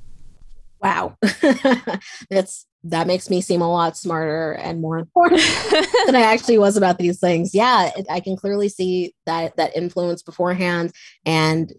Wow. 0.83 1.17
That's 2.31 2.67
that 2.85 3.07
makes 3.07 3.31
me 3.31 3.41
seem 3.41 3.63
a 3.63 3.73
lot 3.73 3.97
smarter 3.97 4.53
and 4.53 4.83
more 4.83 4.99
important 4.99 5.41
than 6.05 6.15
I 6.15 6.21
actually 6.31 6.59
was 6.59 6.77
about 6.77 6.99
these 6.99 7.19
things. 7.19 7.55
Yeah, 7.55 7.91
it, 7.97 8.05
I 8.11 8.21
can 8.21 8.37
clearly 8.37 8.69
see 8.69 9.15
that 9.25 9.57
that 9.57 9.75
influence 9.75 10.23
beforehand 10.23 10.93
and 11.25 11.73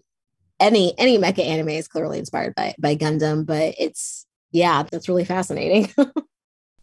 any 0.58 0.98
any 0.98 1.18
mecha 1.18 1.46
anime 1.46 1.68
is 1.68 1.86
clearly 1.86 2.18
inspired 2.18 2.56
by 2.56 2.74
by 2.80 2.96
Gundam, 2.96 3.46
but 3.46 3.76
it's 3.78 4.26
yeah, 4.50 4.82
that's 4.90 5.08
really 5.08 5.24
fascinating. 5.24 5.88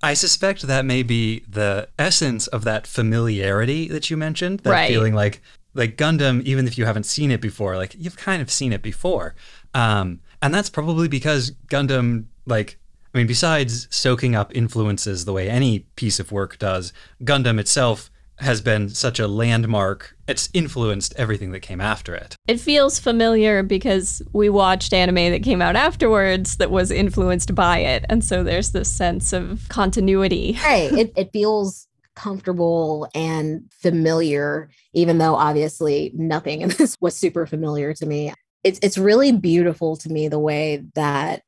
I 0.03 0.13
suspect 0.13 0.63
that 0.63 0.85
may 0.85 1.03
be 1.03 1.43
the 1.47 1.87
essence 1.99 2.47
of 2.47 2.63
that 2.63 2.87
familiarity 2.87 3.87
that 3.89 4.09
you 4.09 4.17
mentioned. 4.17 4.61
That 4.61 4.71
Right. 4.71 4.87
feeling 4.89 5.13
like 5.13 5.41
like 5.73 5.95
Gundam, 5.95 6.43
even 6.43 6.67
if 6.67 6.77
you 6.77 6.85
haven't 6.85 7.05
seen 7.05 7.31
it 7.31 7.39
before, 7.39 7.77
like 7.77 7.95
you've 7.97 8.17
kind 8.17 8.41
of 8.41 8.51
seen 8.51 8.73
it 8.73 8.81
before. 8.81 9.35
Um, 9.73 10.19
and 10.41 10.53
that's 10.53 10.69
probably 10.69 11.07
because 11.07 11.51
Gundam, 11.67 12.25
like, 12.45 12.77
I 13.13 13.17
mean, 13.19 13.27
besides 13.27 13.87
soaking 13.89 14.35
up 14.35 14.53
influences 14.55 15.23
the 15.23 15.31
way 15.31 15.49
any 15.49 15.79
piece 15.95 16.19
of 16.19 16.31
work 16.31 16.59
does, 16.59 16.91
Gundam 17.23 17.57
itself 17.57 18.11
has 18.39 18.61
been 18.61 18.89
such 18.89 19.19
a 19.19 19.27
landmark. 19.27 20.15
It's 20.27 20.49
influenced 20.53 21.13
everything 21.15 21.51
that 21.51 21.59
came 21.59 21.79
after 21.79 22.15
it. 22.15 22.35
It 22.47 22.59
feels 22.59 22.99
familiar 22.99 23.63
because 23.63 24.21
we 24.33 24.49
watched 24.49 24.93
anime 24.93 25.31
that 25.31 25.43
came 25.43 25.61
out 25.61 25.75
afterwards 25.75 26.57
that 26.57 26.71
was 26.71 26.89
influenced 26.91 27.53
by 27.53 27.79
it. 27.79 28.05
And 28.09 28.23
so 28.23 28.43
there's 28.43 28.71
this 28.71 28.91
sense 28.91 29.33
of 29.33 29.67
continuity. 29.69 30.57
Right. 30.71 30.91
it, 30.93 31.13
it 31.17 31.29
feels 31.33 31.87
comfortable 32.15 33.09
and 33.13 33.63
familiar, 33.71 34.69
even 34.93 35.17
though 35.17 35.35
obviously 35.35 36.11
nothing 36.13 36.61
in 36.61 36.69
this 36.69 36.97
was 37.01 37.15
super 37.15 37.45
familiar 37.45 37.93
to 37.95 38.05
me. 38.05 38.33
It's 38.63 38.79
it's 38.81 38.97
really 38.97 39.31
beautiful 39.31 39.97
to 39.97 40.09
me 40.09 40.27
the 40.27 40.39
way 40.39 40.83
that 40.95 41.43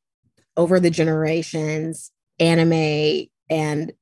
over 0.58 0.80
the 0.80 0.90
generations, 0.90 2.12
anime 2.40 3.28
and 3.50 3.94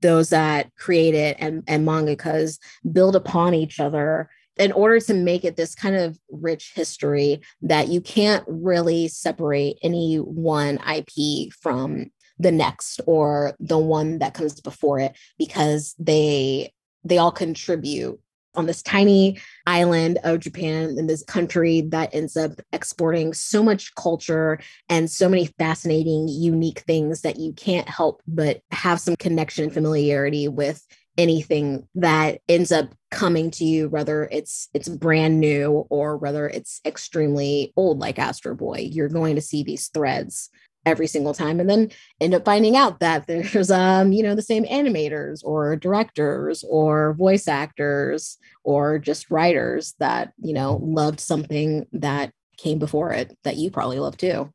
those 0.00 0.30
that 0.30 0.74
create 0.76 1.14
it 1.14 1.36
and, 1.40 1.62
and 1.66 1.86
mangakas 1.86 2.58
build 2.90 3.16
upon 3.16 3.54
each 3.54 3.80
other 3.80 4.28
in 4.56 4.72
order 4.72 4.98
to 4.98 5.14
make 5.14 5.44
it 5.44 5.56
this 5.56 5.74
kind 5.74 5.94
of 5.94 6.18
rich 6.30 6.72
history 6.74 7.40
that 7.62 7.88
you 7.88 8.00
can't 8.00 8.44
really 8.46 9.08
separate 9.08 9.78
any 9.82 10.16
one 10.16 10.78
IP 10.88 11.52
from 11.52 12.10
the 12.38 12.52
next 12.52 13.00
or 13.06 13.54
the 13.60 13.78
one 13.78 14.18
that 14.18 14.34
comes 14.34 14.60
before 14.60 14.98
it 14.98 15.16
because 15.38 15.94
they 15.98 16.72
they 17.04 17.18
all 17.18 17.32
contribute 17.32 18.20
on 18.58 18.66
this 18.66 18.82
tiny 18.82 19.38
island 19.66 20.18
of 20.24 20.40
Japan 20.40 20.96
in 20.98 21.06
this 21.06 21.22
country 21.22 21.82
that 21.82 22.12
ends 22.12 22.36
up 22.36 22.60
exporting 22.72 23.32
so 23.32 23.62
much 23.62 23.94
culture 23.94 24.58
and 24.88 25.08
so 25.08 25.28
many 25.28 25.46
fascinating 25.58 26.26
unique 26.28 26.80
things 26.80 27.22
that 27.22 27.38
you 27.38 27.52
can't 27.52 27.88
help 27.88 28.20
but 28.26 28.60
have 28.72 29.00
some 29.00 29.16
connection 29.16 29.64
and 29.64 29.72
familiarity 29.72 30.48
with 30.48 30.84
anything 31.16 31.86
that 31.94 32.40
ends 32.48 32.70
up 32.70 32.94
coming 33.10 33.50
to 33.50 33.64
you 33.64 33.88
whether 33.88 34.28
it's 34.30 34.68
it's 34.72 34.88
brand 34.88 35.40
new 35.40 35.86
or 35.88 36.16
whether 36.16 36.48
it's 36.48 36.80
extremely 36.84 37.72
old 37.76 37.98
like 37.98 38.18
Astro 38.18 38.54
Boy. 38.54 38.88
You're 38.90 39.08
going 39.08 39.36
to 39.36 39.40
see 39.40 39.62
these 39.62 39.88
threads 39.88 40.50
every 40.88 41.06
single 41.06 41.34
time 41.34 41.60
and 41.60 41.68
then 41.68 41.90
end 42.20 42.34
up 42.34 42.44
finding 42.44 42.76
out 42.76 43.00
that 43.00 43.26
there's 43.26 43.70
um 43.82 44.12
you 44.12 44.22
know 44.22 44.34
the 44.34 44.42
same 44.42 44.64
animators 44.64 45.40
or 45.44 45.76
directors 45.76 46.64
or 46.68 47.14
voice 47.14 47.46
actors 47.46 48.38
or 48.64 48.98
just 48.98 49.30
writers 49.30 49.94
that 49.98 50.32
you 50.38 50.52
know 50.52 50.80
loved 50.82 51.20
something 51.20 51.86
that 51.92 52.32
came 52.56 52.78
before 52.78 53.12
it 53.12 53.36
that 53.44 53.56
you 53.56 53.70
probably 53.70 53.98
love 53.98 54.16
too 54.16 54.52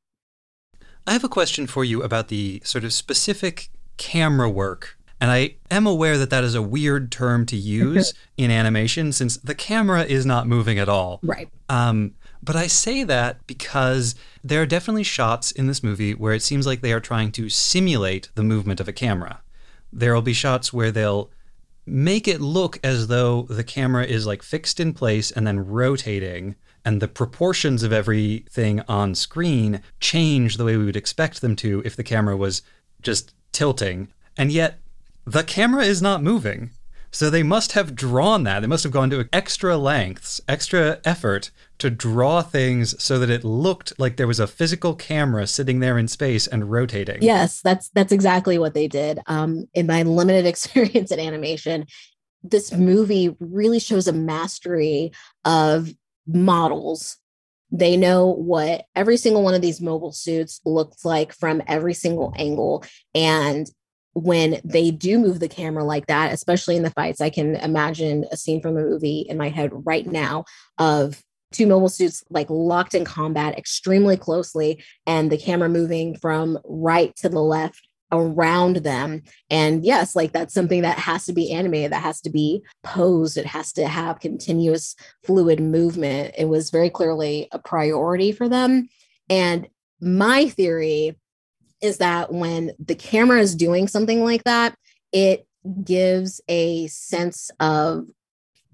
I 1.05 1.11
have 1.11 1.23
a 1.23 1.29
question 1.29 1.67
for 1.67 1.83
you 1.83 2.01
about 2.01 2.29
the 2.29 2.61
sort 2.63 2.83
of 2.85 2.93
specific 2.93 3.69
camera 3.97 4.49
work. 4.49 4.97
And 5.19 5.31
I 5.31 5.55
am 5.69 5.85
aware 5.87 6.17
that 6.17 6.29
that 6.29 6.43
is 6.43 6.55
a 6.55 6.61
weird 6.61 7.11
term 7.11 7.45
to 7.47 7.55
use 7.81 8.13
in 8.37 8.51
animation 8.51 9.11
since 9.11 9.37
the 9.37 9.55
camera 9.55 10.03
is 10.03 10.25
not 10.25 10.47
moving 10.47 10.79
at 10.79 10.89
all. 10.89 11.19
right 11.23 11.49
Um, 11.69 12.13
but 12.43 12.55
I 12.57 12.67
say 12.67 13.03
that 13.05 13.45
because 13.47 14.15
there 14.43 14.61
are 14.61 14.65
definitely 14.65 15.03
shots 15.03 15.51
in 15.51 15.67
this 15.67 15.81
movie 15.81 16.13
where 16.13 16.33
it 16.33 16.43
seems 16.43 16.67
like 16.67 16.81
they 16.81 16.91
are 16.91 16.99
trying 16.99 17.31
to 17.33 17.47
simulate 17.47 18.29
the 18.35 18.43
movement 18.43 18.81
of 18.81 18.87
a 18.89 18.93
camera. 18.93 19.41
There 19.93 20.13
will 20.13 20.21
be 20.21 20.33
shots 20.33 20.73
where 20.73 20.91
they'll 20.91 21.31
make 21.85 22.27
it 22.27 22.41
look 22.41 22.79
as 22.83 23.07
though 23.07 23.43
the 23.43 23.63
camera 23.63 24.03
is 24.03 24.25
like 24.25 24.43
fixed 24.43 24.81
in 24.81 24.93
place 24.93 25.31
and 25.31 25.47
then 25.47 25.65
rotating, 25.65 26.55
and 26.83 27.01
the 27.01 27.07
proportions 27.07 27.81
of 27.81 27.93
everything 27.93 28.81
on 28.89 29.15
screen 29.15 29.81
change 30.01 30.57
the 30.57 30.65
way 30.65 30.75
we 30.75 30.85
would 30.85 30.97
expect 30.97 31.39
them 31.39 31.55
to 31.55 31.81
if 31.85 31.95
the 31.95 32.03
camera 32.03 32.35
was 32.35 32.61
just 33.01 33.33
tilting. 33.53 34.09
And 34.35 34.51
yet, 34.51 34.79
the 35.25 35.43
camera 35.43 35.83
is 35.83 36.01
not 36.01 36.21
moving. 36.21 36.71
So 37.09 37.29
they 37.29 37.43
must 37.43 37.73
have 37.73 37.95
drawn 37.95 38.43
that. 38.43 38.61
They 38.61 38.67
must 38.67 38.83
have 38.83 38.91
gone 38.91 39.11
to 39.11 39.29
extra 39.31 39.77
lengths, 39.77 40.41
extra 40.47 40.99
effort 41.05 41.51
to 41.83 41.89
draw 41.89 42.41
things 42.41 42.95
so 43.03 43.19
that 43.19 43.29
it 43.29 43.43
looked 43.43 43.91
like 43.99 44.15
there 44.15 44.25
was 44.25 44.39
a 44.39 44.47
physical 44.47 44.95
camera 44.95 45.45
sitting 45.45 45.81
there 45.81 45.97
in 45.97 46.07
space 46.07 46.47
and 46.47 46.71
rotating. 46.71 47.21
Yes, 47.21 47.59
that's 47.59 47.89
that's 47.89 48.13
exactly 48.13 48.57
what 48.57 48.73
they 48.73 48.87
did. 48.87 49.19
Um, 49.25 49.65
in 49.73 49.85
my 49.85 50.03
limited 50.03 50.45
experience 50.53 51.11
in 51.11 51.19
animation, 51.19 51.85
this 52.41 52.71
movie 52.71 53.35
really 53.41 53.79
shows 53.79 54.07
a 54.07 54.13
mastery 54.13 55.11
of 55.43 55.89
models. 56.25 57.17
They 57.69 57.97
know 57.97 58.27
what 58.27 58.85
every 58.95 59.17
single 59.17 59.43
one 59.43 59.53
of 59.53 59.61
these 59.61 59.81
mobile 59.81 60.13
suits 60.13 60.61
looks 60.63 61.03
like 61.03 61.33
from 61.33 61.61
every 61.67 61.93
single 61.93 62.33
angle. 62.37 62.85
And 63.13 63.69
when 64.13 64.61
they 64.63 64.89
do 64.89 65.19
move 65.19 65.41
the 65.41 65.49
camera 65.49 65.83
like 65.83 66.07
that, 66.07 66.31
especially 66.31 66.77
in 66.77 66.83
the 66.83 66.91
fights, 66.91 67.19
I 67.19 67.29
can 67.29 67.57
imagine 67.57 68.23
a 68.31 68.37
scene 68.37 68.61
from 68.61 68.77
a 68.77 68.81
movie 68.81 69.25
in 69.27 69.37
my 69.37 69.49
head 69.49 69.71
right 69.73 70.07
now 70.07 70.45
of 70.77 71.21
two 71.53 71.67
mobile 71.67 71.89
suits 71.89 72.23
like 72.29 72.49
locked 72.49 72.95
in 72.95 73.05
combat 73.05 73.57
extremely 73.57 74.17
closely 74.17 74.83
and 75.05 75.31
the 75.31 75.37
camera 75.37 75.69
moving 75.69 76.15
from 76.17 76.59
right 76.65 77.15
to 77.17 77.29
the 77.29 77.41
left 77.41 77.87
around 78.11 78.77
them. 78.77 79.23
And 79.49 79.83
yes 79.83 80.15
like 80.15 80.33
that's 80.33 80.53
something 80.53 80.81
that 80.81 80.99
has 80.99 81.25
to 81.25 81.33
be 81.33 81.51
animated 81.51 81.91
that 81.91 82.03
has 82.03 82.21
to 82.21 82.29
be 82.29 82.63
posed 82.83 83.37
it 83.37 83.45
has 83.45 83.73
to 83.73 83.87
have 83.87 84.19
continuous 84.19 84.95
fluid 85.23 85.59
movement. 85.59 86.35
It 86.37 86.45
was 86.45 86.69
very 86.69 86.89
clearly 86.89 87.47
a 87.51 87.59
priority 87.59 88.31
for 88.31 88.47
them. 88.47 88.89
And 89.29 89.67
my 89.99 90.47
theory 90.47 91.17
is 91.81 91.97
that 91.97 92.31
when 92.31 92.71
the 92.79 92.95
camera 92.95 93.39
is 93.39 93.55
doing 93.55 93.87
something 93.87 94.23
like 94.23 94.43
that 94.43 94.75
it 95.11 95.47
gives 95.83 96.41
a 96.47 96.87
sense 96.87 97.49
of 97.59 98.07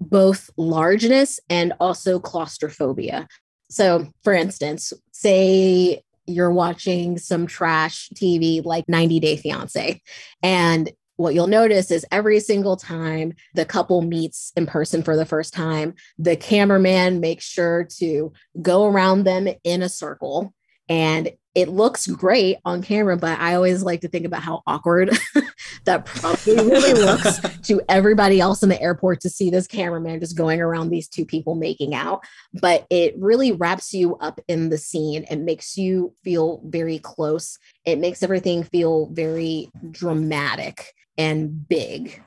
both 0.00 0.50
largeness 0.56 1.38
and 1.48 1.72
also 1.80 2.18
claustrophobia. 2.18 3.28
So, 3.68 4.08
for 4.24 4.32
instance, 4.32 4.92
say 5.12 6.02
you're 6.26 6.52
watching 6.52 7.18
some 7.18 7.46
trash 7.46 8.08
TV 8.14 8.64
like 8.64 8.88
90 8.88 9.20
Day 9.20 9.36
Fiance, 9.36 10.00
and 10.42 10.90
what 11.20 11.34
you'll 11.34 11.48
notice 11.48 11.90
is 11.90 12.06
every 12.10 12.40
single 12.40 12.76
time 12.76 13.34
the 13.54 13.66
couple 13.66 14.00
meets 14.00 14.52
in 14.56 14.64
person 14.64 15.02
for 15.02 15.16
the 15.16 15.26
first 15.26 15.52
time, 15.52 15.92
the 16.18 16.34
cameraman 16.34 17.20
makes 17.20 17.44
sure 17.44 17.86
to 17.98 18.32
go 18.62 18.86
around 18.86 19.24
them 19.24 19.46
in 19.62 19.82
a 19.82 19.88
circle. 19.90 20.54
And 20.90 21.30
it 21.54 21.68
looks 21.68 22.06
great 22.06 22.58
on 22.64 22.82
camera, 22.82 23.16
but 23.16 23.38
I 23.38 23.54
always 23.54 23.82
like 23.82 24.02
to 24.02 24.08
think 24.08 24.24
about 24.24 24.42
how 24.42 24.62
awkward 24.66 25.16
that 25.84 26.04
probably 26.04 26.56
really 26.56 26.94
looks 26.94 27.40
to 27.62 27.80
everybody 27.88 28.40
else 28.40 28.62
in 28.62 28.68
the 28.68 28.80
airport 28.80 29.20
to 29.20 29.30
see 29.30 29.50
this 29.50 29.66
cameraman 29.66 30.20
just 30.20 30.36
going 30.36 30.60
around 30.60 30.90
these 30.90 31.08
two 31.08 31.24
people 31.24 31.54
making 31.54 31.94
out. 31.94 32.24
But 32.60 32.86
it 32.90 33.14
really 33.18 33.52
wraps 33.52 33.92
you 33.94 34.16
up 34.16 34.40
in 34.48 34.68
the 34.68 34.78
scene 34.78 35.24
and 35.30 35.44
makes 35.44 35.76
you 35.76 36.12
feel 36.22 36.60
very 36.64 36.98
close. 36.98 37.58
It 37.84 37.98
makes 37.98 38.22
everything 38.22 38.64
feel 38.64 39.06
very 39.12 39.70
dramatic 39.90 40.92
and 41.16 41.68
big. 41.68 42.20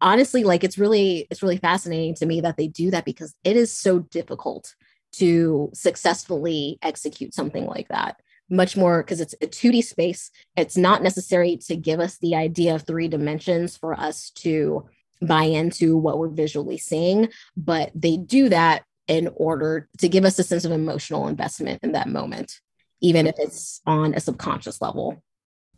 Honestly, 0.00 0.42
like 0.42 0.64
it's 0.64 0.78
really, 0.78 1.28
it's 1.30 1.42
really 1.42 1.58
fascinating 1.58 2.16
to 2.16 2.26
me 2.26 2.40
that 2.40 2.56
they 2.56 2.66
do 2.66 2.90
that 2.90 3.04
because 3.04 3.34
it 3.44 3.56
is 3.56 3.72
so 3.72 4.00
difficult 4.00 4.74
to 5.12 5.70
successfully 5.74 6.78
execute 6.82 7.34
something 7.34 7.66
like 7.66 7.88
that 7.88 8.16
much 8.52 8.76
more 8.76 9.02
because 9.02 9.20
it's 9.20 9.34
a 9.40 9.46
2D 9.46 9.82
space. 9.82 10.30
It's 10.56 10.76
not 10.76 11.02
necessary 11.02 11.56
to 11.66 11.76
give 11.76 12.00
us 12.00 12.18
the 12.18 12.36
idea 12.36 12.74
of 12.74 12.82
three 12.82 13.08
dimensions 13.08 13.76
for 13.76 13.98
us 13.98 14.30
to 14.36 14.88
buy 15.20 15.44
into 15.44 15.96
what 15.96 16.18
we're 16.18 16.28
visually 16.28 16.78
seeing, 16.78 17.28
but 17.56 17.90
they 17.94 18.16
do 18.16 18.48
that 18.50 18.84
in 19.08 19.30
order 19.36 19.88
to 19.98 20.08
give 20.08 20.24
us 20.24 20.38
a 20.38 20.44
sense 20.44 20.64
of 20.64 20.72
emotional 20.72 21.28
investment 21.28 21.80
in 21.82 21.92
that 21.92 22.08
moment, 22.08 22.60
even 23.00 23.26
if 23.26 23.34
it's 23.38 23.80
on 23.86 24.14
a 24.14 24.20
subconscious 24.20 24.80
level. 24.80 25.22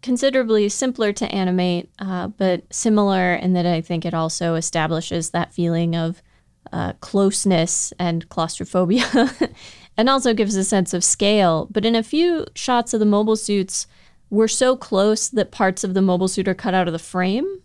Considerably 0.03 0.69
simpler 0.69 1.13
to 1.15 1.33
animate, 1.33 1.91
uh, 1.99 2.29
but 2.29 2.63
similar 2.71 3.35
in 3.35 3.55
that 3.55 3.65
I 3.65 3.81
think 3.81 4.05
it 4.05 4.13
also 4.13 4.55
establishes 4.55 5.31
that 5.31 5.55
feeling 5.55 5.97
of 5.97 6.23
uh, 6.75 6.93
closeness 6.95 7.93
and 8.01 8.29
claustrophobia. 8.29 9.07
and 9.97 10.11
also 10.11 10.35
gives 10.35 10.57
a 10.57 10.65
sense 10.65 10.93
of 10.93 11.05
scale. 11.05 11.69
But 11.71 11.85
in 11.87 11.95
a 11.95 12.03
few 12.03 12.47
shots 12.55 12.93
of 12.93 13.01
the 13.01 13.07
mobile 13.07 13.37
suits, 13.37 13.87
we're 14.29 14.49
so 14.49 14.77
close 14.77 15.29
that 15.29 15.53
parts 15.53 15.85
of 15.85 15.95
the 15.95 16.03
mobile 16.03 16.27
suit 16.27 16.49
are 16.49 16.55
cut 16.55 16.75
out 16.75 16.89
of 16.89 16.93
the 16.93 16.99
frame. 16.99 17.61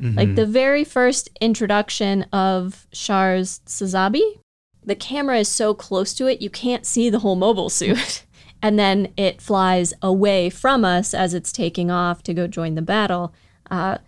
Mm-hmm. 0.00 0.16
Like 0.16 0.34
the 0.34 0.46
very 0.46 0.82
first 0.82 1.28
introduction 1.42 2.22
of 2.32 2.86
Char's 2.90 3.60
Sazabi, 3.66 4.38
the 4.82 4.96
camera 4.96 5.38
is 5.38 5.48
so 5.48 5.74
close 5.74 6.14
to 6.14 6.26
it, 6.26 6.40
you 6.40 6.48
can't 6.48 6.86
see 6.86 7.10
the 7.10 7.18
whole 7.18 7.36
mobile 7.36 7.68
suit. 7.68 8.24
and 8.62 8.78
then 8.78 9.12
it 9.18 9.42
flies 9.42 9.92
away 10.00 10.48
from 10.48 10.86
us 10.86 11.12
as 11.12 11.34
it's 11.34 11.52
taking 11.52 11.90
off 11.90 12.22
to 12.22 12.32
go 12.32 12.46
join 12.46 12.76
the 12.76 12.82
battle. 12.82 13.34
Uh, 13.70 13.98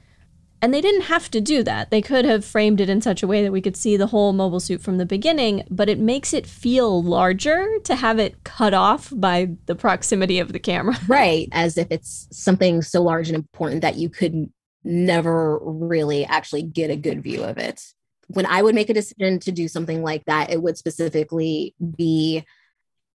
and 0.66 0.74
they 0.74 0.80
didn't 0.80 1.02
have 1.02 1.30
to 1.30 1.40
do 1.40 1.62
that. 1.62 1.90
They 1.90 2.02
could 2.02 2.24
have 2.24 2.44
framed 2.44 2.80
it 2.80 2.88
in 2.88 3.00
such 3.00 3.22
a 3.22 3.28
way 3.28 3.40
that 3.44 3.52
we 3.52 3.60
could 3.60 3.76
see 3.76 3.96
the 3.96 4.08
whole 4.08 4.32
mobile 4.32 4.58
suit 4.58 4.80
from 4.80 4.98
the 4.98 5.06
beginning, 5.06 5.62
but 5.70 5.88
it 5.88 6.00
makes 6.00 6.34
it 6.34 6.44
feel 6.44 7.04
larger 7.04 7.78
to 7.84 7.94
have 7.94 8.18
it 8.18 8.42
cut 8.42 8.74
off 8.74 9.12
by 9.14 9.50
the 9.66 9.76
proximity 9.76 10.40
of 10.40 10.52
the 10.52 10.58
camera. 10.58 10.96
Right. 11.06 11.48
As 11.52 11.78
if 11.78 11.86
it's 11.92 12.26
something 12.32 12.82
so 12.82 13.00
large 13.00 13.28
and 13.28 13.36
important 13.36 13.82
that 13.82 13.94
you 13.94 14.08
could 14.08 14.50
never 14.82 15.60
really 15.60 16.24
actually 16.24 16.62
get 16.62 16.90
a 16.90 16.96
good 16.96 17.22
view 17.22 17.44
of 17.44 17.58
it. 17.58 17.80
When 18.26 18.44
I 18.44 18.60
would 18.60 18.74
make 18.74 18.90
a 18.90 18.94
decision 18.94 19.38
to 19.38 19.52
do 19.52 19.68
something 19.68 20.02
like 20.02 20.24
that, 20.24 20.50
it 20.50 20.60
would 20.60 20.76
specifically 20.76 21.76
be 21.96 22.44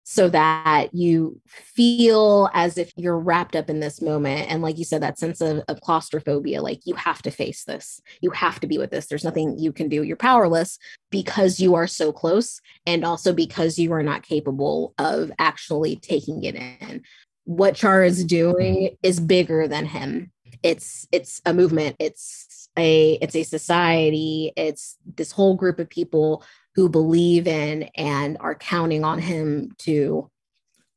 so 0.04 0.30
that 0.30 0.90
you 0.94 1.40
feel 1.48 2.50
as 2.54 2.78
if 2.78 2.92
you're 2.96 3.20
wrapped 3.20 3.56
up 3.56 3.70
in 3.70 3.80
this 3.80 4.02
moment. 4.02 4.50
And 4.52 4.62
like 4.62 4.78
you 4.78 4.84
said, 4.84 5.02
that 5.04 5.20
sense 5.20 5.42
of, 5.42 5.62
of, 5.68 5.80
claustrophobia, 5.82 6.62
like 6.62 6.82
you 6.86 6.96
have 6.96 7.22
to 7.22 7.32
face 7.32 7.64
this, 7.64 8.02
you 8.20 8.32
have 8.32 8.60
to 8.62 8.68
be 8.68 8.78
with 8.78 8.92
this. 8.92 9.08
There's 9.08 9.24
nothing 9.24 9.58
you 9.60 9.72
can 9.72 9.90
do. 9.90 10.04
You're 10.04 10.18
powerless 10.18 10.80
because 11.12 11.60
you 11.60 11.76
are 11.76 11.88
so 11.88 12.12
close, 12.12 12.62
and 12.86 13.06
also 13.06 13.34
because 13.34 13.78
you 13.78 13.94
are 13.94 14.04
not 14.04 14.24
capable 14.24 14.94
of 14.98 15.32
actually 15.40 15.96
taking 15.98 16.44
it 16.44 16.56
in. 16.56 17.04
What 17.46 17.76
Char 17.76 18.04
is 18.04 18.24
doing 18.24 18.96
is 19.04 19.20
bigger 19.20 19.68
than 19.68 19.86
him. 19.86 20.32
It's 20.64 21.08
it's 21.12 21.42
a 21.46 21.54
movement. 21.54 21.96
It's 22.00 22.70
a 22.78 23.14
it's 23.22 23.36
a 23.36 23.44
society. 23.44 24.52
It's 24.56 24.98
this 25.16 25.32
whole 25.32 25.56
group 25.56 25.80
of 25.80 25.90
people 25.90 26.44
who 26.76 26.90
believe 26.90 27.48
in 27.48 27.84
and 27.96 28.38
are 28.40 28.56
counting 28.56 29.04
on 29.04 29.20
him 29.20 29.72
to 29.80 30.30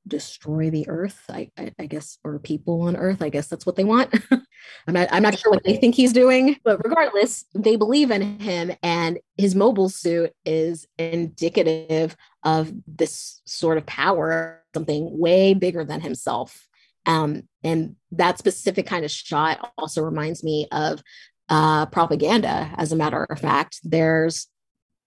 destroy 0.06 0.68
the 0.68 0.86
earth 0.88 1.24
I, 1.30 1.50
I, 1.56 1.72
I, 1.78 1.86
guess 1.86 2.18
or 2.24 2.38
people 2.38 2.82
on 2.82 2.94
earth 2.94 3.22
i 3.22 3.30
guess 3.30 3.46
that's 3.46 3.64
what 3.64 3.76
they 3.76 3.84
want. 3.84 4.12
I'm 4.30 4.92
not 4.92 5.08
i'm 5.10 5.22
not 5.22 5.38
sure 5.38 5.50
what 5.50 5.64
they 5.64 5.76
think 5.76 5.94
he's 5.94 6.12
doing 6.12 6.56
but 6.62 6.84
regardless 6.84 7.46
they 7.54 7.76
believe 7.76 8.10
in 8.10 8.38
him 8.38 8.70
and 8.82 9.18
his 9.38 9.54
mobile 9.54 9.88
suit 9.88 10.34
is 10.44 10.86
indicative 10.98 12.16
of 12.42 12.70
this 12.86 13.40
sort 13.46 13.78
of 13.78 13.86
power 13.86 14.62
something 14.74 15.16
way 15.18 15.54
bigger 15.54 15.84
than 15.84 16.00
himself. 16.02 16.68
Um, 17.06 17.44
and 17.62 17.96
that 18.12 18.38
specific 18.38 18.86
kind 18.86 19.04
of 19.04 19.10
shot 19.10 19.72
also 19.78 20.02
reminds 20.02 20.42
me 20.42 20.66
of 20.72 21.02
uh, 21.48 21.86
propaganda. 21.86 22.70
As 22.76 22.92
a 22.92 22.96
matter 22.96 23.24
of 23.24 23.40
fact 23.40 23.80
there's 23.84 24.48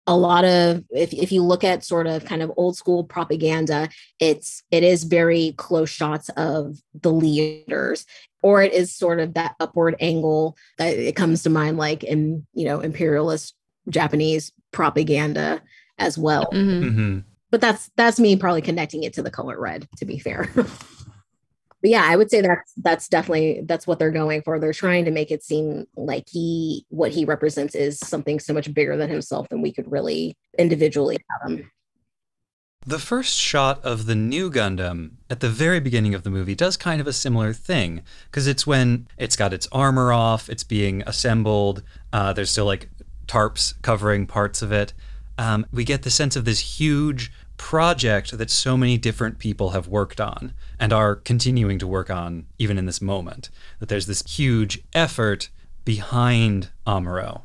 a 0.08 0.16
lot 0.16 0.46
of 0.46 0.84
if, 0.92 1.14
if 1.14 1.32
you 1.32 1.44
look 1.44 1.64
at 1.64 1.84
sort 1.84 2.08
of 2.08 2.26
kind 2.26 2.42
of 2.42 2.52
old 2.58 2.78
school 2.78 3.04
propaganda 3.04 3.90
it's 4.20 4.64
it 4.72 4.84
is 4.84 5.04
very 5.04 5.54
close 5.58 5.90
shots 5.90 6.30
of 6.38 6.78
the 7.02 7.12
leaders 7.12 8.06
or 8.44 8.62
it 8.62 8.74
is 8.74 8.94
sort 8.94 9.20
of 9.20 9.34
that 9.34 9.56
upward 9.60 9.96
angle 10.00 10.56
that 10.78 10.96
it 10.98 11.16
comes 11.16 11.44
to 11.44 11.50
mind 11.50 11.78
like 11.78 12.04
in 12.04 12.46
you 12.54 12.66
know 12.66 12.80
imperialist 12.80 13.56
japanese 13.90 14.52
propaganda 14.72 15.62
as 15.98 16.18
well 16.18 16.50
mm-hmm. 16.54 16.88
Mm-hmm. 16.88 17.20
but 17.50 17.62
that's 17.62 17.90
that's 17.96 18.20
me 18.20 18.36
probably 18.36 18.62
connecting 18.62 19.04
it 19.04 19.14
to 19.14 19.24
the 19.24 19.32
color 19.32 19.60
red 19.60 19.88
to 19.98 20.06
be 20.06 20.20
fair 20.20 20.50
but 21.86 21.92
yeah, 21.92 22.04
I 22.04 22.16
would 22.16 22.32
say 22.32 22.42
that's 22.42 22.74
that's 22.78 23.08
definitely 23.08 23.62
that's 23.66 23.86
what 23.86 24.00
they're 24.00 24.10
going 24.10 24.42
for. 24.42 24.58
They're 24.58 24.74
trying 24.74 25.06
to 25.06 25.12
make 25.12 25.30
it 25.30 25.44
seem 25.44 25.86
like 25.96 26.28
he 26.28 26.84
what 26.90 27.12
he 27.12 27.26
represents 27.26 27.76
is 27.76 28.00
something 28.00 28.40
so 28.40 28.56
much 28.56 28.74
bigger 28.74 28.98
than 28.98 29.08
himself 29.08 29.48
than 29.50 29.62
we 29.62 29.72
could 29.72 29.92
really 29.92 30.36
individually 30.58 31.20
fathom. 31.28 31.70
The 32.88 32.98
first 32.98 33.38
shot 33.38 33.86
of 33.86 34.08
the 34.08 34.16
new 34.16 34.50
Gundam 34.50 35.12
at 35.30 35.42
the 35.42 35.50
very 35.50 35.80
beginning 35.80 36.16
of 36.16 36.24
the 36.24 36.32
movie 36.32 36.56
does 36.56 36.76
kind 36.76 37.00
of 37.00 37.06
a 37.06 37.14
similar 37.14 37.54
thing 37.54 38.02
because 38.32 38.48
it's 38.48 38.66
when 38.66 39.08
it's 39.20 39.36
got 39.36 39.54
its 39.54 39.68
armor 39.72 40.12
off, 40.12 40.50
it's 40.50 40.64
being 40.64 41.04
assembled. 41.06 41.84
Uh, 42.12 42.34
there's 42.34 42.50
still 42.50 42.66
like 42.66 42.90
tarps 43.28 43.80
covering 43.84 44.26
parts 44.26 44.64
of 44.64 44.72
it. 44.72 44.94
Um, 45.38 45.68
we 45.72 45.84
get 45.84 46.02
the 46.02 46.10
sense 46.10 46.36
of 46.36 46.46
this 46.46 46.80
huge 46.80 47.32
project 47.58 48.38
that 48.38 48.50
so 48.50 48.78
many 48.78 48.98
different 48.98 49.40
people 49.40 49.72
have 49.72 49.88
worked 49.88 50.20
on 50.20 50.54
and 50.80 50.92
are 50.94 51.16
continuing 51.16 51.80
to 51.80 51.88
work 51.88 52.10
on 52.10 52.46
even 52.58 52.78
in 52.78 52.86
this 52.86 53.02
moment. 53.02 53.50
That 53.80 53.90
there's 53.90 54.08
this 54.08 54.24
huge 54.28 54.80
effort 54.94 55.50
behind 55.84 56.70
Amuro. 56.88 57.42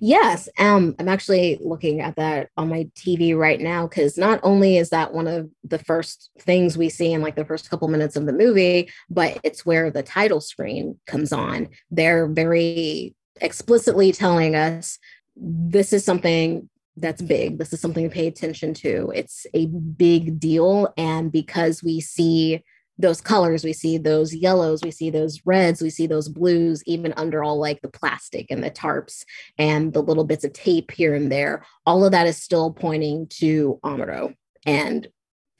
Yes, 0.00 0.48
um, 0.58 0.94
I'm 0.98 1.08
actually 1.08 1.58
looking 1.60 2.00
at 2.00 2.16
that 2.16 2.50
on 2.56 2.68
my 2.68 2.84
TV 2.94 3.36
right 3.36 3.60
now 3.60 3.86
because 3.86 4.18
not 4.18 4.40
only 4.42 4.76
is 4.76 4.90
that 4.90 5.12
one 5.12 5.26
of 5.26 5.50
the 5.64 5.78
first 5.78 6.30
things 6.38 6.76
we 6.76 6.88
see 6.88 7.12
in 7.12 7.22
like 7.22 7.34
the 7.34 7.44
first 7.44 7.70
couple 7.70 7.88
minutes 7.88 8.16
of 8.16 8.26
the 8.26 8.32
movie, 8.32 8.90
but 9.08 9.38
it's 9.42 9.64
where 9.64 9.90
the 9.90 10.02
title 10.02 10.40
screen 10.40 10.98
comes 11.06 11.32
on. 11.32 11.68
They're 11.90 12.26
very 12.26 13.14
explicitly 13.40 14.12
telling 14.12 14.54
us 14.54 14.98
this 15.36 15.92
is 15.92 16.04
something 16.04 16.68
that's 16.96 17.22
big. 17.22 17.58
This 17.58 17.72
is 17.72 17.80
something 17.80 18.08
to 18.08 18.14
pay 18.14 18.26
attention 18.26 18.74
to. 18.74 19.12
It's 19.14 19.46
a 19.54 19.66
big 19.66 20.38
deal. 20.40 20.92
And 20.96 21.32
because 21.32 21.82
we 21.82 22.00
see 22.00 22.62
those 22.98 23.20
colors, 23.20 23.64
we 23.64 23.72
see 23.72 23.96
those 23.96 24.34
yellows, 24.34 24.82
we 24.82 24.90
see 24.90 25.10
those 25.10 25.40
reds, 25.46 25.80
we 25.80 25.90
see 25.90 26.06
those 26.06 26.28
blues, 26.28 26.82
even 26.86 27.14
under 27.16 27.42
all 27.42 27.58
like 27.58 27.80
the 27.80 27.88
plastic 27.88 28.46
and 28.50 28.62
the 28.62 28.70
tarps 28.70 29.24
and 29.56 29.92
the 29.92 30.02
little 30.02 30.24
bits 30.24 30.44
of 30.44 30.52
tape 30.52 30.90
here 30.90 31.14
and 31.14 31.32
there, 31.32 31.64
all 31.86 32.04
of 32.04 32.12
that 32.12 32.26
is 32.26 32.36
still 32.36 32.72
pointing 32.72 33.26
to 33.28 33.80
Amuro 33.82 34.34
and 34.66 35.08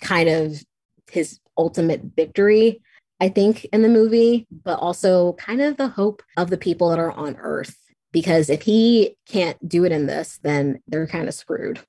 kind 0.03 0.29
of 0.29 0.63
his 1.11 1.41
ultimate 1.57 2.03
victory, 2.15 2.83
I 3.21 3.29
think, 3.29 3.65
in 3.73 3.83
the 3.83 3.89
movie, 3.89 4.47
but 4.65 4.79
also 4.79 5.33
kind 5.35 5.61
of 5.61 5.77
the 5.77 5.89
hope 5.89 6.23
of 6.37 6.51
the 6.51 6.59
people 6.59 6.91
that 6.91 6.99
are 6.99 7.13
on 7.13 7.37
Earth 7.37 7.77
because 8.13 8.51
if 8.51 8.63
he 8.63 9.17
can't 9.27 9.69
do 9.69 9.85
it 9.85 9.93
in 9.93 10.07
this, 10.07 10.39
then 10.43 10.81
they're 10.87 11.07
kind 11.07 11.29
of 11.29 11.35
screwed. 11.35 11.81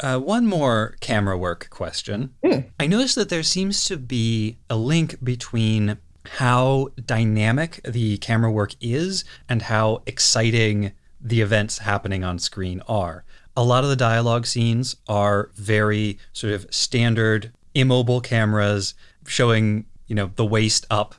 Uh, 0.00 0.18
one 0.18 0.46
more 0.46 0.96
camera 1.00 1.38
work 1.38 1.68
question. 1.70 2.34
Mm. 2.44 2.70
I 2.80 2.86
noticed 2.88 3.14
that 3.14 3.28
there 3.28 3.44
seems 3.44 3.84
to 3.86 3.96
be 3.96 4.58
a 4.68 4.76
link 4.76 5.22
between 5.22 5.98
how 6.24 6.88
dynamic 7.04 7.80
the 7.84 8.18
camera 8.18 8.50
work 8.50 8.74
is 8.80 9.24
and 9.48 9.62
how 9.62 10.02
exciting 10.06 10.92
the 11.20 11.40
events 11.40 11.78
happening 11.78 12.24
on 12.24 12.38
screen 12.38 12.82
are. 12.88 13.24
A 13.56 13.62
lot 13.62 13.84
of 13.84 13.90
the 13.90 13.96
dialogue 13.96 14.46
scenes 14.46 14.96
are 15.08 15.50
very 15.54 16.18
sort 16.32 16.52
of 16.52 16.66
standard 16.74 17.52
immobile 17.74 18.20
cameras 18.20 18.94
showing, 19.26 19.84
you 20.06 20.14
know, 20.14 20.32
the 20.34 20.44
waist 20.44 20.84
up 20.90 21.14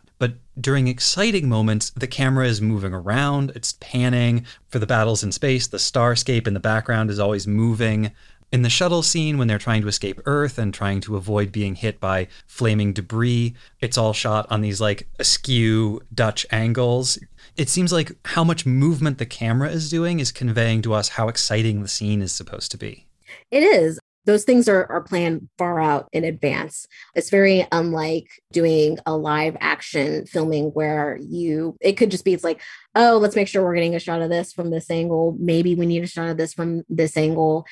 during 0.60 0.88
exciting 0.88 1.50
moments, 1.50 1.90
the 1.92 2.08
camera 2.08 2.48
is 2.48 2.62
moving 2.62 2.94
around, 2.94 3.52
it's 3.56 3.74
panning. 3.74 4.46
For 4.68 4.80
the 4.80 4.88
battles 4.88 5.24
in 5.24 5.32
space, 5.32 5.68
the 5.68 5.78
starscape 5.78 6.48
in 6.48 6.54
the 6.54 6.60
background 6.60 7.10
is 7.10 7.20
always 7.20 7.48
moving. 7.48 8.12
In 8.52 8.62
the 8.62 8.70
shuttle 8.70 9.02
scene, 9.02 9.40
when 9.40 9.48
they're 9.48 9.58
trying 9.58 9.82
to 9.82 9.88
escape 9.88 10.22
Earth 10.26 10.60
and 10.60 10.72
trying 10.72 11.02
to 11.02 11.16
avoid 11.16 11.52
being 11.52 11.74
hit 11.74 12.00
by 12.00 12.28
flaming 12.46 12.94
debris, 12.94 13.56
it's 13.82 13.98
all 13.98 14.14
shot 14.14 14.46
on 14.52 14.62
these 14.62 14.80
like 14.80 15.08
askew 15.18 16.02
Dutch 16.14 16.46
angles. 16.52 17.18
It 17.58 17.68
seems 17.68 17.92
like 17.92 18.12
how 18.26 18.44
much 18.44 18.68
movement 18.68 19.18
the 19.18 19.26
camera 19.26 19.70
is 19.70 19.90
doing 19.90 20.20
is 20.20 20.32
conveying 20.32 20.84
to 20.84 20.94
us 20.94 21.10
how 21.10 21.30
exciting 21.30 21.82
the 21.82 21.88
scene 21.88 22.22
is 22.22 22.32
supposed 22.32 22.70
to 22.72 22.78
be. 22.78 23.08
It 23.50 23.64
is 23.64 24.00
those 24.26 24.44
things 24.44 24.68
are, 24.70 24.86
are 24.91 25.02
planned 25.02 25.50
far 25.58 25.80
out 25.80 26.08
in 26.14 26.24
advance. 26.24 26.88
It's 27.16 27.30
very 27.30 27.68
unlike 27.72 28.28
doing 28.52 28.98
a 29.06 29.16
live 29.16 29.58
action 29.60 30.26
filming 30.26 30.68
where 30.70 31.18
you, 31.22 31.78
it 31.82 31.94
could 31.94 32.12
just 32.12 32.26
be, 32.26 32.34
it's 32.34 32.44
like, 32.44 32.62
oh, 32.95 33.18
let's 33.18 33.36
make 33.36 33.48
sure 33.48 33.64
we're 33.64 33.76
getting 33.76 33.95
a 33.95 34.00
shot 34.00 34.22
of 34.22 34.30
this 34.30 34.54
from 34.54 34.70
this 34.70 34.90
angle. 34.90 35.36
Maybe 35.40 35.76
we 35.76 35.86
need 35.86 36.04
a 36.04 36.08
shot 36.08 36.30
of 36.30 36.38
this 36.38 36.54
from 36.54 36.84
this 36.90 37.18
angle. 37.18 37.66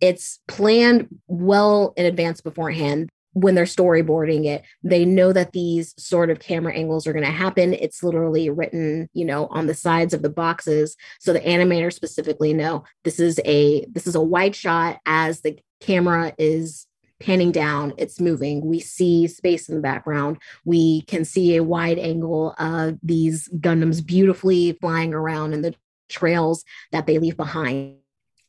It's 0.00 0.40
planned 0.46 1.08
well 1.26 1.94
in 1.96 2.04
advance 2.04 2.40
beforehand 2.40 3.08
when 3.36 3.54
they're 3.54 3.66
storyboarding 3.66 4.46
it 4.46 4.62
they 4.82 5.04
know 5.04 5.30
that 5.30 5.52
these 5.52 5.92
sort 5.98 6.30
of 6.30 6.38
camera 6.38 6.72
angles 6.72 7.06
are 7.06 7.12
going 7.12 7.22
to 7.22 7.30
happen 7.30 7.74
it's 7.74 8.02
literally 8.02 8.48
written 8.48 9.10
you 9.12 9.26
know 9.26 9.46
on 9.48 9.66
the 9.66 9.74
sides 9.74 10.14
of 10.14 10.22
the 10.22 10.30
boxes 10.30 10.96
so 11.20 11.34
the 11.34 11.40
animators 11.40 11.92
specifically 11.92 12.54
know 12.54 12.82
this 13.04 13.20
is 13.20 13.38
a 13.44 13.84
this 13.92 14.06
is 14.06 14.14
a 14.14 14.22
wide 14.22 14.56
shot 14.56 15.00
as 15.04 15.42
the 15.42 15.58
camera 15.80 16.34
is 16.38 16.86
panning 17.20 17.52
down, 17.52 17.94
it's 17.96 18.20
moving. 18.20 18.66
We 18.66 18.80
see 18.80 19.26
space 19.26 19.68
in 19.68 19.76
the 19.76 19.80
background. 19.80 20.38
We 20.64 21.02
can 21.02 21.24
see 21.24 21.56
a 21.56 21.62
wide 21.62 21.98
angle 21.98 22.54
of 22.58 22.98
these 23.02 23.48
Gundams 23.48 24.04
beautifully 24.04 24.72
flying 24.80 25.14
around 25.14 25.54
in 25.54 25.62
the 25.62 25.74
trails 26.08 26.64
that 26.92 27.06
they 27.06 27.18
leave 27.18 27.36
behind. 27.36 27.96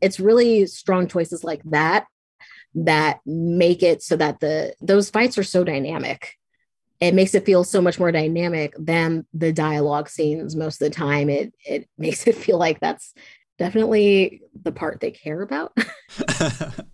It's 0.02 0.20
really 0.20 0.68
strong 0.68 1.08
choices 1.08 1.44
like 1.44 1.62
that 1.66 2.08
that 2.76 3.20
make 3.26 3.82
it 3.82 4.04
so 4.04 4.16
that 4.16 4.40
the 4.40 4.76
those 4.82 5.10
fights 5.10 5.38
are 5.38 5.44
so 5.44 5.64
dynamic. 5.64 6.36
It 7.00 7.14
makes 7.14 7.36
it 7.36 7.46
feel 7.46 7.64
so 7.64 7.80
much 7.82 8.00
more 8.00 8.12
dynamic 8.12 8.74
than 8.78 9.26
the 9.34 9.54
dialogue 9.54 10.10
scenes 10.10 10.56
most 10.56 10.82
of 10.82 10.90
the 10.90 10.96
time. 10.96 11.30
It 11.30 11.54
it 11.66 11.90
makes 11.98 12.28
it 12.28 12.36
feel 12.36 12.58
like 12.58 12.80
that's 12.80 13.14
definitely 13.58 14.42
the 14.64 14.72
part 14.72 15.00
they 15.00 15.12
care 15.12 15.42
about. 15.42 15.76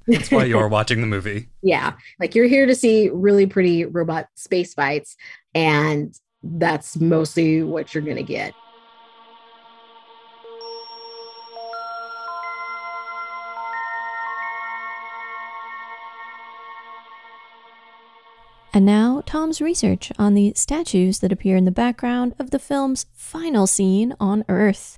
That's 0.07 0.31
why 0.31 0.45
you're 0.45 0.67
watching 0.67 1.01
the 1.01 1.07
movie. 1.07 1.49
Yeah. 1.61 1.93
Like 2.19 2.35
you're 2.35 2.47
here 2.47 2.65
to 2.65 2.75
see 2.75 3.09
really 3.09 3.45
pretty 3.45 3.85
robot 3.85 4.27
space 4.35 4.73
fights. 4.73 5.15
And 5.53 6.17
that's 6.43 6.97
mostly 6.97 7.63
what 7.63 7.93
you're 7.93 8.03
going 8.03 8.17
to 8.17 8.23
get. 8.23 8.53
And 18.75 18.87
now, 18.87 19.21
Tom's 19.27 19.61
research 19.61 20.11
on 20.17 20.33
the 20.33 20.51
statues 20.55 21.19
that 21.19 21.31
appear 21.31 21.55
in 21.55 21.65
the 21.65 21.71
background 21.71 22.33
of 22.39 22.49
the 22.49 22.57
film's 22.57 23.05
final 23.13 23.67
scene 23.67 24.15
on 24.19 24.43
Earth. 24.49 24.97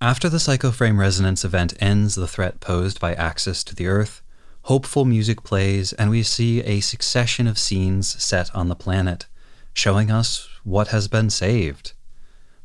After 0.00 0.28
the 0.28 0.36
psychoframe 0.36 0.98
resonance 0.98 1.42
event 1.42 1.72
ends 1.80 2.16
the 2.16 2.28
threat 2.28 2.60
posed 2.60 3.00
by 3.00 3.14
Axis 3.14 3.64
to 3.64 3.74
the 3.74 3.86
Earth, 3.86 4.20
hopeful 4.64 5.06
music 5.06 5.42
plays, 5.42 5.94
and 5.94 6.10
we 6.10 6.22
see 6.22 6.60
a 6.60 6.80
succession 6.80 7.46
of 7.46 7.58
scenes 7.58 8.22
set 8.22 8.54
on 8.54 8.68
the 8.68 8.74
planet, 8.74 9.24
showing 9.72 10.10
us 10.10 10.50
what 10.64 10.88
has 10.88 11.08
been 11.08 11.30
saved. 11.30 11.94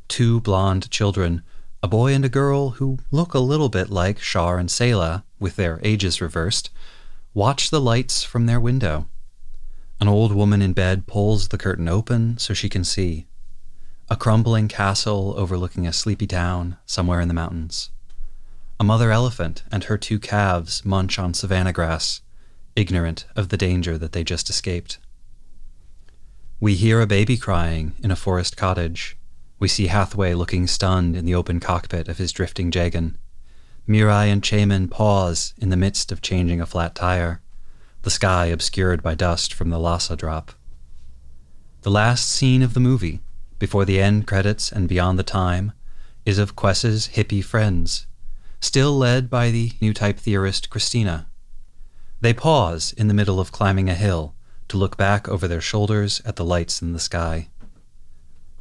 Two 0.08 0.42
blonde 0.42 0.90
children, 0.90 1.42
a 1.82 1.88
boy 1.88 2.12
and 2.12 2.24
a 2.26 2.28
girl 2.28 2.70
who 2.70 2.98
look 3.10 3.32
a 3.32 3.38
little 3.38 3.70
bit 3.70 3.88
like 3.88 4.18
Char 4.18 4.58
and 4.58 4.68
Sayla, 4.68 5.22
with 5.40 5.56
their 5.56 5.80
ages 5.82 6.20
reversed, 6.20 6.68
watch 7.32 7.70
the 7.70 7.80
lights 7.80 8.22
from 8.22 8.44
their 8.44 8.60
window. 8.60 9.06
An 10.02 10.06
old 10.06 10.34
woman 10.34 10.60
in 10.60 10.74
bed 10.74 11.06
pulls 11.06 11.48
the 11.48 11.58
curtain 11.58 11.88
open 11.88 12.36
so 12.36 12.52
she 12.52 12.68
can 12.68 12.84
see. 12.84 13.26
A 14.12 14.16
crumbling 14.16 14.68
castle 14.68 15.32
overlooking 15.38 15.86
a 15.86 15.92
sleepy 15.94 16.26
town 16.26 16.76
somewhere 16.84 17.22
in 17.22 17.28
the 17.28 17.32
mountains. 17.32 17.88
A 18.78 18.84
mother 18.84 19.10
elephant 19.10 19.62
and 19.72 19.84
her 19.84 19.96
two 19.96 20.18
calves 20.18 20.84
munch 20.84 21.18
on 21.18 21.32
savanna 21.32 21.72
grass, 21.72 22.20
ignorant 22.76 23.24
of 23.34 23.48
the 23.48 23.56
danger 23.56 23.96
that 23.96 24.12
they 24.12 24.22
just 24.22 24.50
escaped. 24.50 24.98
We 26.60 26.74
hear 26.74 27.00
a 27.00 27.06
baby 27.06 27.38
crying 27.38 27.94
in 28.02 28.10
a 28.10 28.14
forest 28.14 28.54
cottage. 28.54 29.16
We 29.58 29.66
see 29.66 29.86
Hathaway 29.86 30.34
looking 30.34 30.66
stunned 30.66 31.16
in 31.16 31.24
the 31.24 31.34
open 31.34 31.58
cockpit 31.58 32.06
of 32.06 32.18
his 32.18 32.32
drifting 32.32 32.70
Jagan. 32.70 33.14
Mirai 33.88 34.30
and 34.30 34.42
Cheimin 34.42 34.90
pause 34.90 35.54
in 35.56 35.70
the 35.70 35.76
midst 35.78 36.12
of 36.12 36.20
changing 36.20 36.60
a 36.60 36.66
flat 36.66 36.94
tire 36.94 37.40
the 38.02 38.10
sky 38.10 38.44
obscured 38.44 39.02
by 39.02 39.14
dust 39.14 39.54
from 39.54 39.70
the 39.70 39.78
Lhasa 39.78 40.16
drop. 40.16 40.52
The 41.80 41.90
last 41.90 42.28
scene 42.28 42.60
of 42.60 42.74
the 42.74 42.80
movie, 42.80 43.22
before 43.62 43.84
the 43.84 44.00
end 44.00 44.26
credits 44.26 44.72
and 44.72 44.88
beyond 44.88 45.16
the 45.16 45.22
time, 45.22 45.70
is 46.26 46.36
of 46.36 46.56
Quess's 46.56 47.10
hippie 47.14 47.44
friends, 47.44 48.08
still 48.58 48.98
led 48.98 49.30
by 49.30 49.52
the 49.52 49.70
new 49.80 49.94
type 49.94 50.18
theorist 50.18 50.68
Christina. 50.68 51.28
They 52.20 52.34
pause 52.34 52.92
in 52.92 53.06
the 53.06 53.14
middle 53.14 53.38
of 53.38 53.52
climbing 53.52 53.88
a 53.88 53.94
hill 53.94 54.34
to 54.66 54.76
look 54.76 54.96
back 54.96 55.28
over 55.28 55.46
their 55.46 55.60
shoulders 55.60 56.20
at 56.24 56.34
the 56.34 56.44
lights 56.44 56.82
in 56.82 56.92
the 56.92 56.98
sky. 56.98 57.50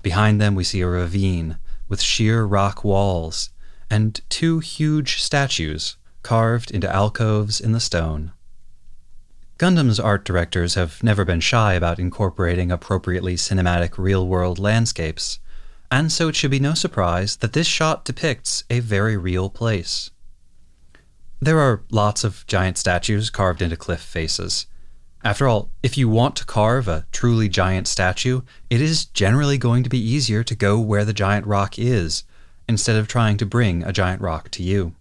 Behind 0.04 0.40
them, 0.40 0.54
we 0.54 0.64
see 0.64 0.82
a 0.82 0.88
ravine 0.88 1.58
with 1.90 2.00
sheer 2.00 2.44
rock 2.44 2.84
walls 2.84 3.50
and 3.90 4.22
two 4.30 4.60
huge 4.60 5.20
statues 5.20 5.98
carved 6.22 6.70
into 6.70 6.88
alcoves 6.88 7.60
in 7.60 7.72
the 7.72 7.80
stone. 7.80 8.34
Gundam's 9.62 10.00
art 10.00 10.26
directors 10.26 10.74
have 10.74 11.04
never 11.04 11.24
been 11.24 11.40
shy 11.40 11.74
about 11.76 12.00
incorporating 12.00 12.72
appropriately 12.72 13.36
cinematic 13.36 13.96
real 13.96 14.28
world 14.28 14.58
landscapes, 14.58 15.38
and 15.92 16.12
so 16.12 16.28
it 16.28 16.36
should 16.36 16.50
be 16.50 16.60
no 16.60 16.74
surprise 16.74 17.36
that 17.36 17.54
this 17.54 17.68
shot 17.68 18.04
depicts 18.04 18.64
a 18.72 18.80
very 18.80 19.16
real 19.16 19.52
place. 19.52 20.10
There 21.40 21.60
are 21.60 21.84
lots 21.92 22.24
of 22.24 22.44
giant 22.48 22.80
statues 22.80 23.30
carved 23.30 23.62
into 23.62 23.78
cliff 23.78 24.02
faces. 24.02 24.66
After 25.24 25.48
all, 25.48 25.70
if 25.84 25.96
you 25.96 26.10
want 26.10 26.36
to 26.38 26.46
carve 26.46 26.88
a 26.88 27.06
truly 27.12 27.48
giant 27.48 27.88
statue, 27.88 28.42
it 28.72 28.82
is 28.82 29.06
generally 29.06 29.60
going 29.60 29.84
to 29.84 29.92
be 29.92 30.00
easier 30.00 30.44
to 30.44 30.56
go 30.56 30.80
where 30.80 31.06
the 31.06 31.14
giant 31.14 31.46
rock 31.46 31.78
is, 31.78 32.24
instead 32.68 32.96
of 32.96 33.08
trying 33.08 33.38
to 33.38 33.46
bring 33.46 33.84
a 33.84 33.94
giant 33.94 34.24
rock 34.24 34.50
to 34.50 34.64
you. 34.64 34.96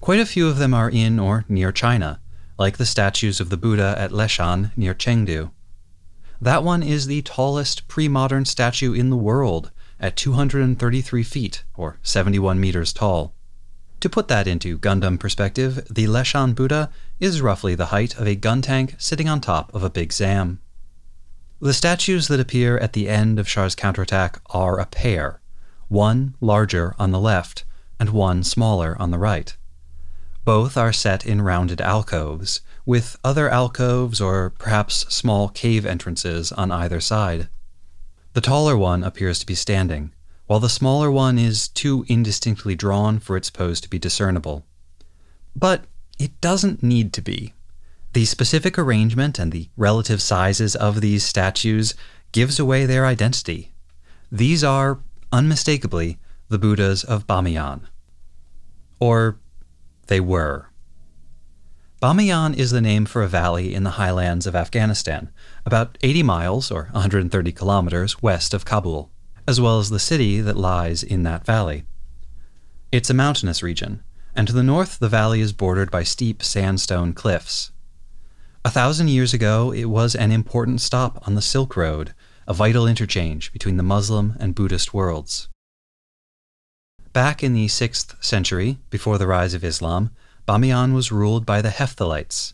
Quite 0.00 0.20
a 0.20 0.24
few 0.24 0.46
of 0.46 0.58
them 0.58 0.72
are 0.72 0.88
in 0.88 1.18
or 1.18 1.44
near 1.48 1.72
China 1.72 2.20
like 2.58 2.76
the 2.76 2.84
statues 2.84 3.40
of 3.40 3.48
the 3.48 3.56
Buddha 3.56 3.94
at 3.96 4.10
Leshan 4.10 4.72
near 4.76 4.94
Chengdu. 4.94 5.50
That 6.40 6.62
one 6.62 6.82
is 6.82 7.06
the 7.06 7.22
tallest 7.22 7.88
pre 7.88 8.08
modern 8.08 8.44
statue 8.44 8.92
in 8.92 9.10
the 9.10 9.16
world 9.16 9.70
at 10.00 10.16
233 10.16 11.22
feet, 11.22 11.64
or 11.76 11.98
71 12.02 12.60
meters 12.60 12.92
tall. 12.92 13.34
To 14.00 14.08
put 14.08 14.28
that 14.28 14.46
into 14.46 14.78
Gundam 14.78 15.18
perspective, 15.18 15.86
the 15.90 16.06
Leshan 16.06 16.54
Buddha 16.54 16.90
is 17.18 17.42
roughly 17.42 17.74
the 17.74 17.86
height 17.86 18.16
of 18.16 18.28
a 18.28 18.36
Guntank 18.36 19.00
sitting 19.00 19.28
on 19.28 19.40
top 19.40 19.74
of 19.74 19.82
a 19.82 19.90
Big 19.90 20.12
Zam. 20.12 20.60
The 21.60 21.74
statues 21.74 22.28
that 22.28 22.38
appear 22.38 22.78
at 22.78 22.92
the 22.92 23.08
end 23.08 23.40
of 23.40 23.48
Char's 23.48 23.74
counterattack 23.74 24.40
are 24.50 24.78
a 24.78 24.86
pair, 24.86 25.40
one 25.88 26.36
larger 26.40 26.94
on 26.96 27.10
the 27.10 27.18
left 27.18 27.64
and 27.98 28.10
one 28.10 28.44
smaller 28.44 28.96
on 29.00 29.10
the 29.10 29.18
right. 29.18 29.56
Both 30.48 30.78
are 30.78 30.94
set 30.94 31.26
in 31.26 31.42
rounded 31.42 31.82
alcoves, 31.82 32.62
with 32.86 33.18
other 33.22 33.50
alcoves 33.50 34.18
or 34.18 34.48
perhaps 34.48 35.04
small 35.14 35.50
cave 35.50 35.84
entrances 35.84 36.52
on 36.52 36.72
either 36.72 37.00
side. 37.00 37.50
The 38.32 38.40
taller 38.40 38.74
one 38.74 39.04
appears 39.04 39.38
to 39.40 39.46
be 39.46 39.54
standing, 39.54 40.14
while 40.46 40.58
the 40.58 40.70
smaller 40.70 41.10
one 41.10 41.38
is 41.38 41.68
too 41.68 42.06
indistinctly 42.08 42.74
drawn 42.74 43.18
for 43.18 43.36
its 43.36 43.50
pose 43.50 43.78
to 43.82 43.90
be 43.90 43.98
discernible. 43.98 44.64
But 45.54 45.84
it 46.18 46.40
doesn't 46.40 46.82
need 46.82 47.12
to 47.12 47.20
be. 47.20 47.52
The 48.14 48.24
specific 48.24 48.78
arrangement 48.78 49.38
and 49.38 49.52
the 49.52 49.68
relative 49.76 50.22
sizes 50.22 50.74
of 50.74 51.02
these 51.02 51.26
statues 51.26 51.94
gives 52.32 52.58
away 52.58 52.86
their 52.86 53.04
identity. 53.04 53.74
These 54.32 54.64
are, 54.64 55.00
unmistakably, 55.30 56.18
the 56.48 56.58
Buddhas 56.58 57.04
of 57.04 57.26
Bamiyan. 57.26 57.82
Or 58.98 59.36
they 60.08 60.20
were. 60.20 60.68
Bamiyan 62.02 62.56
is 62.56 62.70
the 62.70 62.80
name 62.80 63.06
for 63.06 63.22
a 63.22 63.28
valley 63.28 63.74
in 63.74 63.82
the 63.82 63.98
highlands 63.98 64.46
of 64.46 64.54
Afghanistan, 64.54 65.30
about 65.64 65.98
80 66.02 66.22
miles 66.22 66.70
or 66.70 66.84
130 66.92 67.52
kilometers 67.52 68.22
west 68.22 68.54
of 68.54 68.64
Kabul, 68.64 69.10
as 69.48 69.60
well 69.60 69.78
as 69.78 69.90
the 69.90 69.98
city 69.98 70.40
that 70.40 70.56
lies 70.56 71.02
in 71.02 71.24
that 71.24 71.44
valley. 71.44 71.84
It's 72.92 73.10
a 73.10 73.14
mountainous 73.14 73.62
region, 73.62 74.02
and 74.34 74.46
to 74.46 74.54
the 74.54 74.62
north 74.62 74.98
the 75.00 75.08
valley 75.08 75.40
is 75.40 75.52
bordered 75.52 75.90
by 75.90 76.04
steep 76.04 76.42
sandstone 76.42 77.12
cliffs. 77.12 77.72
A 78.64 78.70
thousand 78.70 79.08
years 79.08 79.34
ago, 79.34 79.72
it 79.72 79.86
was 79.86 80.14
an 80.14 80.30
important 80.30 80.80
stop 80.80 81.26
on 81.26 81.34
the 81.34 81.42
Silk 81.42 81.76
Road, 81.76 82.14
a 82.46 82.54
vital 82.54 82.86
interchange 82.86 83.52
between 83.52 83.76
the 83.76 83.82
Muslim 83.82 84.36
and 84.38 84.54
Buddhist 84.54 84.94
worlds. 84.94 85.48
Back 87.18 87.42
in 87.42 87.52
the 87.52 87.66
6th 87.66 88.14
century, 88.22 88.78
before 88.90 89.18
the 89.18 89.26
rise 89.26 89.52
of 89.52 89.64
Islam, 89.64 90.10
Bamiyan 90.46 90.94
was 90.94 91.10
ruled 91.10 91.44
by 91.44 91.60
the 91.60 91.70
Hephthalites. 91.70 92.52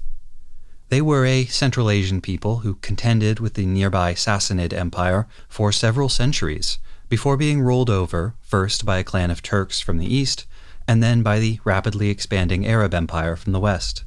They 0.89 1.03
were 1.03 1.27
a 1.27 1.45
Central 1.45 1.91
Asian 1.91 2.23
people 2.23 2.61
who 2.61 2.77
contended 2.77 3.41
with 3.41 3.53
the 3.53 3.67
nearby 3.67 4.15
Sassanid 4.15 4.73
Empire 4.73 5.29
for 5.51 5.71
several 5.71 6.09
centuries 6.09 6.79
before 7.11 7.37
being 7.37 7.61
rolled 7.61 7.91
over 7.91 8.37
first 8.41 8.87
by 8.87 8.97
a 8.97 9.05
clan 9.05 9.31
of 9.31 9.43
Turks 9.43 9.81
from 9.81 9.99
the 9.99 10.11
east 10.11 10.47
and 10.89 11.03
then 11.03 11.23
by 11.23 11.39
the 11.41 11.61
rapidly 11.65 12.09
expanding 12.09 12.67
Arab 12.67 12.95
Empire 12.95 13.37
from 13.37 13.53
the 13.53 13.61
west. 13.61 14.03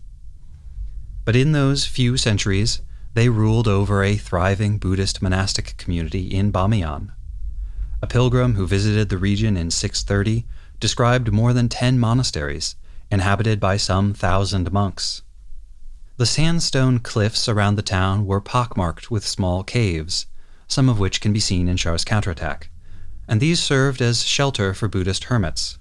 But 1.24 1.36
in 1.36 1.52
those 1.52 1.86
few 1.86 2.18
centuries, 2.18 2.82
they 3.14 3.30
ruled 3.30 3.68
over 3.68 4.04
a 4.04 4.16
thriving 4.16 4.80
Buddhist 4.80 5.22
monastic 5.22 5.78
community 5.78 6.26
in 6.26 6.52
Bamiyan. 6.52 7.12
A 8.00 8.08
pilgrim 8.08 8.54
who 8.54 8.68
visited 8.68 9.10
the 9.10 9.18
region 9.18 9.58
in 9.58 9.72
630 9.72 10.46
described 10.80 11.32
more 11.32 11.52
than 11.52 11.68
ten 11.68 11.98
monasteries, 11.98 12.76
inhabited 13.10 13.60
by 13.60 13.78
some 13.78 14.14
thousand 14.14 14.72
monks. 14.72 15.24
The 16.18 16.28
sandstone 16.28 17.00
cliffs 17.00 17.50
around 17.50 17.76
the 17.76 17.82
town 17.82 18.26
were 18.26 18.42
pockmarked 18.42 19.10
with 19.10 19.28
small 19.28 19.64
caves, 19.64 20.28
some 20.68 20.90
of 20.90 21.00
which 21.00 21.22
can 21.22 21.34
be 21.34 21.40
seen 21.40 21.68
in 21.68 21.78
Char's 21.78 22.04
counterattack, 22.04 22.70
and 23.28 23.40
these 23.40 23.60
served 23.60 24.02
as 24.02 24.24
shelter 24.24 24.76
for 24.76 24.88
Buddhist 24.88 25.26
hermits. 25.26 25.80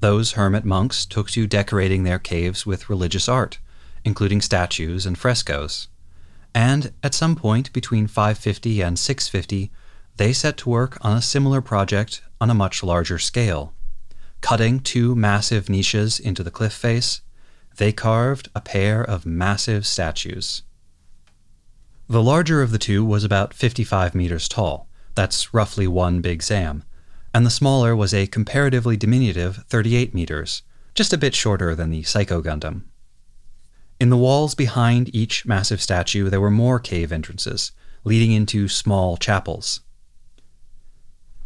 Those 0.00 0.32
hermit 0.32 0.64
monks 0.64 1.04
took 1.04 1.30
to 1.30 1.46
decorating 1.48 2.04
their 2.04 2.18
caves 2.18 2.64
with 2.64 2.88
religious 2.88 3.28
art, 3.28 3.58
including 4.04 4.40
statues 4.40 5.04
and 5.06 5.18
frescoes. 5.18 5.88
And 6.54 6.92
at 7.02 7.14
some 7.14 7.34
point 7.34 7.72
between 7.72 8.06
550 8.06 8.82
and 8.82 8.98
650, 8.98 9.72
they 10.16 10.32
set 10.32 10.56
to 10.58 10.68
work 10.68 10.96
on 11.00 11.16
a 11.16 11.22
similar 11.22 11.60
project 11.60 12.22
on 12.40 12.50
a 12.50 12.54
much 12.54 12.82
larger 12.82 13.18
scale. 13.18 13.74
Cutting 14.40 14.80
two 14.80 15.14
massive 15.14 15.68
niches 15.68 16.20
into 16.20 16.42
the 16.42 16.50
cliff 16.50 16.72
face, 16.72 17.22
they 17.76 17.92
carved 17.92 18.48
a 18.54 18.60
pair 18.60 19.02
of 19.02 19.26
massive 19.26 19.86
statues. 19.86 20.62
The 22.08 22.22
larger 22.22 22.62
of 22.62 22.70
the 22.70 22.78
two 22.78 23.04
was 23.04 23.24
about 23.24 23.54
55 23.54 24.14
meters 24.14 24.48
tall, 24.48 24.88
that's 25.14 25.54
roughly 25.54 25.86
one 25.86 26.20
Big 26.20 26.42
Zam, 26.42 26.84
and 27.32 27.46
the 27.46 27.50
smaller 27.50 27.96
was 27.96 28.12
a 28.12 28.26
comparatively 28.26 28.96
diminutive 28.96 29.64
38 29.68 30.14
meters, 30.14 30.62
just 30.94 31.12
a 31.12 31.18
bit 31.18 31.34
shorter 31.34 31.74
than 31.74 31.90
the 31.90 32.02
Psycho 32.02 32.42
Gundam. 32.42 32.82
In 33.98 34.10
the 34.10 34.16
walls 34.16 34.54
behind 34.54 35.14
each 35.14 35.46
massive 35.46 35.80
statue, 35.80 36.28
there 36.28 36.40
were 36.40 36.50
more 36.50 36.78
cave 36.78 37.10
entrances, 37.10 37.72
leading 38.04 38.32
into 38.32 38.68
small 38.68 39.16
chapels. 39.16 39.80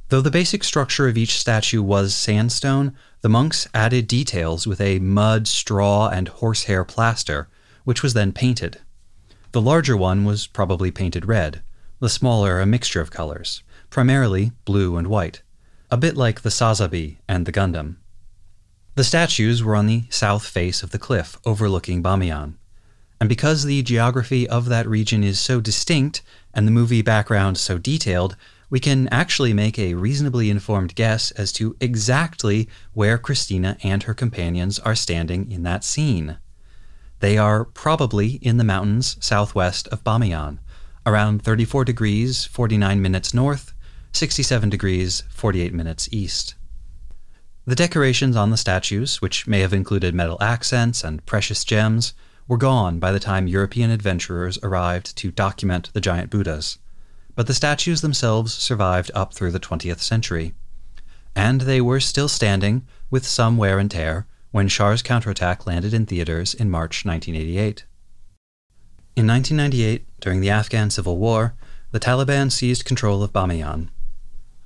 Though 0.09 0.23
the 0.23 0.31
basic 0.31 0.65
structure 0.65 1.07
of 1.07 1.19
each 1.19 1.39
statue 1.39 1.83
was 1.83 2.15
sandstone, 2.15 2.95
the 3.21 3.29
monks 3.29 3.69
added 3.75 4.09
details 4.09 4.67
with 4.67 4.81
a 4.81 5.01
mud, 5.01 5.47
straw, 5.47 6.09
and 6.09 6.29
horsehair 6.29 6.85
plaster, 6.85 7.49
which 7.85 8.03
was 8.03 8.15
then 8.15 8.33
painted. 8.33 8.81
The 9.53 9.61
larger 9.61 9.97
one 9.97 10.25
was 10.25 10.47
probably 10.47 10.91
painted 10.91 11.27
red, 11.27 11.63
the 12.01 12.09
smaller 12.09 12.61
a 12.61 12.67
mixture 12.67 13.03
of 13.03 13.11
colors, 13.11 13.63
primarily 13.91 14.53
blue 14.65 14.97
and 14.97 15.09
white, 15.09 15.43
a 15.91 15.97
bit 15.97 16.17
like 16.17 16.41
the 16.41 16.51
Sazabi 16.51 17.19
and 17.29 17.45
the 17.45 17.53
Gundam. 17.53 17.97
The 18.95 19.05
statues 19.05 19.63
were 19.63 19.77
on 19.77 19.87
the 19.87 20.05
south 20.09 20.47
face 20.47 20.83
of 20.83 20.91
the 20.91 20.99
cliff 20.99 21.39
overlooking 21.45 22.03
Bamiyan. 22.03 22.55
And 23.21 23.29
because 23.29 23.65
the 23.65 23.83
geography 23.83 24.49
of 24.49 24.67
that 24.67 24.89
region 24.89 25.23
is 25.23 25.39
so 25.39 25.61
distinct 25.61 26.23
and 26.55 26.67
the 26.67 26.73
movie 26.73 27.03
background 27.03 27.59
so 27.59 27.79
detailed, 27.79 28.37
we 28.71 28.81
can 28.81 29.09
actually 29.09 29.55
make 29.55 29.79
a 29.79 29.95
reasonably 29.95 30.51
informed 30.51 30.95
guess 30.95 31.31
as 31.33 31.53
to 31.53 31.77
exactly 31.81 32.69
where 32.93 33.17
Christina 33.17 33.79
and 33.83 34.03
her 34.03 34.15
companions 34.15 34.79
are 34.81 34.95
standing 34.95 35.51
in 35.51 35.63
that 35.63 35.85
scene. 35.85 36.39
They 37.21 37.39
are 37.39 37.65
probably 37.65 38.33
in 38.43 38.59
the 38.59 38.65
mountains 38.65 39.17
southwest 39.21 39.89
of 39.89 40.05
Bamiyan, 40.05 40.59
around 41.07 41.43
34 41.43 41.85
degrees 41.85 42.45
49 42.45 43.01
minutes 43.01 43.33
north, 43.33 43.73
67 44.13 44.69
degrees 44.69 45.23
48 45.31 45.73
minutes 45.73 46.09
east. 46.13 46.55
The 47.65 47.75
decorations 47.75 48.37
on 48.37 48.51
the 48.51 48.57
statues, 48.57 49.21
which 49.21 49.47
may 49.47 49.61
have 49.61 49.73
included 49.73 50.15
metal 50.15 50.39
accents 50.41 51.03
and 51.05 51.25
precious 51.27 51.65
gems, 51.65 52.15
were 52.47 52.57
gone 52.57 52.99
by 52.99 53.13
the 53.13 53.21
time 53.21 53.47
European 53.47 53.91
adventurers 53.91 54.59
arrived 54.63 55.17
to 55.17 55.31
document 55.31 55.91
the 55.93 56.01
giant 56.01 56.31
Buddhas 56.31 56.79
but 57.39 57.47
the 57.47 57.55
statues 57.55 58.01
themselves 58.01 58.53
survived 58.53 59.13
up 59.15 59.33
through 59.33 59.53
the 59.53 59.61
20th 59.61 60.01
century. 60.01 60.55
And 61.37 61.61
they 61.61 61.81
were 61.81 62.01
still 62.01 62.27
standing, 62.27 62.85
with 63.13 63.25
some 63.25 63.57
wear 63.57 63.79
and 63.79 63.89
tear, 63.89 64.27
when 64.51 64.67
Char's 64.67 65.03
counterattack 65.03 65.65
landed 65.65 65.95
in 65.95 66.05
theaters 66.05 66.53
in 66.53 66.69
March 66.69 67.05
1988. 67.05 67.85
In 69.15 69.29
1998, 69.29 70.05
during 70.19 70.41
the 70.41 70.51
Afghan 70.51 70.91
Civil 70.91 71.17
War, 71.17 71.55
the 71.93 72.01
Taliban 72.01 72.51
seized 72.51 72.85
control 72.85 73.23
of 73.23 73.33
Bamiyan. 73.33 73.91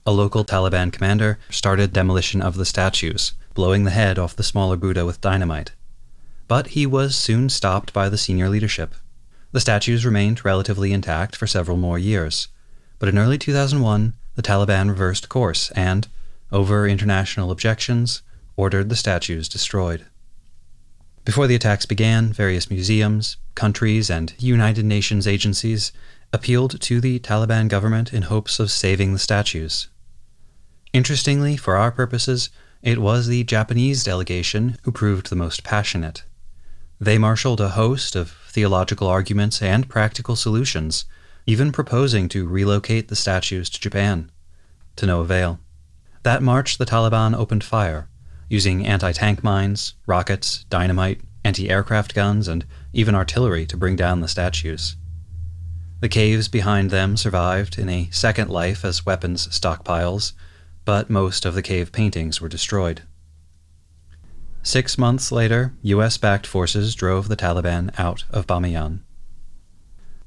A 0.06 0.10
local 0.10 0.42
Taliban 0.42 0.90
commander 0.90 1.38
started 1.50 1.92
demolition 1.92 2.40
of 2.40 2.56
the 2.56 2.64
statues, 2.64 3.34
blowing 3.52 3.84
the 3.84 3.90
head 3.90 4.18
off 4.18 4.34
the 4.34 4.42
smaller 4.42 4.78
Buddha 4.78 5.04
with 5.04 5.20
dynamite. 5.20 5.72
But 6.48 6.68
he 6.68 6.86
was 6.86 7.14
soon 7.14 7.50
stopped 7.50 7.92
by 7.92 8.08
the 8.08 8.16
senior 8.16 8.48
leadership. 8.48 8.94
The 9.50 9.60
statues 9.60 10.06
remained 10.06 10.42
relatively 10.42 10.94
intact 10.94 11.36
for 11.36 11.46
several 11.46 11.76
more 11.76 11.98
years, 11.98 12.48
but 13.02 13.08
in 13.08 13.18
early 13.18 13.36
2001, 13.36 14.14
the 14.36 14.42
Taliban 14.42 14.88
reversed 14.88 15.28
course 15.28 15.72
and, 15.72 16.06
over 16.52 16.86
international 16.86 17.50
objections, 17.50 18.22
ordered 18.54 18.88
the 18.88 18.94
statues 18.94 19.48
destroyed. 19.48 20.06
Before 21.24 21.48
the 21.48 21.56
attacks 21.56 21.84
began, 21.84 22.32
various 22.32 22.70
museums, 22.70 23.38
countries, 23.56 24.08
and 24.08 24.32
United 24.38 24.84
Nations 24.84 25.26
agencies 25.26 25.90
appealed 26.32 26.80
to 26.80 27.00
the 27.00 27.18
Taliban 27.18 27.66
government 27.66 28.12
in 28.12 28.22
hopes 28.22 28.60
of 28.60 28.70
saving 28.70 29.12
the 29.12 29.18
statues. 29.18 29.88
Interestingly, 30.92 31.56
for 31.56 31.76
our 31.76 31.90
purposes, 31.90 32.50
it 32.82 32.98
was 32.98 33.26
the 33.26 33.42
Japanese 33.42 34.04
delegation 34.04 34.78
who 34.84 34.92
proved 34.92 35.28
the 35.28 35.34
most 35.34 35.64
passionate. 35.64 36.22
They 37.00 37.18
marshaled 37.18 37.60
a 37.60 37.70
host 37.70 38.14
of 38.14 38.30
theological 38.48 39.08
arguments 39.08 39.60
and 39.60 39.88
practical 39.88 40.36
solutions 40.36 41.04
even 41.47 41.73
proposing 41.73 42.28
to 42.28 42.48
relocate 42.48 43.09
the 43.09 43.16
statues 43.16 43.69
to 43.70 43.81
Japan, 43.81 44.31
to 44.97 45.06
no 45.06 45.20
avail. 45.20 45.59
That 46.23 46.43
March, 46.43 46.78
the 46.78 46.86
Taliban 46.86 47.36
opened 47.36 47.64
fire, 47.64 48.09
using 48.48 48.86
anti 48.86 49.12
tank 49.12 49.43
mines, 49.43 49.94
rockets, 50.06 50.64
dynamite, 50.70 51.20
anti 51.44 51.69
aircraft 51.69 52.14
guns, 52.14 52.48
and 52.48 52.64
even 52.93 53.14
artillery 53.14 53.66
to 53.66 53.77
bring 53.77 53.97
down 53.97 54.20
the 54.20 54.28
statues. 54.28 54.97
The 56.01 56.09
caves 56.09 56.48
behind 56.48 56.90
them 56.90 57.16
survived 57.16 57.78
in 57.78 57.89
a 57.89 58.09
second 58.10 58.51
life 58.51 58.85
as 58.85 59.06
weapons 59.06 59.47
stockpiles, 59.48 60.32
but 60.85 61.09
most 61.09 61.44
of 61.44 61.55
the 61.55 61.62
cave 61.62 61.93
paintings 61.93 62.40
were 62.40 62.48
destroyed. 62.48 63.02
Six 64.64 64.97
months 64.97 65.32
later, 65.32 65.74
US 65.82 66.19
backed 66.19 66.47
forces 66.47 66.94
drove 66.94 67.28
the 67.28 67.36
Taliban 67.36 67.90
out 67.98 68.24
of 68.31 68.47
Bamiyan. 68.47 69.01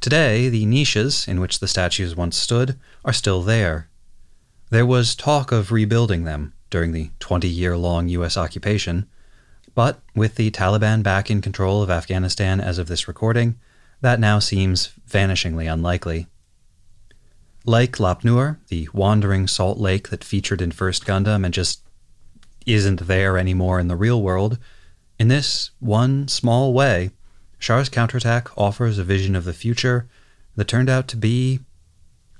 Today, 0.01 0.49
the 0.49 0.65
niches 0.65 1.27
in 1.27 1.39
which 1.39 1.59
the 1.59 1.67
statues 1.67 2.15
once 2.15 2.38
stood 2.38 2.77
are 3.03 3.13
still 3.13 3.41
there. 3.41 3.89
There 4.69 4.85
was 4.85 5.15
talk 5.15 5.51
of 5.51 5.72
rebuilding 5.72 6.23
them 6.23 6.53
during 6.69 6.91
the 6.91 7.11
20 7.19 7.47
year 7.47 7.77
long 7.77 8.07
U.S. 8.09 8.38
occupation, 8.38 9.07
but 9.73 10.01
with 10.15 10.35
the 10.35 10.51
Taliban 10.51 11.03
back 11.03 11.30
in 11.30 11.41
control 11.41 11.81
of 11.81 11.89
Afghanistan 11.89 12.59
as 12.61 12.77
of 12.77 12.88
this 12.88 13.07
recording, 13.07 13.57
that 14.01 14.19
now 14.19 14.39
seems 14.39 14.91
vanishingly 15.09 15.72
unlikely. 15.72 16.27
Like 17.65 17.99
Lop 17.99 18.23
Nur, 18.23 18.59
the 18.67 18.88
wandering 18.93 19.47
salt 19.47 19.80
lake 19.80 20.09
that 20.09 20.23
featured 20.23 20.61
in 20.61 20.72
First 20.72 21.05
Gundam 21.05 21.43
and 21.43 21.53
just 21.53 21.81
isn't 22.65 23.07
there 23.07 23.38
anymore 23.38 23.80
in 23.80 23.88
the 23.88 23.95
real 23.95 24.22
world, 24.22 24.57
in 25.17 25.27
this 25.30 25.72
one 25.80 26.27
small 26.27 26.73
way, 26.73 27.11
Char's 27.66 27.90
counterattack 27.90 28.56
offers 28.56 29.00
a 29.00 29.04
vision 29.04 29.36
of 29.36 29.44
the 29.44 29.52
future 29.52 30.08
that 30.56 30.68
turned 30.68 30.88
out 30.88 31.08
to 31.08 31.18
be 31.18 31.62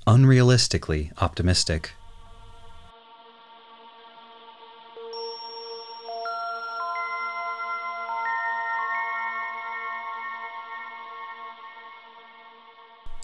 unrealistically 0.06 1.10
optimistic. 1.20 1.94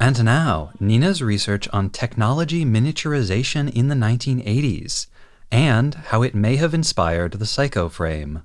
And 0.00 0.24
now, 0.24 0.72
Nina's 0.80 1.22
research 1.22 1.68
on 1.72 1.88
technology 1.88 2.64
miniaturization 2.64 3.72
in 3.72 3.86
the 3.86 3.94
1980s 3.94 5.06
and 5.52 5.94
how 5.94 6.22
it 6.22 6.34
may 6.34 6.56
have 6.56 6.74
inspired 6.74 7.34
the 7.34 7.46
Psycho 7.46 7.88
frame. 7.88 8.42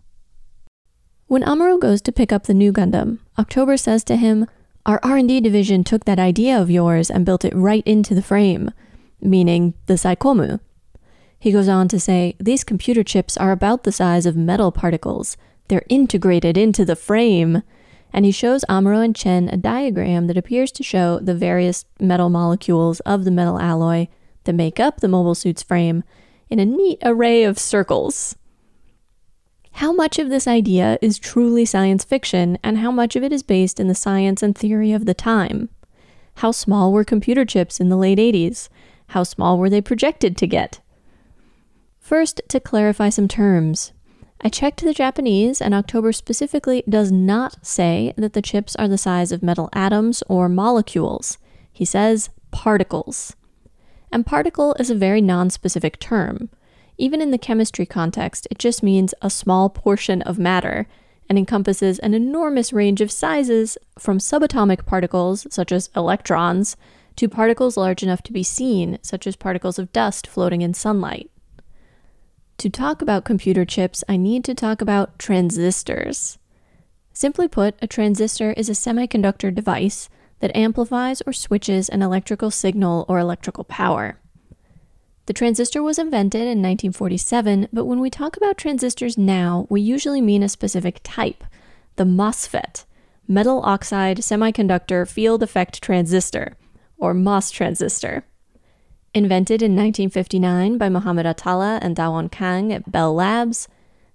When 1.27 1.43
Amuro 1.43 1.77
goes 1.77 2.01
to 2.03 2.13
pick 2.13 2.31
up 2.31 2.43
the 2.43 2.53
new 2.53 2.71
Gundam, 2.71 3.19
October 3.37 3.75
says 3.75 4.01
to 4.05 4.15
him, 4.15 4.47
"Our 4.85 4.97
R&D 5.03 5.41
division 5.41 5.83
took 5.83 6.05
that 6.05 6.19
idea 6.19 6.57
of 6.57 6.71
yours 6.71 7.11
and 7.11 7.25
built 7.25 7.43
it 7.43 7.53
right 7.53 7.83
into 7.85 8.15
the 8.15 8.21
frame, 8.21 8.71
meaning 9.19 9.73
the 9.87 9.95
Psycommu." 9.95 10.61
He 11.37 11.51
goes 11.51 11.67
on 11.67 11.89
to 11.89 11.99
say, 11.99 12.35
"These 12.39 12.63
computer 12.63 13.03
chips 13.03 13.35
are 13.35 13.51
about 13.51 13.83
the 13.83 13.91
size 13.91 14.25
of 14.25 14.37
metal 14.37 14.71
particles. 14.71 15.35
They're 15.67 15.83
integrated 15.89 16.57
into 16.57 16.85
the 16.85 16.95
frame." 16.95 17.61
And 18.13 18.23
he 18.23 18.31
shows 18.31 18.63
Amuro 18.69 19.03
and 19.03 19.13
Chan 19.13 19.49
a 19.49 19.57
diagram 19.57 20.27
that 20.27 20.37
appears 20.37 20.71
to 20.71 20.81
show 20.81 21.19
the 21.19 21.35
various 21.35 21.83
metal 21.99 22.29
molecules 22.29 23.01
of 23.01 23.25
the 23.25 23.31
metal 23.31 23.59
alloy 23.59 24.07
that 24.45 24.53
make 24.53 24.79
up 24.79 25.01
the 25.01 25.09
mobile 25.09 25.35
suit's 25.35 25.61
frame 25.61 26.05
in 26.49 26.59
a 26.59 26.65
neat 26.65 26.99
array 27.03 27.43
of 27.43 27.59
circles. 27.59 28.36
How 29.77 29.93
much 29.93 30.17
of 30.17 30.29
this 30.29 30.47
idea 30.47 30.97
is 31.03 31.19
truly 31.19 31.63
science 31.63 32.03
fiction, 32.03 32.57
and 32.63 32.79
how 32.79 32.89
much 32.89 33.15
of 33.15 33.21
it 33.21 33.31
is 33.31 33.43
based 33.43 33.79
in 33.79 33.87
the 33.87 33.93
science 33.93 34.41
and 34.41 34.57
theory 34.57 34.91
of 34.91 35.05
the 35.05 35.13
time? 35.13 35.69
How 36.37 36.49
small 36.49 36.91
were 36.91 37.03
computer 37.03 37.45
chips 37.45 37.79
in 37.79 37.89
the 37.89 37.95
late 37.95 38.17
80s? 38.17 38.69
How 39.09 39.21
small 39.21 39.59
were 39.59 39.69
they 39.69 39.81
projected 39.81 40.35
to 40.37 40.47
get? 40.47 40.79
First, 41.99 42.41
to 42.47 42.59
clarify 42.59 43.09
some 43.09 43.27
terms. 43.27 43.93
I 44.41 44.49
checked 44.49 44.81
the 44.81 44.95
Japanese, 44.95 45.61
and 45.61 45.75
October 45.75 46.11
specifically 46.11 46.83
does 46.89 47.11
not 47.11 47.63
say 47.63 48.15
that 48.17 48.33
the 48.33 48.41
chips 48.41 48.75
are 48.77 48.87
the 48.87 48.97
size 48.97 49.31
of 49.31 49.43
metal 49.43 49.69
atoms 49.73 50.23
or 50.27 50.49
molecules. 50.49 51.37
He 51.71 51.85
says 51.85 52.31
particles. 52.49 53.35
And 54.11 54.25
particle 54.25 54.75
is 54.79 54.89
a 54.89 54.95
very 54.95 55.21
non-specific 55.21 55.99
term. 55.99 56.49
Even 56.97 57.21
in 57.21 57.31
the 57.31 57.37
chemistry 57.37 57.85
context, 57.85 58.47
it 58.49 58.57
just 58.57 58.81
means 58.81 59.13
a 59.21 59.29
small 59.29 59.69
portion 59.69 60.21
of 60.23 60.39
matter 60.39 60.87
and 61.29 61.37
encompasses 61.37 61.99
an 61.99 62.13
enormous 62.13 62.73
range 62.73 63.01
of 63.01 63.11
sizes 63.11 63.77
from 63.99 64.17
subatomic 64.17 64.85
particles, 64.85 65.45
such 65.49 65.71
as 65.71 65.89
electrons, 65.95 66.75
to 67.17 67.27
particles 67.27 67.77
large 67.77 68.03
enough 68.03 68.21
to 68.23 68.33
be 68.33 68.43
seen, 68.43 68.97
such 69.01 69.27
as 69.27 69.35
particles 69.35 69.77
of 69.77 69.91
dust 69.91 70.25
floating 70.25 70.61
in 70.61 70.73
sunlight. 70.73 71.29
To 72.59 72.69
talk 72.69 73.01
about 73.01 73.25
computer 73.25 73.65
chips, 73.65 74.03
I 74.07 74.17
need 74.17 74.43
to 74.45 74.55
talk 74.55 74.81
about 74.81 75.19
transistors. 75.19 76.39
Simply 77.13 77.47
put, 77.47 77.75
a 77.81 77.87
transistor 77.87 78.53
is 78.53 78.69
a 78.69 78.73
semiconductor 78.73 79.53
device 79.53 80.09
that 80.39 80.55
amplifies 80.55 81.21
or 81.25 81.33
switches 81.33 81.89
an 81.89 82.01
electrical 82.01 82.51
signal 82.51 83.05
or 83.07 83.19
electrical 83.19 83.63
power. 83.63 84.19
The 85.27 85.33
transistor 85.33 85.83
was 85.83 85.99
invented 85.99 86.43
in 86.43 86.63
1947, 86.63 87.67
but 87.73 87.83
when 87.83 87.99
we 87.99 88.09
talk 88.09 88.37
about 88.37 88.57
transistors 88.57 89.17
now, 89.17 89.67
we 89.69 89.81
usually 89.81 90.21
mean 90.21 90.41
a 90.41 90.47
specific 90.47 91.01
type, 91.03 91.43
the 91.97 92.05
MOSFET, 92.05 92.85
metal 93.27 93.61
oxide 93.65 94.19
semiconductor 94.19 95.05
field 95.05 95.43
effect 95.43 95.83
transistor, 95.83 96.55
or 96.97 97.13
MOS 97.13 97.51
transistor. 97.51 98.23
Invented 99.13 99.61
in 99.61 99.75
1959 99.75 100.77
by 100.77 100.87
Mohamed 100.87 101.25
Atalla 101.25 101.79
and 101.81 101.93
Dawon 101.93 102.31
Kang 102.31 102.71
at 102.71 102.89
Bell 102.89 103.13
Labs, 103.13 103.67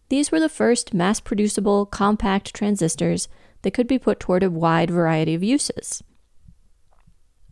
these 0.08 0.32
were 0.32 0.40
the 0.40 0.48
first 0.48 0.94
mass 0.94 1.20
producible 1.20 1.84
compact 1.84 2.54
transistors 2.54 3.28
that 3.60 3.74
could 3.74 3.86
be 3.86 3.98
put 3.98 4.18
toward 4.18 4.42
a 4.42 4.50
wide 4.50 4.90
variety 4.90 5.34
of 5.34 5.44
uses. 5.44 6.02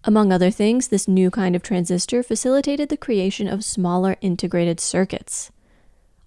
Among 0.05 0.33
other 0.33 0.51
things, 0.51 0.89
this 0.89 1.07
new 1.07 1.31
kind 1.31 1.55
of 1.55 1.63
transistor 1.63 2.23
facilitated 2.23 2.89
the 2.89 2.97
creation 2.97 3.47
of 3.47 3.65
smaller 3.65 4.17
integrated 4.23 4.81
circuits. 4.81 5.53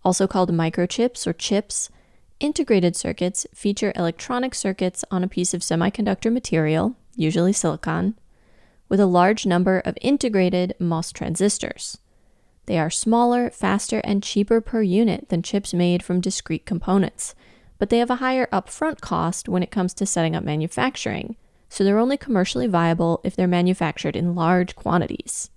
Also 0.06 0.28
called 0.28 0.52
microchips 0.52 1.26
or 1.26 1.34
chips, 1.34 1.90
integrated 2.40 2.96
circuits 2.96 3.48
feature 3.54 3.92
electronic 3.96 4.54
circuits 4.54 5.04
on 5.10 5.24
a 5.24 5.28
piece 5.28 5.56
of 5.56 5.62
semiconductor 5.62 6.32
material, 6.32 6.96
usually 7.16 7.54
silicon, 7.54 8.14
with 8.90 9.00
a 9.00 9.08
large 9.08 9.46
number 9.46 9.80
of 9.80 9.98
integrated 10.02 10.76
MOS 10.80 11.12
transistors. 11.12 11.98
They 12.68 12.78
are 12.78 12.92
smaller, 12.92 13.50
faster, 13.50 14.02
and 14.04 14.22
cheaper 14.22 14.62
per 14.62 14.84
unit 14.84 15.30
than 15.30 15.42
chips 15.42 15.74
made 15.74 16.04
from 16.04 16.22
discrete 16.22 16.68
components, 16.68 17.34
but 17.80 17.90
they 17.90 17.98
have 17.98 18.12
a 18.12 18.16
higher 18.16 18.48
upfront 18.54 19.02
cost 19.02 19.50
when 19.50 19.64
it 19.64 19.72
comes 19.72 19.96
to 19.96 20.06
setting 20.06 20.36
up 20.36 20.44
manufacturing 20.44 21.38
so 21.74 21.84
they're 21.84 21.98
only 21.98 22.18
commercially 22.18 22.68
viable 22.68 23.20
if 23.24 23.36
they're 23.36 23.48
manufactured 23.48 24.16
in 24.16 24.36
large 24.36 24.76
quantities. 24.76 25.50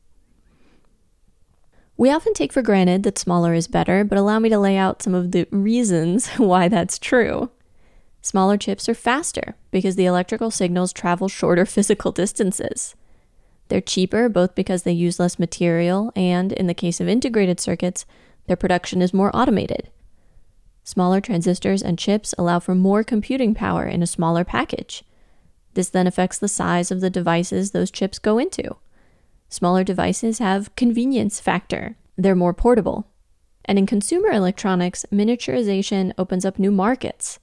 We 1.98 2.10
often 2.10 2.32
take 2.32 2.55
for 2.55 2.62
granted 2.62 3.02
that 3.02 3.18
smaller 3.18 3.52
is 3.52 3.68
better, 3.68 4.02
but 4.02 4.16
allow 4.16 4.38
me 4.38 4.48
to 4.48 4.59
lay 4.59 4.78
out 4.78 5.02
some 5.02 5.14
of 5.14 5.32
the 5.32 5.47
reasons 5.51 6.28
why 6.38 6.68
that's 6.68 6.98
true. 6.98 7.51
Smaller 8.22 8.56
chips 8.56 8.88
are 8.88 8.94
faster 8.94 9.56
because 9.70 9.97
the 9.97 10.06
electrical 10.06 10.51
signals 10.51 10.90
travel 10.90 11.28
shorter 11.28 11.66
physical 11.66 12.12
distances. 12.12 12.94
They're 13.68 13.82
cheaper 13.82 14.30
both 14.30 14.55
because 14.55 14.84
they 14.84 14.93
use 14.93 15.20
less 15.20 15.38
material 15.38 16.12
and, 16.16 16.51
in 16.51 16.66
the 16.66 16.72
case 16.72 16.98
of 16.98 17.09
integrated 17.09 17.60
circuits, 17.60 18.06
their 18.47 18.56
production 18.56 19.02
is 19.02 19.12
more 19.12 19.34
automated. 19.36 19.90
Smaller 20.82 21.20
transistors 21.20 21.82
and 21.82 21.98
chips 21.98 22.34
allow 22.38 22.59
for 22.59 22.74
more 22.74 23.05
computing 23.05 23.55
power 23.55 23.86
in 23.86 24.02
a 24.02 24.06
smaller 24.06 24.44
package. 24.44 25.05
This 25.77 25.90
then 25.90 26.07
affects 26.07 26.39
the 26.39 26.48
size 26.48 26.90
of 26.90 27.03
the 27.03 27.11
devices 27.11 27.70
those 27.70 27.90
chips 27.90 28.19
go 28.19 28.39
into. 28.39 28.77
Smaller 29.51 29.85
devices 29.85 30.39
have 30.39 30.74
convenience 30.74 31.39
factor. 31.39 31.98
They're 32.16 32.35
more 32.35 32.55
portable. 32.55 33.07
And 33.66 33.78
in 33.78 33.85
consumer 33.85 34.31
electronics, 34.31 35.05
miniaturization 35.12 36.15
opens 36.16 36.47
up 36.47 36.59
new 36.59 36.70
markets. 36.70 37.39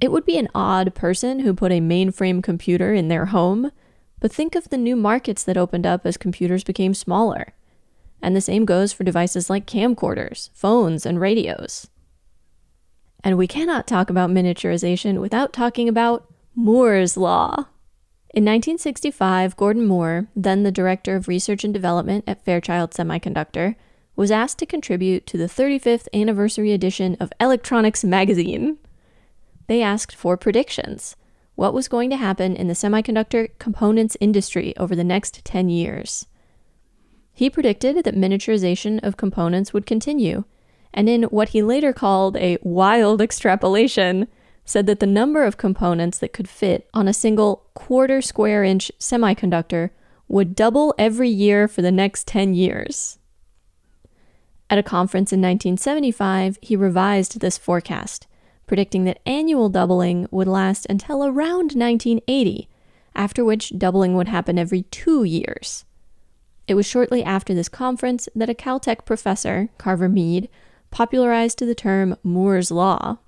It 0.00 0.12
would 0.12 0.24
be 0.24 0.38
an 0.38 0.46
odd 0.54 0.94
person 0.94 1.40
who 1.40 1.52
put 1.54 1.72
a 1.72 1.80
mainframe 1.80 2.40
computer 2.40 2.94
in 2.94 3.08
their 3.08 3.26
home, 3.26 3.72
but 4.20 4.30
think 4.30 4.54
of 4.54 4.68
the 4.68 4.78
new 4.78 4.94
markets 4.94 5.42
that 5.42 5.56
opened 5.56 5.86
up 5.86 6.06
as 6.06 6.16
computers 6.16 6.62
became 6.62 6.94
smaller. 6.94 7.52
And 8.22 8.36
the 8.36 8.40
same 8.40 8.64
goes 8.64 8.92
for 8.92 9.02
devices 9.02 9.50
like 9.50 9.66
camcorders, 9.66 10.50
phones, 10.54 11.04
and 11.04 11.20
radios. 11.20 11.88
And 13.24 13.36
we 13.36 13.48
cannot 13.48 13.88
talk 13.88 14.08
about 14.08 14.30
miniaturization 14.30 15.20
without 15.20 15.52
talking 15.52 15.88
about 15.88 16.32
Moore's 16.58 17.18
Law. 17.18 17.66
In 18.32 18.42
1965, 18.46 19.58
Gordon 19.58 19.84
Moore, 19.86 20.28
then 20.34 20.62
the 20.62 20.72
director 20.72 21.14
of 21.14 21.28
research 21.28 21.64
and 21.64 21.74
development 21.74 22.24
at 22.26 22.42
Fairchild 22.46 22.92
Semiconductor, 22.92 23.76
was 24.16 24.30
asked 24.30 24.58
to 24.60 24.66
contribute 24.66 25.26
to 25.26 25.36
the 25.36 25.48
35th 25.48 26.08
anniversary 26.14 26.72
edition 26.72 27.14
of 27.20 27.30
Electronics 27.38 28.02
magazine. 28.04 28.78
They 29.66 29.82
asked 29.82 30.16
for 30.16 30.38
predictions. 30.38 31.14
What 31.56 31.74
was 31.74 31.88
going 31.88 32.08
to 32.08 32.16
happen 32.16 32.56
in 32.56 32.68
the 32.68 32.74
semiconductor 32.74 33.50
components 33.58 34.16
industry 34.18 34.74
over 34.78 34.96
the 34.96 35.04
next 35.04 35.44
10 35.44 35.68
years? 35.68 36.26
He 37.34 37.50
predicted 37.50 38.02
that 38.02 38.14
miniaturization 38.14 38.98
of 39.02 39.18
components 39.18 39.74
would 39.74 39.84
continue, 39.84 40.44
and 40.94 41.06
in 41.06 41.24
what 41.24 41.50
he 41.50 41.60
later 41.62 41.92
called 41.92 42.38
a 42.38 42.56
wild 42.62 43.20
extrapolation, 43.20 44.26
said 44.66 44.86
that 44.86 44.98
the 44.98 45.06
number 45.06 45.44
of 45.44 45.56
components 45.56 46.18
that 46.18 46.32
could 46.32 46.48
fit 46.48 46.90
on 46.92 47.06
a 47.06 47.14
single 47.14 47.64
quarter 47.72 48.20
square 48.20 48.64
inch 48.64 48.90
semiconductor 48.98 49.90
would 50.28 50.56
double 50.56 50.92
every 50.98 51.28
year 51.28 51.68
for 51.68 51.82
the 51.82 51.92
next 51.92 52.26
10 52.26 52.52
years. 52.52 53.18
At 54.68 54.78
a 54.78 54.82
conference 54.82 55.32
in 55.32 55.40
1975, 55.40 56.58
he 56.60 56.74
revised 56.74 57.38
this 57.38 57.56
forecast, 57.56 58.26
predicting 58.66 59.04
that 59.04 59.20
annual 59.24 59.68
doubling 59.68 60.26
would 60.32 60.48
last 60.48 60.84
until 60.90 61.24
around 61.24 61.72
1980, 61.72 62.68
after 63.14 63.44
which 63.44 63.78
doubling 63.78 64.16
would 64.16 64.26
happen 64.26 64.58
every 64.58 64.82
two 64.82 65.22
years. 65.22 65.84
It 66.66 66.74
was 66.74 66.84
shortly 66.84 67.22
after 67.22 67.54
this 67.54 67.68
conference 67.68 68.28
that 68.34 68.50
a 68.50 68.54
Caltech 68.54 69.04
professor, 69.04 69.68
Carver 69.78 70.08
Mead, 70.08 70.48
popularized 70.90 71.60
the 71.60 71.74
term 71.76 72.16
Moore's 72.24 72.72
Law 72.72 73.18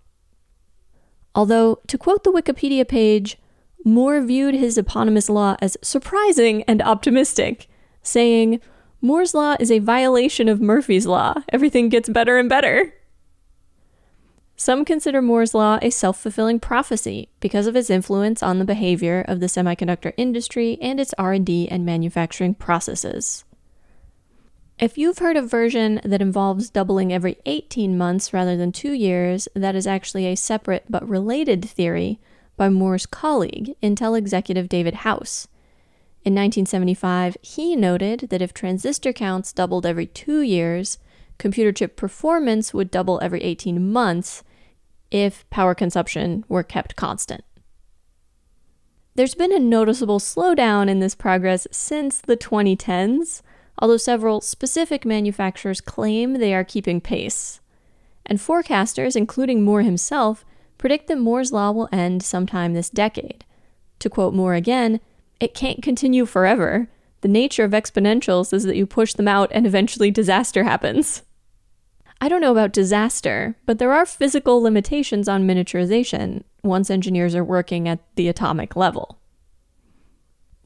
Although, 1.35 1.81
to 1.87 1.99
quote 1.99 2.25
the 2.25 2.33
Wikipedia 2.33 2.87
page, 2.87 3.39
Moore 3.85 4.21
viewed 4.21 4.55
his 4.55 4.77
eponymous 4.77 5.29
law 5.29 5.57
as 5.61 5.77
surprising 5.83 6.63
and 6.65 6.83
optimistic, 6.83 7.69
saying, 8.03 8.61
Moore's 9.01 9.35
law 9.35 9.57
is 9.61 9.71
a 9.71 9.79
violation 9.79 10.49
of 10.49 10.61
Murphy's 10.61 11.07
law. 11.07 11.35
Everything 11.51 11.89
gets 11.89 12.09
better 12.09 12.37
and 12.37 12.49
better. 12.49 12.93
Some 14.57 14.85
consider 14.85 15.23
Moore's 15.23 15.55
law 15.55 15.79
a 15.81 15.91
self-fulfilling 15.91 16.59
prophecy 16.59 17.29
because 17.39 17.69
of 17.69 17.77
its 17.77 17.91
influence 17.91 18.43
on 18.43 18.59
the 18.59 18.65
behavior 18.65 19.25
of 19.29 19.39
the 19.39 19.47
semiconductor 19.47 20.13
industry 20.17 20.79
and 20.83 20.99
its 20.99 21.15
R&D 21.17 21.69
and 21.69 21.87
manufacturing 21.87 22.55
processes. 22.55 23.45
If 24.79 24.97
you've 24.97 25.19
heard 25.19 25.37
a 25.37 25.43
version 25.43 26.01
that 26.05 26.23
involves 26.23 26.71
doubling 26.71 27.13
every 27.13 27.39
18 27.47 27.99
months 27.99 28.33
rather 28.33 28.57
than 28.57 28.71
two 28.71 28.93
years, 28.93 29.49
that 29.55 29.75
is 29.75 29.89
actually 29.89 30.27
a 30.27 30.37
separate 30.37 30.85
but 30.89 31.09
related 31.09 31.65
theory 31.65 32.21
by 32.57 32.69
Moore's 32.69 33.05
colleague, 33.05 33.75
Intel 33.83 34.17
executive 34.17 34.69
David 34.69 34.95
House. 34.95 35.49
In 36.25 36.33
1975, 36.33 37.37
he 37.43 37.75
noted 37.75 38.29
that 38.31 38.41
if 38.41 38.55
transistor 38.55 39.13
counts 39.13 39.53
doubled 39.53 39.85
every 39.85 40.07
two 40.07 40.43
years, 40.43 40.99
computer 41.39 41.73
chip 41.73 41.97
performance 41.97 42.73
would 42.73 42.93
double 42.93 43.19
every 43.21 43.43
18 43.43 43.91
months 43.91 44.45
if 45.11 45.49
power 45.51 45.75
consumption 45.75 46.45
were 46.49 46.63
kept 46.63 46.95
constant. 46.95 47.43
There's 49.17 49.35
been 49.35 49.53
a 49.53 49.59
noticeable 49.59 50.21
slowdown 50.21 50.89
in 50.89 51.01
this 51.01 51.17
progress 51.17 51.67
since 51.73 52.21
the 52.21 52.37
2010s 52.37 53.43
although 53.79 53.97
several 53.97 54.41
specific 54.41 55.05
manufacturers 55.05 55.81
claim 55.81 56.35
they 56.35 56.55
are 56.55 56.65
keeping 56.65 57.01
pace. 57.01 57.61
And 58.27 58.39
forecasters, 58.39 59.17
including 59.17 59.63
Moore 59.63 59.83
himself, 59.83 60.45
predict 60.77 61.09
that 61.09 61.19
Moore's 61.19 61.53
Law 61.53 61.71
will 61.73 61.89
end 61.93 62.23
sometime 62.23 62.75
this 62.75 62.91
decade. 62.91 63.45
To 64.01 64.11
quote 64.11 64.35
Moore 64.35 64.55
again, 64.55 65.01
it 65.41 65.55
can't 65.55 65.83
continue 65.83 66.27
forever. 66.27 66.89
The 67.21 67.29
nature 67.29 67.65
of 67.65 67.73
exponentials 67.73 68.53
is 68.53 68.65
that 68.65 68.77
you 68.77 68.87
push 68.87 69.15
them 69.15 69.29
out 69.29 69.51
and 69.53 69.67
eventually 69.67 70.11
disaster 70.11 70.65
happens. 70.65 71.23
I 72.21 72.29
don't 72.29 72.41
know 72.41 72.53
about 72.53 72.73
disaster, 72.73 73.57
but 73.65 73.79
there 73.79 73.93
are 73.93 74.05
physical 74.05 74.61
limitations 74.61 75.29
on 75.29 75.47
miniaturization 75.47 76.43
once 76.63 76.91
engineers 76.91 77.35
are 77.35 77.45
working 77.45 77.89
at 77.89 78.01
the 78.17 78.29
atomic 78.29 78.75
level. 78.75 79.18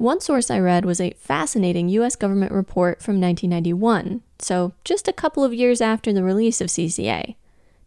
One 0.03 0.21
source 0.21 0.51
I 0.51 0.59
read 0.59 0.85
was 0.85 1.01
a 1.01 1.15
fascinating 1.17 1.89
US 1.91 2.17
government 2.17 2.51
report 2.51 3.01
from 3.01 3.21
1991, 3.21 4.23
so 4.41 4.73
just 4.83 5.07
a 5.07 5.13
couple 5.13 5.45
of 5.45 5.55
years 5.55 5.81
after 5.81 6.13
the 6.13 6.25
release 6.25 6.61
of 6.61 6.67
CCA, 6.67 7.37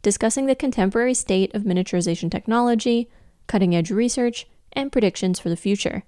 discussing 0.02 0.46
the 0.46 0.56
contemporary 0.56 1.14
state 1.14 1.54
of 1.54 1.64
miniaturization 1.64 2.32
technology, 2.32 3.10
cutting 3.48 3.76
edge 3.76 3.92
research, 3.92 4.48
and 4.72 4.94
predictions 4.94 5.42
for 5.42 5.50
the 5.50 5.58
future. 5.58 6.04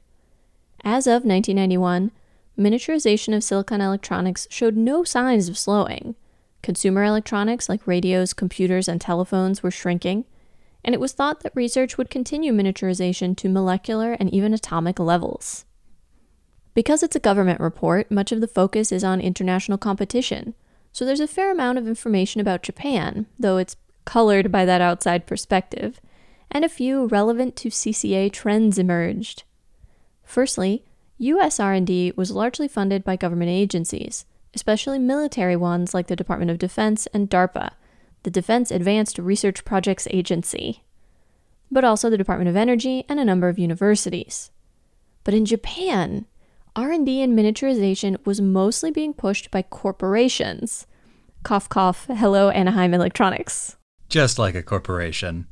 As 0.81 1.07
of 1.07 1.25
1991, 1.25 2.11
miniaturization 2.57 3.35
of 3.35 3.43
silicon 3.43 3.81
electronics 3.81 4.47
showed 4.49 4.77
no 4.77 5.03
signs 5.03 5.49
of 5.49 5.57
slowing. 5.57 6.15
Consumer 6.61 7.03
electronics 7.03 7.67
like 7.67 7.85
radios, 7.85 8.31
computers, 8.31 8.87
and 8.87 9.01
telephones 9.01 9.61
were 9.61 9.71
shrinking, 9.71 10.23
and 10.85 10.95
it 10.95 11.01
was 11.01 11.11
thought 11.11 11.41
that 11.41 11.51
research 11.53 11.97
would 11.97 12.09
continue 12.09 12.53
miniaturization 12.53 13.35
to 13.35 13.49
molecular 13.49 14.13
and 14.13 14.33
even 14.33 14.53
atomic 14.53 14.99
levels. 14.99 15.65
Because 16.77 17.01
it's 17.01 17.15
a 17.15 17.19
government 17.19 17.59
report, 17.59 18.11
much 18.11 18.31
of 18.31 18.39
the 18.39 18.47
focus 18.47 18.91
is 18.91 19.03
on 19.03 19.19
international 19.19 19.79
competition, 19.79 20.53
so 20.91 21.05
there's 21.05 21.19
a 21.19 21.25
fair 21.25 21.51
amount 21.51 21.79
of 21.79 21.87
information 21.87 22.39
about 22.39 22.61
Japan, 22.61 23.25
though 23.39 23.57
it's 23.57 23.77
colored 24.05 24.51
by 24.51 24.63
that 24.63 24.79
outside 24.79 25.25
perspective, 25.25 25.99
and 26.51 26.63
a 26.63 26.69
few 26.69 27.07
relevant 27.07 27.55
to 27.55 27.69
CCA 27.69 28.31
trends 28.31 28.77
emerged. 28.77 29.41
Firstly, 30.23 30.85
US 31.17 31.59
R&D 31.59 32.13
was 32.15 32.29
largely 32.29 32.67
funded 32.67 33.03
by 33.03 33.15
government 33.15 33.49
agencies, 33.49 34.25
especially 34.53 34.99
military 34.99 35.55
ones 35.55 35.95
like 35.95 36.05
the 36.05 36.15
Department 36.15 36.51
of 36.51 36.59
Defense 36.59 37.07
and 37.07 37.27
DARPA, 37.27 37.71
the 38.21 38.29
Defense 38.29 38.69
Advanced 38.69 39.17
Research 39.17 39.65
Projects 39.65 40.07
Agency, 40.11 40.83
but 41.71 41.83
also 41.83 42.07
the 42.07 42.19
Department 42.19 42.49
of 42.49 42.55
Energy 42.55 43.03
and 43.09 43.19
a 43.19 43.25
number 43.25 43.49
of 43.49 43.57
universities. 43.57 44.51
But 45.23 45.33
in 45.33 45.43
Japan, 45.43 46.27
R&D 46.77 47.21
in 47.21 47.35
miniaturization 47.35 48.23
was 48.23 48.39
mostly 48.39 48.91
being 48.91 49.11
pushed 49.11 49.49
by 49.49 49.63
corporations. 49.63 50.85
Cough 51.41 51.67
cough, 51.69 52.05
hello 52.05 52.51
Anaheim 52.51 52.93
Electronics. 52.93 53.77
Just 54.09 54.37
like 54.37 54.53
a 54.53 54.61
corporation. 54.61 55.47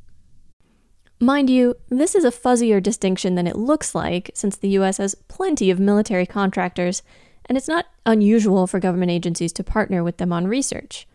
Mind 1.20 1.50
you, 1.50 1.74
this 1.90 2.14
is 2.14 2.26
a 2.26 2.32
fuzzier 2.32 2.82
distinction 2.82 3.34
than 3.34 3.48
it 3.48 3.56
looks 3.56 3.96
like, 3.96 4.30
since 4.36 4.56
the 4.56 4.70
US 4.78 4.98
has 4.98 5.16
plenty 5.28 5.72
of 5.72 5.80
military 5.80 6.28
contractors, 6.28 7.02
and 7.48 7.58
it's 7.58 7.68
not 7.68 7.88
unusual 8.06 8.68
for 8.68 8.80
government 8.80 9.10
agencies 9.10 9.52
to 9.54 9.64
partner 9.64 10.04
with 10.04 10.18
them 10.18 10.32
on 10.32 10.46
research. 10.46 11.08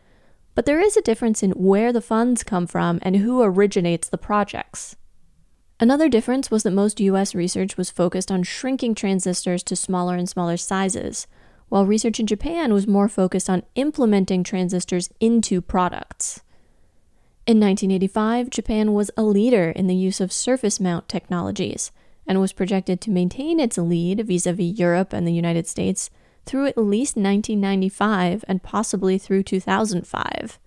But 0.57 0.66
there 0.66 0.81
is 0.81 0.97
a 0.97 1.03
difference 1.03 1.41
in 1.41 1.53
where 1.53 1.93
the 1.93 2.01
funds 2.01 2.43
come 2.43 2.66
from 2.66 2.99
and 3.03 3.19
who 3.19 3.43
originates 3.43 4.09
the 4.09 4.19
projects. 4.19 4.97
Another 5.82 6.11
difference 6.11 6.51
was 6.51 6.62
that 6.62 6.73
most 6.73 7.01
US 7.01 7.35
research 7.35 7.78
was 7.78 7.90
focused 7.90 8.31
on 8.31 8.43
shrinking 8.43 8.94
transistors 8.94 9.62
to 9.62 9.74
smaller 9.74 10.15
and 10.15 10.28
smaller 10.28 10.59
sizes, 10.59 11.27
while 11.70 11.86
research 11.86 12.20
in 12.20 12.27
Japan 12.27 12.74
was 12.74 12.86
more 12.86 13.09
focused 13.09 13.48
on 13.48 13.62
implementing 13.77 14.44
transistors 14.44 15.09
into 15.20 15.62
products. 15.62 16.43
In 17.47 17.59
1985, 17.59 18.51
Japan 18.51 18.93
was 18.93 19.11
a 19.16 19.23
leader 19.23 19.70
in 19.70 19.86
the 19.86 19.97
use 19.97 20.20
of 20.20 20.32
surface 20.32 20.81
mount 20.81 21.09
technologies 21.09 21.93
and 22.27 22.39
was 22.40 22.52
projected 22.52 23.01
to 23.01 23.11
maintain 23.11 23.59
its 23.59 23.78
lead 23.78 24.27
vis 24.27 24.47
a 24.47 24.52
vis 24.52 24.78
Europe 24.78 25.15
and 25.15 25.27
the 25.27 25.32
United 25.32 25.66
States 25.66 26.11
through 26.44 26.66
at 26.66 26.77
least 26.77 27.16
1995 27.16 28.44
and 28.47 28.62
possibly 28.62 29.16
through 29.16 29.44
2005. 29.44 30.59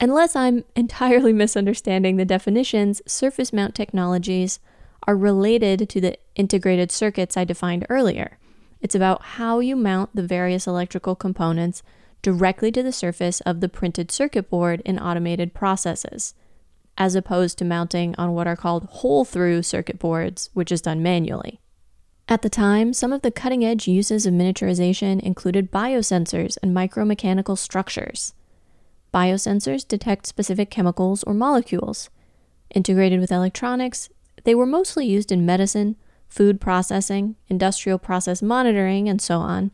Unless 0.00 0.36
I'm 0.36 0.64
entirely 0.74 1.32
misunderstanding 1.44 2.16
the 2.16 2.24
definitions, 2.24 3.02
surface 3.06 3.52
mount 3.52 3.74
technologies 3.74 4.58
are 5.06 5.16
related 5.16 5.88
to 5.88 6.00
the 6.00 6.18
integrated 6.34 6.90
circuits 6.90 7.36
I 7.36 7.44
defined 7.44 7.86
earlier. 7.88 8.38
It's 8.80 8.94
about 8.94 9.22
how 9.22 9.60
you 9.60 9.76
mount 9.76 10.14
the 10.14 10.22
various 10.22 10.66
electrical 10.66 11.14
components 11.14 11.82
directly 12.22 12.72
to 12.72 12.82
the 12.82 12.92
surface 12.92 13.40
of 13.42 13.60
the 13.60 13.68
printed 13.68 14.10
circuit 14.10 14.48
board 14.48 14.80
in 14.84 14.98
automated 14.98 15.54
processes, 15.54 16.34
as 16.96 17.14
opposed 17.14 17.58
to 17.58 17.64
mounting 17.64 18.14
on 18.16 18.32
what 18.32 18.46
are 18.46 18.56
called 18.56 18.84
hole 18.84 19.24
through 19.24 19.62
circuit 19.62 19.98
boards, 19.98 20.50
which 20.54 20.72
is 20.72 20.80
done 20.80 21.02
manually. 21.02 21.60
At 22.28 22.40
the 22.40 22.48
time, 22.48 22.94
some 22.94 23.12
of 23.12 23.20
the 23.20 23.30
cutting 23.30 23.64
edge 23.64 23.86
uses 23.86 24.24
of 24.24 24.32
miniaturization 24.32 25.20
included 25.20 25.70
biosensors 25.70 26.56
and 26.62 26.74
micromechanical 26.74 27.58
structures. 27.58 28.32
Biosensors 29.14 29.86
detect 29.86 30.26
specific 30.26 30.70
chemicals 30.70 31.22
or 31.22 31.34
molecules. 31.34 32.10
Integrated 32.74 33.20
with 33.20 33.30
electronics, 33.30 34.08
they 34.42 34.56
were 34.56 34.66
mostly 34.66 35.06
used 35.06 35.30
in 35.30 35.46
medicine, 35.46 35.94
food 36.26 36.60
processing, 36.60 37.36
industrial 37.46 37.98
process 38.00 38.42
monitoring, 38.42 39.08
and 39.08 39.22
so 39.22 39.38
on, 39.38 39.70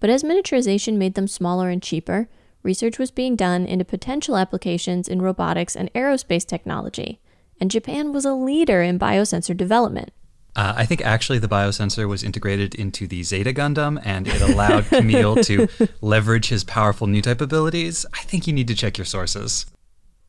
but 0.00 0.08
as 0.08 0.22
miniaturization 0.22 0.94
made 0.94 1.14
them 1.14 1.28
smaller 1.28 1.68
and 1.68 1.82
cheaper, 1.82 2.30
research 2.62 2.98
was 2.98 3.10
being 3.10 3.36
done 3.36 3.66
into 3.66 3.84
potential 3.84 4.38
applications 4.38 5.06
in 5.06 5.20
robotics 5.20 5.76
and 5.76 5.92
aerospace 5.92 6.46
technology, 6.46 7.20
and 7.60 7.70
Japan 7.70 8.10
was 8.10 8.24
a 8.24 8.32
leader 8.32 8.80
in 8.80 8.98
biosensor 8.98 9.54
development. 9.54 10.12
Uh, 10.58 10.74
I 10.76 10.86
think 10.86 11.02
actually 11.02 11.38
the 11.38 11.46
biosensor 11.46 12.08
was 12.08 12.24
integrated 12.24 12.74
into 12.74 13.06
the 13.06 13.22
Zeta 13.22 13.52
Gundam 13.52 14.02
and 14.04 14.26
it 14.26 14.40
allowed 14.40 14.86
Camille 14.86 15.36
to 15.44 15.68
leverage 16.00 16.48
his 16.48 16.64
powerful 16.64 17.06
new 17.06 17.22
type 17.22 17.40
abilities. 17.40 18.04
I 18.12 18.22
think 18.22 18.48
you 18.48 18.52
need 18.52 18.66
to 18.66 18.74
check 18.74 18.98
your 18.98 19.04
sources. 19.04 19.66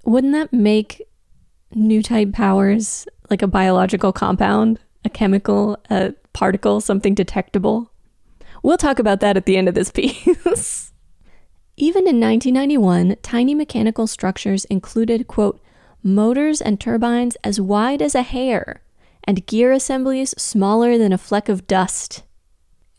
Wouldn't 0.06 0.34
that 0.34 0.54
make 0.54 1.02
new 1.74 2.04
type 2.04 2.32
powers 2.32 3.08
like 3.32 3.42
a 3.42 3.48
biological 3.48 4.14
compound, 4.14 4.78
a 5.04 5.10
chemical, 5.10 5.80
a 5.90 6.14
particle, 6.34 6.80
something 6.80 7.16
detectable? 7.16 7.92
We'll 8.62 8.78
talk 8.78 9.00
about 9.00 9.22
that 9.22 9.36
at 9.36 9.48
the 9.48 9.58
end 9.58 9.68
of 9.68 9.74
this 9.74 9.90
piece. 9.92 10.94
Even 11.76 12.08
in 12.08 12.20
1991, 12.20 13.16
tiny 13.24 13.56
mechanical 13.56 14.06
structures 14.06 14.66
included, 14.66 15.26
quote, 15.26 15.60
motors 16.04 16.62
and 16.62 16.80
turbines 16.80 17.36
as 17.44 17.60
wide 17.60 18.04
as 18.04 18.14
a 18.14 18.22
hair, 18.22 18.84
and 19.30 19.46
gear 19.46 19.72
assemblies 19.72 20.34
smaller 20.42 20.98
than 20.98 21.14
a 21.14 21.18
fleck 21.20 21.50
of 21.50 21.68
dust. 21.68 22.24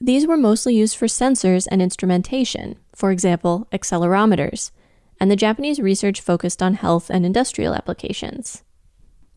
These 0.00 0.28
were 0.28 0.36
mostly 0.36 0.76
used 0.76 0.96
for 0.96 1.06
sensors 1.06 1.66
and 1.68 1.82
instrumentation, 1.82 2.76
for 2.94 3.10
example, 3.10 3.66
accelerometers, 3.72 4.70
and 5.18 5.28
the 5.28 5.34
Japanese 5.34 5.80
research 5.80 6.20
focused 6.20 6.62
on 6.62 6.74
health 6.74 7.10
and 7.10 7.26
industrial 7.26 7.74
applications. 7.74 8.62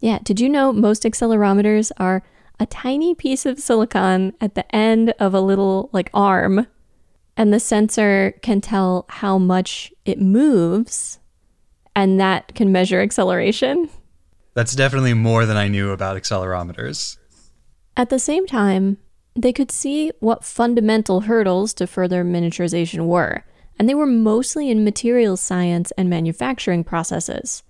Yeah, 0.02 0.20
did 0.22 0.40
you 0.40 0.48
know 0.48 0.72
most 0.72 1.02
accelerometers 1.02 1.92
are 1.98 2.22
a 2.60 2.68
tiny 2.68 3.16
piece 3.16 3.48
of 3.48 3.58
silicon 3.58 4.34
at 4.40 4.54
the 4.54 4.76
end 4.76 5.16
of 5.18 5.34
a 5.34 5.42
little 5.42 5.90
like 5.94 6.12
arm 6.14 6.68
and 7.36 7.52
the 7.52 7.60
sensor 7.60 8.36
can 8.44 8.62
tell 8.62 9.08
how 9.10 9.40
much 9.40 9.92
it 10.06 10.22
moves 10.22 11.18
and 11.96 12.20
that 12.20 12.54
can 12.54 12.72
measure 12.72 13.02
acceleration. 13.02 13.90
That's 14.54 14.76
definitely 14.76 15.14
more 15.14 15.46
than 15.46 15.58
I 15.58 15.68
knew 15.68 15.92
about 15.92 16.16
accelerometers. 16.16 17.18
At 17.98 18.10
the 18.10 18.20
same 18.20 18.46
time, 18.46 18.98
they 19.36 19.52
could 19.52 19.72
see 19.72 20.12
what 20.20 20.44
fundamental 20.44 21.22
hurdles 21.22 21.74
to 21.76 21.88
further 21.88 22.24
miniaturization 22.24 23.08
were, 23.08 23.44
and 23.80 23.90
they 23.90 23.96
were 23.96 24.06
mostly 24.06 24.70
in 24.70 24.84
materials 24.84 25.42
science 25.42 25.92
and 25.98 26.10
manufacturing 26.10 26.84
processes. 26.84 27.64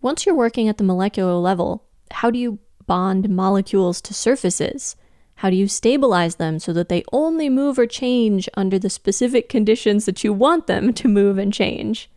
Once 0.00 0.26
you're 0.26 0.34
working 0.34 0.68
at 0.68 0.78
the 0.78 0.84
molecular 0.84 1.34
level, 1.34 1.84
how 2.10 2.30
do 2.30 2.38
you 2.38 2.58
bond 2.86 3.28
molecules 3.28 4.00
to 4.02 4.12
surfaces? 4.12 4.96
How 5.36 5.50
do 5.50 5.56
you 5.56 5.68
stabilize 5.68 6.36
them 6.36 6.58
so 6.58 6.72
that 6.72 6.88
they 6.88 7.04
only 7.12 7.48
move 7.48 7.78
or 7.78 7.86
change 7.86 8.48
under 8.54 8.78
the 8.78 8.90
specific 8.90 9.48
conditions 9.48 10.06
that 10.06 10.24
you 10.24 10.32
want 10.32 10.66
them 10.66 10.92
to 10.94 11.08
move 11.08 11.38
and 11.38 11.52
change? 11.52 12.10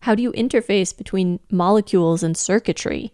How 0.00 0.14
do 0.14 0.22
you 0.22 0.32
interface 0.32 0.96
between 0.96 1.40
molecules 1.50 2.22
and 2.22 2.36
circuitry? 2.36 3.12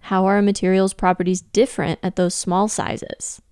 How 0.00 0.26
are 0.26 0.38
a 0.38 0.42
material's 0.42 0.94
properties 0.94 1.40
different 1.40 1.98
at 2.02 2.16
those 2.16 2.34
small 2.34 2.68
sizes? 2.68 3.42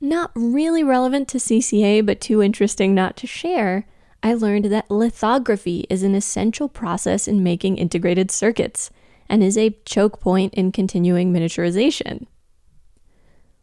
Not 0.00 0.30
really 0.34 0.82
relevant 0.82 1.28
to 1.28 1.38
CCA, 1.38 2.04
but 2.04 2.20
too 2.20 2.42
interesting 2.42 2.94
not 2.94 3.16
to 3.18 3.26
share, 3.26 3.86
I 4.22 4.34
learned 4.34 4.66
that 4.66 4.90
lithography 4.90 5.86
is 5.88 6.02
an 6.02 6.14
essential 6.14 6.68
process 6.68 7.26
in 7.26 7.42
making 7.42 7.78
integrated 7.78 8.30
circuits 8.30 8.90
and 9.28 9.42
is 9.42 9.56
a 9.56 9.76
choke 9.84 10.20
point 10.20 10.54
in 10.54 10.72
continuing 10.72 11.32
miniaturization. 11.32 12.26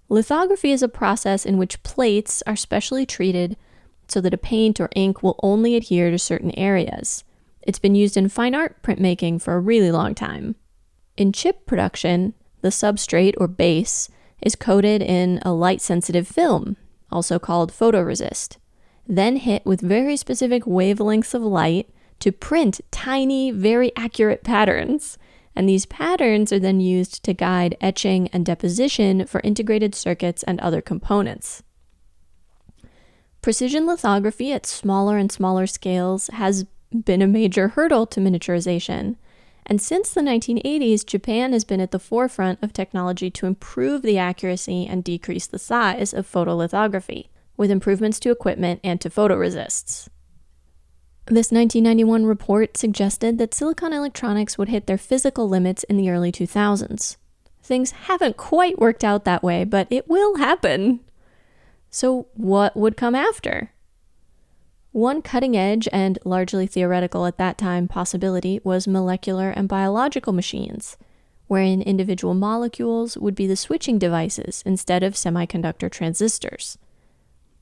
Lithography 0.09 0.71
is 0.71 0.81
a 0.81 0.87
process 0.87 1.45
in 1.45 1.57
which 1.57 1.83
plates 1.83 2.41
are 2.47 2.55
specially 2.55 3.05
treated 3.05 3.57
so 4.07 4.21
that 4.21 4.33
a 4.33 4.37
paint 4.37 4.79
or 4.79 4.89
ink 4.95 5.21
will 5.21 5.39
only 5.43 5.75
adhere 5.75 6.09
to 6.09 6.17
certain 6.17 6.57
areas. 6.57 7.23
It's 7.61 7.79
been 7.79 7.95
used 7.95 8.15
in 8.15 8.29
fine 8.29 8.55
art 8.55 8.81
printmaking 8.81 9.41
for 9.41 9.55
a 9.55 9.59
really 9.59 9.91
long 9.91 10.15
time. 10.15 10.55
In 11.17 11.33
chip 11.33 11.65
production, 11.65 12.33
the 12.61 12.69
substrate 12.69 13.33
or 13.37 13.47
base 13.47 14.09
is 14.41 14.55
coated 14.55 15.01
in 15.01 15.39
a 15.41 15.51
light 15.51 15.81
sensitive 15.81 16.27
film, 16.27 16.77
also 17.11 17.39
called 17.39 17.73
photoresist, 17.73 18.57
then 19.07 19.37
hit 19.37 19.65
with 19.65 19.81
very 19.81 20.15
specific 20.15 20.63
wavelengths 20.63 21.33
of 21.33 21.41
light 21.41 21.89
to 22.19 22.31
print 22.31 22.79
tiny, 22.91 23.51
very 23.51 23.91
accurate 23.95 24.43
patterns 24.43 25.17
and 25.57 25.67
these 25.67 25.87
patterns 25.87 26.53
are 26.53 26.59
then 26.59 26.79
used 26.79 27.23
to 27.23 27.33
guide 27.33 27.75
etching 27.81 28.27
and 28.27 28.45
deposition 28.45 29.25
for 29.25 29.41
integrated 29.43 29.95
circuits 29.95 30.43
and 30.43 30.59
other 30.59 30.81
components. 30.81 31.63
Precision 33.41 33.87
lithography 33.87 34.53
at 34.53 34.67
smaller 34.67 35.17
and 35.17 35.31
smaller 35.31 35.65
scales 35.65 36.27
has 36.27 36.67
been 37.03 37.23
a 37.23 37.27
major 37.27 37.69
hurdle 37.69 38.05
to 38.05 38.19
miniaturization. 38.19 39.15
And 39.69 39.81
since 39.81 40.11
the 40.11 40.21
1980s, 40.21 41.05
Japan 41.05 41.51
has 41.51 41.65
been 41.65 41.81
at 41.81 41.91
the 41.91 41.99
forefront 41.99 42.63
of 42.63 42.71
technology 42.71 43.29
to 43.31 43.45
improve 43.45 44.01
the 44.01 44.17
accuracy 44.17 44.87
and 44.87 45.03
decrease 45.03 45.45
the 45.45 45.59
size 45.59 46.13
of 46.13 46.25
photolithography, 46.25 47.27
with 47.57 47.69
improvements 47.69 48.17
to 48.21 48.31
equipment 48.31 48.79
and 48.81 49.01
to 49.01 49.09
photoresists. 49.09 50.07
This 51.25 51.51
1991 51.51 52.25
report 52.25 52.77
suggested 52.77 53.37
that 53.37 53.53
Silicon 53.53 53.91
Electronics 53.91 54.57
would 54.57 54.69
hit 54.69 54.87
their 54.87 54.97
physical 54.97 55.49
limits 55.49 55.83
in 55.83 55.97
the 55.97 56.09
early 56.09 56.31
2000s. 56.31 57.17
Things 57.61 57.91
haven't 57.91 58.37
quite 58.37 58.79
worked 58.79 59.03
out 59.03 59.25
that 59.25 59.43
way, 59.43 59.65
but 59.65 59.87
it 59.89 60.07
will 60.07 60.37
happen. 60.37 61.01
So, 61.89 62.27
what 62.35 62.77
would 62.77 62.95
come 62.95 63.15
after? 63.15 63.71
One 64.91 65.21
cutting 65.21 65.55
edge 65.55 65.87
and 65.91 66.17
largely 66.23 66.65
theoretical 66.65 67.25
at 67.25 67.37
that 67.37 67.57
time 67.57 67.87
possibility 67.87 68.59
was 68.63 68.87
molecular 68.87 69.49
and 69.49 69.67
biological 69.67 70.33
machines, 70.33 70.97
wherein 71.47 71.81
individual 71.81 72.33
molecules 72.33 73.17
would 73.17 73.35
be 73.35 73.47
the 73.47 73.55
switching 73.55 73.99
devices 73.99 74.63
instead 74.65 75.03
of 75.03 75.13
semiconductor 75.13 75.91
transistors. 75.91 76.77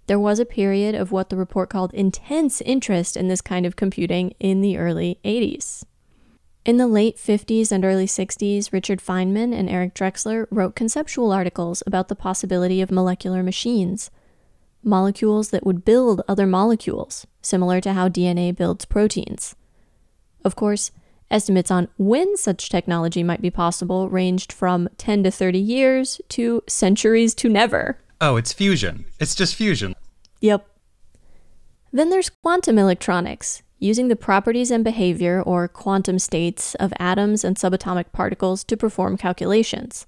There 0.07 0.19
was 0.19 0.39
a 0.39 0.45
period 0.45 0.93
of 0.93 1.11
what 1.11 1.29
the 1.29 1.35
report 1.35 1.69
called 1.69 1.93
intense 1.93 2.61
interest 2.61 3.17
in 3.17 3.27
this 3.27 3.41
kind 3.41 3.65
of 3.65 3.75
computing 3.75 4.35
in 4.39 4.61
the 4.61 4.77
early 4.77 5.19
80s. 5.25 5.83
In 6.63 6.77
the 6.77 6.87
late 6.87 7.17
50s 7.17 7.71
and 7.71 7.83
early 7.83 8.07
60s, 8.07 8.71
Richard 8.71 8.99
Feynman 8.99 9.53
and 9.53 9.69
Eric 9.69 9.93
Drexler 9.93 10.47
wrote 10.49 10.75
conceptual 10.75 11.31
articles 11.31 11.83
about 11.85 12.07
the 12.07 12.15
possibility 12.15 12.81
of 12.81 12.91
molecular 12.91 13.43
machines. 13.43 14.09
Molecules 14.85 15.49
that 15.49 15.65
would 15.65 15.83
build 15.83 16.21
other 16.27 16.45
molecules, 16.45 17.25
similar 17.41 17.81
to 17.81 17.93
how 17.93 18.07
DNA 18.07 18.55
builds 18.55 18.85
proteins. 18.85 19.55
Of 20.43 20.55
course, 20.55 20.91
estimates 21.31 21.71
on 21.71 21.87
when 21.97 22.37
such 22.37 22.69
technology 22.69 23.23
might 23.23 23.41
be 23.41 23.49
possible 23.49 24.09
ranged 24.09 24.53
from 24.53 24.87
10 24.97 25.23
to 25.23 25.31
30 25.31 25.59
years 25.59 26.21
to 26.29 26.61
centuries 26.67 27.33
to 27.35 27.49
never. 27.49 27.97
Oh, 28.21 28.37
it's 28.37 28.53
fusion. 28.53 29.05
It's 29.19 29.35
just 29.35 29.55
fusion. 29.55 29.95
Yep. 30.41 30.67
Then 31.91 32.09
there's 32.09 32.29
quantum 32.29 32.77
electronics, 32.77 33.63
using 33.79 34.07
the 34.07 34.15
properties 34.15 34.71
and 34.71 34.83
behavior 34.83 35.41
or 35.41 35.67
quantum 35.67 36.19
states 36.19 36.75
of 36.75 36.93
atoms 36.99 37.43
and 37.43 37.55
subatomic 37.55 38.11
particles 38.11 38.63
to 38.65 38.77
perform 38.77 39.17
calculations. 39.17 40.05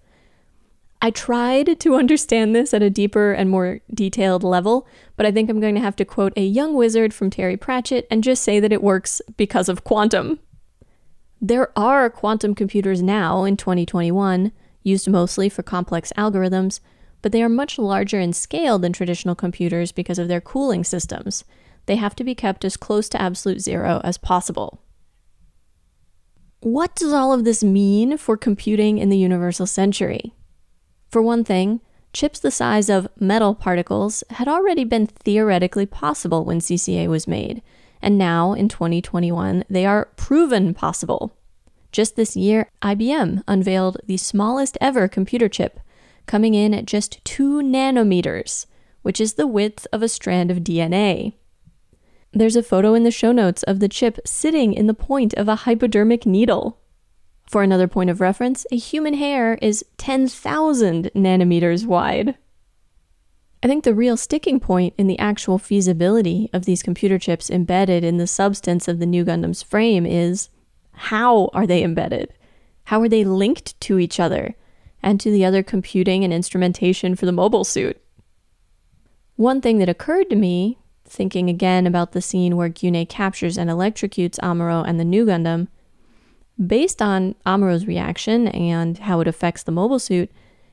I 1.01 1.11
tried 1.11 1.79
to 1.79 1.95
understand 1.95 2.55
this 2.55 2.73
at 2.73 2.81
a 2.81 2.89
deeper 2.89 3.31
and 3.31 3.49
more 3.49 3.81
detailed 3.93 4.43
level, 4.43 4.87
but 5.15 5.25
I 5.25 5.31
think 5.31 5.49
I'm 5.49 5.59
going 5.59 5.75
to 5.75 5.81
have 5.81 5.95
to 5.97 6.05
quote 6.05 6.33
a 6.35 6.45
young 6.45 6.73
wizard 6.73 7.13
from 7.13 7.29
Terry 7.29 7.55
Pratchett 7.55 8.07
and 8.09 8.23
just 8.23 8.43
say 8.43 8.59
that 8.59 8.73
it 8.73 8.81
works 8.81 9.21
because 9.37 9.69
of 9.69 9.83
quantum. 9.83 10.39
There 11.39 11.71
are 11.77 12.09
quantum 12.09 12.55
computers 12.55 13.03
now 13.03 13.43
in 13.43 13.57
2021, 13.57 14.51
used 14.81 15.07
mostly 15.07 15.49
for 15.49 15.61
complex 15.61 16.11
algorithms, 16.17 16.79
but 17.21 17.31
they 17.31 17.43
are 17.43 17.49
much 17.49 17.77
larger 17.77 18.19
in 18.19 18.33
scale 18.33 18.79
than 18.79 18.91
traditional 18.91 19.35
computers 19.35 19.91
because 19.91 20.17
of 20.17 20.27
their 20.27 20.41
cooling 20.41 20.83
systems. 20.83 21.43
They 21.85 21.97
have 21.97 22.15
to 22.15 22.23
be 22.23 22.33
kept 22.33 22.65
as 22.65 22.75
close 22.75 23.07
to 23.09 23.21
absolute 23.21 23.61
zero 23.61 24.01
as 24.03 24.17
possible. 24.17 24.81
What 26.61 26.95
does 26.95 27.13
all 27.13 27.33
of 27.33 27.43
this 27.43 27.63
mean 27.63 28.17
for 28.17 28.35
computing 28.35 28.97
in 28.97 29.09
the 29.09 29.17
universal 29.17 29.67
century? 29.67 30.33
For 31.09 31.21
one 31.21 31.43
thing, 31.43 31.81
chips 32.13 32.39
the 32.39 32.51
size 32.51 32.89
of 32.89 33.07
metal 33.19 33.55
particles 33.55 34.23
had 34.31 34.47
already 34.47 34.83
been 34.83 35.07
theoretically 35.07 35.85
possible 35.85 36.43
when 36.43 36.59
CCA 36.59 37.07
was 37.07 37.27
made, 37.27 37.61
and 38.01 38.17
now 38.17 38.53
in 38.53 38.67
2021 38.67 39.63
they 39.69 39.85
are 39.85 40.09
proven 40.15 40.73
possible. 40.73 41.35
Just 41.91 42.15
this 42.15 42.35
year, 42.35 42.69
IBM 42.81 43.43
unveiled 43.47 43.97
the 44.05 44.17
smallest 44.17 44.77
ever 44.81 45.07
computer 45.07 45.47
chip, 45.47 45.79
coming 46.25 46.53
in 46.53 46.73
at 46.73 46.85
just 46.85 47.23
2 47.23 47.61
nanometers, 47.61 48.65
which 49.01 49.21
is 49.21 49.33
the 49.33 49.47
width 49.47 49.87
of 49.93 50.03
a 50.03 50.09
strand 50.09 50.51
of 50.51 50.59
DNA. 50.59 51.33
There's 52.33 52.57
a 52.57 52.63
photo 52.63 52.93
in 52.93 53.03
the 53.03 53.11
show 53.11 53.31
notes 53.31 53.63
of 53.63 53.79
the 53.79 53.87
chip 53.87 54.19
sitting 54.25 54.73
in 54.73 54.87
the 54.87 54.93
point 54.93 55.33
of 55.35 55.47
a 55.47 55.55
hypodermic 55.55 56.25
needle. 56.25 56.77
For 57.47 57.63
another 57.63 57.87
point 57.87 58.09
of 58.09 58.19
reference, 58.19 58.65
a 58.71 58.77
human 58.77 59.13
hair 59.13 59.57
is 59.61 59.85
10,000 59.97 61.11
nanometers 61.15 61.85
wide. 61.85 62.35
I 63.63 63.67
think 63.67 63.85
the 63.85 63.95
real 63.95 64.17
sticking 64.17 64.59
point 64.59 64.93
in 64.97 65.07
the 65.07 65.17
actual 65.17 65.57
feasibility 65.57 66.49
of 66.51 66.65
these 66.65 66.83
computer 66.83 67.17
chips 67.17 67.49
embedded 67.49 68.03
in 68.03 68.17
the 68.17 68.27
substance 68.27 68.87
of 68.87 68.99
the 68.99 69.05
new 69.05 69.23
Gundam's 69.23 69.63
frame 69.63 70.05
is 70.05 70.49
how 70.91 71.49
are 71.53 71.65
they 71.65 71.83
embedded? 71.83 72.33
How 72.85 73.01
are 73.01 73.09
they 73.09 73.23
linked 73.23 73.79
to 73.81 73.97
each 73.97 74.19
other 74.19 74.55
and 75.01 75.19
to 75.21 75.31
the 75.31 75.45
other 75.45 75.63
computing 75.63 76.23
and 76.23 76.33
instrumentation 76.33 77.15
for 77.15 77.25
the 77.25 77.31
mobile 77.31 77.63
suit? 77.63 77.99
One 79.37 79.61
thing 79.61 79.77
that 79.79 79.89
occurred 79.89 80.29
to 80.31 80.35
me, 80.35 80.79
thinking 81.05 81.49
again 81.49 81.87
about 81.87 82.11
the 82.11 82.21
scene 82.21 82.57
where 82.57 82.69
Gyunei 82.69 83.07
captures 83.07 83.57
and 83.57 83.69
electrocutes 83.69 84.39
Amuro 84.39 84.83
and 84.85 84.99
the 84.99 85.05
new 85.05 85.25
Gundam, 85.25 85.67
Based 86.65 87.01
on 87.01 87.35
Amuro's 87.45 87.85
reaction 87.85 88.47
and 88.47 88.97
how 88.97 89.19
it 89.19 89.27
affects 89.27 89.63
the 89.63 89.71
mobile 89.71 89.99
suit, 89.99 90.31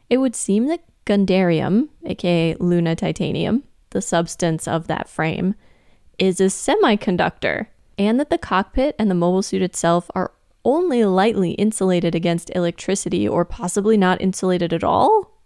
it 0.08 0.18
would 0.18 0.34
seem 0.34 0.66
that 0.68 0.84
Gundarium, 1.04 1.88
aka 2.06 2.54
Luna 2.58 2.96
Titanium, 2.96 3.64
the 3.90 4.00
substance 4.00 4.66
of 4.66 4.86
that 4.86 5.08
frame, 5.08 5.54
is 6.18 6.40
a 6.40 6.44
semiconductor, 6.44 7.66
and 7.98 8.18
that 8.18 8.30
the 8.30 8.38
cockpit 8.38 8.96
and 8.98 9.10
the 9.10 9.14
mobile 9.14 9.42
suit 9.42 9.60
itself 9.60 10.10
are 10.14 10.32
only 10.64 11.04
lightly 11.04 11.50
insulated 11.52 12.14
against 12.14 12.50
electricity 12.54 13.28
or 13.28 13.44
possibly 13.44 13.98
not 13.98 14.22
insulated 14.22 14.72
at 14.72 14.82
all, 14.82 15.38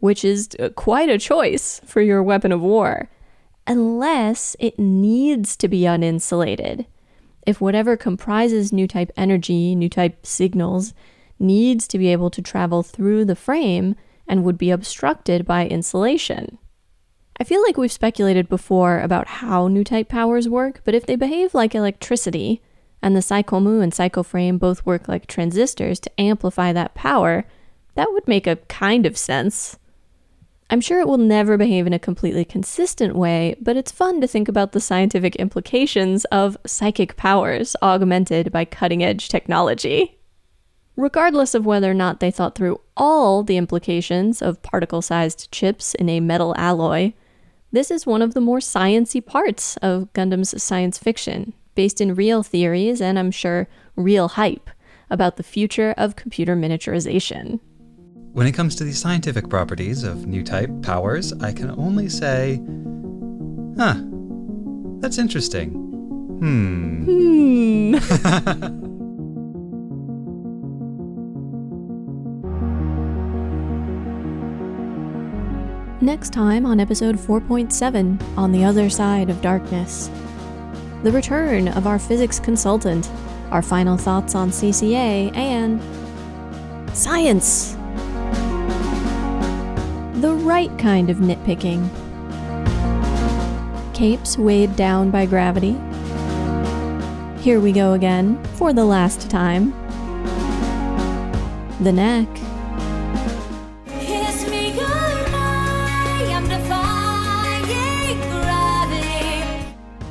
which 0.00 0.24
is 0.24 0.50
uh, 0.60 0.68
quite 0.70 1.08
a 1.08 1.18
choice 1.18 1.80
for 1.86 2.02
your 2.02 2.22
weapon 2.22 2.52
of 2.52 2.60
war, 2.60 3.08
unless 3.66 4.54
it 4.58 4.78
needs 4.78 5.56
to 5.56 5.68
be 5.68 5.80
uninsulated 5.80 6.84
if 7.48 7.62
whatever 7.62 7.96
comprises 7.96 8.74
new 8.74 8.86
type 8.86 9.10
energy, 9.16 9.74
new 9.74 9.88
type 9.88 10.26
signals, 10.26 10.92
needs 11.38 11.88
to 11.88 11.96
be 11.96 12.08
able 12.08 12.28
to 12.28 12.42
travel 12.42 12.82
through 12.82 13.24
the 13.24 13.34
frame 13.34 13.94
and 14.26 14.44
would 14.44 14.58
be 14.58 14.70
obstructed 14.70 15.46
by 15.46 15.66
insulation. 15.66 16.58
I 17.40 17.44
feel 17.44 17.62
like 17.62 17.78
we've 17.78 17.90
speculated 17.90 18.50
before 18.50 19.00
about 19.00 19.28
how 19.28 19.66
new 19.66 19.82
type 19.82 20.10
powers 20.10 20.46
work, 20.46 20.82
but 20.84 20.94
if 20.94 21.06
they 21.06 21.16
behave 21.16 21.54
like 21.54 21.74
electricity, 21.74 22.60
and 23.00 23.16
the 23.16 23.20
Psycommu 23.20 23.82
and 23.82 23.94
Psychoframe 23.94 24.58
both 24.58 24.84
work 24.84 25.08
like 25.08 25.26
transistors 25.26 25.98
to 26.00 26.20
amplify 26.20 26.74
that 26.74 26.94
power, 26.94 27.46
that 27.94 28.12
would 28.12 28.28
make 28.28 28.46
a 28.46 28.56
kind 28.56 29.06
of 29.06 29.16
sense. 29.16 29.78
I'm 30.70 30.82
sure 30.82 31.00
it 31.00 31.08
will 31.08 31.18
never 31.18 31.56
behave 31.56 31.86
in 31.86 31.94
a 31.94 31.98
completely 31.98 32.44
consistent 32.44 33.16
way, 33.16 33.56
but 33.58 33.76
it's 33.78 33.90
fun 33.90 34.20
to 34.20 34.26
think 34.26 34.48
about 34.48 34.72
the 34.72 34.80
scientific 34.80 35.34
implications 35.36 36.26
of 36.26 36.58
psychic 36.66 37.16
powers 37.16 37.74
augmented 37.82 38.52
by 38.52 38.66
cutting 38.66 39.02
edge 39.02 39.30
technology. 39.30 40.18
Regardless 40.94 41.54
of 41.54 41.64
whether 41.64 41.90
or 41.90 41.94
not 41.94 42.20
they 42.20 42.30
thought 42.30 42.54
through 42.54 42.80
all 42.98 43.42
the 43.42 43.56
implications 43.56 44.42
of 44.42 44.60
particle 44.62 45.00
sized 45.00 45.50
chips 45.50 45.94
in 45.94 46.10
a 46.10 46.20
metal 46.20 46.54
alloy, 46.58 47.14
this 47.72 47.90
is 47.90 48.06
one 48.06 48.20
of 48.20 48.34
the 48.34 48.40
more 48.40 48.58
sciency 48.58 49.24
parts 49.24 49.78
of 49.78 50.12
Gundam's 50.12 50.62
science 50.62 50.98
fiction, 50.98 51.54
based 51.76 52.00
in 52.00 52.14
real 52.14 52.42
theories 52.42 53.00
and 53.00 53.18
I'm 53.18 53.30
sure 53.30 53.68
real 53.96 54.28
hype 54.28 54.68
about 55.08 55.36
the 55.36 55.42
future 55.42 55.94
of 55.96 56.16
computer 56.16 56.54
miniaturization. 56.54 57.60
When 58.32 58.46
it 58.46 58.52
comes 58.52 58.74
to 58.76 58.84
the 58.84 58.92
scientific 58.92 59.48
properties 59.48 60.04
of 60.04 60.26
new 60.26 60.44
type 60.44 60.70
powers, 60.82 61.32
I 61.40 61.52
can 61.52 61.70
only 61.72 62.08
say, 62.08 62.60
huh, 63.76 63.94
that's 65.00 65.18
interesting. 65.18 65.70
Hmm. 66.40 67.04
Hmm. 67.04 68.74
Next 76.00 76.32
time 76.32 76.64
on 76.64 76.78
episode 76.80 77.16
4.7, 77.16 78.22
On 78.36 78.52
the 78.52 78.64
Other 78.64 78.88
Side 78.88 79.30
of 79.30 79.42
Darkness. 79.42 80.10
The 81.02 81.10
return 81.10 81.68
of 81.68 81.86
our 81.86 81.98
physics 81.98 82.38
consultant, 82.38 83.10
our 83.50 83.62
final 83.62 83.96
thoughts 83.96 84.34
on 84.34 84.50
CCA, 84.50 85.34
and 85.36 85.80
science! 86.96 87.77
The 90.20 90.34
right 90.34 90.76
kind 90.78 91.10
of 91.10 91.18
nitpicking. 91.18 91.88
Capes 93.94 94.36
weighed 94.36 94.74
down 94.74 95.12
by 95.12 95.26
gravity. 95.26 95.76
Here 97.40 97.60
we 97.60 97.70
go 97.70 97.92
again, 97.92 98.42
for 98.54 98.72
the 98.72 98.84
last 98.84 99.30
time. 99.30 99.70
The 101.84 101.92
neck. 101.92 102.28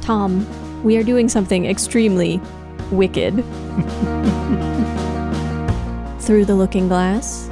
Tom, 0.01 0.47
we 0.85 0.95
are 0.95 1.03
doing 1.03 1.27
something 1.27 1.65
extremely 1.65 2.39
wicked. 2.91 3.35
Through 6.21 6.45
the 6.45 6.55
looking 6.55 6.87
glass. 6.87 7.49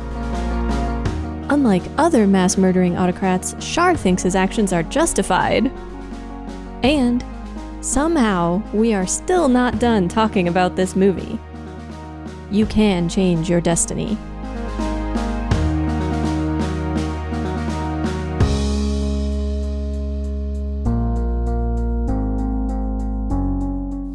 Unlike 1.50 1.84
other 2.00 2.26
mass 2.26 2.58
murdering 2.58 2.98
autocrats, 2.98 3.56
Char 3.60 3.96
thinks 3.96 4.24
his 4.24 4.36
actions 4.36 4.74
are 4.74 4.82
justified. 4.82 5.72
And 6.82 7.24
somehow, 7.82 8.64
we 8.74 8.96
are 8.96 9.06
still 9.06 9.48
not 9.48 9.78
done 9.78 10.08
talking 10.08 10.48
about 10.48 10.76
this 10.76 10.96
movie. 10.96 11.40
You 12.50 12.66
can 12.66 13.08
change 13.08 13.48
your 13.48 13.62
destiny. 13.62 14.18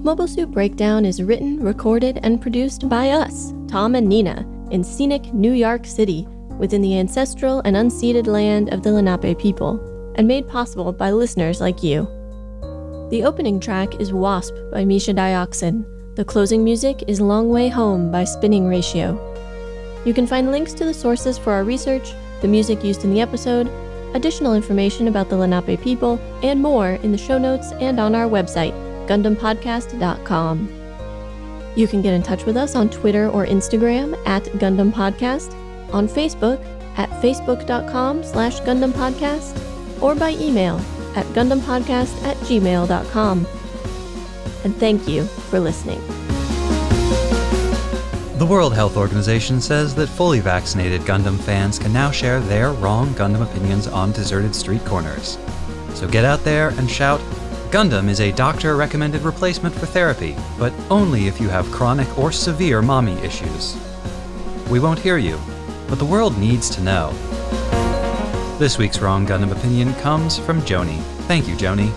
Mobile 0.03 0.27
Suit 0.27 0.51
Breakdown 0.51 1.05
is 1.05 1.23
written, 1.23 1.63
recorded, 1.63 2.19
and 2.25 2.43
produced 2.43 2.89
by 2.89 3.11
us, 3.11 3.55
Tom 3.69 3.95
and 3.95 4.09
Nina, 4.09 4.45
in 4.73 4.83
scenic 4.83 5.33
New 5.33 5.53
York 5.53 5.87
City 5.87 6.27
within 6.61 6.83
the 6.83 6.99
ancestral 6.99 7.61
and 7.65 7.75
unceded 7.75 8.27
land 8.27 8.73
of 8.73 8.83
the 8.83 8.93
Lenape 8.93 9.39
people, 9.39 10.13
and 10.15 10.29
made 10.29 10.47
possible 10.47 10.93
by 10.93 11.11
listeners 11.11 11.61
like 11.61 11.83
you. 11.83 12.03
The 13.11 13.25
opening 13.25 13.59
track 13.59 14.01
is 14.01 14.13
Wasp 14.13 14.55
by 14.71 14.85
Misha 14.85 15.13
Dioxin. 15.13 15.85
The 16.15 16.25
closing 16.25 16.63
music 16.63 17.03
is 17.09 17.21
Long 17.21 17.49
Way 17.49 17.69
Home 17.69 18.13
by 18.13 18.23
Spinning 18.25 18.69
Ratio. 18.69 19.19
You 20.05 20.15
can 20.15 20.27
find 20.27 20.53
links 20.53 20.73
to 20.75 20.85
the 20.85 20.95
sources 20.95 21.37
for 21.39 21.53
our 21.53 21.65
research, 21.65 22.13
the 22.41 22.49
music 22.49 22.85
used 22.85 23.05
in 23.05 23.13
the 23.13 23.21
episode, 23.21 23.69
additional 24.15 24.55
information 24.55 25.09
about 25.09 25.29
the 25.29 25.37
Lenape 25.37 25.81
people, 25.81 26.21
and 26.43 26.61
more 26.61 26.91
in 27.03 27.13
the 27.13 27.19
show 27.19 27.39
notes 27.39 27.73
and 27.73 27.99
on 27.99 28.15
our 28.15 28.29
website, 28.29 28.73
GundamPodcast.com. 29.09 30.69
You 31.77 31.87
can 31.87 32.03
get 32.03 32.15
in 32.15 32.23
touch 32.23 32.45
with 32.45 32.57
us 32.57 32.75
on 32.75 32.91
Twitter 32.91 33.29
or 33.29 33.47
Instagram 33.47 34.17
at 34.27 34.45
Gundam 34.45 34.93
Podcast, 34.93 35.55
on 35.93 36.09
Facebook 36.09 36.65
at 36.97 37.09
facebook.com 37.23 38.23
slash 38.25 38.61
Gundam 38.61 38.93
Podcast, 38.93 39.57
or 40.03 40.15
by 40.15 40.31
email 40.33 40.77
at 41.17 41.27
GundamPodcast 41.27 42.23
at 42.25 42.37
gmail.com. 42.39 43.47
And 44.65 44.77
thank 44.77 45.09
you 45.09 45.25
for 45.25 45.61
listening. 45.61 46.01
The 48.39 48.47
World 48.47 48.75
Health 48.75 48.97
Organization 48.97 49.61
says 49.61 49.95
that 49.97 50.07
fully 50.07 50.41
vaccinated 50.41 51.03
Gundam 51.03 51.39
fans 51.39 51.79
can 51.79 51.93
now 51.93 52.11
share 52.11 52.41
their 52.41 52.73
wrong 52.73 53.09
Gundam 53.11 53.43
opinions 53.43 53.87
on 53.87 54.13
deserted 54.13 54.55
street 54.55 54.85
corners. 54.87 55.37
So 55.95 56.09
get 56.09 56.25
out 56.25 56.43
there 56.43 56.71
and 56.71 56.91
shout, 56.91 57.21
Gundam 57.71 58.09
is 58.09 58.21
a 58.21 58.33
doctor 58.33 58.77
recommended 58.77 59.21
replacement 59.23 59.75
for 59.75 59.87
therapy, 59.87 60.35
but 60.59 60.73
only 60.91 61.27
if 61.27 61.41
you 61.41 61.49
have 61.51 61.71
chronic 61.71 62.19
or 62.19 62.33
severe 62.33 62.81
mommy 62.81 63.19
issues. 63.19 63.77
We 64.71 64.81
won't 64.81 64.99
hear 64.99 65.19
you, 65.19 65.39
but 65.91 65.99
the 65.99 66.05
world 66.07 66.39
needs 66.39 66.71
to 66.71 66.81
know. 66.81 67.13
This 68.59 68.79
week's 68.79 69.01
Wrong 69.01 69.27
Gundam 69.27 69.53
opinion 69.53 69.93
comes 69.95 70.39
from 70.39 70.63
Joni. 70.63 71.01
Thank 71.27 71.49
you, 71.49 71.57
Joni. 71.57 71.91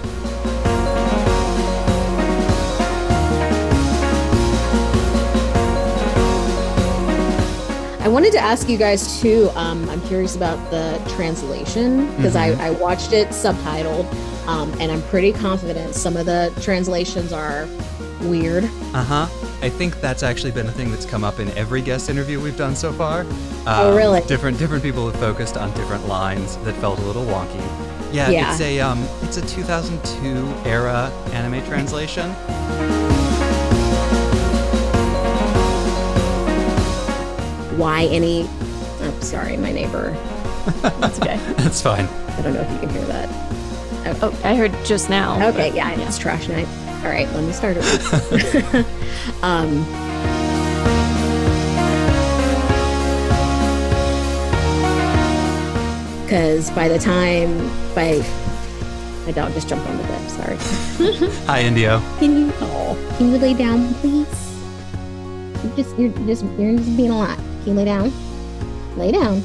I 8.02 8.10
wanted 8.10 8.34
to 8.34 8.40
ask 8.40 8.68
you 8.68 8.78
guys 8.78 9.22
too. 9.22 9.50
Um, 9.56 9.90
I'm 9.90 10.02
curious 10.02 10.36
about 10.36 10.60
the 10.72 11.02
translation 11.16 12.14
because 12.18 12.36
Mhm. 12.36 12.60
I, 12.60 12.68
I 12.68 12.70
watched 12.72 13.14
it 13.14 13.30
subtitled, 13.30 14.06
um, 14.46 14.74
and 14.82 14.92
I'm 14.92 15.02
pretty 15.04 15.32
confident 15.32 15.96
some 15.96 16.18
of 16.18 16.26
the 16.26 16.52
translations 16.62 17.32
are 17.32 17.66
weird. 18.24 18.66
Uh 18.94 19.04
huh. 19.04 19.28
I 19.64 19.70
think 19.70 20.02
that's 20.02 20.24
actually 20.24 20.52
been 20.52 20.68
a 20.68 20.72
thing 20.74 20.92
that's 20.92 21.06
come 21.06 21.24
up 21.24 21.40
in 21.40 21.50
every 21.58 21.82
guest 21.82 22.10
interview 22.10 22.38
we've 22.42 22.58
done 22.58 22.76
so 22.76 22.92
far. 22.92 23.26
Oh, 23.66 23.92
Um, 23.92 23.96
really? 23.96 24.20
Different 24.28 24.60
different 24.60 24.84
people 24.84 25.10
have 25.10 25.18
focused 25.22 25.56
on 25.56 25.72
different 25.74 26.06
lines 26.06 26.58
that 26.66 26.76
felt 26.76 27.00
a 27.00 27.04
little 27.04 27.24
wonky. 27.26 27.62
Yeah, 28.12 28.30
Yeah. 28.30 28.52
it's 28.52 28.60
a 28.62 28.82
um, 28.82 29.08
it's 29.22 29.38
a 29.38 29.42
2002 29.48 30.70
era 30.70 31.10
anime 31.32 31.64
translation. 31.66 32.30
Why 37.78 38.06
any? 38.12 38.48
I'm 39.02 39.22
sorry, 39.22 39.58
my 39.58 39.72
neighbor. 39.72 40.12
That's 40.82 41.20
okay. 41.20 41.38
That's 41.58 41.82
fine. 41.82 42.06
I 42.06 42.42
don't 42.42 42.54
know 42.54 42.62
if 42.62 42.72
you 42.72 42.80
can 42.80 42.90
hear 42.90 43.06
that. 43.06 43.30
Oh, 44.22 44.40
I 44.44 44.56
heard 44.56 44.72
just 44.86 45.10
now. 45.10 45.36
Okay, 45.50 45.70
but- 45.70 45.76
yeah, 45.76 46.00
it's 46.08 46.18
trash 46.20 46.48
night. 46.48 46.68
All 47.04 47.10
right, 47.10 47.28
let 47.34 47.44
me 47.44 47.52
start 47.52 47.76
it. 47.78 47.84
um, 49.44 49.84
because 56.24 56.72
by 56.72 56.88
the 56.88 56.98
time 56.98 57.58
by 57.94 58.24
my 59.26 59.32
dog 59.32 59.54
just 59.54 59.70
jumped 59.70 59.88
on 59.88 59.98
the 59.98 60.04
bed. 60.04 60.32
Sorry. 60.32 60.58
Hi, 61.46 61.62
Indio. 61.62 62.00
Can 62.20 62.38
you? 62.38 62.54
Oh, 62.62 63.16
can 63.18 63.32
you 63.32 63.38
lay 63.38 63.54
down, 63.54 63.94
please? 63.96 64.28
You're 65.64 65.76
just 65.76 65.98
you're 65.98 66.10
just 66.26 66.44
you're 66.58 66.78
just 66.78 66.98
being 66.98 67.12
a 67.12 67.18
lot. 67.18 67.38
Can 67.38 67.68
you 67.68 67.74
lay 67.74 67.86
down? 67.86 68.12
Lay 68.98 69.12
down. 69.12 69.42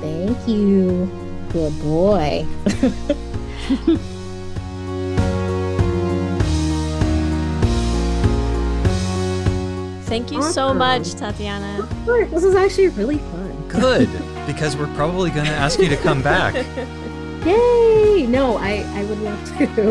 Thank 0.00 0.48
you. 0.48 1.10
Good 1.52 1.78
boy. 1.82 2.46
Thank 10.16 10.32
you 10.32 10.42
so 10.42 10.72
much, 10.72 11.12
Tatiana. 11.12 11.86
This 12.06 12.42
is 12.42 12.54
actually 12.54 12.88
really 12.88 13.18
fun. 13.18 13.68
Good, 13.68 14.08
because 14.46 14.74
we're 14.74 14.92
probably 14.94 15.28
going 15.28 15.44
to 15.44 15.52
ask 15.52 15.78
you 15.78 15.90
to 15.90 15.96
come 15.98 16.22
back. 16.22 16.54
Yay! 17.44 18.26
No, 18.26 18.56
I 18.56 18.82
I 18.94 19.04
would 19.04 19.18
love 19.18 19.58
to. 19.58 19.90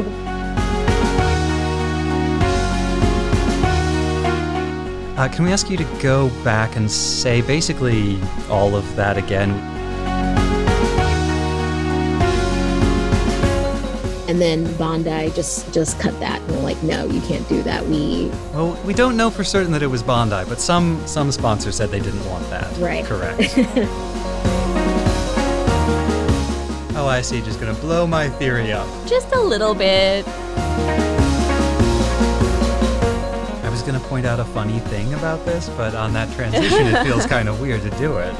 Uh, 5.15 5.27
can 5.27 5.45
we 5.45 5.51
ask 5.51 5.69
you 5.69 5.77
to 5.77 5.85
go 6.01 6.29
back 6.43 6.75
and 6.75 6.89
say 6.89 7.41
basically 7.41 8.19
all 8.49 8.75
of 8.75 8.95
that 8.95 9.17
again? 9.17 9.74
And 14.27 14.41
then 14.41 14.65
Bandai 14.79 15.33
just 15.35 15.71
just 15.71 15.99
cut 15.99 16.19
that. 16.19 16.41
And 16.41 16.51
we're 16.55 16.63
like, 16.63 16.81
no, 16.81 17.05
you 17.05 17.21
can't 17.21 17.47
do 17.47 17.61
that. 17.63 17.85
We 17.85 18.29
Well, 18.53 18.73
we 18.83 18.93
don't 18.93 19.15
know 19.15 19.29
for 19.29 19.43
certain 19.43 19.71
that 19.73 19.83
it 19.83 19.87
was 19.87 20.01
Bandai, 20.01 20.47
but 20.49 20.59
some 20.59 21.05
some 21.05 21.31
sponsors 21.31 21.75
said 21.75 21.91
they 21.91 21.99
didn't 21.99 22.25
want 22.25 22.49
that. 22.49 22.75
Right. 22.77 23.05
Correct. 23.05 23.53
oh, 26.95 27.07
I 27.07 27.21
see. 27.21 27.39
Just 27.41 27.59
gonna 27.59 27.73
blow 27.75 28.07
my 28.07 28.29
theory 28.29 28.71
up. 28.71 28.87
Just 29.05 29.31
a 29.35 29.39
little 29.39 29.75
bit. 29.75 30.27
I 33.63 33.69
was 33.69 33.83
gonna 33.83 33.99
point 33.99 34.25
out 34.25 34.39
a 34.39 34.45
funny 34.45 34.79
thing 34.79 35.13
about 35.13 35.45
this, 35.45 35.69
but 35.77 35.93
on 35.93 36.13
that 36.13 36.33
transition, 36.33 36.87
it 36.87 37.03
feels 37.03 37.25
kind 37.35 37.47
of 37.47 37.61
weird 37.61 37.83
to 37.83 37.91
do 37.91 38.17
it. 38.17 38.33